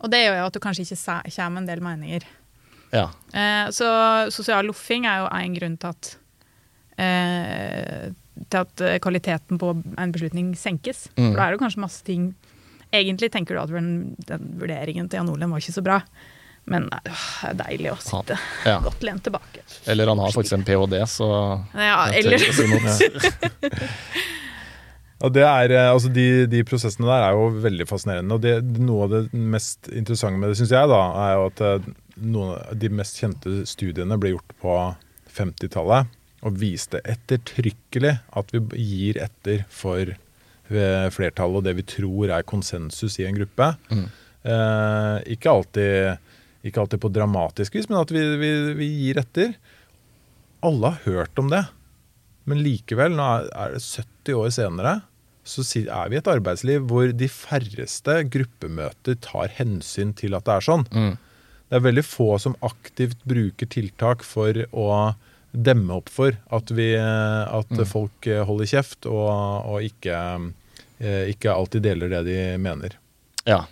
Og 0.02 0.10
det 0.10 0.24
gjør 0.24 0.38
jo 0.40 0.46
at 0.48 0.54
du 0.56 0.60
kanskje 0.64 0.82
ikke 0.86 1.18
kommer 1.36 1.62
en 1.62 1.68
del 1.68 1.80
meninger. 1.84 2.24
ja. 2.92 3.04
Eh, 3.32 3.68
så 3.70 3.86
sosial 4.34 4.66
loffing 4.66 5.06
er 5.06 5.22
jo 5.22 5.28
en 5.30 5.54
grunn 5.54 5.76
til 5.78 5.92
at 5.92 6.08
eh, 6.98 8.10
til 8.50 8.58
at 8.64 8.80
eh, 8.82 8.98
kvaliteten 9.04 9.58
på 9.60 9.70
en 10.00 10.12
beslutning 10.14 10.54
senkes. 10.58 11.06
Mm. 11.16 11.30
For 11.32 11.38
da 11.38 11.46
er 11.46 11.54
det 11.56 11.62
kanskje 11.62 11.84
masse 11.86 12.02
ting 12.06 12.32
Egentlig 12.92 13.30
tenker 13.32 13.56
du 13.56 13.60
at 13.62 13.70
den, 13.72 14.16
den 14.28 14.50
vurderingen 14.60 15.06
til 15.08 15.16
Jan 15.16 15.30
Olen 15.32 15.48
var 15.48 15.62
ikke 15.62 15.72
så 15.72 15.80
bra, 15.80 15.94
men 16.68 16.90
eh, 16.92 17.06
det 17.08 17.48
er 17.48 17.54
deilig 17.62 17.92
å 17.94 17.96
sitte 18.04 18.36
Ja. 18.68 18.74
godt 18.84 19.00
lent 19.06 19.22
tilbake. 19.24 19.62
Eller 19.88 20.10
han 20.12 20.20
har 20.20 20.34
faktisk 20.34 20.58
en 20.58 20.66
ph.d., 20.68 20.98
så 21.08 21.28
Ja, 21.72 22.02
eller 22.12 22.36
si 22.52 22.66
Og 25.22 25.30
det 25.34 25.44
er, 25.46 25.70
eh, 25.70 25.90
altså 25.90 26.10
de, 26.12 26.46
de 26.50 26.64
prosessene 26.66 27.06
der 27.06 27.28
er 27.28 27.36
jo 27.38 27.50
veldig 27.62 27.86
fascinerende. 27.90 28.38
Og 28.38 28.42
det, 28.42 28.56
noe 28.82 29.06
av 29.06 29.12
det 29.14 29.22
mest 29.32 29.90
interessante 29.92 30.40
med 30.40 30.50
det, 30.50 30.58
syns 30.58 30.74
jeg, 30.74 30.90
da, 30.90 31.02
er 31.26 31.36
jo 31.36 31.44
at 31.50 31.62
eh, 31.68 31.92
noen 32.22 32.56
av 32.56 32.80
de 32.82 32.90
mest 32.92 33.20
kjente 33.22 33.62
studiene 33.70 34.18
ble 34.20 34.34
gjort 34.34 34.56
på 34.62 34.74
50-tallet. 35.32 36.18
og 36.42 36.56
viste 36.58 36.98
ettertrykkelig 37.06 38.16
at 38.34 38.48
vi 38.50 38.82
gir 38.82 39.20
etter 39.22 39.62
for 39.70 40.10
eh, 40.10 41.06
flertallet 41.14 41.60
og 41.60 41.68
det 41.68 41.76
vi 41.78 41.84
tror 41.86 42.32
er 42.34 42.42
konsensus 42.42 43.20
i 43.22 43.28
en 43.28 43.38
gruppe. 43.38 43.68
Eh, 44.42 45.18
ikke, 45.36 45.52
alltid, 45.52 46.32
ikke 46.66 46.82
alltid 46.82 47.02
på 47.04 47.12
dramatisk 47.14 47.78
vis, 47.78 47.86
men 47.86 48.00
at 48.00 48.10
vi, 48.10 48.24
vi, 48.40 48.50
vi 48.74 48.90
gir 49.04 49.22
etter. 49.22 49.54
Alle 50.66 50.96
har 50.96 51.06
hørt 51.06 51.38
om 51.38 51.50
det, 51.52 51.62
men 52.50 52.62
likevel, 52.62 53.14
nå 53.14 53.28
er 53.46 53.76
det 53.76 53.84
70 53.86 54.38
år 54.42 54.52
senere, 54.54 54.98
så 55.42 55.64
er 55.82 56.10
vi 56.10 56.16
i 56.16 56.20
et 56.20 56.30
arbeidsliv 56.30 56.86
hvor 56.90 57.10
de 57.16 57.28
færreste 57.28 58.20
gruppemøter 58.30 59.18
tar 59.24 59.50
hensyn 59.56 60.12
til 60.14 60.36
at 60.38 60.46
det 60.46 60.54
er 60.54 60.66
sånn. 60.68 60.86
Det 61.72 61.78
er 61.78 61.86
veldig 61.86 62.04
få 62.04 62.36
som 62.38 62.54
aktivt 62.62 63.22
bruker 63.24 63.66
tiltak 63.66 64.22
for 64.26 64.58
å 64.70 64.88
demme 65.52 65.98
opp 66.00 66.08
for 66.12 66.36
at, 66.52 66.72
vi, 66.72 66.94
at 66.96 67.72
folk 67.88 68.26
eh, 68.28 68.40
holder 68.48 68.68
kjeft 68.70 69.08
og, 69.08 69.28
og 69.68 69.84
ikke, 69.84 70.16
eh, 71.00 71.28
ikke 71.32 71.52
alltid 71.52 71.84
deler 71.84 72.12
det 72.12 72.22
de 72.28 72.38
mener. 72.60 72.96
Ja. 73.48 73.66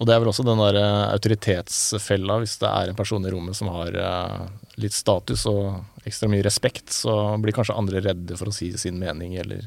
Og 0.00 0.08
det 0.08 0.14
er 0.14 0.22
vel 0.22 0.30
også 0.30 0.44
den 0.46 0.60
der 0.62 0.78
eh, 0.80 1.12
autoritetsfella, 1.12 2.38
hvis 2.40 2.56
det 2.62 2.68
er 2.70 2.90
en 2.90 2.96
person 2.96 3.24
i 3.26 3.32
rommet 3.32 3.56
som 3.58 3.68
har 3.68 3.96
eh, 4.00 4.36
litt 4.80 4.96
status 4.96 5.44
og 5.50 6.06
ekstra 6.08 6.30
mye 6.32 6.44
respekt, 6.46 6.88
så 7.02 7.16
blir 7.42 7.52
kanskje 7.56 7.76
andre 7.76 8.00
redde 8.06 8.38
for 8.40 8.48
å 8.48 8.54
si 8.54 8.70
sin 8.80 8.96
mening, 9.00 9.36
eller 9.42 9.66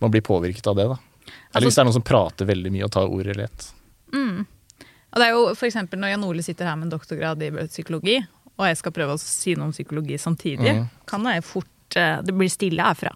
man 0.00 0.14
blir 0.14 0.24
påvirket 0.24 0.70
av 0.72 0.78
det, 0.80 0.88
da. 0.94 0.96
Eller 1.54 1.68
hvis 1.68 1.76
det 1.76 1.84
er 1.84 1.88
noen 1.90 1.98
som 1.98 2.06
prater 2.06 2.48
veldig 2.48 2.72
mye 2.72 2.86
og 2.86 2.94
tar 2.96 3.12
ordet 3.12 3.36
lett. 3.36 3.66
Og 5.12 5.20
det 5.20 5.26
er 5.28 5.36
jo 5.36 5.52
eksempel 5.68 6.00
når 6.00 6.14
Jan 6.14 6.24
Ole 6.26 6.42
sitter 6.46 6.70
her 6.70 6.80
med 6.80 6.88
en 6.88 6.96
doktorgrad 6.96 7.44
i 7.44 7.52
psykologi, 7.68 8.16
og 8.56 8.66
jeg 8.70 8.80
skal 8.80 8.94
prøve 8.96 9.18
å 9.18 9.20
si 9.20 9.52
noe 9.58 9.68
om 9.68 9.76
psykologi 9.76 10.16
samtidig, 10.18 10.78
mm. 10.80 10.88
kan 11.10 11.28
det 11.28 11.40
fort 11.44 11.98
eh, 11.98 12.22
Det 12.24 12.32
blir 12.32 12.48
stille 12.52 12.88
herfra 12.88 13.12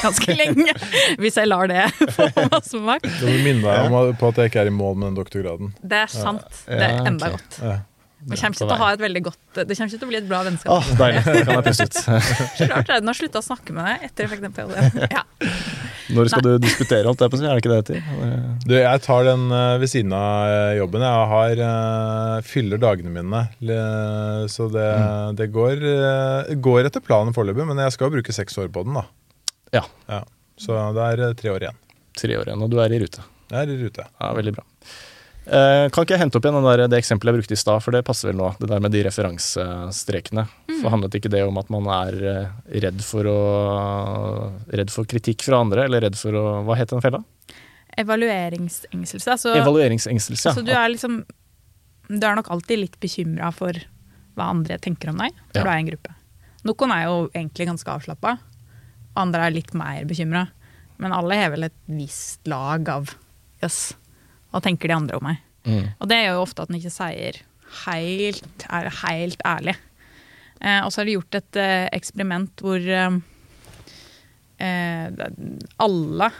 ganske 0.06 0.36
lenge 0.38 0.74
hvis 1.20 1.38
jeg 1.40 1.50
lar 1.50 1.70
det 1.70 1.84
få 2.16 2.30
masse 2.50 2.82
makt. 2.82 3.06
Du 3.20 3.28
vil 3.28 3.44
minne 3.46 3.66
deg 3.66 3.86
om 3.86 4.16
på 4.18 4.32
at 4.32 4.42
jeg 4.42 4.52
ikke 4.52 4.64
er 4.64 4.72
i 4.72 4.74
mål 4.74 4.98
med 4.98 5.10
den 5.10 5.20
doktorgraden. 5.20 5.72
Det 5.80 6.04
er 6.06 6.12
sant. 6.12 6.64
Det 6.66 6.82
er 6.82 7.00
enda 7.04 7.32
okay. 7.32 7.38
godt. 7.38 7.86
Det 8.20 8.36
kommer 8.36 8.52
ikke 8.52 8.66
til 8.66 8.74
å 8.74 8.80
ha 8.82 8.88
et 8.92 9.00
veldig 9.00 9.20
godt 9.24 9.60
Det 9.62 9.76
kommer 9.78 9.88
ikke 9.88 10.00
til 10.00 10.04
å 10.04 10.10
bli 10.10 10.18
et 10.18 10.26
bra 10.28 10.40
vennskap. 10.44 10.72
Oh, 10.74 10.88
deilig. 10.98 11.22
Det 11.24 11.44
kan 11.46 11.54
jeg 11.58 11.66
puste 11.70 11.86
ut. 11.86 12.00
Så 12.58 12.68
rart 12.68 12.90
er 12.90 13.00
den 13.00 13.12
har 13.12 13.16
slutta 13.16 13.40
å 13.40 13.46
snakke 13.46 13.76
med 13.76 13.88
deg 13.88 14.10
etter 14.10 14.26
jeg 14.26 14.32
fikk 14.34 14.42
den 14.44 14.56
perioden. 14.58 15.06
Ja. 15.08 15.24
Når 16.10 16.30
skal 16.32 16.44
du 16.44 16.50
disputere, 16.62 17.06
alt 17.06 17.20
det? 17.20 17.28
på 17.30 17.38
å? 17.38 17.44
Er 17.46 17.56
det 17.56 17.62
ikke 17.62 17.70
det 17.70 17.78
heter? 17.80 18.02
Du, 18.66 18.74
jeg 18.76 19.02
tar 19.04 19.26
den 19.28 19.46
eh, 19.54 19.76
ved 19.80 19.92
siden 19.92 20.14
av 20.16 20.50
eh, 20.50 20.72
jobben. 20.80 21.06
Jeg 21.06 21.30
har, 21.32 21.62
eh, 21.68 22.48
fyller 22.50 22.82
dagene 22.82 23.14
mine. 23.14 23.44
Så 24.50 24.68
det, 24.74 24.90
det 25.38 25.50
går, 25.54 25.86
går 26.62 26.90
etter 26.90 27.04
planen 27.04 27.36
foreløpig, 27.36 27.68
men 27.70 27.80
jeg 27.84 27.96
skal 27.96 28.12
bruke 28.12 28.34
seks 28.34 28.58
år 28.60 28.70
på 28.74 28.84
den. 28.86 28.98
da. 29.00 29.06
Ja. 29.72 29.84
Ja. 30.08 30.24
Så 30.60 30.76
det 30.94 31.04
er 31.20 31.34
tre 31.38 31.50
år 31.54 31.62
igjen. 31.66 31.78
Tre 32.20 32.36
år 32.40 32.48
igjen, 32.50 32.62
og 32.62 32.70
du 32.72 32.78
er 32.82 32.92
i 32.92 32.98
rute. 33.00 33.22
Jeg 33.50 33.62
er 33.66 33.70
i 33.72 33.78
rute. 33.84 34.04
Ja, 34.20 34.32
Veldig 34.36 34.52
bra. 34.56 34.64
Eh, 35.50 35.86
kan 35.90 36.04
ikke 36.04 36.14
jeg 36.14 36.20
hente 36.20 36.36
opp 36.38 36.44
igjen 36.44 36.58
den 36.60 36.66
der, 36.68 36.82
det 36.92 36.98
eksempelet 37.00 37.32
jeg 37.32 37.40
brukte 37.40 37.56
i 37.56 37.58
stad, 37.58 37.80
for 37.82 37.94
det 37.96 38.02
passer 38.06 38.28
vel 38.28 38.36
nå. 38.38 38.50
Det 38.60 38.68
der 38.70 38.82
med 38.84 38.92
de 38.92 39.00
referansestrekene. 39.06 40.44
For 40.82 40.92
handlet 40.92 41.16
ikke 41.16 41.30
det 41.32 41.40
om 41.46 41.56
at 41.58 41.70
man 41.72 41.88
er 41.90 42.18
eh, 42.34 42.52
redd 42.84 43.00
for 43.02 43.26
å 43.30 43.38
Redd 44.70 44.92
for 44.94 45.08
kritikk 45.10 45.42
fra 45.46 45.62
andre, 45.64 45.86
eller 45.88 46.04
redd 46.06 46.18
for 46.20 46.36
å 46.38 46.44
Hva 46.68 46.76
het 46.78 46.92
den 46.92 47.02
fella? 47.02 47.22
Evalueringsengselse. 47.98 49.30
Altså, 49.32 49.54
Evalueringsengstelse. 49.58 50.52
altså, 50.52 50.62
du 50.66 50.70
er 50.72 50.88
liksom 50.92 51.22
Du 52.10 52.26
er 52.26 52.36
nok 52.38 52.50
alltid 52.50 52.78
litt 52.84 53.00
bekymra 53.02 53.52
for 53.54 53.72
hva 54.36 54.50
andre 54.50 54.78
tenker 54.82 55.10
om 55.12 55.18
deg 55.20 55.32
når 55.32 55.56
Ja. 55.58 55.62
du 55.62 55.68
er 55.68 55.76
i 55.76 55.80
en 55.82 55.90
gruppe. 55.90 56.14
Noen 56.64 56.92
er 56.94 57.04
jo 57.06 57.16
egentlig 57.34 57.66
ganske 57.70 57.88
avslappa, 57.90 58.38
andre 59.20 59.46
er 59.46 59.54
litt 59.54 59.74
mer 59.76 60.08
bekymra. 60.08 60.46
Men 61.00 61.14
alle 61.16 61.38
har 61.40 61.52
vel 61.54 61.68
et 61.68 61.78
visst 61.88 62.48
lag 62.50 62.88
av 62.92 63.14
Jøss, 63.60 63.80
hva 64.50 64.60
tenker 64.64 64.88
de 64.88 64.96
andre 64.96 65.20
om 65.20 65.26
meg? 65.28 65.40
Mm. 65.68 65.92
Og 66.00 66.08
det 66.08 66.20
gjør 66.22 66.38
jo 66.38 66.44
ofte 66.46 66.64
at 66.64 66.70
en 66.72 66.78
ikke 66.78 66.92
sier 66.94 67.40
helt, 67.84 68.64
er 68.72 68.88
helt 69.02 69.42
ærlig. 69.46 69.76
Eh, 70.60 70.80
og 70.84 70.92
så 70.92 71.00
har 71.00 71.08
de 71.08 71.16
gjort 71.18 71.38
et 71.38 71.58
eh, 71.60 71.88
eksperiment 71.96 72.64
hvor 72.64 72.80
eh, 72.80 73.18
eh, 74.64 75.26
alle 75.80 76.30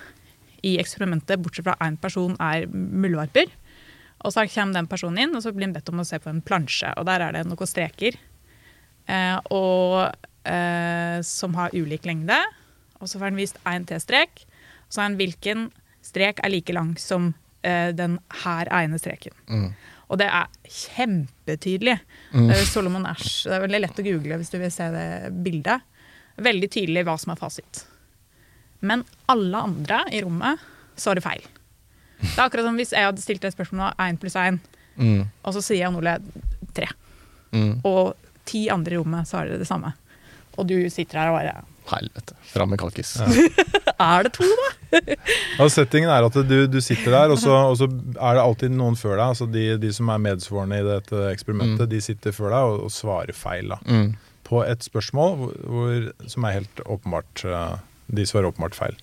i 0.67 0.75
eksperimentet, 0.81 1.41
bortsett 1.41 1.69
fra 1.69 1.77
én 1.85 1.97
person, 2.01 2.35
er 2.41 2.67
muldvarper. 2.69 3.53
Og 4.21 4.35
så 4.35 4.45
kommer 4.53 4.77
den 4.77 4.89
personen 4.91 5.23
inn, 5.23 5.37
og 5.37 5.45
så 5.45 5.53
blir 5.55 5.69
han 5.69 5.77
bedt 5.77 5.89
om 5.93 6.03
å 6.03 6.09
se 6.09 6.19
på 6.21 6.29
en 6.33 6.43
plansje. 6.45 6.91
Og 7.01 7.07
der 7.09 7.25
er 7.25 7.37
det 7.37 7.47
noen 7.49 7.69
streker 7.69 8.19
eh, 9.09 9.39
og, 9.57 10.13
eh, 10.45 11.21
som 11.25 11.57
har 11.57 11.73
ulik 11.77 12.09
lengde. 12.09 12.37
Og 13.01 13.09
så 13.09 13.19
får 13.19 13.31
han 13.31 13.39
vist 13.41 13.61
én 13.69 13.87
T-strek. 13.89 14.43
Og 14.87 14.93
så 14.93 15.01
har 15.03 15.09
han 15.11 15.19
hvilken 15.21 15.69
strek 16.05 16.41
er 16.45 16.53
like 16.53 16.73
lang 16.77 16.95
som 17.01 17.31
uh, 17.67 17.91
den 17.97 18.19
her 18.45 18.69
ene 18.81 18.99
streken. 19.01 19.35
Og 20.11 20.19
det 20.19 20.27
er 20.27 20.49
kjempetydelig. 20.67 21.99
Mm. 22.35 22.51
Uh, 22.51 22.65
Solomon 22.69 23.07
Ash. 23.07 23.45
Det 23.47 23.55
er 23.57 23.65
veldig 23.67 23.81
lett 23.85 24.01
å 24.03 24.07
google 24.07 24.41
hvis 24.41 24.53
du 24.53 24.59
vil 24.61 24.73
se 24.75 24.89
det 24.95 25.07
bildet. 25.45 25.87
Veldig 26.41 26.71
tydelig 26.73 27.05
hva 27.09 27.17
som 27.21 27.33
er 27.35 27.41
fasit. 27.41 27.85
Men 28.81 29.05
alle 29.29 29.61
andre 29.69 30.03
i 30.13 30.23
rommet 30.25 30.61
svarer 31.01 31.25
feil. 31.25 31.43
Det 32.21 32.37
er 32.37 32.47
akkurat 32.47 32.67
som 32.69 32.77
hvis 32.81 32.93
jeg 32.97 33.07
hadde 33.07 33.23
stilt 33.25 33.45
et 33.49 33.55
spørsmål 33.55 33.91
om 33.91 34.05
én 34.07 34.21
pluss 34.21 34.37
én, 34.41 34.61
Mm. 35.01 35.23
og 35.47 35.55
så 35.55 35.61
sier 35.65 35.79
Jan 35.87 35.95
Ole 35.97 36.17
tre. 36.77 36.89
Mm. 37.55 37.79
Og 37.89 38.17
ti 38.45 38.67
andre 38.69 38.97
i 38.97 38.99
rommet 38.99 39.29
svarer 39.31 39.57
det 39.57 39.69
samme. 39.69 39.95
Og 40.59 40.67
du 40.69 40.75
sitter 40.93 41.17
her 41.23 41.31
og 41.31 41.39
bare 41.39 41.55
Helvete. 41.91 42.37
Fram 42.53 42.73
med 42.73 42.81
kalkis. 42.81 43.17
Er 44.01 44.25
det 44.25 44.33
to, 44.39 44.47
da? 44.47 45.01
ja, 45.59 45.67
settingen 45.69 46.09
er 46.09 46.25
at 46.25 46.37
du, 46.49 46.57
du 46.71 46.79
sitter 46.81 47.13
der, 47.13 47.35
og 47.35 47.41
så, 47.43 47.53
og 47.69 47.77
så 47.77 47.89
er 47.91 48.39
det 48.39 48.45
alltid 48.45 48.73
noen 48.73 48.97
før 48.97 49.19
deg. 49.19 49.27
Altså 49.27 49.49
de, 49.51 49.65
de 49.83 49.91
som 49.93 50.09
er 50.13 50.23
medsvorne 50.25 50.79
i 50.81 50.87
dette 50.87 51.25
eksperimentet, 51.29 51.91
de 51.91 52.01
sitter 52.05 52.33
før 52.33 52.55
deg 52.55 52.71
og, 52.71 52.87
og 52.87 52.95
svarer 52.95 53.37
feil. 53.37 53.75
da. 53.75 53.81
Mm. 53.85 54.15
På 54.49 54.63
et 54.65 54.87
spørsmål 54.87 55.37
hvor, 55.37 55.59
hvor, 55.75 56.09
som 56.33 56.47
er 56.49 56.57
helt 56.57 56.81
åpenbart 56.83 57.45
eh, 57.47 57.77
De 58.17 58.25
svarer 58.27 58.49
åpenbart 58.49 58.75
feil. 58.79 58.97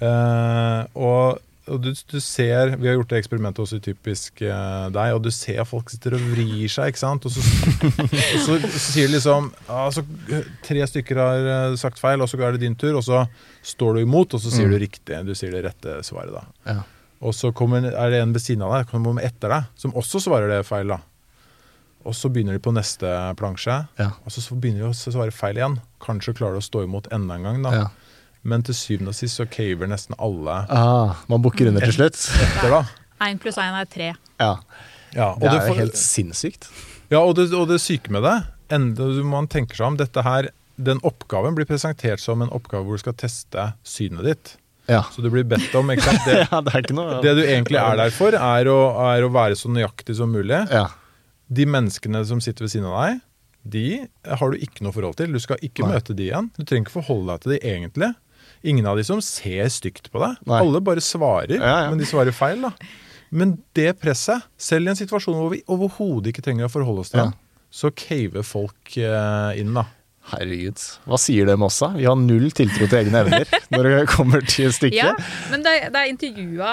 Uh, 0.00 0.84
og 0.98 1.42
og 1.72 1.80
du, 1.80 1.90
du 1.94 2.18
ser, 2.20 2.74
Vi 2.76 2.88
har 2.88 2.98
gjort 2.98 3.12
det 3.14 3.20
eksperimentet 3.22 3.62
også 3.64 3.78
i 3.78 3.84
typisk 3.86 4.42
uh, 4.44 4.90
deg, 4.92 5.14
og 5.16 5.22
du 5.24 5.30
ser 5.32 5.62
folk 5.64 5.88
sitter 5.92 6.16
og 6.18 6.26
vrir 6.34 6.68
seg. 6.68 6.90
ikke 6.92 7.00
sant? 7.00 7.24
Og 7.24 7.32
så, 7.32 7.40
og 7.40 8.40
så, 8.46 8.58
så 8.66 8.82
sier 8.84 9.08
de 9.08 9.14
liksom 9.16 9.48
altså, 9.72 10.04
Tre 10.66 10.84
stykker 10.90 11.20
har 11.22 11.48
uh, 11.72 11.78
sagt 11.80 12.02
feil, 12.02 12.20
og 12.20 12.28
så 12.28 12.40
er 12.42 12.58
det 12.58 12.64
din 12.66 12.76
tur. 12.76 12.98
Og 13.00 13.06
så 13.06 13.22
står 13.64 13.96
du 13.96 14.02
imot, 14.04 14.36
og 14.36 14.44
så 14.44 14.52
sier 14.52 14.68
du 14.68 14.76
riktig. 14.80 15.22
Du 15.24 15.32
sier 15.38 15.56
det 15.56 15.64
rette 15.70 15.96
svaret. 16.04 16.36
da. 16.36 16.44
Ja. 16.74 16.78
Og 17.24 17.32
så 17.32 17.54
kommer, 17.56 17.86
er 17.88 18.12
det 18.12 18.20
en 18.20 18.36
ved 18.36 18.44
siden 18.44 18.66
av 18.66 18.74
deg 18.76 18.90
kommer 18.90 19.22
etter 19.24 19.48
deg, 19.54 19.72
som 19.80 19.94
også 19.96 20.20
svarer 20.20 20.50
det 20.52 20.64
feil. 20.68 20.92
da. 20.92 21.00
Og 22.04 22.12
så 22.12 22.28
begynner 22.28 22.58
de 22.58 22.60
på 22.60 22.72
neste 22.76 23.08
plansje, 23.40 23.78
Ja. 23.96 24.10
og 24.20 24.32
så 24.32 24.44
begynner 24.52 24.84
de 24.84 24.90
å 24.90 24.96
svare 25.16 25.32
feil 25.32 25.56
igjen. 25.56 25.78
Kanskje 26.04 26.34
klarer 26.36 26.58
du 26.58 26.60
å 26.60 26.66
stå 26.68 26.84
imot 26.84 27.08
enda 27.16 27.38
en 27.38 27.46
gang. 27.48 27.62
da. 27.64 27.72
Ja. 27.72 27.86
Men 28.44 28.64
til 28.66 28.76
syvende 28.76 29.12
og 29.14 29.16
sist 29.16 29.38
så 29.40 29.46
caver 29.48 29.88
nesten 29.88 30.16
alle 30.20 30.56
Ah, 30.68 31.14
man 31.32 31.40
bukker 31.44 31.70
under 31.70 31.84
til 31.86 31.94
slutt. 31.96 32.18
etter, 32.44 32.70
da. 32.74 32.82
Én 33.24 33.38
pluss 33.40 33.56
én 33.62 33.76
er 33.78 33.86
tre. 33.88 34.10
Ja. 34.40 34.50
Ja, 35.14 35.30
og 35.32 35.40
Det 35.40 35.52
er 35.54 35.68
jo 35.70 35.78
helt 35.78 35.96
sinnssykt. 35.96 36.68
Ja, 37.10 37.20
og 37.22 37.36
det, 37.38 37.52
og 37.54 37.68
det 37.70 37.78
syke 37.80 38.10
med 38.12 38.24
det, 38.26 38.34
enda 38.74 39.06
man 39.24 39.46
tenker 39.48 39.78
seg 39.78 39.86
om, 39.92 39.96
dette 40.00 40.22
her, 40.26 40.48
den 40.76 40.98
oppgaven 41.06 41.54
blir 41.54 41.68
presentert 41.68 42.20
som 42.20 42.42
en 42.42 42.50
oppgave 42.50 42.84
hvor 42.84 42.98
du 42.98 43.02
skal 43.04 43.14
teste 43.16 43.68
synet 43.86 44.24
ditt. 44.26 44.54
Ja. 44.90 45.04
Så 45.14 45.22
du 45.24 45.30
blir 45.32 45.46
bedt 45.48 45.72
om, 45.78 45.88
ikke 45.94 46.02
sant? 46.04 46.24
Det, 46.28 46.40
ja, 46.50 46.60
det 46.60 46.74
er 46.74 46.82
ikke 46.82 46.96
noe 46.98 47.20
det 47.24 47.36
du 47.38 47.42
egentlig 47.46 47.78
er 47.80 47.96
der 48.02 48.10
for, 48.12 48.34
er 48.36 48.68
å, 48.68 48.78
er 49.14 49.24
å 49.24 49.30
være 49.32 49.56
så 49.56 49.70
nøyaktig 49.72 50.16
som 50.18 50.34
mulig. 50.34 50.58
Ja. 50.68 50.88
De 51.48 51.64
menneskene 51.70 52.20
som 52.28 52.42
sitter 52.44 52.66
ved 52.66 52.74
siden 52.74 52.90
av 52.90 52.98
deg, 53.06 53.22
de 53.64 53.84
har 54.28 54.50
du 54.52 54.58
ikke 54.60 54.84
noe 54.84 54.92
forhold 54.92 55.16
til. 55.16 55.32
Du 55.32 55.40
skal 55.40 55.56
ikke 55.64 55.86
Nei. 55.86 55.94
møte 55.94 56.12
de 56.18 56.26
igjen. 56.26 56.50
Du 56.58 56.64
trenger 56.66 56.84
ikke 56.84 56.98
forholde 56.98 57.32
deg 57.32 57.46
til 57.46 57.54
de 57.54 57.60
egentlig. 57.70 58.10
Ingen 58.64 58.86
av 58.88 58.96
de 58.96 59.04
som 59.04 59.20
ser 59.20 59.68
stygt 59.68 60.10
på 60.12 60.20
deg. 60.22 60.38
Nei. 60.48 60.60
Alle 60.64 60.80
bare 60.80 61.02
svarer, 61.04 61.58
Ja, 61.58 61.82
ja. 61.84 61.90
men 61.90 61.98
de 62.00 62.06
svarer 62.08 62.32
feil. 62.32 62.62
da. 62.64 62.72
Men 63.30 63.58
det 63.74 63.98
presset, 64.00 64.42
selv 64.56 64.86
i 64.86 64.90
en 64.94 64.96
situasjon 64.96 65.34
hvor 65.36 65.50
vi 65.52 65.62
overhodet 65.68 66.32
ikke 66.32 66.42
trenger 66.46 66.68
å 66.68 66.72
forholde 66.72 67.00
oss 67.04 67.10
til 67.10 67.20
Ja. 67.20 67.24
den, 67.30 67.34
så 67.74 67.90
caver 67.90 68.42
folk 68.46 68.96
eh, 68.96 69.60
inn, 69.60 69.74
da. 69.74 69.84
Herregud. 70.30 70.78
Hva 71.04 71.18
sier 71.20 71.44
det 71.44 71.58
med 71.58 71.66
oss, 71.66 71.80
da? 71.82 71.90
Vi 71.98 72.06
har 72.08 72.16
null 72.16 72.46
tiltro 72.56 72.86
til 72.88 72.96
egne 73.02 73.20
evner 73.26 73.44
når 73.74 73.88
det 73.90 74.06
kommer 74.08 74.40
til 74.48 74.70
stykket. 74.72 74.96
Ja, 74.96 75.10
men 75.50 75.60
det, 75.66 75.74
det 75.92 76.00
er 76.00 76.08
intervjua 76.14 76.70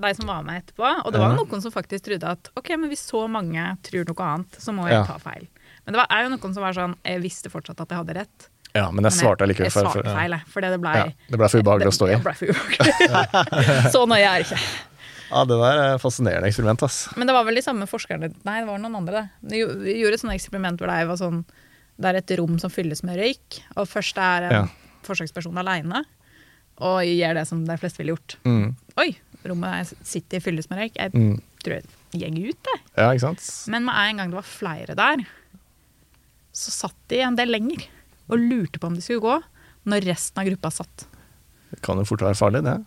deg 0.00 0.16
som 0.16 0.30
var 0.30 0.40
med 0.46 0.62
etterpå, 0.62 0.86
og 1.04 1.12
det 1.12 1.20
var 1.20 1.34
Ja. 1.34 1.36
noen 1.42 1.60
som 1.60 1.74
faktisk 1.74 2.06
trodde 2.08 2.30
at 2.30 2.48
ok, 2.56 2.70
men 2.78 2.88
hvis 2.88 3.04
så 3.10 3.26
mange 3.28 3.60
tror 3.84 4.08
noe 4.08 4.24
annet, 4.30 4.56
så 4.62 4.72
må 4.72 4.86
jeg 4.88 4.96
Ja. 4.96 5.04
ta 5.04 5.18
feil. 5.18 5.44
Men 5.84 5.92
det 5.92 6.00
var, 6.00 6.06
er 6.16 6.22
jo 6.24 6.32
noen 6.32 6.54
som 6.56 6.62
var 6.64 6.72
sånn 6.72 6.94
Jeg 7.04 7.20
visste 7.20 7.50
fortsatt 7.52 7.80
at 7.84 7.88
jeg 7.92 7.98
hadde 8.00 8.14
rett. 8.22 8.48
Ja, 8.74 8.88
men 8.90 9.04
jeg 9.06 9.12
svarte 9.14 9.44
allikevel. 9.46 9.68
Jeg 9.68 9.72
jeg 9.72 9.84
svarte 9.84 10.02
for- 10.02 10.16
feil, 10.18 10.34
for 10.50 10.60
det 10.64 10.80
ble 10.82 10.94
Ja, 10.98 11.04
det 11.30 11.38
ble 11.38 11.48
for 11.48 11.62
ubehagelig 11.62 11.92
å 11.92 11.94
stå 11.94 12.08
i. 12.10 12.16
Det 12.18 12.24
ble 12.24 12.34
for 12.34 12.46
ubehagelig. 12.50 13.92
så 13.94 14.02
nøye 14.10 14.26
er 14.26 14.42
det 14.42 14.48
ikke. 14.48 14.64
Ja, 15.34 15.40
det 15.48 15.56
der 15.58 15.78
er 15.82 15.98
fascinerende 15.98 16.46
eksperiment, 16.46 16.82
ass. 16.84 16.98
Men 17.16 17.26
det 17.26 17.34
var 17.34 17.46
vel 17.48 17.56
de 17.58 17.62
samme 17.64 17.86
forskerne 17.90 18.28
Nei, 18.44 18.56
det 18.60 18.68
var 18.68 18.78
noen 18.78 18.94
andre, 19.00 19.22
det. 19.40 19.62
Vi 19.82 19.94
gjorde 19.98 20.18
et 20.18 20.20
sånt 20.22 20.34
eksperiment 20.34 20.78
hvor 20.78 20.90
det 20.92 21.06
var 21.08 21.16
sånn 21.18 21.40
Det 21.96 22.10
er 22.10 22.18
et 22.20 22.34
rom 22.38 22.58
som 22.60 22.70
fylles 22.70 23.02
med 23.06 23.16
røyk, 23.18 23.60
og 23.76 23.88
først 23.88 24.18
er 24.20 24.46
en 24.50 24.52
Ja. 24.52 24.62
forsøksperson 25.06 25.58
aleine 25.58 26.04
og 26.82 27.00
gjør 27.06 27.34
det 27.38 27.46
som 27.46 27.64
de 27.64 27.76
fleste 27.78 27.98
ville 28.02 28.14
gjort. 28.16 28.36
Mm. 28.44 28.74
Oi, 28.98 29.08
rommet 29.46 29.74
jeg 29.78 29.98
sitter 30.02 30.40
fylles 30.42 30.68
med 30.70 30.78
røyk. 30.82 30.96
Jeg 30.98 31.12
Mm. 31.14 31.40
tror 31.64 31.74
jeg 31.78 31.84
gjenger 32.20 32.48
ut, 32.50 32.70
jeg. 32.74 32.80
Ja, 32.98 33.10
ikke 33.14 33.20
sant? 33.28 33.68
Men 33.70 33.84
med 33.86 33.94
en 33.94 34.16
gang 34.18 34.30
det 34.30 34.34
var 34.42 34.42
flere 34.42 34.94
der, 34.98 35.24
så 36.52 36.70
satt 36.70 36.96
de 37.08 37.20
en 37.22 37.36
del 37.36 37.48
lenger 37.54 37.86
og 38.28 38.38
lurte 38.40 38.78
på 38.80 38.86
om 38.90 38.94
de 38.96 39.02
skulle 39.04 39.20
gå, 39.24 39.34
når 39.90 40.06
resten 40.08 40.40
av 40.40 40.46
gruppa 40.48 40.70
satt. 40.72 41.06
Det 41.74 41.80
kan 41.84 41.98
jo 42.00 42.04
fort 42.08 42.22
være 42.24 42.38
farlig, 42.38 42.62
det. 42.64 42.78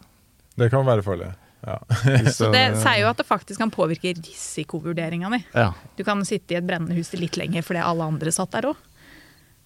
Det 0.57 0.69
kan 0.73 0.85
være 0.87 1.03
farlig. 1.05 1.29
Ja. 1.67 1.75
Så 2.37 2.51
det 2.53 2.63
sier 2.79 3.01
jo 3.03 3.09
at 3.11 3.17
det 3.19 3.25
faktisk 3.27 3.59
kan 3.61 3.71
påvirke 3.73 4.13
risikovurderinga 4.17 5.29
di. 5.33 5.39
Ja, 5.53 5.71
Du 5.97 6.03
kan 6.07 6.21
sitte 6.25 6.53
i 6.53 6.57
et 6.59 6.65
brennende 6.67 6.95
hus 6.97 7.11
litt 7.17 7.37
lenger 7.37 7.65
fordi 7.65 7.81
alle 7.83 8.05
andre 8.07 8.31
satt 8.31 8.53
der 8.55 8.69
òg. 8.71 8.77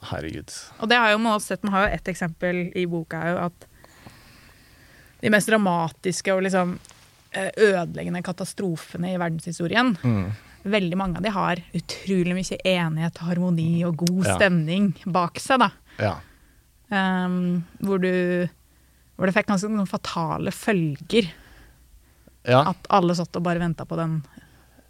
herregud. 0.10 0.50
Og 0.82 0.90
det 0.90 0.98
har 0.98 1.12
jo 1.14 1.20
med 1.22 1.36
oss 1.36 1.46
sett, 1.52 1.64
Man 1.64 1.74
har 1.76 1.88
jo 1.88 1.96
et 1.96 2.08
eksempel 2.10 2.72
i 2.76 2.86
boka 2.90 3.20
er 3.22 3.36
jo 3.36 3.42
at 3.46 3.68
de 5.22 5.30
mest 5.30 5.48
dramatiske 5.52 6.34
og 6.34 6.42
liksom 6.48 6.72
eh, 7.38 7.52
ødeleggende 7.62 8.24
katastrofene 8.26 9.12
i 9.14 9.20
verdenshistorien 9.22 9.94
Mm. 10.02 10.32
Veldig 10.64 10.97
mange 10.99 11.18
av 11.18 11.24
de 11.26 11.32
har 11.34 11.62
utrolig 11.74 12.36
mye 12.38 12.57
enighet, 12.68 13.18
harmoni 13.26 13.84
og 13.88 13.97
god 14.03 14.26
Ja. 14.28 14.36
stemning 14.38 14.91
bak 15.05 15.39
seg. 15.41 15.59
da. 15.64 15.72
Ja. 15.99 16.16
Um, 16.91 17.64
hvor, 17.80 17.97
du, 18.03 18.47
hvor 19.16 19.26
det 19.26 19.34
fikk 19.38 19.47
ganske 19.47 19.70
noen 19.72 19.88
fatale 19.89 20.51
følger. 20.51 21.32
ja. 22.45 22.66
At 22.74 22.89
alle 22.89 23.16
satt 23.16 23.36
og 23.39 23.43
bare 23.43 23.59
venta 23.64 23.86
på 23.86 23.95
den 23.97 24.20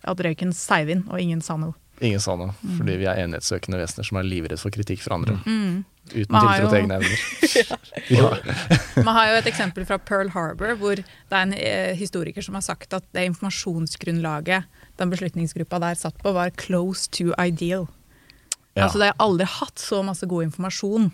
at 0.04 0.18
røyken 0.26 0.52
seiv 0.54 0.90
inn, 0.90 1.04
og 1.10 1.20
ingen 1.22 1.42
sa 1.46 1.56
noe. 1.62 1.76
Ingen 2.02 2.20
sa 2.20 2.34
noe. 2.36 2.56
Fordi 2.80 2.96
vi 2.98 3.06
er 3.06 3.20
enighetssøkende 3.22 3.78
vesener 3.78 4.08
som 4.08 4.18
er 4.18 4.26
livredde 4.26 4.58
for 4.58 4.74
kritikk 4.74 5.04
fra 5.04 5.20
andre. 5.20 5.36
Mm. 5.46 5.84
Uten 6.10 6.34
tiltro 6.34 6.70
til 6.72 6.78
egne 6.80 6.96
evner. 6.98 7.20
ja. 8.18 8.32
Man 9.06 9.14
har 9.14 9.28
jo 9.30 9.36
et 9.44 9.50
eksempel 9.52 9.86
fra 9.86 10.00
Pearl 10.02 10.32
Harbor, 10.34 10.74
hvor 10.82 10.98
det 10.98 11.06
er 11.30 11.44
en 11.46 11.54
eh, 11.54 11.92
historiker 12.00 12.42
som 12.42 12.58
har 12.58 12.66
sagt 12.66 12.96
at 12.98 13.06
det 13.14 13.28
informasjonsgrunnlaget 13.30 14.66
den 15.02 15.12
beslutningsgruppa 15.12 15.82
der 15.84 15.98
satt 16.00 16.18
på, 16.22 16.34
var 16.36 16.54
close 16.60 17.10
to 17.12 17.32
ideal. 17.42 17.88
Ja. 18.74 18.86
Altså, 18.86 19.02
de 19.02 19.10
har 19.10 19.20
aldri 19.20 19.48
hatt 19.50 19.82
så 19.82 20.00
masse 20.06 20.28
god 20.30 20.48
informasjon 20.48 21.10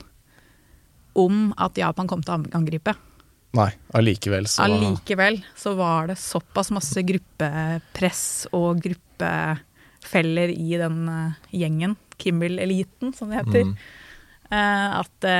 om 1.17 1.37
at 1.57 1.77
Japan 1.79 2.09
kom 2.09 2.21
til 2.21 2.35
å 2.35 2.57
angripe. 2.57 2.93
Nei, 3.57 3.71
allikevel 3.95 4.45
så 4.51 4.65
Allikevel 4.67 5.39
så 5.57 5.71
var 5.79 6.11
det 6.11 6.17
såpass 6.21 6.69
masse 6.75 7.01
gruppepress 7.07 8.25
og 8.53 8.83
gruppefeller 8.83 10.51
i 10.53 10.75
den 10.77 10.99
eh, 11.09 11.39
gjengen, 11.63 11.95
Kimmel-eliten 12.21 13.15
som 13.17 13.31
det 13.31 13.39
heter, 13.43 13.65
mm. 13.69 13.73
at 14.49 15.11
det 15.21 15.39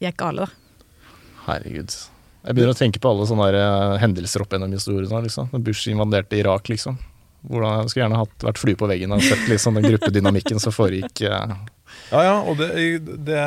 gikk 0.00 0.18
gale, 0.20 0.44
da. 0.44 1.06
Herregud. 1.46 1.94
Jeg 2.40 2.56
begynner 2.56 2.72
å 2.72 2.78
tenke 2.78 3.00
på 3.02 3.10
alle 3.10 3.26
sånne 3.28 3.48
eh, 3.52 3.94
hendelser 4.00 4.44
opp 4.44 4.54
gjennom 4.54 4.72
historien. 4.72 5.24
Liksom. 5.24 5.50
Bush 5.64 5.90
invaderte 5.92 6.38
Irak, 6.40 6.70
liksom. 6.72 6.96
Hvordan, 7.48 7.82
jeg 7.84 7.92
skulle 7.92 8.04
gjerne 8.04 8.20
hatt, 8.20 8.34
vært 8.44 8.60
flue 8.60 8.76
på 8.80 8.88
veggen 8.90 9.14
og 9.16 9.22
sett 9.24 9.46
liksom, 9.48 9.78
den 9.78 9.86
gruppedynamikken 9.88 10.60
som 10.60 10.74
foregikk. 10.76 11.22
eh, 11.24 11.54
Ja, 12.10 12.20
ja, 12.26 12.34
og 12.42 12.58
det, 12.58 12.68
det, 13.26 13.40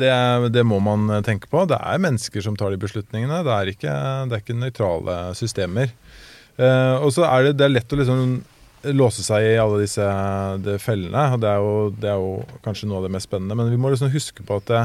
det, 0.00 0.12
det 0.54 0.64
må 0.66 0.78
man 0.82 1.10
tenke 1.26 1.50
på. 1.50 1.64
Det 1.70 1.76
er 1.76 2.00
mennesker 2.02 2.42
som 2.44 2.56
tar 2.58 2.72
de 2.72 2.80
beslutningene. 2.80 3.42
Det 3.46 3.52
er 3.54 3.70
ikke, 3.74 3.94
det 4.30 4.36
er 4.38 4.42
ikke 4.44 4.56
nøytrale 4.58 5.18
systemer. 5.38 5.92
Eh, 6.56 6.96
og 7.02 7.10
så 7.14 7.26
er 7.28 7.50
det, 7.50 7.58
er 7.64 7.72
lett 7.74 7.94
å 7.94 8.00
liksom 8.00 8.34
låse 8.94 9.24
seg 9.24 9.46
i 9.54 9.56
alle 9.60 9.80
disse 9.84 10.04
fellene. 10.84 11.24
og 11.34 11.46
er, 11.48 11.60
jo, 11.62 11.74
det 11.96 12.10
er 12.12 12.20
jo 12.20 12.60
kanskje 12.66 12.88
noe 12.90 13.00
av 13.00 13.08
det 13.08 13.14
mest 13.16 13.30
spennende. 13.30 13.56
Men 13.58 13.72
vi 13.72 13.80
må 13.80 13.92
liksom 13.92 14.12
huske 14.12 14.44
på 14.46 14.60
at 14.60 14.70
det, 14.70 14.82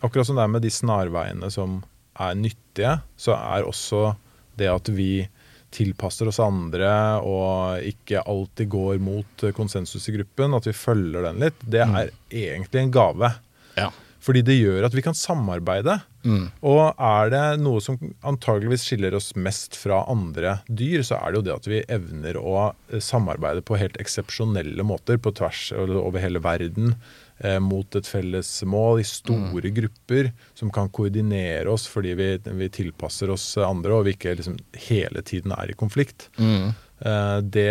akkurat 0.00 0.28
som 0.28 0.38
det 0.38 0.46
er 0.46 0.54
med 0.54 0.64
de 0.64 0.72
snarveiene 0.72 1.50
som 1.52 1.80
er 2.20 2.36
nyttige, 2.38 2.98
så 3.20 3.36
er 3.38 3.66
også 3.66 4.14
det 4.60 4.68
at 4.70 4.90
vi 4.92 5.26
tilpasser 5.74 6.30
oss 6.30 6.40
andre 6.42 6.90
og 7.22 7.86
ikke 7.86 8.24
alltid 8.28 8.70
går 8.72 9.00
mot 9.02 9.44
konsensus 9.56 10.08
i 10.10 10.16
gruppen, 10.18 10.56
at 10.56 10.68
vi 10.68 10.76
følger 10.76 11.28
den 11.28 11.42
litt, 11.44 11.58
det 11.62 11.84
er 11.86 12.14
egentlig 12.30 12.84
en 12.84 12.94
gave. 12.94 13.32
Ja. 13.78 13.90
Fordi 14.20 14.42
det 14.44 14.58
gjør 14.58 14.84
at 14.84 14.94
vi 14.96 15.04
kan 15.04 15.16
samarbeide. 15.16 15.96
Mm. 16.28 16.50
Og 16.68 16.82
er 16.92 17.30
det 17.32 17.44
noe 17.62 17.80
som 17.80 17.96
antageligvis 18.26 18.84
skiller 18.84 19.14
oss 19.16 19.30
mest 19.32 19.78
fra 19.80 20.02
andre 20.12 20.58
dyr, 20.68 21.00
så 21.06 21.16
er 21.16 21.32
det 21.32 21.40
jo 21.40 21.46
det 21.46 21.54
at 21.54 21.68
vi 21.70 21.80
evner 21.88 22.36
å 22.36 22.68
samarbeide 23.00 23.64
på 23.64 23.78
helt 23.80 23.96
eksepsjonelle 24.02 24.84
måter 24.84 25.20
på 25.22 25.32
tvers 25.38 25.70
over 25.72 26.20
hele 26.20 26.42
verden 26.44 26.98
mot 27.64 27.96
et 27.96 28.06
felles 28.06 28.48
mål 28.68 29.00
i 29.00 29.06
store 29.08 29.70
grupper 29.72 30.32
som 30.58 30.68
kan 30.74 30.90
koordinere 30.92 31.70
oss 31.72 31.86
fordi 31.88 32.12
vi, 32.18 32.26
vi 32.44 32.68
tilpasser 32.68 33.30
oss 33.32 33.46
andre 33.64 33.94
og 33.96 34.04
vi 34.04 34.12
ikke 34.16 34.34
liksom 34.36 34.58
hele 34.88 35.22
tiden 35.24 35.54
er 35.56 35.72
i 35.72 35.76
konflikt. 35.80 36.28
Mm. 36.36 36.74
Eh, 37.00 37.38
det 37.56 37.70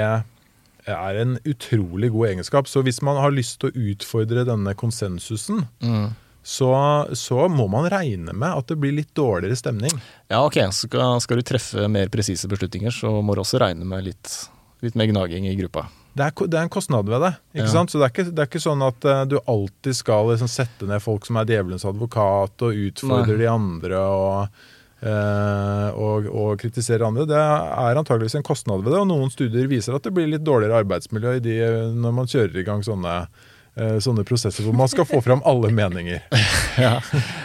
er 0.89 1.19
en 1.21 1.35
utrolig 1.45 2.09
god 2.15 2.31
egenskap. 2.31 2.65
Så 2.71 2.81
hvis 2.81 3.01
man 3.05 3.19
har 3.21 3.29
lyst 3.35 3.59
til 3.61 3.69
å 3.69 3.85
utfordre 3.91 4.45
denne 4.47 4.73
konsensusen, 4.79 5.67
Mm. 5.85 6.15
så, 6.41 6.71
så 7.13 7.45
må 7.51 7.67
man 7.69 7.85
regne 7.93 8.33
med 8.33 8.49
at 8.49 8.67
det 8.71 8.77
blir 8.81 8.95
litt 8.97 9.11
dårligere 9.13 9.55
stemning. 9.59 9.93
Ja, 10.31 10.39
ok. 10.47 10.57
Skal, 10.73 11.19
skal 11.21 11.37
du 11.37 11.45
treffe 11.45 11.85
mer 11.91 12.09
presise 12.09 12.49
beslutninger, 12.49 12.89
så 12.95 13.19
må 13.21 13.35
du 13.37 13.43
også 13.43 13.59
regne 13.61 13.85
med 13.85 14.07
litt, 14.07 14.33
litt 14.81 14.95
mer 14.97 15.11
gnaging 15.11 15.45
i 15.51 15.53
gruppa. 15.59 15.85
Det 16.17 16.25
er, 16.25 16.33
det 16.49 16.57
er 16.57 16.65
en 16.65 16.71
kostnad 16.73 17.05
ved 17.07 17.21
det. 17.21 17.33
ikke 17.53 17.67
Ja. 17.67 17.71
sant? 17.71 17.91
Så 17.91 17.99
det 18.01 18.07
er 18.07 18.13
ikke, 18.15 18.31
det 18.35 18.41
er 18.43 18.49
ikke 18.49 18.63
sånn 18.63 18.81
at 18.83 19.05
uh, 19.05 19.21
du 19.29 19.37
alltid 19.47 19.95
skal 19.95 20.31
liksom, 20.31 20.49
sette 20.51 20.87
ned 20.89 20.99
folk 21.03 21.25
som 21.29 21.37
er 21.39 21.45
djevelens 21.47 21.85
advokat 21.85 22.65
og 22.65 22.73
utfordre 22.89 23.37
de 23.39 23.47
andre 23.47 23.99
og, 24.01 24.49
uh, 25.05 25.89
og, 25.95 26.27
og 26.33 26.57
kritisere 26.59 27.05
andre. 27.07 27.27
Det 27.29 27.37
er 27.39 27.99
antageligvis 28.01 28.35
en 28.39 28.43
kostnad 28.47 28.83
ved 28.83 28.93
det, 28.95 28.99
og 29.03 29.07
noen 29.11 29.31
studier 29.33 29.69
viser 29.71 29.95
at 29.95 30.03
det 30.03 30.13
blir 30.17 30.27
litt 30.31 30.43
dårligere 30.47 30.81
arbeidsmiljø 30.83 31.37
i 31.37 31.45
de, 31.45 31.55
når 31.95 32.17
man 32.19 32.27
kjører 32.31 32.59
i 32.59 32.65
gang 32.67 32.83
sånne, 32.85 33.15
eh, 33.23 33.55
sånne 34.03 34.25
prosesser 34.27 34.65
hvor 34.65 34.75
man 34.75 34.89
skal 34.91 35.07
få 35.07 35.21
fram 35.25 35.43
alle 35.47 35.71
meninger. 35.75 36.23
Ja. 36.79 36.93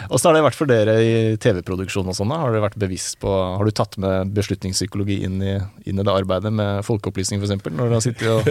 Og 0.07 0.19
så 0.21 0.29
har 0.29 0.37
det 0.37 0.45
vært 0.45 0.55
for 0.55 0.69
dere 0.69 0.93
i 1.03 1.13
TV-produksjon 1.43 2.07
og 2.07 2.15
sånn. 2.15 2.31
Har 2.31 2.53
dere 2.53 2.63
vært 2.63 2.77
bevisst 2.79 3.17
på, 3.19 3.27
har 3.27 3.67
du 3.67 3.73
tatt 3.75 3.97
med 3.99 4.31
beslutningspsykologi 4.37 5.17
inn 5.27 5.41
i, 5.43 5.55
inn 5.89 5.99
i 5.99 6.05
det 6.05 6.13
arbeidet 6.13 6.53
med 6.55 6.85
folkeopplysning 6.87 7.43
f.eks.? 7.43 7.65
Når 7.65 7.91
du 7.91 7.95
har 7.97 8.05
sittet 8.05 8.29
og, 8.31 8.47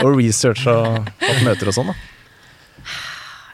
og 0.00 0.14
researcha 0.16 0.76
og 0.80 1.10
hatt 1.26 1.42
møter 1.44 1.68
og 1.68 1.76
sånn? 1.76 1.92
da? 1.92 1.98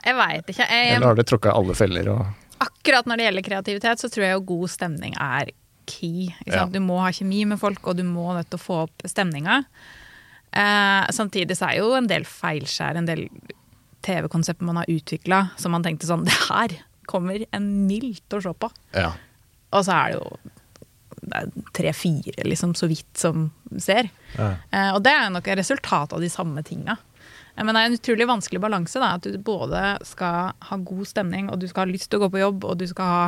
Jeg 0.05 0.17
veit 0.17 0.53
ikke. 0.53 0.67
Jeg, 0.67 0.93
Eller 0.95 1.11
har 1.11 1.19
dere 1.19 1.29
tråkka 1.29 1.51
i 1.51 1.57
alle 1.59 1.77
feller? 1.79 2.13
og... 2.15 2.53
akkurat 2.63 3.09
når 3.09 3.21
det 3.21 3.27
gjelder 3.29 3.47
kreativitet, 3.49 4.03
så 4.03 4.13
tror 4.13 4.27
jeg 4.27 4.37
jo 4.37 4.45
god 4.53 4.73
stemning 4.73 5.17
er 5.19 5.53
key. 5.91 6.29
Ikke 6.45 6.55
sant? 6.55 6.71
Ja. 6.71 6.75
Du 6.77 6.85
må 6.85 7.01
ha 7.03 7.11
kjemi 7.15 7.45
med 7.51 7.61
folk, 7.61 7.83
og 7.91 7.99
du 7.99 8.05
må 8.07 8.31
nødt 8.37 8.51
til 8.53 8.61
å 8.61 8.63
få 8.63 8.83
opp 8.87 9.09
stemninga. 9.11 9.63
Eh, 10.51 11.11
samtidig 11.15 11.57
så 11.59 11.71
er 11.71 11.81
jo 11.81 11.93
en 11.99 12.09
del 12.11 12.27
feilskjær, 12.27 12.99
en 12.99 13.09
del 13.09 13.27
TV-konsepter 14.07 14.65
man 14.67 14.81
har 14.81 14.91
utvikla, 14.91 15.43
som 15.61 15.75
man 15.77 15.85
tenkte 15.87 16.09
sånn 16.09 16.25
Det 16.29 16.39
her 16.49 16.79
kommer 17.11 17.43
en 17.57 17.69
mild 17.89 18.21
til 18.31 18.39
å 18.39 18.45
se 18.45 18.53
på. 18.63 18.71
Ja. 18.95 19.13
Og 19.75 19.85
så 19.87 19.95
er 19.97 20.13
det 20.13 20.21
jo 20.21 20.51
tre-fire, 21.77 22.45
liksom, 22.47 22.75
så 22.79 22.87
vidt 22.91 23.19
som 23.19 23.51
ser. 23.83 24.09
Ja. 24.37 24.53
Eh, 24.73 24.91
og 24.95 25.03
det 25.05 25.13
er 25.13 25.31
nok 25.33 25.49
et 25.51 25.59
resultat 25.61 26.15
av 26.17 26.23
de 26.23 26.31
samme 26.33 26.63
tinga. 26.67 26.97
Eh, 27.57 27.65
Men 27.65 27.75
det 27.75 27.81
er 27.83 27.91
en 27.91 27.99
utrolig 27.99 28.29
vanskelig 28.31 28.61
balanse. 28.63 29.01
Da, 29.03 29.15
at 29.19 29.27
du 29.27 29.39
både 29.39 29.99
skal 30.07 30.53
ha 30.71 30.77
god 30.77 31.07
stemning, 31.11 31.51
og 31.51 31.61
du 31.61 31.69
skal 31.69 31.87
ha 31.87 31.93
lyst 31.93 32.11
til 32.11 32.21
å 32.21 32.25
gå 32.25 32.31
på 32.37 32.43
jobb, 32.45 32.65
og 32.65 32.79
du 32.81 32.87
skal 32.91 33.05
ha 33.15 33.25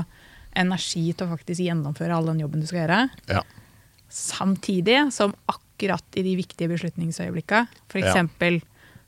energi 0.57 1.13
til 1.13 1.27
å 1.27 1.33
faktisk 1.35 1.65
gjennomføre 1.65 2.15
all 2.17 2.29
den 2.31 2.43
jobben 2.45 2.63
du 2.63 2.69
skal 2.69 2.85
gjøre. 2.85 3.03
Ja. 3.33 3.43
Samtidig 4.13 5.13
som 5.15 5.35
akkurat 5.49 6.19
i 6.21 6.25
de 6.27 6.35
viktige 6.37 6.69
beslutningsøyeblikka, 6.73 7.65
f.eks. 7.89 8.05
eksempel 8.05 8.61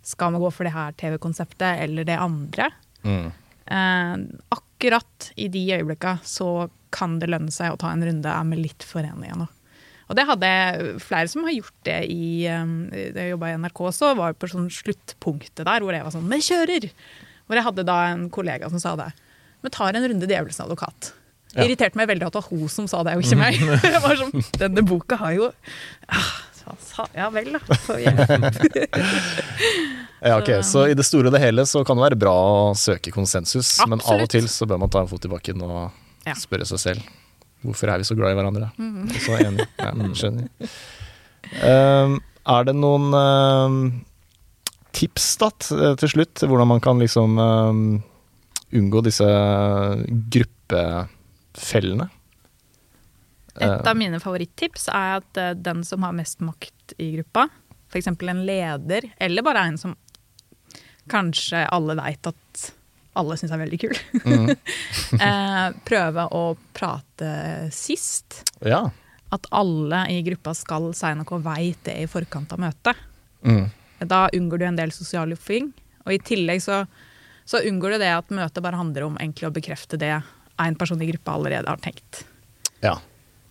skal 0.04 0.34
vi 0.34 0.42
gå 0.44 0.50
for 0.52 0.68
det 0.68 0.74
her 0.76 0.92
TV-konseptet 1.00 1.80
eller 1.86 2.04
det 2.08 2.18
andre, 2.20 2.70
Mm. 3.04 3.26
eh, 3.66 4.14
akkurat 4.54 5.30
i 5.36 5.48
de 5.48 5.64
øyeblikka 5.78 6.18
så 6.24 6.68
kan 6.94 7.18
det 7.18 7.28
lønne 7.32 7.52
seg 7.52 7.72
å 7.72 7.78
ta 7.80 7.90
en 7.92 8.04
runde 8.04 8.24
er 8.30 8.44
vi 8.50 8.56
litt 8.62 8.82
for 8.86 9.00
enige 9.04 9.36
nå. 9.36 9.48
Og 10.08 10.16
det 10.16 10.26
hadde 10.28 10.48
flere 11.00 11.28
som 11.32 11.44
har 11.44 11.52
gjort 11.56 11.78
det 11.88 11.98
i 12.12 12.44
Da 12.44 13.20
jeg 13.24 13.30
jobba 13.32 13.48
i 13.48 13.56
NRK, 13.56 13.80
så 13.96 14.10
var 14.16 14.34
på 14.36 14.48
sånn 14.52 14.68
sluttpunktet 14.68 15.64
der 15.64 15.80
hvor 15.80 15.92
jeg 15.96 16.04
var 16.04 16.12
sånn 16.12 16.28
Vi 16.28 16.36
kjører! 16.44 16.90
Hvor 17.48 17.56
jeg 17.56 17.64
hadde 17.64 17.84
da 17.88 17.96
en 18.12 18.26
kollega 18.30 18.68
som 18.70 18.78
sa 18.80 18.94
det. 18.96 19.10
Vi 19.64 19.70
tar 19.72 19.96
en 19.96 20.04
runde 20.08 20.28
djevelens 20.28 20.60
advokat. 20.60 21.12
Det 21.54 21.60
Ja. 21.62 21.64
irriterte 21.68 21.96
meg 21.96 22.08
veldig 22.08 22.26
at 22.26 22.32
det 22.32 22.42
var 22.42 22.50
hun 22.50 22.68
som 22.68 22.86
sa 22.86 23.02
det, 23.02 23.16
og 23.16 23.22
ikke 23.22 23.38
meg. 23.38 23.54
det 23.82 24.02
var 24.02 24.16
sånn, 24.16 24.44
Denne 24.58 24.82
boka 24.84 25.16
har 25.16 25.32
jo 25.32 25.52
ah, 26.08 26.32
sa- 26.80 27.08
Ja 27.14 27.28
vel, 27.34 27.52
da. 27.54 27.60
Så, 27.86 27.98
Ja, 30.24 30.38
ok, 30.38 30.50
Så 30.64 30.86
i 30.88 30.94
det 30.96 31.04
store 31.04 31.28
og 31.28 31.34
det 31.36 31.42
hele 31.42 31.66
så 31.68 31.82
kan 31.84 31.98
det 31.98 32.06
være 32.06 32.18
bra 32.20 32.32
å 32.32 32.72
søke 32.78 33.12
konsensus, 33.12 33.74
men 33.88 34.00
av 34.00 34.22
og 34.24 34.30
til 34.32 34.46
så 34.48 34.64
bør 34.68 34.80
man 34.80 34.92
ta 34.92 35.02
en 35.04 35.10
fot 35.10 35.24
i 35.28 35.32
bakken 35.32 35.60
og 35.66 35.90
Ja. 36.24 36.32
Spørre 36.40 36.64
seg 36.64 36.80
selv 36.80 37.02
hvorfor 37.64 37.88
er 37.92 38.00
vi 38.00 38.04
så 38.08 38.14
glad 38.16 38.32
i 38.32 38.36
hverandre. 38.38 38.70
Mm. 38.76 39.08
så 39.24 39.36
enig. 39.40 39.64
Ja, 39.80 39.90
skjønner. 40.16 40.48
Um, 41.64 42.18
er 42.48 42.66
det 42.68 42.74
noen 42.76 43.06
um, 43.16 43.78
tips 44.96 45.30
da 45.40 45.48
til 45.60 46.10
slutt 46.12 46.44
hvordan 46.44 46.68
man 46.74 46.82
kan 46.84 47.00
liksom 47.00 47.38
um, 47.40 47.80
unngå 48.72 49.00
disse 49.06 49.28
gruppefellene. 50.36 52.08
Et 53.62 53.88
av 53.88 53.98
mine 53.98 54.18
favorittips 54.22 54.88
er 54.90 55.20
at 55.20 55.38
eh, 55.40 55.52
den 55.54 55.84
som 55.86 56.02
har 56.06 56.16
mest 56.16 56.40
makt 56.42 56.96
i 56.98 57.12
gruppa, 57.18 57.48
f.eks. 57.92 58.10
en 58.10 58.42
leder, 58.46 59.06
eller 59.22 59.46
bare 59.46 59.68
en 59.68 59.78
som 59.78 59.94
kanskje 61.10 61.66
alle 61.68 61.94
veit 61.98 62.26
at 62.26 62.64
alle 63.14 63.36
syns 63.38 63.52
er 63.54 63.60
veldig 63.62 63.78
kul, 63.78 63.94
mm. 64.24 64.50
prøve 65.88 66.26
å 66.34 66.42
prate 66.74 67.30
sist. 67.74 68.40
Ja. 68.64 68.88
At 69.34 69.46
alle 69.54 70.04
i 70.10 70.20
gruppa 70.26 70.54
skal 70.58 70.90
si 70.96 71.12
noe 71.14 71.36
og 71.36 71.46
veit 71.46 71.78
det 71.86 71.94
i 72.02 72.10
forkant 72.10 72.52
av 72.56 72.62
møtet. 72.64 72.98
Mm. 73.46 73.68
Da 74.10 74.26
unngår 74.34 74.60
du 74.60 74.66
en 74.66 74.80
del 74.80 74.92
sosial 74.94 75.30
luffing. 75.30 75.70
Og 76.04 76.16
i 76.16 76.20
tillegg 76.26 76.62
så, 76.64 76.82
så 77.46 77.62
unngår 77.64 77.94
du 77.94 78.02
det 78.02 78.12
at 78.16 78.34
møtet 78.34 78.64
bare 78.64 78.80
handler 78.80 79.06
om 79.06 79.18
egentlig 79.20 79.48
å 79.48 79.54
bekrefte 79.54 80.00
det 80.00 80.16
en 80.60 80.78
person 80.78 81.00
i 81.02 81.08
gruppa 81.12 81.38
allerede 81.38 81.70
har 81.70 81.82
tenkt. 81.82 82.24
ja. 82.84 82.98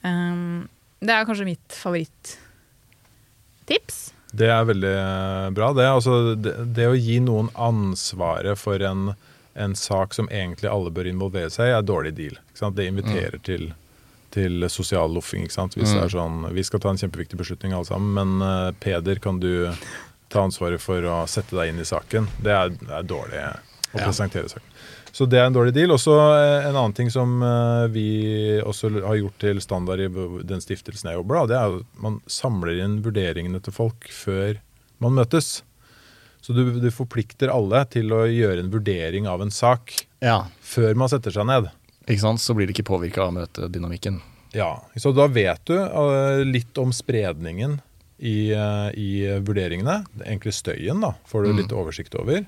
Um, 0.04 0.68
det 1.04 1.12
er 1.16 1.26
kanskje 1.28 1.46
mitt 1.48 1.72
favoritttips. 1.76 4.00
Det 4.34 4.48
er 4.50 4.64
veldig 4.66 4.94
eh, 4.98 5.50
bra. 5.54 5.68
Det, 5.78 5.84
altså, 5.86 6.34
det, 6.36 6.56
det 6.74 6.88
å 6.90 6.96
gi 6.98 7.20
noen 7.22 7.52
ansvaret 7.54 8.58
for 8.58 8.82
en, 8.82 9.12
en 9.54 9.76
sak 9.78 10.14
som 10.18 10.26
egentlig 10.34 10.66
alle 10.72 10.90
bør 10.96 11.06
involvere 11.12 11.52
seg 11.54 11.70
i, 11.70 11.74
er 11.76 11.84
dårlig 11.86 12.16
deal. 12.18 12.34
Ikke 12.40 12.58
sant? 12.64 12.76
Det 12.80 12.88
inviterer 12.90 13.38
til, 13.46 13.68
til 14.34 14.66
sosial 14.74 15.14
loffing. 15.14 15.46
Hvis 15.46 15.58
mm. 15.60 15.70
Det 15.76 16.02
er 16.08 16.16
sånn, 16.16 16.48
Vi 16.56 16.64
skal 16.66 16.82
ta 16.82 16.90
en 16.90 16.98
kjempeviktig 17.04 17.38
beslutning 17.44 17.74
alle 17.78 17.86
sammen, 17.92 18.10
men 18.18 18.30
uh, 18.42 18.72
Peder, 18.82 19.18
kan 19.22 19.38
du 19.44 19.70
ta 20.34 20.42
ansvaret 20.48 20.82
for 20.82 20.98
å 21.06 21.28
sette 21.30 21.54
deg 21.60 21.70
inn 21.70 21.84
i 21.84 21.86
saken? 21.86 22.26
Det 22.42 22.50
er, 22.58 22.74
det 22.80 22.90
er 22.90 23.06
dårlig 23.06 23.38
å 23.38 23.54
Ja. 23.94 24.08
presentere 24.08 24.50
saken. 24.50 24.66
Så 25.14 25.28
det 25.30 25.38
er 25.38 25.46
en 25.46 25.54
dårlig 25.54 25.76
deal. 25.76 25.94
Også 25.94 26.10
så 26.10 26.22
en 26.66 26.74
annen 26.74 26.96
ting 26.98 27.12
som 27.14 27.36
eh, 27.46 27.84
vi 27.94 28.08
også 28.66 28.90
har 29.04 29.20
gjort 29.20 29.38
til 29.44 29.62
standard 29.62 30.02
i 30.02 30.10
den 30.10 30.64
stiftelsen 30.64 31.12
jeg 31.12 31.20
jobber, 31.20 31.44
da, 31.44 31.44
det 31.52 31.60
er 31.60 31.76
at 31.78 32.02
man 32.02 32.18
samler 32.26 32.82
inn 32.82 32.98
vurderingene 33.06 33.62
til 33.62 33.76
folk 33.76 34.10
før 34.10 34.58
man 35.04 35.14
møtes. 35.20 35.60
Så 36.44 36.56
du, 36.58 36.66
du 36.82 36.90
forplikter 36.92 37.54
alle 37.54 37.86
til 37.94 38.10
å 38.12 38.26
gjøre 38.28 38.66
en 38.66 38.74
vurdering 38.74 39.30
av 39.30 39.46
en 39.46 39.54
sak 39.54 39.94
ja. 40.24 40.42
før 40.66 40.98
man 41.00 41.12
setter 41.14 41.36
seg 41.36 41.48
ned. 41.48 41.70
Ikke 42.08 42.24
sant? 42.26 42.42
Så 42.44 42.58
blir 42.58 42.68
det 42.68 42.76
ikke 42.76 42.90
påvirka 42.90 43.28
av 43.28 43.38
møtedynamikken. 43.38 44.18
Ja, 44.54 44.84
Så 44.98 45.14
da 45.16 45.30
vet 45.32 45.62
du 45.70 45.78
eh, 45.78 46.42
litt 46.46 46.78
om 46.82 46.92
spredningen 46.94 47.80
i, 48.18 48.52
eh, 48.54 48.90
i 48.98 49.10
vurderingene. 49.46 50.02
Egentlig 50.26 50.58
støyen 50.58 51.06
da, 51.06 51.14
får 51.30 51.46
du 51.46 51.56
litt 51.62 51.74
oversikt 51.74 52.18
over. 52.20 52.44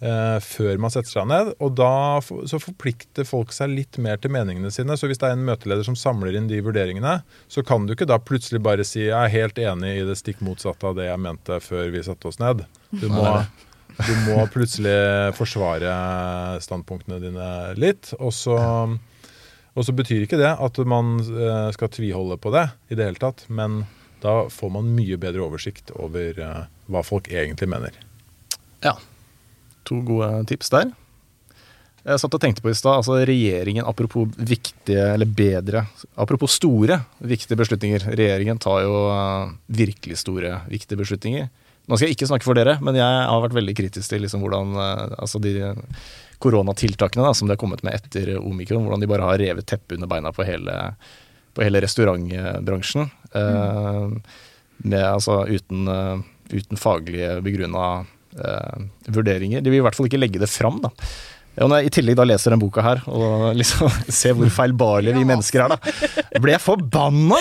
Eh, 0.00 0.38
før 0.44 0.80
man 0.82 0.92
setter 0.92 1.12
seg 1.12 1.28
ned. 1.30 1.52
Og 1.62 1.74
da 1.78 2.18
så 2.22 2.60
forplikter 2.62 3.26
folk 3.28 3.54
seg 3.54 3.72
litt 3.72 3.98
mer 4.02 4.20
til 4.20 4.32
meningene 4.34 4.72
sine. 4.74 4.96
Så 4.98 5.10
hvis 5.10 5.20
det 5.22 5.30
er 5.30 5.36
en 5.36 5.46
møteleder 5.48 5.86
som 5.86 5.98
samler 5.98 6.36
inn 6.36 6.50
de 6.50 6.62
vurderingene, 6.64 7.18
så 7.52 7.64
kan 7.66 7.86
du 7.86 7.94
ikke 7.94 8.08
da 8.08 8.20
plutselig 8.22 8.62
bare 8.64 8.86
si 8.86 9.06
jeg 9.06 9.16
er 9.16 9.32
helt 9.32 9.60
enig 9.62 9.96
i 10.00 10.06
det 10.08 10.18
stikk 10.20 10.42
motsatte 10.44 10.90
av 10.90 10.98
det 10.98 11.08
jeg 11.10 11.22
mente 11.22 11.60
før 11.64 11.90
vi 11.94 12.04
satte 12.06 12.30
oss 12.30 12.40
ned. 12.42 12.64
Du 12.90 13.08
må, 13.12 13.26
du 13.98 14.14
må 14.28 14.40
plutselig 14.52 15.34
forsvare 15.38 15.92
standpunktene 16.64 17.20
dine 17.22 17.50
litt. 17.80 18.12
Og 18.20 18.34
så, 18.36 18.56
og 19.76 19.84
så 19.84 19.96
betyr 19.96 20.26
ikke 20.26 20.40
det 20.40 20.54
at 20.54 20.82
man 20.88 21.18
eh, 21.20 21.68
skal 21.76 21.92
tviholde 21.92 22.40
på 22.40 22.54
det 22.54 22.68
i 22.90 22.98
det 22.98 23.10
hele 23.10 23.22
tatt, 23.22 23.46
men 23.48 23.84
da 24.22 24.46
får 24.50 24.70
man 24.72 24.94
mye 24.96 25.18
bedre 25.20 25.44
oversikt 25.44 25.92
over 25.94 26.40
eh, 26.40 26.64
hva 26.90 27.02
folk 27.04 27.28
egentlig 27.32 27.68
mener. 27.70 27.96
Ja. 28.84 28.96
To 29.86 30.00
gode 30.06 30.30
tips 30.50 30.72
der. 30.74 30.94
Jeg 32.06 32.22
satt 32.22 32.34
og 32.36 32.42
tenkte 32.42 32.62
på 32.62 32.70
i 32.70 32.76
stad, 32.78 33.00
altså 33.00 33.16
regjeringen, 33.26 33.82
apropos 33.82 34.30
viktige, 34.38 35.08
eller 35.16 35.26
bedre 35.26 35.82
Apropos 36.14 36.54
store, 36.54 37.00
viktige 37.18 37.58
beslutninger. 37.58 38.04
Regjeringen 38.12 38.60
tar 38.62 38.84
jo 38.84 39.00
eh, 39.10 39.54
virkelig 39.80 40.20
store, 40.22 40.60
viktige 40.70 41.00
beslutninger. 41.00 41.48
Nå 41.86 41.98
skal 41.98 42.08
jeg 42.08 42.16
ikke 42.16 42.28
snakke 42.30 42.46
for 42.46 42.58
dere, 42.58 42.76
men 42.82 42.98
jeg 42.98 43.26
har 43.26 43.42
vært 43.42 43.58
veldig 43.58 43.74
kritisk 43.78 44.10
til 44.10 44.22
liksom 44.22 44.42
hvordan 44.42 44.78
eh, 44.78 45.02
altså 45.18 45.42
de 45.42 45.56
koronatiltakene 46.42 47.26
da, 47.26 47.34
som 47.34 47.48
de 47.48 47.54
har 47.56 47.60
kommet 47.60 47.82
med 47.86 47.96
etter 47.96 48.36
omikron, 48.38 48.84
hvordan 48.86 49.02
de 49.02 49.10
bare 49.10 49.26
har 49.26 49.40
revet 49.40 49.66
teppet 49.66 49.96
under 49.96 50.10
beina 50.10 50.32
på 50.36 50.46
hele, 50.46 50.74
på 51.56 51.64
hele 51.66 51.82
restaurantbransjen. 51.82 53.10
Eh, 53.34 54.02
med, 54.84 55.02
altså, 55.02 55.40
uten, 55.48 55.86
eh, 55.88 56.26
uten 56.54 56.78
faglige 56.80 57.40
begrunna 57.42 58.04
vurderinger. 59.08 59.62
De 59.64 59.72
vil 59.72 59.80
i 59.80 59.84
hvert 59.86 59.96
fall 59.96 60.10
ikke 60.10 60.20
legge 60.20 60.42
det 60.42 60.50
fram. 60.52 60.82
da. 60.84 60.92
Og 61.56 61.70
når 61.70 61.80
jeg 61.80 61.88
i 61.88 61.92
tillegg 61.96 62.16
da 62.18 62.26
leser 62.28 62.52
den 62.52 62.60
boka 62.60 62.82
her, 62.84 63.00
og 63.08 63.46
liksom 63.56 63.88
ser 64.18 64.36
hvor 64.36 64.50
feilbarlige 64.52 65.16
vi 65.16 65.24
mennesker 65.28 65.64
er, 65.64 65.74
da, 65.74 66.40
blir 66.42 66.56
jeg 66.56 66.64
forbanna! 66.64 67.38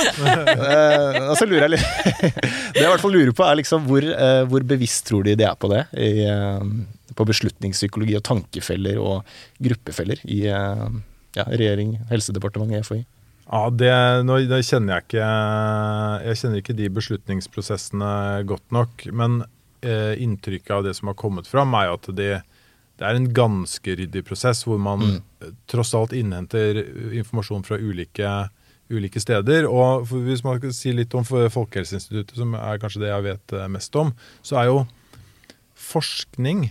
eh, 0.55 1.17
og 1.25 1.35
så 1.39 1.47
lurer 1.47 1.65
jeg 1.65 1.73
litt 1.75 1.87
Det 2.75 2.79
jeg 2.79 2.85
i 2.85 2.91
hvert 2.91 3.03
fall 3.03 3.15
lurer 3.15 3.33
på, 3.35 3.43
er 3.47 3.59
liksom 3.59 3.89
hvor, 3.89 4.05
eh, 4.07 4.43
hvor 4.51 4.67
bevisst 4.67 5.07
tror 5.09 5.25
de 5.27 5.35
de 5.39 5.47
er 5.47 5.57
på 5.59 5.71
det? 5.71 5.83
I, 5.99 6.13
eh, 6.31 6.69
på 7.15 7.27
beslutningspsykologi 7.27 8.15
og 8.17 8.23
tankefeller 8.27 8.99
og 8.99 9.35
gruppefeller 9.63 10.23
i 10.31 10.45
eh, 10.51 10.87
ja, 11.35 11.45
regjering, 11.51 11.97
Helsedepartementet, 12.11 12.87
FHI. 12.87 13.03
Ja, 13.45 13.67
det, 13.69 13.91
nå, 14.25 14.39
det 14.49 14.63
kjenner 14.65 14.95
jeg 14.95 15.05
ikke 15.05 15.25
Jeg 16.25 16.37
kjenner 16.39 16.61
ikke 16.63 16.75
de 16.79 16.87
beslutningsprosessene 16.95 18.13
godt 18.49 18.73
nok. 18.73 19.05
Men 19.13 19.43
eh, 19.85 20.13
inntrykket 20.23 20.73
av 20.75 20.83
det 20.87 20.95
som 20.97 21.11
har 21.11 21.17
kommet 21.19 21.47
fram, 21.47 21.73
er 21.77 21.93
at 21.93 22.09
det, 22.17 22.33
det 22.99 23.07
er 23.07 23.17
en 23.17 23.31
ganske 23.35 23.97
ryddig 24.01 24.25
prosess, 24.27 24.63
hvor 24.67 24.81
man 24.81 25.03
mm. 25.05 25.55
tross 25.71 25.93
alt 25.97 26.15
innhenter 26.15 26.81
informasjon 27.15 27.65
fra 27.67 27.79
ulike, 27.79 28.31
ulike 28.91 29.21
steder. 29.21 29.69
Og 29.69 30.07
for, 30.09 30.25
hvis 30.25 30.45
man 30.45 30.59
skal 30.59 30.73
si 30.75 30.95
litt 30.95 31.13
om 31.17 31.27
Folkehelseinstituttet, 31.27 32.37
som 32.39 32.55
er 32.59 32.81
kanskje 32.81 33.05
det 33.05 33.13
jeg 33.13 33.27
vet 33.29 33.57
eh, 33.57 33.69
mest 33.71 34.01
om, 34.01 34.15
så 34.45 34.61
er 34.61 34.71
jo 34.71 34.81
forskning 35.75 36.69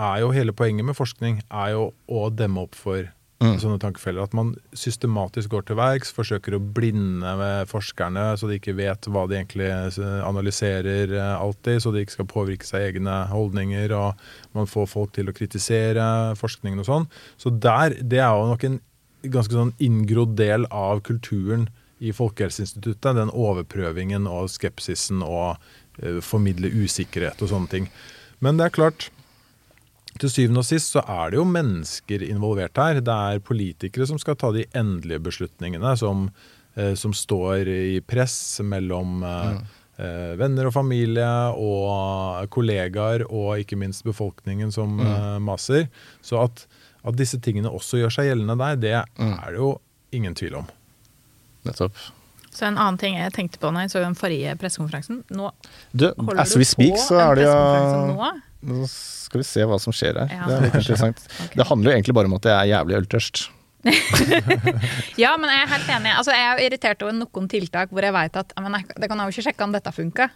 er 0.00 0.20
jo 0.22 0.30
Hele 0.32 0.52
poenget 0.56 0.86
med 0.86 0.96
forskning 0.96 1.42
er 1.50 1.74
jo 1.74 1.90
å 2.08 2.28
demme 2.32 2.62
opp 2.64 2.78
for 2.78 3.10
sånne 3.40 3.80
tankefeller. 3.80 4.26
At 4.26 4.34
man 4.36 4.52
systematisk 4.76 5.52
går 5.54 5.64
til 5.68 5.78
verks, 5.78 6.12
forsøker 6.12 6.56
å 6.56 6.60
blinde 6.60 7.32
med 7.40 7.70
forskerne, 7.70 8.26
så 8.36 8.50
de 8.50 8.58
ikke 8.60 8.76
vet 8.76 9.08
hva 9.08 9.24
de 9.30 9.38
egentlig 9.38 9.70
eh, 9.70 10.20
analyserer 10.26 11.14
eh, 11.16 11.32
alltid, 11.40 11.80
så 11.80 11.92
de 11.94 12.04
ikke 12.04 12.18
skal 12.18 12.30
påvirke 12.30 12.68
seg 12.68 12.90
egne 12.90 13.16
holdninger, 13.32 13.94
og 13.96 14.56
man 14.56 14.68
får 14.68 14.90
folk 14.92 15.14
til 15.16 15.30
å 15.30 15.36
kritisere 15.36 16.06
forskningen 16.40 16.84
og 16.84 16.88
sånn. 16.88 17.10
Så 17.40 17.52
der, 17.54 17.96
det 18.00 18.20
er 18.20 18.34
jo 18.36 18.50
nok 18.52 18.66
en 18.68 18.80
ganske 19.24 19.56
sånn 19.56 19.74
inngrodd 19.80 20.36
del 20.36 20.66
av 20.72 21.02
kulturen 21.06 21.68
i 22.00 22.12
Folkehelseinstituttet, 22.16 23.16
den 23.16 23.32
overprøvingen 23.32 24.28
og 24.28 24.48
skepsisen 24.48 25.20
og 25.20 25.60
uh, 26.00 26.20
formidle 26.24 26.70
usikkerhet 26.72 27.42
og 27.44 27.50
sånne 27.52 27.68
ting. 27.68 27.90
Men 28.40 28.56
det 28.56 28.70
er 28.70 28.76
klart, 28.78 29.10
til 30.20 30.32
syvende 30.32 30.62
og 30.62 30.68
sist 30.68 30.94
så 30.94 31.02
er 31.02 31.32
det 31.32 31.40
jo 31.40 31.46
mennesker 31.48 32.24
involvert 32.26 32.78
her. 32.80 33.00
Det 33.04 33.16
er 33.34 33.42
politikere 33.44 34.08
som 34.08 34.20
skal 34.20 34.38
ta 34.40 34.52
de 34.54 34.66
endelige 34.76 35.22
beslutningene, 35.30 35.94
som, 35.98 36.28
eh, 36.76 36.94
som 36.98 37.14
står 37.16 37.70
i 37.70 38.00
press 38.04 38.60
mellom 38.66 39.24
eh, 39.26 39.58
eh, 40.02 40.32
venner 40.40 40.68
og 40.68 40.76
familie 40.76 41.30
og 41.56 42.46
kollegaer 42.52 43.26
og 43.28 43.64
ikke 43.64 43.80
minst 43.80 44.04
befolkningen 44.06 44.72
som 44.74 45.00
eh, 45.00 45.36
maser. 45.42 45.88
Så 46.22 46.42
at, 46.44 46.66
at 47.04 47.18
disse 47.18 47.40
tingene 47.40 47.72
også 47.72 48.02
gjør 48.02 48.16
seg 48.18 48.30
gjeldende 48.30 48.60
der, 48.60 48.80
det 48.80 48.96
er 49.00 49.50
det 49.50 49.60
jo 49.60 49.74
ingen 50.16 50.36
tvil 50.36 50.60
om. 50.62 50.72
Nettopp. 51.66 51.96
Så 52.60 52.68
en 52.68 52.76
annen 52.76 52.98
ting 53.00 53.16
jeg 53.16 53.32
tenkte 53.32 53.60
på 53.62 53.70
når 53.72 53.86
jeg 53.86 53.92
så 53.94 54.02
den 54.04 54.16
forrige 54.18 54.52
pressekonferansen 54.60 55.22
Nå 55.32 55.48
Du, 55.96 56.10
holder 56.12 56.42
as 56.42 56.52
du 56.52 56.60
we 56.60 56.66
speak, 56.68 56.92
på 56.98 57.06
så 57.06 57.16
er 57.22 57.40
det 57.40 57.46
jo 57.46 57.54
nå. 58.10 58.32
Nå 58.68 58.88
skal 58.90 59.40
vi 59.40 59.46
se 59.48 59.64
hva 59.64 59.78
som 59.80 59.94
skjer 59.96 60.18
her. 60.20 60.34
Ja. 60.34 60.44
Det 60.44 60.56
er 60.58 60.66
litt 60.66 60.76
interessant. 60.82 61.22
okay. 61.46 61.56
Det 61.56 61.66
handler 61.70 61.92
jo 61.92 61.96
egentlig 61.96 62.16
bare 62.18 62.28
om 62.28 62.36
at 62.36 62.48
jeg 62.50 62.56
er 62.58 62.70
jævlig 62.74 62.98
øltørst. 62.98 63.42
Ja, 65.20 65.32
men 65.40 65.50
jeg 65.50 65.62
er 65.62 65.70
helt 65.70 65.90
enig. 65.94 66.12
Altså, 66.12 66.32
jeg 66.34 66.44
er 66.44 66.58
jo 66.58 66.66
irritert 66.68 67.02
over 67.04 67.14
noen 67.16 67.48
tiltak 67.50 67.92
hvor 67.94 68.04
jeg 68.04 68.14
vet 68.14 68.36
at 68.40 68.52
men 68.60 68.76
jeg, 68.76 68.86
det 69.00 69.08
kan 69.10 69.20
jeg 69.20 69.30
jo 69.30 69.34
ikke 69.34 69.44
sjekke 69.46 69.66
om 69.66 69.74
dette 69.74 69.92
funka. 69.94 70.26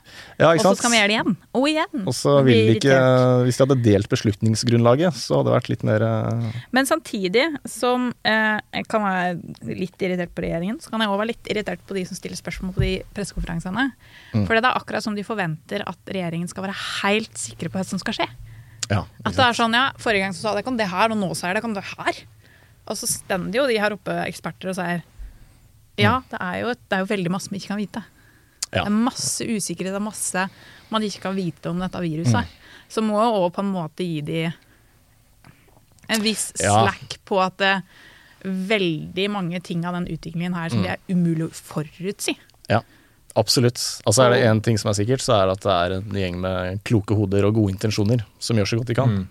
Ja, 0.40 0.52
Og 0.52 0.62
så 0.64 0.72
skal 0.78 0.92
vi 0.92 1.00
gjøre 1.00 1.10
det 1.10 1.16
igjen. 1.16 1.36
Og 1.58 1.66
igjen. 1.70 2.04
Og 2.04 2.16
så 2.16 2.36
vil 2.46 2.60
de 2.70 2.76
ikke. 2.78 2.98
Hvis 3.46 3.58
de 3.58 3.64
hadde 3.66 3.78
delt 3.84 4.10
beslutningsgrunnlaget, 4.12 5.18
så 5.20 5.40
hadde 5.40 5.50
det 5.50 5.56
vært 5.56 5.70
litt 5.72 5.84
mer 5.86 6.06
eh, 6.06 6.60
Men 6.76 6.88
samtidig 6.88 7.46
som 7.68 8.10
eh, 8.26 8.56
jeg 8.78 8.88
kan 8.90 9.04
være 9.04 9.74
litt 9.82 10.06
irritert 10.08 10.34
på 10.36 10.46
regjeringen, 10.46 10.80
så 10.82 10.92
kan 10.92 11.04
jeg 11.04 11.12
òg 11.12 11.20
være 11.20 11.32
litt 11.34 11.52
irritert 11.52 11.84
på 11.84 11.98
de 11.98 12.06
som 12.08 12.18
stiller 12.18 12.40
spørsmål 12.40 12.74
på 12.76 12.84
de 12.84 12.94
pressekonferansene. 13.16 13.90
Mm. 14.34 14.46
For 14.46 14.56
det 14.56 14.64
er 14.64 14.72
akkurat 14.72 15.04
som 15.04 15.16
de 15.16 15.26
forventer 15.26 15.84
at 15.88 16.14
regjeringen 16.14 16.50
skal 16.50 16.66
være 16.68 16.78
helt 17.04 17.36
sikre 17.40 17.70
på 17.70 17.80
hva 17.80 17.86
som 17.88 18.00
skal 18.02 18.16
skje. 18.20 18.28
Ja. 18.90 19.04
At 19.24 19.36
det 19.36 19.44
er 19.44 19.56
sånn, 19.56 19.74
ja, 19.76 19.88
Forrige 20.00 20.26
gang 20.26 20.34
så 20.36 20.44
sa 20.44 20.54
dere 20.56 20.68
om 20.68 20.78
det 20.78 20.88
her, 20.90 21.12
og 21.12 21.20
nå 21.20 21.30
sier 21.38 21.56
dere 21.56 21.68
om 21.68 21.76
det 21.76 21.84
her. 21.94 22.24
Og 22.86 22.97
så 23.01 23.09
stender 23.09 23.56
jo 23.62 23.66
de 23.70 23.78
her 23.81 23.94
oppe 23.97 24.12
eksperter 24.28 24.73
og 24.73 24.77
sier 24.78 25.02
ja, 25.97 26.16
det 26.31 26.39
er 26.43 26.56
jo, 26.65 26.73
det 26.74 26.97
er 26.97 27.05
jo 27.05 27.06
veldig 27.06 27.31
masse 27.31 27.52
vi 27.52 27.61
ikke 27.61 27.70
kan 27.70 27.78
vite. 27.78 28.01
Ja. 28.74 28.82
Det 28.82 28.89
er 28.90 28.97
masse 29.06 29.44
usikkerhet, 29.47 29.93
det 29.94 30.01
er 30.01 30.02
masse 30.02 30.47
man 30.90 31.02
ikke 31.06 31.20
kan 31.28 31.36
vite 31.36 31.70
om 31.70 31.78
dette 31.78 32.01
viruset. 32.02 32.51
Så 32.90 33.02
må 33.06 33.15
jo 33.23 33.44
òg 33.44 33.52
på 33.55 33.62
en 33.62 33.70
måte 33.73 34.02
gi 34.06 34.20
de 34.27 34.40
en 36.09 36.20
viss 36.20 36.52
Ja. 36.61 36.82
slack 36.85 37.19
på 37.24 37.39
at 37.40 37.56
det, 37.62 37.70
er 37.70 37.82
veldig 38.44 39.31
mange 39.32 39.61
ting 39.65 39.86
av 39.86 39.94
den 39.94 40.06
utviklingen 40.11 40.52
her 40.55 40.69
som 40.69 40.81
Mm. 40.81 40.85
det 40.85 40.90
er 40.90 41.15
umulig 41.15 41.47
å 41.48 41.55
forutsi. 41.55 42.36
Ja, 42.69 42.82
absolutt. 43.36 43.78
Altså 44.05 44.27
er 44.27 44.31
det 44.35 44.43
én 44.44 44.61
ting 44.62 44.77
som 44.77 44.90
er 44.90 44.94
sikkert, 44.98 45.23
så 45.23 45.32
er 45.40 45.47
det 45.47 45.52
at 45.52 45.61
det 45.62 45.73
er 45.73 45.97
en 45.97 46.11
gjeng 46.12 46.40
med 46.40 46.85
kloke 46.85 47.15
hoder 47.16 47.44
og 47.47 47.55
gode 47.55 47.73
intensjoner 47.73 48.24
som 48.39 48.56
gjør 48.56 48.66
så 48.66 48.77
godt 48.78 48.86
de 48.89 48.94
kan. 48.94 49.09
Mm. 49.09 49.28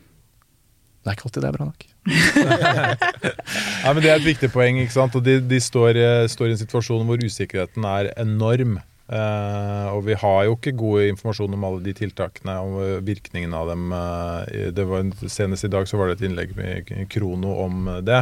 Det 1.04 1.12
er 1.12 1.18
ikke 1.18 1.28
alltid 1.28 1.44
det 1.44 1.50
er 1.50 1.58
bra 1.58 1.66
nok. 1.68 1.86
Nei, 3.84 3.92
men 3.92 4.02
Det 4.04 4.10
er 4.10 4.16
et 4.22 4.26
viktig 4.28 4.50
poeng. 4.54 4.80
ikke 4.80 4.96
sant? 4.96 5.16
Og 5.20 5.24
De, 5.26 5.38
de 5.44 5.60
står, 5.60 6.00
eh, 6.00 6.24
står 6.32 6.50
i 6.50 6.56
en 6.56 6.62
situasjon 6.62 7.06
hvor 7.10 7.20
usikkerheten 7.28 7.88
er 7.90 8.14
enorm. 8.24 8.78
Eh, 9.12 9.88
og 9.92 10.06
vi 10.08 10.16
har 10.16 10.46
jo 10.48 10.56
ikke 10.56 10.72
god 10.80 11.10
informasjon 11.10 11.58
om 11.58 11.66
alle 11.68 11.84
de 11.84 11.94
tiltakene 11.98 12.56
og 12.64 12.78
eh, 12.86 13.02
virkningen 13.04 13.56
av 13.60 13.74
dem. 13.74 13.92
Eh, 14.00 14.70
det 14.76 14.86
var, 14.88 15.04
senest 15.28 15.68
i 15.68 15.72
dag 15.74 15.90
så 15.92 16.00
var 16.00 16.10
det 16.10 16.22
et 16.22 16.28
innlegg 16.30 16.56
med 16.56 16.94
Krono 17.12 17.58
om 17.66 17.90
det, 18.08 18.22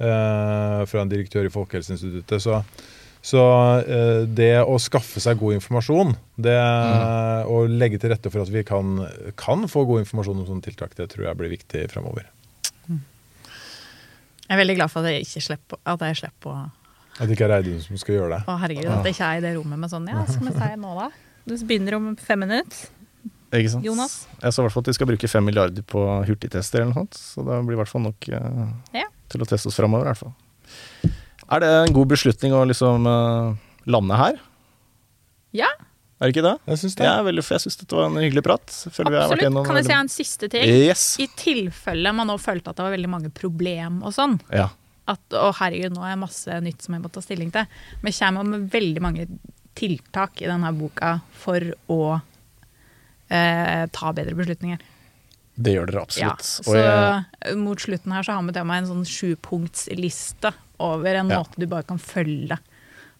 eh, 0.00 0.80
fra 0.88 1.04
en 1.04 1.12
direktør 1.12 1.44
i 1.48 1.52
Folkehelseinstituttet. 1.52 2.40
Så, 2.40 2.62
så 3.24 3.42
eh, 3.82 4.22
det 4.30 4.52
å 4.62 4.76
skaffe 4.80 5.20
seg 5.20 5.38
god 5.40 5.56
informasjon, 5.58 6.14
det, 6.38 6.54
og 7.50 7.68
legge 7.72 7.98
til 8.00 8.12
rette 8.14 8.30
for 8.32 8.44
at 8.44 8.52
vi 8.54 8.62
kan, 8.66 9.00
kan 9.40 9.66
få 9.68 9.82
god 9.88 10.04
informasjon 10.04 10.42
om 10.44 10.46
sånne 10.48 10.64
tiltak, 10.68 10.94
det 10.98 11.08
tror 11.12 11.26
jeg 11.28 11.38
blir 11.40 11.52
viktig 11.56 11.86
fremover. 11.92 12.28
Jeg 14.48 14.56
er 14.56 14.60
veldig 14.62 14.76
glad 14.78 14.88
for 14.92 15.04
at 15.04 15.12
jeg 15.12 15.26
ikke 15.26 15.42
slipper, 15.44 15.80
at 15.84 16.04
jeg 16.08 16.20
slipper 16.22 16.52
å 16.54 16.60
At 17.18 17.26
det 17.26 17.34
ikke 17.34 17.48
er 17.48 17.52
Reidun 17.58 17.80
som 17.84 17.98
skal 18.00 18.14
gjøre 18.14 18.36
det. 18.36 18.38
Å, 18.48 18.54
herregud, 18.62 18.86
at 18.94 19.02
det 19.04 19.12
ikke 19.12 19.26
er 19.32 19.40
i 19.40 19.44
det 19.44 19.50
rommet 19.58 19.82
med 19.82 19.90
sånn 19.92 20.06
Ja, 20.08 20.22
skal 20.28 20.46
vi 20.48 20.54
si 20.54 20.68
nå, 20.80 20.94
da? 20.96 21.08
Du 21.48 21.54
begynner 21.68 21.96
om 21.98 22.06
fem 22.20 22.40
minutter. 22.46 22.86
Ikke 23.48 23.70
sant? 23.72 23.84
Jonas? 23.84 24.14
Jeg 24.42 24.52
så 24.52 24.60
i 24.60 24.64
hvert 24.66 24.74
fall 24.76 24.84
at 24.84 24.88
de 24.90 24.94
skal 24.96 25.08
bruke 25.08 25.28
fem 25.32 25.44
milliarder 25.48 25.84
på 25.88 26.02
hurtigtester 26.28 26.82
eller 26.82 26.92
noe 26.92 27.00
sånt. 27.02 27.16
Så 27.16 27.44
det 27.46 27.58
blir 27.64 27.78
i 27.78 27.80
hvert 27.80 27.90
fall 27.92 28.04
nok 28.04 28.28
eh, 28.28 28.64
Ja. 29.00 29.06
til 29.32 29.44
å 29.44 29.48
teste 29.48 29.70
oss 29.72 29.78
framover, 29.80 30.04
i 30.04 30.10
hvert 30.12 30.20
fall. 30.20 30.34
Er 31.48 31.62
det 31.64 31.68
en 31.88 31.94
god 31.96 32.10
beslutning 32.12 32.52
å 32.52 32.64
liksom 32.68 33.06
uh, 33.08 33.54
lande 33.88 34.18
her? 34.20 34.40
Ja, 35.56 35.68
Er 36.18 36.28
det 36.28 36.34
ikke 36.34 36.44
det? 36.44 36.56
Jeg 36.68 36.80
syns 36.82 36.96
det. 36.98 37.06
Er 37.08 37.22
veldig, 37.24 37.44
jeg 37.46 37.62
syns 37.62 37.78
dette 37.80 37.96
var 37.96 38.08
en 38.10 38.18
hyggelig 38.20 38.42
prat. 38.44 38.72
Føler 38.92 39.14
vi 39.14 39.16
har 39.16 39.22
vært 39.22 39.38
absolutt. 39.38 39.44
gjennom 39.46 39.68
Kan 39.68 39.78
jeg 39.78 39.86
si 39.86 39.94
en 39.96 40.10
siste 40.12 40.48
ting? 40.52 40.66
Yes. 40.68 41.04
I 41.22 41.28
tilfelle 41.38 42.12
man 42.12 42.28
nå 42.28 42.34
følte 42.42 42.72
at 42.72 42.76
det 42.80 42.84
var 42.84 42.92
veldig 42.96 43.10
mange 43.12 43.30
problem 43.32 44.02
og 44.02 44.12
sånn, 44.16 44.36
Ja. 44.52 44.66
at 45.08 45.38
å 45.38 45.52
herregud, 45.60 45.94
nå 45.94 46.02
er 46.04 46.16
det 46.16 46.20
masse 46.24 46.58
nytt 46.66 46.82
som 46.84 46.98
jeg 46.98 47.04
må 47.06 47.12
ta 47.14 47.22
stilling 47.24 47.52
til. 47.54 47.64
Men 48.02 48.12
jeg 48.12 48.18
kommer 48.20 48.50
med 48.50 48.68
veldig 48.74 49.04
mange 49.06 49.28
tiltak 49.78 50.42
i 50.42 50.50
denne 50.50 50.72
boka 50.74 51.20
for 51.38 51.64
å 51.88 52.00
eh, 53.30 53.86
ta 53.94 54.12
bedre 54.12 54.34
beslutninger. 54.36 54.82
Det 55.58 55.74
gjør 55.74 55.86
dere 55.90 56.02
absolutt. 56.02 56.26
Ja, 56.26 56.36
så 56.44 56.70
Og 56.70 56.76
jeg, 56.82 57.56
mot 57.62 57.78
slutten 57.82 58.12
her 58.14 58.26
så 58.26 58.36
har 58.36 58.42
vi 58.46 58.52
til 58.58 58.66
meg 58.68 58.82
en 58.82 58.90
sånn 58.92 59.06
sjupunktsliste 59.06 60.52
over 60.80 61.14
en 61.14 61.28
Ja. 61.30 61.38
måte 61.42 61.58
du 61.58 61.66
bare 61.66 61.82
kan 61.82 61.98
følge. 61.98 62.58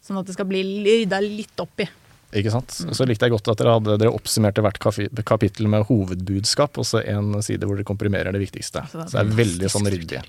Sånn 0.02 0.18
at 0.20 0.26
det 0.26 0.34
skal 0.34 0.46
bli 0.46 0.62
rydda 0.84 1.20
litt 1.20 1.58
opp 1.60 1.80
i. 1.80 1.88
ikke 2.36 2.52
sant? 2.52 2.74
Så 2.92 3.06
likte 3.08 3.24
jeg 3.24 3.32
godt 3.32 3.48
at 3.48 3.60
dere 3.62 3.74
hadde 3.78 3.94
dere 4.02 4.12
oppsummerte 4.12 4.60
hvert 4.64 4.78
kapittel 5.26 5.68
med 5.72 5.86
hovedbudskap, 5.88 6.76
og 6.76 6.84
så 6.84 7.00
en 7.00 7.38
side 7.44 7.64
hvor 7.64 7.78
dere 7.78 7.88
komprimerer 7.88 8.34
det 8.36 8.42
viktigste. 8.42 8.82
Altså, 8.84 8.98
det 8.98 9.06
er 9.06 9.08
Så 9.08 9.16
det 9.16 9.22
er 9.22 9.38
veldig 9.38 9.70
sånn 9.72 9.88
ryddig. 9.94 10.20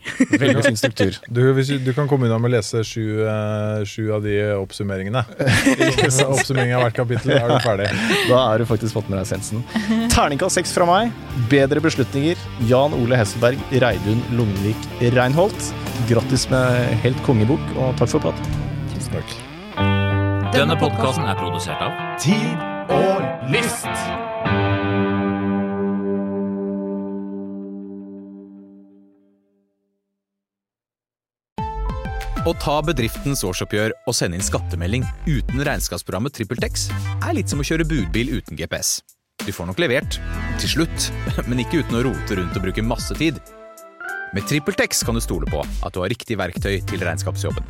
Veldig 0.45 0.65
fin 0.69 0.79
struktur. 0.79 1.19
Du, 1.39 1.41
hvis 1.55 1.69
du, 1.71 1.77
du 1.83 1.91
kan 1.95 2.07
komme 2.09 2.27
unna 2.27 2.39
med 2.41 2.49
å 2.49 2.53
lese 2.55 2.81
sju, 2.87 3.03
eh, 3.27 3.83
sju 3.87 4.09
av 4.15 4.23
de 4.25 4.35
oppsummeringene. 4.57 5.21
Oppsummering 6.29 6.73
av 6.75 6.83
hvert 6.85 6.97
kapittel, 6.97 7.35
da 7.35 7.41
er 7.43 7.53
du 7.53 7.59
ferdig. 7.67 7.89
Da 8.29 8.39
er 8.41 8.63
du 8.63 8.67
faktisk 8.69 8.97
fått 8.97 9.11
med 9.11 9.19
deg 9.19 9.27
essensen. 9.27 9.63
Terningkast 10.13 10.59
seks 10.59 10.73
fra 10.75 10.87
meg. 10.89 11.13
Bedre 11.51 11.83
beslutninger. 11.83 12.39
Jan 12.71 12.95
Ole 12.97 13.19
Hesselberg, 13.19 13.61
Reidun 13.83 14.23
Lungvik 14.39 14.89
Reinholt. 15.15 15.69
Grattis 16.09 16.47
med 16.51 16.97
helt 17.05 17.21
kongebok, 17.27 17.63
og 17.77 17.93
takk 18.01 18.15
for 18.17 18.29
praten. 18.29 18.59
Tusen 18.95 19.19
takk. 19.19 19.39
Denne 20.49 20.73
podkasten 20.81 21.27
er 21.29 21.35
produsert 21.37 21.77
av 21.77 21.93
Tid 22.17 22.61
og 22.89 23.49
list! 23.53 23.85
Å 32.49 32.55
ta 32.57 32.79
bedriftens 32.81 33.45
årsoppgjør 33.45 33.93
og 34.09 34.17
sende 34.17 34.39
inn 34.39 34.47
skattemelding 34.47 35.05
uten 35.27 35.61
regnskapsprogrammet 35.61 36.33
TrippelTex 36.39 36.89
er 37.19 37.37
litt 37.37 37.53
som 37.53 37.61
å 37.61 37.67
kjøre 37.69 37.85
budbil 37.85 38.33
uten 38.39 38.57
GPS. 38.57 39.03
Du 39.45 39.53
får 39.53 39.69
nok 39.69 39.85
levert, 39.85 40.17
til 40.57 40.73
slutt, 40.79 41.11
men 41.51 41.61
ikke 41.61 41.83
uten 41.83 42.01
å 42.01 42.05
rote 42.09 42.41
rundt 42.41 42.57
og 42.57 42.65
bruke 42.65 42.89
masse 42.89 43.13
tid. 43.21 43.37
Med 44.33 44.49
TrippelTex 44.49 45.05
kan 45.05 45.13
du 45.13 45.21
stole 45.21 45.45
på 45.53 45.61
at 45.61 45.93
du 45.93 46.01
har 46.01 46.09
riktig 46.09 46.41
verktøy 46.41 46.79
til 46.89 47.05
regnskapsjobben. 47.05 47.69